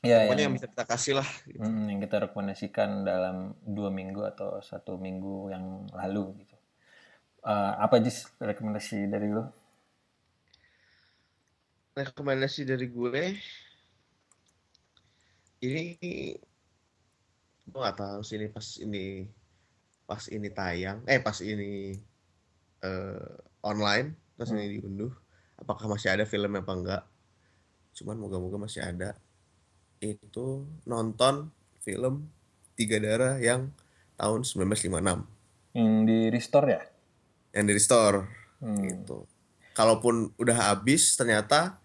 ya 0.00 0.24
pokoknya 0.24 0.48
yang 0.48 0.54
yang, 0.54 0.54
bisa 0.56 0.68
kita 0.70 0.84
kasih 0.86 1.14
lah 1.18 1.28
gitu. 1.44 1.60
yang 1.60 2.00
kita 2.00 2.16
rekomendasikan 2.24 3.04
dalam 3.04 3.52
dua 3.66 3.90
minggu 3.92 4.22
atau 4.22 4.62
satu 4.62 4.96
minggu 4.96 5.50
yang 5.50 5.90
lalu 5.90 6.46
gitu. 6.46 6.56
Uh, 7.42 7.74
apa 7.82 7.98
aja 7.98 8.12
rekomendasi 8.38 9.10
dari 9.10 9.28
lu? 9.28 9.44
rekomendasi 11.90 12.62
dari 12.64 12.86
gue 12.86 13.22
ini 15.60 15.84
gue 17.66 17.80
nggak 17.80 17.98
tahu 17.98 18.20
sih 18.24 18.40
ini 18.40 18.46
pas 18.48 18.66
ini 18.80 19.26
pas 20.10 20.22
ini 20.26 20.50
tayang 20.50 20.98
eh 21.06 21.22
pas 21.22 21.38
ini 21.38 21.94
eh, 22.82 23.30
online 23.62 24.34
terus 24.34 24.50
ini 24.56 24.80
diunduh 24.80 25.12
apakah 25.54 25.86
masih 25.86 26.10
ada 26.10 26.24
filmnya 26.26 26.64
apa 26.64 26.72
enggak 26.74 27.02
cuman 27.94 28.16
moga-moga 28.18 28.56
masih 28.66 28.82
ada 28.82 29.14
itu 30.02 30.64
nonton 30.88 31.52
film 31.84 32.26
Tiga 32.74 32.96
Darah 32.96 33.36
yang 33.38 33.68
tahun 34.16 34.42
1956 34.48 35.76
Yang 35.76 35.92
di 36.08 36.18
restore 36.32 36.66
ya? 36.66 36.82
yang 37.54 37.64
di 37.68 37.74
restore 37.76 38.18
Hmm. 38.60 38.76
gitu. 38.84 39.24
Kalaupun 39.72 40.36
udah 40.36 40.68
habis 40.68 41.16
ternyata 41.16 41.80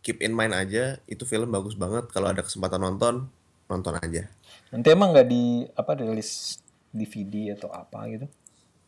keep 0.00 0.24
in 0.24 0.32
mind 0.32 0.56
aja 0.56 0.96
itu 1.04 1.20
film 1.28 1.52
bagus 1.52 1.76
banget 1.76 2.08
kalau 2.08 2.32
ada 2.32 2.40
kesempatan 2.40 2.80
nonton 2.80 3.28
nonton 3.68 3.92
aja. 4.00 4.24
Nanti 4.72 4.88
emang 4.88 5.12
nggak 5.12 5.28
di 5.28 5.68
apa 5.76 5.92
rilis 6.00 6.56
DVD 6.92 7.54
atau 7.56 7.68
apa 7.72 8.08
gitu? 8.10 8.26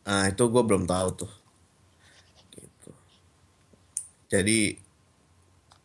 Nah 0.06 0.28
itu 0.28 0.42
gue 0.48 0.62
belum 0.64 0.84
tahu 0.88 1.08
tuh. 1.26 1.32
Gitu. 2.54 2.90
Jadi 4.30 4.78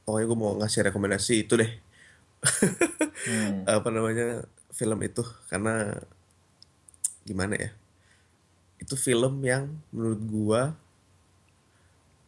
pokoknya 0.06 0.26
gue 0.30 0.38
mau 0.38 0.54
ngasih 0.62 0.86
rekomendasi 0.90 1.46
itu 1.48 1.56
deh 1.58 1.72
Hmm. 3.26 3.66
apa 3.82 3.90
namanya 3.90 4.46
film 4.70 5.02
itu 5.02 5.26
karena 5.50 5.98
gimana 7.26 7.58
ya 7.58 7.70
itu 8.78 8.94
film 8.94 9.42
yang 9.42 9.72
menurut 9.90 10.22
gua 10.30 10.62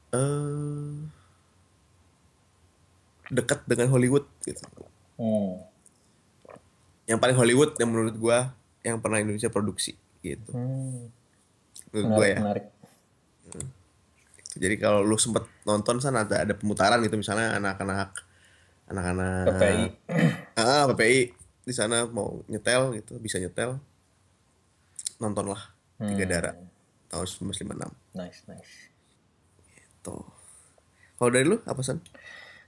eh 0.09 0.97
dekat 3.29 3.61
dengan 3.69 3.91
Hollywood 3.93 4.25
gitu 4.41 4.63
Hmm. 5.21 5.61
yang 7.05 7.21
paling 7.21 7.37
Hollywood 7.37 7.77
yang 7.77 7.89
menurut 7.93 8.15
gua 8.17 8.57
yang 8.87 8.97
pernah 8.97 9.19
Indonesia 9.19 9.47
produksi 9.47 9.91
gitu 10.19 10.51
Hmm. 10.51 11.11
menurut 11.89 12.07
Menarik, 12.09 12.29
ya 12.29 12.39
menarik. 12.39 12.65
jadi 14.53 14.75
kalau 14.75 14.99
lu 15.01 15.15
sempet 15.15 15.45
nonton 15.63 15.99
sana 15.99 16.23
ada 16.23 16.41
ada 16.41 16.53
pemutaran 16.53 16.97
gitu 16.99 17.15
misalnya 17.15 17.55
anak-anak 17.55 18.11
anak-anak 18.87 19.43
PPI. 19.51 19.85
ah 20.59 20.83
PPI 20.87 21.19
di 21.61 21.73
sana 21.73 22.07
mau 22.07 22.41
nyetel 22.47 22.95
gitu 22.95 23.19
bisa 23.19 23.37
nyetel 23.37 23.77
nontonlah 25.17 25.73
Tiga 25.97 26.23
Hmm. 26.23 26.31
Darah 26.31 26.55
tahun 27.07 27.25
1956 27.25 27.89
Nice, 28.13 28.39
nice. 28.45 28.73
tuh 29.99 30.21
kalau 31.15 31.29
dari 31.29 31.43
lu 31.43 31.57
apa 31.63 31.81
san 31.81 31.97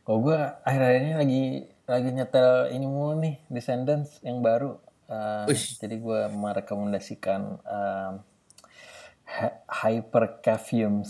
Kalau 0.02 0.20
gue 0.20 0.34
akhir-akhir 0.64 1.00
ini 1.00 1.14
lagi 1.14 1.44
lagi 1.86 2.10
nyetel 2.10 2.50
ini 2.70 2.82
mulu 2.84 3.14
nih 3.16 3.38
Descendants 3.46 4.18
yang 4.22 4.42
baru. 4.42 4.74
Uh, 5.10 5.50
jadi 5.82 5.96
gue 5.98 6.22
merekomendasikan 6.30 7.42
um, 7.66 8.14
Hy- 9.26 9.60
Hypercavium. 9.66 11.02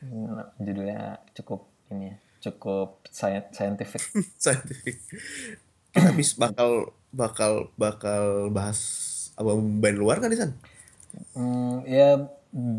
Nah, 0.00 0.48
Judulnya 0.56 1.20
cukup 1.36 1.68
ini 1.92 2.12
ya, 2.12 2.16
cukup 2.48 3.04
sci- 3.12 3.52
scientific. 3.52 4.00
scientific 4.42 4.96
kita 5.90 6.10
bisa 6.14 6.38
bakal 6.38 6.94
bakal 7.10 7.52
bakal 7.74 8.48
bahas 8.54 8.80
album 9.34 9.82
band 9.82 9.98
luar 9.98 10.16
kan 10.22 10.30
di 10.30 10.38
san 10.38 10.54
Hmm, 11.34 11.82
ya 11.86 12.08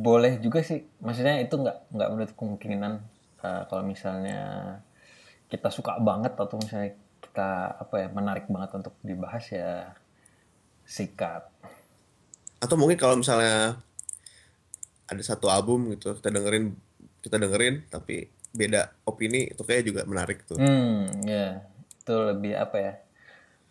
boleh 0.07 0.39
juga 0.45 0.59
sih. 0.63 0.79
Maksudnya 1.03 1.35
itu 1.43 1.55
nggak 1.61 1.77
nggak 1.95 2.09
menutup 2.11 2.35
kemungkinan 2.39 2.93
uh, 3.43 3.61
kalau 3.67 3.83
misalnya 3.83 4.39
kita 5.51 5.67
suka 5.67 5.99
banget 5.99 6.33
atau 6.39 6.55
misalnya 6.63 6.95
kita 7.31 7.79
apa 7.79 7.95
ya 7.95 8.07
menarik 8.11 8.45
banget 8.51 8.75
untuk 8.75 8.93
dibahas 8.99 9.47
ya 9.55 9.95
sikat. 10.83 11.47
atau 12.61 12.75
mungkin 12.77 12.99
kalau 12.99 13.15
misalnya 13.17 13.79
ada 15.07 15.23
satu 15.23 15.47
album 15.49 15.95
gitu 15.95 16.13
kita 16.19 16.29
dengerin 16.29 16.75
kita 17.23 17.41
dengerin 17.41 17.87
tapi 17.89 18.29
beda 18.51 18.91
opini 19.07 19.49
itu 19.49 19.63
kayak 19.63 19.87
juga 19.87 20.01
menarik 20.03 20.43
tuh 20.43 20.59
Hmm, 20.59 21.07
ya 21.23 21.63
itu 22.01 22.15
lebih 22.17 22.53
apa 22.59 22.77
ya? 22.77 22.93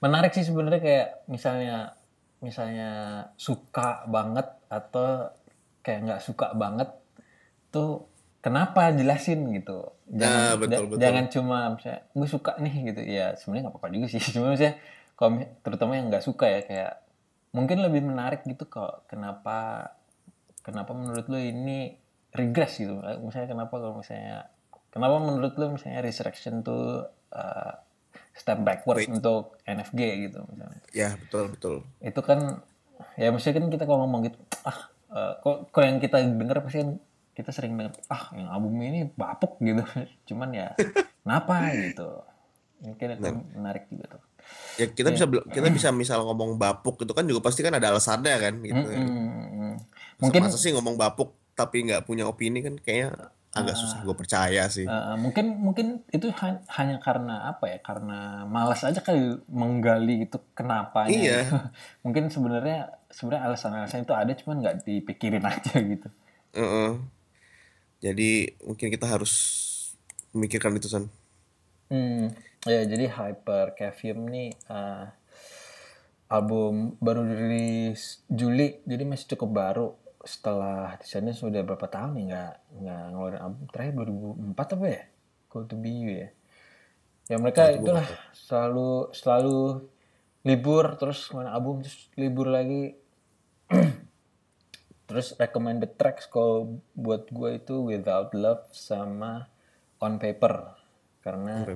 Menarik 0.01 0.33
sih 0.33 0.43
sebenarnya 0.49 0.81
kayak 0.81 1.09
misalnya 1.29 2.01
misalnya 2.41 2.91
suka 3.37 4.09
banget 4.09 4.49
atau 4.73 5.29
kayak 5.85 6.01
nggak 6.09 6.23
suka 6.25 6.57
banget 6.57 6.89
tuh 7.71 8.10
kenapa 8.41 8.93
jelasin 8.93 9.53
gitu? 9.55 9.93
Jangan 10.09 10.37
Nah, 10.37 10.53
betul, 10.57 10.85
betul. 10.91 11.01
jangan 11.01 11.25
cuma 11.31 11.59
misalnya 11.77 12.01
gue 12.13 12.29
suka 12.29 12.53
nih 12.59 12.75
gitu. 12.93 13.01
Ya 13.05 13.27
sebenarnya 13.37 13.63
nggak 13.69 13.75
apa-apa 13.77 13.95
juga 13.95 14.07
sih. 14.11 14.21
Cuma 14.35 14.53
misalnya 14.53 14.77
kalau 15.15 15.31
terutama 15.61 15.93
yang 16.01 16.09
nggak 16.09 16.25
suka 16.25 16.47
ya 16.49 16.61
kayak 16.65 16.93
mungkin 17.53 17.79
lebih 17.85 18.03
menarik 18.07 18.47
gitu 18.47 18.65
kok 18.65 19.05
kenapa 19.11 19.91
kenapa 20.65 20.97
menurut 20.97 21.27
lo 21.29 21.39
ini 21.39 21.95
regress 22.33 22.81
gitu? 22.81 22.99
Misalnya 23.21 23.49
kenapa 23.53 23.75
kalau 23.77 24.01
misalnya 24.01 24.49
kenapa 24.89 25.15
menurut 25.21 25.53
lo 25.61 25.77
misalnya 25.77 26.01
resurrection 26.01 26.65
tuh 26.65 27.05
uh, 27.37 27.73
step 28.33 28.65
backwards 28.65 29.07
untuk 29.07 29.61
NFG 29.69 30.01
gitu 30.31 30.41
misalnya? 30.49 30.81
Ya 30.97 31.15
betul 31.21 31.53
betul. 31.53 31.77
Itu 32.01 32.21
kan 32.25 32.65
ya 33.21 33.29
maksudnya 33.33 33.61
kan 33.61 33.67
kita 33.69 33.85
kalau 33.85 34.05
ngomong 34.05 34.29
gitu 34.29 34.39
ah 34.65 34.93
eh, 35.13 35.33
kok 35.41 35.73
kok 35.73 35.83
yang 35.85 35.97
kita 36.01 36.21
denger 36.21 36.61
pasti 36.61 36.79
kan 36.85 36.91
kita 37.31 37.51
sering 37.51 37.73
denger 37.73 37.95
ah 38.07 38.31
yang 38.33 38.49
album 38.49 38.75
ini 38.79 39.09
bapuk 39.09 39.57
gitu. 39.59 39.83
Cuman 40.29 40.51
ya 40.51 40.75
kenapa? 41.23 41.71
gitu. 41.73 42.09
Mungkin 42.81 43.07
itu 43.15 43.29
menarik 43.55 43.85
juga 43.87 44.07
tuh. 44.11 44.23
Ya 44.77 44.87
kita 44.89 45.09
bisa 45.11 45.25
bel- 45.25 45.47
kita 45.47 45.69
bisa 45.69 45.89
misal 45.91 46.25
ngomong 46.25 46.57
bapuk 46.57 46.99
itu 46.99 47.13
kan 47.13 47.23
juga 47.23 47.39
pasti 47.43 47.61
kan 47.61 47.71
ada 47.71 47.89
alasannya 47.89 48.35
kan 48.37 48.55
gitu 48.59 48.83
Hmm, 48.83 49.77
Masa- 49.77 50.19
mungkin 50.19 50.41
masa 50.43 50.59
sih 50.59 50.73
ngomong 50.73 50.97
bapuk 50.97 51.31
tapi 51.53 51.85
nggak 51.85 52.03
punya 52.03 52.25
opini 52.25 52.59
kan 52.59 52.75
kayaknya 52.75 53.31
agak 53.51 53.75
susah 53.75 54.01
gue 54.01 54.15
percaya 54.15 54.65
sih. 54.67 54.87
Eh, 54.87 55.17
mungkin 55.17 55.59
mungkin 55.61 55.87
itu 56.09 56.31
ha- 56.33 56.63
hanya 56.73 56.99
karena 56.99 57.51
apa 57.51 57.67
ya 57.69 57.79
karena 57.79 58.43
malas 58.45 58.81
aja 58.81 58.99
kali 58.99 59.19
menggali 59.47 60.25
itu 60.25 60.39
kenapanya 60.53 61.11
Iya. 61.13 61.39
gitu. 61.45 61.57
mungkin 62.07 62.25
sebenarnya 62.27 62.79
sebenarnya 63.09 63.43
alasan-alasan 63.45 64.03
itu 64.03 64.15
ada 64.15 64.33
cuman 64.33 64.57
nggak 64.57 64.77
dipikirin 64.83 65.45
aja 65.45 65.75
gitu. 65.77 66.09
Heeh. 66.53 66.91
Jadi 68.05 68.57
mungkin 68.65 68.89
kita 68.93 69.07
harus 69.09 69.33
memikirkan 70.33 70.77
itu 70.77 70.89
san 70.89 71.09
Hmm, 71.91 72.31
ya 72.63 72.81
jadi 72.87 73.07
Hypercavium 73.11 74.21
nih 74.31 74.51
eh, 74.71 75.05
album 76.31 76.95
baru 77.03 77.27
dirilis 77.27 78.23
Juli, 78.31 78.79
jadi 78.87 79.03
masih 79.03 79.27
cukup 79.35 79.51
baru. 79.51 79.89
Setelah 80.23 80.95
desainnya 81.01 81.35
sudah 81.35 81.67
berapa 81.67 81.87
tahun 81.91 82.11
nih 82.17 82.25
nggak 82.31 82.53
nggak 82.81 83.03
ngeluarin 83.11 83.41
album 83.43 83.65
terakhir 83.73 83.93
2004 83.99 84.75
apa 84.79 84.87
ya? 84.87 85.03
Go 85.51 85.59
to 85.67 85.75
be 85.75 85.91
you 85.91 86.11
ya. 86.23 86.29
Ya 87.31 87.37
mereka 87.43 87.71
itulah 87.75 88.07
selalu 88.35 89.11
selalu 89.15 89.59
libur 90.47 90.85
terus 90.99 91.27
main 91.35 91.51
album 91.51 91.83
terus 91.83 92.07
libur 92.15 92.47
lagi. 92.47 92.95
terus 95.11 95.35
recommended 95.35 95.99
tracks 95.99 96.31
kalau 96.31 96.79
buat 96.95 97.27
gue 97.35 97.59
itu 97.59 97.83
Without 97.83 98.31
Love 98.31 98.71
sama 98.71 99.51
On 99.99 100.23
Paper 100.23 100.79
karena 101.27 101.67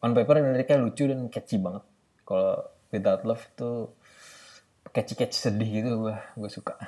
on 0.00 0.16
paper 0.16 0.40
liriknya 0.40 0.80
lucu 0.80 1.04
dan 1.04 1.28
catchy 1.28 1.60
banget. 1.60 1.84
Kalau 2.24 2.64
Without 2.88 3.28
Love 3.28 3.44
itu 3.44 3.92
catchy-catchy 4.88 5.36
sedih 5.36 5.84
gitu 5.84 6.08
gue 6.08 6.16
gue 6.16 6.50
suka. 6.50 6.80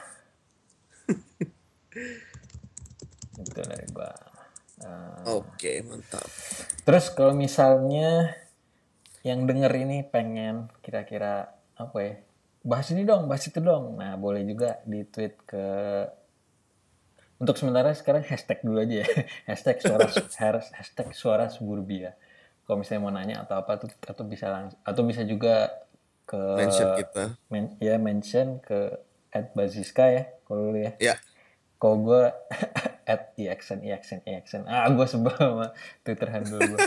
itu 3.45 3.61
dari 3.61 3.87
gue. 3.93 4.13
Eh, 4.81 5.29
oke 5.29 5.73
mantap 5.85 6.25
terus 6.89 7.13
kalau 7.13 7.37
misalnya 7.37 8.33
yang 9.21 9.45
denger 9.45 9.69
ini 9.77 10.09
pengen 10.09 10.73
kira-kira 10.81 11.53
apa 11.77 11.99
ya 12.01 12.17
bahas 12.61 12.89
ini 12.93 13.09
dong, 13.09 13.27
bahas 13.31 13.45
itu 13.49 13.61
dong. 13.61 13.97
Nah 13.97 14.17
boleh 14.21 14.45
juga 14.45 14.81
di 14.85 15.05
tweet 15.07 15.35
ke 15.49 15.65
untuk 17.41 17.57
sementara 17.57 17.97
sekarang 17.97 18.21
hashtag 18.29 18.61
dulu 18.61 18.85
aja 18.85 19.01
ya. 19.01 19.09
Hashtag 19.49 19.81
suara 19.81 20.07
hashtag 20.61 21.09
suara 21.17 21.49
suburbia 21.49 22.13
kalau 22.71 22.87
misalnya 22.87 23.03
mau 23.03 23.11
nanya 23.11 23.43
atau 23.43 23.59
apa 23.59 23.83
tuh 23.83 23.91
atau 24.07 24.23
bisa 24.23 24.47
langsung 24.47 24.79
atau 24.87 25.03
bisa 25.03 25.27
juga 25.27 25.75
ke 26.23 26.39
mention 26.55 26.89
kita. 27.03 27.25
men- 27.51 27.75
ya 27.83 27.99
mention 27.99 28.63
ke 28.63 28.95
at 29.35 29.51
baziska 29.59 30.07
ya 30.07 30.23
kalau 30.47 30.71
lu 30.71 30.79
ya. 30.79 30.95
Ya. 31.03 31.15
Kalau 31.83 31.99
gue 31.99 32.31
at 33.11 33.35
exn 33.35 33.83
exn 33.83 34.23
exn 34.23 34.63
ah 34.71 34.87
gue 34.87 35.03
sebel 35.03 35.35
sama 35.35 35.75
twitter 36.07 36.31
handle 36.31 36.63
gue 36.63 36.79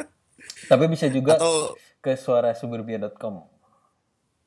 tapi 0.70 0.84
bisa 0.86 1.10
juga 1.10 1.42
atau 1.42 1.74
ke 1.98 2.14
suarasuburbia.com 2.14 3.55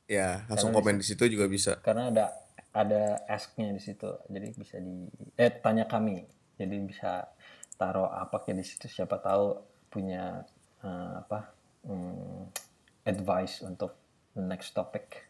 ya 0.09 0.49
langsung 0.49 0.73
komen 0.73 0.97
di 0.97 1.05
situ 1.05 1.29
juga 1.29 1.45
bisa. 1.45 1.77
Karena 1.85 2.09
ada 2.09 2.25
ada 2.73 3.21
ask-nya 3.29 3.69
di 3.69 3.77
situ. 3.77 4.09
Jadi 4.25 4.47
bisa 4.57 4.81
di 4.81 5.05
eh 5.37 5.53
tanya 5.53 5.85
kami. 5.85 6.25
Jadi 6.57 6.75
bisa 6.81 7.29
taruh 7.77 8.09
apa 8.09 8.41
kayak 8.41 8.57
di 8.57 8.65
situ. 8.65 8.89
Siapa 8.89 9.21
tahu 9.21 9.61
punya 9.93 10.41
eh, 10.81 11.13
apa 11.21 11.53
hmm, 11.85 12.49
advice 13.05 13.61
untuk 13.61 13.93
the 14.33 14.41
next 14.41 14.73
topic. 14.73 15.29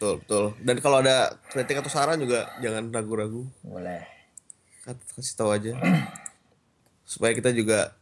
Betul 0.00 0.24
betul. 0.24 0.44
Dan 0.64 0.76
kalau 0.80 1.04
ada 1.04 1.36
kritik 1.52 1.78
atau 1.84 1.92
saran 1.92 2.18
juga 2.18 2.48
jangan 2.64 2.88
ragu-ragu. 2.88 3.44
Boleh. 3.60 4.02
Kasih 4.88 5.36
tahu 5.36 5.52
aja. 5.52 5.76
Supaya 7.12 7.36
kita 7.36 7.52
juga 7.52 7.92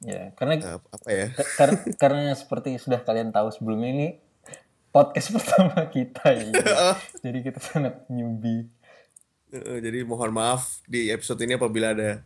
ya 0.00 0.32
karena 0.32 0.56
eh, 0.56 0.80
apa 0.80 1.08
ya? 1.12 1.26
Ka- 1.36 1.50
kar- 1.60 1.84
karena 2.00 2.32
seperti 2.32 2.74
sudah 2.80 3.04
kalian 3.04 3.30
tahu 3.30 3.52
sebelumnya 3.52 3.90
ini 3.92 4.08
podcast 4.90 5.32
pertama 5.38 5.86
kita 5.88 6.24
ya. 6.34 6.50
Jadi 7.24 7.38
kita 7.46 7.58
sangat 7.62 8.04
newbie. 8.10 8.70
Jadi 9.54 10.06
mohon 10.06 10.30
maaf 10.30 10.78
di 10.86 11.10
episode 11.10 11.42
ini 11.42 11.58
apabila 11.58 11.90
ada 11.90 12.22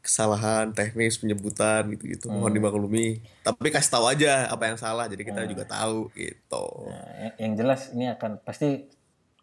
kesalahan 0.00 0.72
teknis 0.72 1.20
penyebutan 1.20 1.84
gitu-gitu 1.92 2.32
mohon 2.32 2.56
dimaklumi 2.56 3.20
tapi 3.44 3.68
kasih 3.68 3.92
tahu 3.92 4.08
aja 4.08 4.48
apa 4.48 4.72
yang 4.72 4.80
salah 4.80 5.04
jadi 5.04 5.28
kita 5.28 5.44
juga 5.44 5.68
tahu 5.68 6.08
gitu 6.16 6.66
Nah, 6.88 7.36
yang, 7.36 7.52
jelas 7.52 7.92
ini 7.92 8.08
akan 8.08 8.40
pasti 8.40 8.88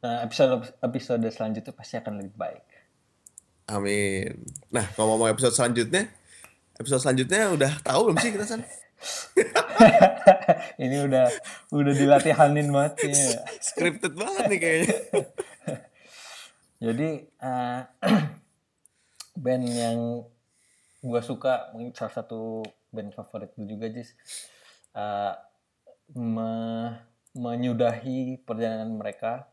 eh, 0.02 0.20
episode 0.26 0.66
episode 0.82 1.30
selanjutnya 1.30 1.74
pasti 1.78 2.02
akan 2.02 2.14
lebih 2.22 2.34
baik. 2.34 2.66
Amin. 3.68 4.48
Nah, 4.72 4.88
ngomong-ngomong 4.96 5.36
episode 5.36 5.52
selanjutnya, 5.52 6.08
episode 6.80 7.04
selanjutnya 7.04 7.52
udah 7.52 7.72
tahu 7.84 8.00
belum 8.10 8.18
sih 8.24 8.32
kita 8.32 8.48
san? 8.48 8.64
Ini 10.84 10.98
udah 11.06 11.26
udah 11.70 11.94
dilatihanin 11.94 12.70
banget 12.74 13.14
ya. 13.14 13.46
Scripted 13.62 14.14
banget 14.18 14.44
nih 14.50 14.60
kayaknya. 14.60 14.98
Jadi 16.86 17.08
eh, 17.26 17.82
band 19.44 19.66
yang 19.66 20.00
gua 21.02 21.22
suka 21.22 21.70
mungkin 21.74 21.94
salah 21.94 22.14
satu 22.14 22.66
band 22.90 23.14
favorit 23.14 23.54
gue 23.54 23.70
juga 23.70 23.86
Jis 23.90 24.18
eh, 24.94 25.34
me- 26.18 26.98
menyudahi 27.38 28.42
perjalanan 28.42 28.98
mereka 28.98 29.46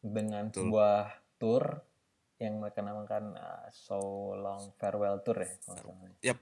dengan 0.00 0.48
sebuah 0.48 1.12
tour 1.36 1.84
yang 2.38 2.56
mereka 2.56 2.80
namakan 2.80 3.36
eh, 3.36 3.66
So 3.68 4.32
Long 4.32 4.72
Farewell 4.80 5.20
Tour 5.20 5.44
ya. 5.44 5.48
Yap. 6.32 6.38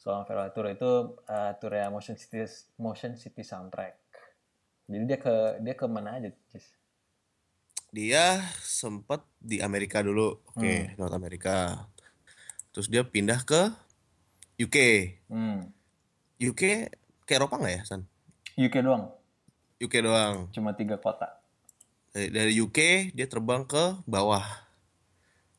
So 0.00 0.16
Long 0.16 0.24
Farewell 0.24 0.48
Tour 0.56 0.72
itu 0.72 0.92
eh, 1.28 1.52
tournya 1.60 1.92
Motion 1.92 2.16
City 2.16 2.40
Motion 2.80 3.20
City 3.20 3.44
Soundtrack. 3.44 4.00
Jadi 4.88 5.04
dia 5.04 5.18
ke 5.20 5.34
dia 5.60 5.74
ke 5.76 5.84
mana 5.84 6.16
aja 6.16 6.32
Jis? 6.48 6.72
Dia 7.92 8.40
sempet 8.64 9.20
di 9.36 9.60
Amerika 9.60 10.00
dulu. 10.00 10.40
Oke, 10.56 10.96
North 10.96 11.12
Amerika. 11.12 11.84
Terus 12.72 12.88
dia 12.88 13.04
pindah 13.04 13.44
ke 13.44 13.68
UK. 14.56 14.76
Hmm. 15.28 15.68
UK 16.40 16.88
ke 17.28 17.32
Eropa 17.36 17.60
nggak 17.60 17.74
ya, 17.76 17.82
San? 17.84 18.08
UK 18.56 18.80
doang, 18.80 19.12
UK 19.76 19.94
doang. 20.00 20.48
cuma 20.48 20.72
tiga 20.72 20.96
kota. 20.96 21.44
Dari, 22.16 22.32
dari 22.32 22.52
UK 22.56 23.12
dia 23.12 23.28
terbang 23.28 23.68
ke 23.68 24.00
bawah 24.08 24.48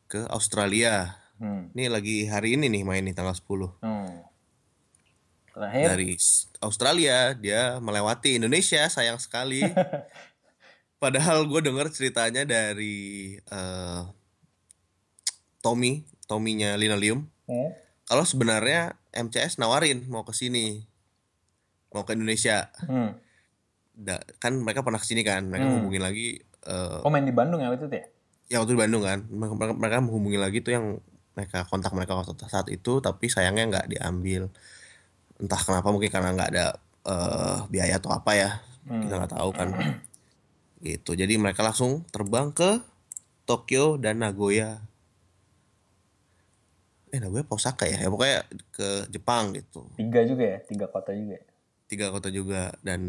ke 0.09 0.25
Australia. 0.33 1.21
Hmm. 1.37 1.69
Ini 1.77 1.93
lagi 1.93 2.25
hari 2.25 2.57
ini 2.57 2.73
nih 2.73 2.81
main 2.81 3.05
nih 3.05 3.13
tanggal 3.13 3.37
10. 3.37 3.77
Hmm. 3.85 4.30
Terakhir, 5.61 5.85
Dari 5.93 6.09
Australia 6.57 7.17
dia 7.37 7.77
melewati 7.77 8.41
Indonesia 8.41 8.81
sayang 8.89 9.21
sekali. 9.21 9.61
Padahal 11.01 11.45
gue 11.45 11.61
denger 11.61 11.89
ceritanya 11.89 12.41
dari 12.41 13.37
eh, 13.37 14.01
Tommy, 15.61 16.01
Tommynya 16.25 16.77
Linoleum. 16.77 17.25
Hmm. 17.45 17.69
Kalau 18.05 18.25
sebenarnya 18.25 18.97
MCS 19.11 19.57
nawarin 19.57 20.09
mau 20.09 20.25
ke 20.25 20.33
sini, 20.33 20.81
mau 21.89 22.01
ke 22.01 22.17
Indonesia. 22.17 22.69
Hmm. 22.85 23.17
Da- 23.93 24.25
kan 24.41 24.57
mereka 24.57 24.81
pernah 24.81 24.97
ke 24.97 25.05
sini 25.05 25.21
kan, 25.21 25.45
mereka 25.45 25.69
hubungin 25.69 26.01
lagi. 26.01 26.41
eh, 26.61 26.99
Oh 27.01 27.09
main 27.09 27.25
di 27.25 27.33
Bandung 27.33 27.61
ya 27.61 27.69
waktu 27.69 27.85
itu 27.85 27.97
ya? 27.97 28.05
ya 28.51 28.57
waktu 28.61 28.73
di 28.75 28.81
Bandung 28.81 29.01
kan, 29.01 29.25
mereka, 29.25 29.53
mereka, 29.55 29.73
mereka 29.77 29.97
menghubungi 30.03 30.39
lagi 30.41 30.59
tuh 30.59 30.73
yang 30.73 30.85
mereka 31.31 31.63
kontak 31.65 31.95
mereka 31.95 32.13
waktu 32.13 32.35
saat 32.45 32.67
itu, 32.67 32.99
tapi 32.99 33.25
sayangnya 33.25 33.63
nggak 33.71 33.87
diambil. 33.89 34.51
Entah 35.41 35.57
kenapa 35.57 35.89
mungkin 35.89 36.13
karena 36.13 36.37
nggak 36.37 36.49
ada 36.53 36.65
eh, 37.09 37.57
biaya 37.73 37.97
atau 37.97 38.13
apa 38.13 38.31
ya, 38.37 38.49
kita 38.85 39.13
nggak 39.17 39.33
tahu 39.33 39.49
kan. 39.51 39.69
Gitu. 40.81 41.13
Jadi 41.13 41.37
mereka 41.37 41.61
langsung 41.61 42.01
terbang 42.09 42.49
ke 42.49 42.81
Tokyo 43.45 44.01
dan 44.01 44.17
Nagoya. 44.21 44.81
Eh 47.13 47.21
Nagoya 47.21 47.45
Osaka 47.53 47.85
ya? 47.85 48.01
Ya 48.01 48.09
pokoknya 48.09 48.41
ke 48.73 49.05
Jepang 49.13 49.53
gitu. 49.53 49.85
Tiga 49.93 50.25
juga 50.25 50.57
ya, 50.57 50.59
tiga 50.65 50.89
kota 50.89 51.13
juga. 51.13 51.37
ya? 51.37 51.43
Tiga 51.85 52.07
kota 52.09 52.33
juga 52.33 52.73
dan 52.81 53.01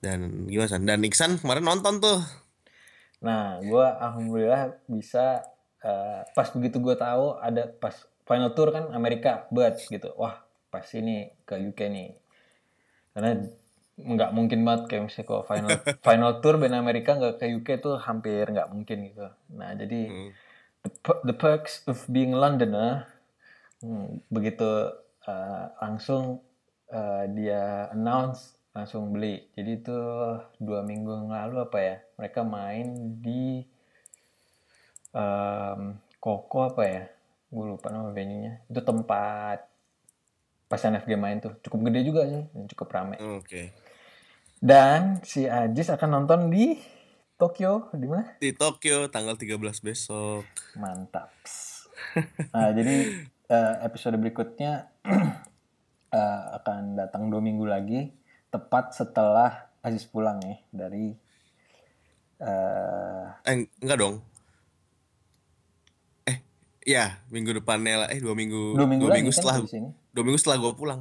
dan 0.00 0.48
gimana 0.48 0.68
San? 0.72 0.88
Dan 0.88 1.04
Iksan 1.04 1.36
kemarin 1.36 1.64
nonton 1.64 2.00
tuh. 2.00 2.20
Nah, 3.24 3.60
gua 3.64 3.96
alhamdulillah 4.00 4.80
bisa 4.88 5.44
eh, 5.84 6.20
pas 6.32 6.48
begitu 6.52 6.80
gua 6.80 6.96
tahu 6.96 7.36
ada 7.40 7.68
pas 7.68 7.96
final 8.28 8.50
tour 8.56 8.68
kan 8.74 8.84
Amerika, 8.96 9.46
but 9.52 9.76
gitu. 9.88 10.10
Wah, 10.20 10.42
pas 10.72 10.86
ini 10.96 11.30
ke 11.48 11.54
UK 11.60 11.80
nih. 11.92 12.08
Karena 13.14 13.30
nggak 13.94 14.30
mungkin 14.34 14.60
banget 14.66 14.82
kayak 14.90 15.02
misalnya 15.06 15.26
kalau 15.30 15.42
final 15.46 15.74
final 16.06 16.32
tour 16.42 16.56
band 16.58 16.74
Amerika 16.74 17.14
nggak 17.14 17.34
ke 17.40 17.46
UK 17.58 17.68
tuh 17.78 17.96
hampir 18.02 18.44
nggak 18.50 18.70
mungkin 18.74 18.98
gitu. 19.10 19.26
Nah, 19.54 19.70
jadi 19.78 20.02
the, 20.84 20.90
per- 21.04 21.22
the 21.24 21.36
perks 21.36 21.82
of 21.90 22.04
being 22.10 22.32
Londoner 22.34 23.06
hmm, 23.82 24.24
begitu 24.32 24.92
eh, 25.28 25.66
langsung 25.82 26.42
eh, 26.92 27.24
dia 27.36 27.90
announce 27.94 28.58
langsung 28.74 29.14
beli 29.14 29.48
jadi 29.54 29.70
itu 29.80 29.98
dua 30.58 30.82
minggu 30.82 31.10
yang 31.14 31.30
lalu 31.30 31.56
apa 31.62 31.78
ya 31.78 31.96
mereka 32.18 32.40
main 32.42 32.86
di 33.22 33.62
em, 35.14 35.80
Koko 36.20 36.58
apa 36.74 36.82
ya 36.88 37.04
gue 37.50 37.64
lupa 37.64 37.88
nama 37.92 38.10
venue-nya 38.10 38.64
itu 38.70 38.80
tempat 38.80 39.58
pas 40.68 40.80
NFG 40.80 41.12
main 41.20 41.38
tuh 41.38 41.54
cukup 41.60 41.92
gede 41.92 42.00
juga 42.08 42.22
sih 42.26 42.44
dan 42.50 42.64
cukup 42.70 42.88
rame 42.90 43.16
Oke. 43.38 43.70
dan 44.58 45.20
si 45.22 45.44
Ajis 45.44 45.92
akan 45.92 46.24
nonton 46.24 46.48
di 46.48 46.74
Tokyo 47.34 47.90
di 47.90 48.06
mana 48.06 48.38
Di 48.38 48.54
Tokyo 48.54 49.10
tanggal 49.10 49.34
13 49.34 49.58
besok. 49.82 50.46
Mantap. 50.78 51.34
Nah, 52.54 52.70
jadi 52.78 53.26
eh, 53.50 53.74
episode 53.82 54.14
berikutnya 54.22 54.86
eh, 56.14 56.42
akan 56.62 56.94
datang 56.94 57.34
dua 57.34 57.42
minggu 57.42 57.66
lagi, 57.66 58.14
tepat 58.54 58.94
setelah 58.94 59.66
Aziz 59.82 60.06
pulang 60.06 60.38
ya 60.46 60.56
dari 60.70 61.10
eh, 62.38 63.26
Eh 63.50 63.66
enggak 63.82 63.98
dong. 63.98 64.22
Ya 66.84 67.24
minggu 67.32 67.56
depannya 67.56 68.04
lah. 68.04 68.08
Eh 68.12 68.20
dua 68.20 68.36
minggu. 68.36 68.76
dua 68.76 68.84
minggu 68.84 69.08
lagi 69.08 69.24
kan 69.24 69.32
setelah 69.32 69.56
di 69.64 69.72
sini. 69.72 69.88
dua 70.12 70.22
minggu 70.24 70.38
setelah 70.38 70.56
gue 70.60 70.72
pulang. 70.76 71.00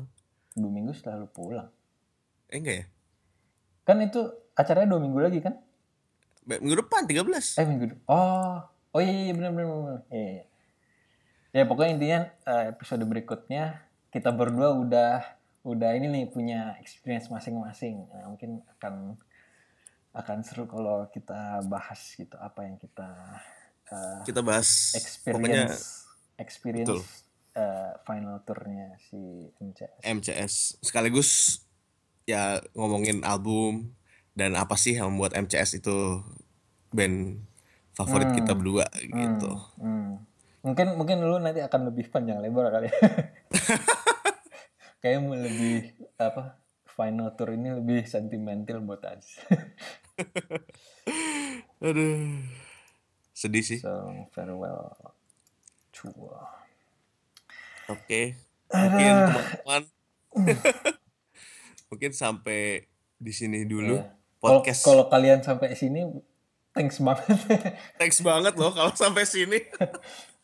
Dua 0.55 0.71
minggu 0.71 0.91
setelah 0.95 1.23
lu 1.23 1.27
pulang. 1.27 1.67
Eh 2.47 2.57
enggak 2.57 2.75
ya? 2.81 2.85
Kan 3.83 3.99
itu 3.99 4.21
acaranya 4.55 4.95
dua 4.95 5.01
minggu 5.03 5.19
lagi 5.19 5.39
kan? 5.43 5.59
Minggu 6.43 6.75
depan 6.83 7.07
13 7.07 7.23
Eh 7.55 7.65
minggu 7.67 8.03
Oh, 8.07 8.59
oh 8.95 8.99
iya 8.99 9.31
iya 9.31 9.33
benar 9.35 9.51
benar 9.55 9.67
benar. 9.71 10.01
Iya, 10.11 10.27
iya. 10.39 10.45
Ya 11.53 11.63
pokoknya 11.69 11.91
intinya 11.99 12.19
eh, 12.47 12.63
episode 12.75 13.03
berikutnya 13.05 13.85
kita 14.11 14.31
berdua 14.31 14.75
udah 14.75 15.23
udah 15.63 15.89
ini 15.95 16.11
nih 16.11 16.25
punya 16.31 16.75
experience 16.83 17.31
masing-masing. 17.31 18.07
Nah, 18.11 18.27
mungkin 18.31 18.59
akan 18.79 19.15
akan 20.13 20.37
seru 20.45 20.69
kalau 20.69 21.09
kita 21.09 21.63
bahas 21.65 22.13
gitu 22.13 22.37
apa 22.37 22.67
yang 22.67 22.77
kita 22.77 23.09
eh, 23.93 24.17
Kita 24.25 24.41
bahas 24.41 24.97
pokoknya 25.21 25.69
experience 25.69 26.09
experience 26.41 26.89
Betul. 26.89 27.01
eh, 27.61 27.93
final 28.03 28.41
tournya 28.41 28.97
si 28.97 29.21
MCS. 29.61 30.01
MCS 30.01 30.53
sekaligus 30.81 31.61
ya 32.25 32.57
ngomongin 32.73 33.21
album 33.21 33.93
dan 34.33 34.57
apa 34.57 34.73
sih 34.79 34.97
yang 34.97 35.13
membuat 35.13 35.37
MCS 35.37 35.83
itu 35.83 36.25
band 36.89 37.45
favorit 37.93 38.33
kita 38.33 38.57
berdua 38.57 38.89
gitu. 38.97 39.51
Hmm. 39.77 40.25
Mungkin 40.63 40.97
mungkin 40.97 41.21
lu 41.21 41.37
nanti 41.37 41.61
akan 41.61 41.93
lebih 41.93 42.09
panjang 42.09 42.41
lebar 42.41 42.73
kali. 42.73 42.89
ya. 42.89 42.93
Kayaknya 45.03 45.35
lebih 45.35 45.75
apa 46.15 46.63
final 46.87 47.35
tour 47.35 47.51
ini 47.51 47.75
lebih 47.75 48.07
sentimental 48.07 48.79
buat 48.79 49.03
Aziz. 49.03 49.35
Aduh. 51.83 52.39
Sedih 53.43 53.59
sih. 53.59 53.83
so 53.83 53.91
farewell 54.31 54.95
tour. 55.91 56.39
Oke. 57.91 58.39
Mungkin 58.71 59.13
teman-teman 59.27 59.83
mungkin 61.91 62.11
sampai 62.15 62.87
di 63.19 63.33
sini 63.35 63.67
dulu. 63.67 63.99
Kalau 64.39 64.63
podcast. 64.63 64.81
kalau 64.87 65.11
kalian 65.11 65.43
sampai 65.43 65.75
sini 65.75 66.07
thanks 66.71 67.03
banget. 67.03 67.35
Thanks 67.99 68.23
banget 68.23 68.55
loh 68.55 68.71
kalau 68.71 68.95
sampai 68.95 69.27
sini. 69.27 69.59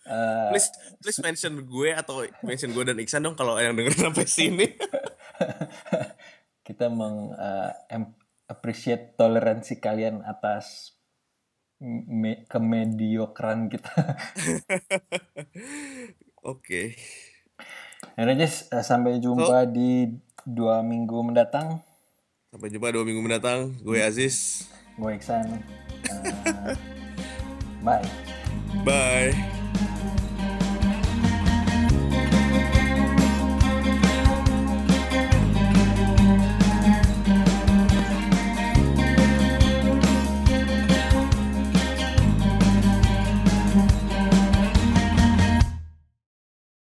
Eh, 0.09 0.49
please 0.49 0.73
please 1.05 1.21
mention 1.21 1.53
gue 1.69 1.93
atau 1.93 2.25
mention 2.41 2.73
gue 2.73 2.81
dan 2.81 2.97
Iksan 2.97 3.21
dong 3.21 3.37
kalau 3.37 3.61
yang 3.61 3.77
denger 3.77 3.93
sampai 4.09 4.25
sini. 4.25 4.65
kita 6.65 6.89
meng 6.89 7.29
em- 7.93 8.17
appreciate 8.49 9.13
toleransi 9.13 9.77
kalian 9.77 10.25
atas 10.25 10.97
me- 11.81 12.43
kemediokran 12.45 13.71
kita. 13.71 13.95
Oke. 16.43 16.95
Yaudah 18.15 18.35
Jess, 18.35 18.67
eh, 18.71 18.83
sampai 18.83 19.19
jumpa 19.19 19.63
di 19.67 20.11
dua 20.43 20.83
minggu 20.83 21.19
mendatang. 21.23 21.79
Sampai 22.51 22.71
jumpa 22.71 22.91
dua 22.91 23.03
minggu 23.07 23.23
mendatang. 23.23 23.75
Gue 23.79 24.03
Aziz. 24.03 24.67
Gue 24.99 25.15
Iksan. 25.15 25.63
Eh, 26.07 26.75
bye. 27.85 28.03
Bye. 28.83 29.58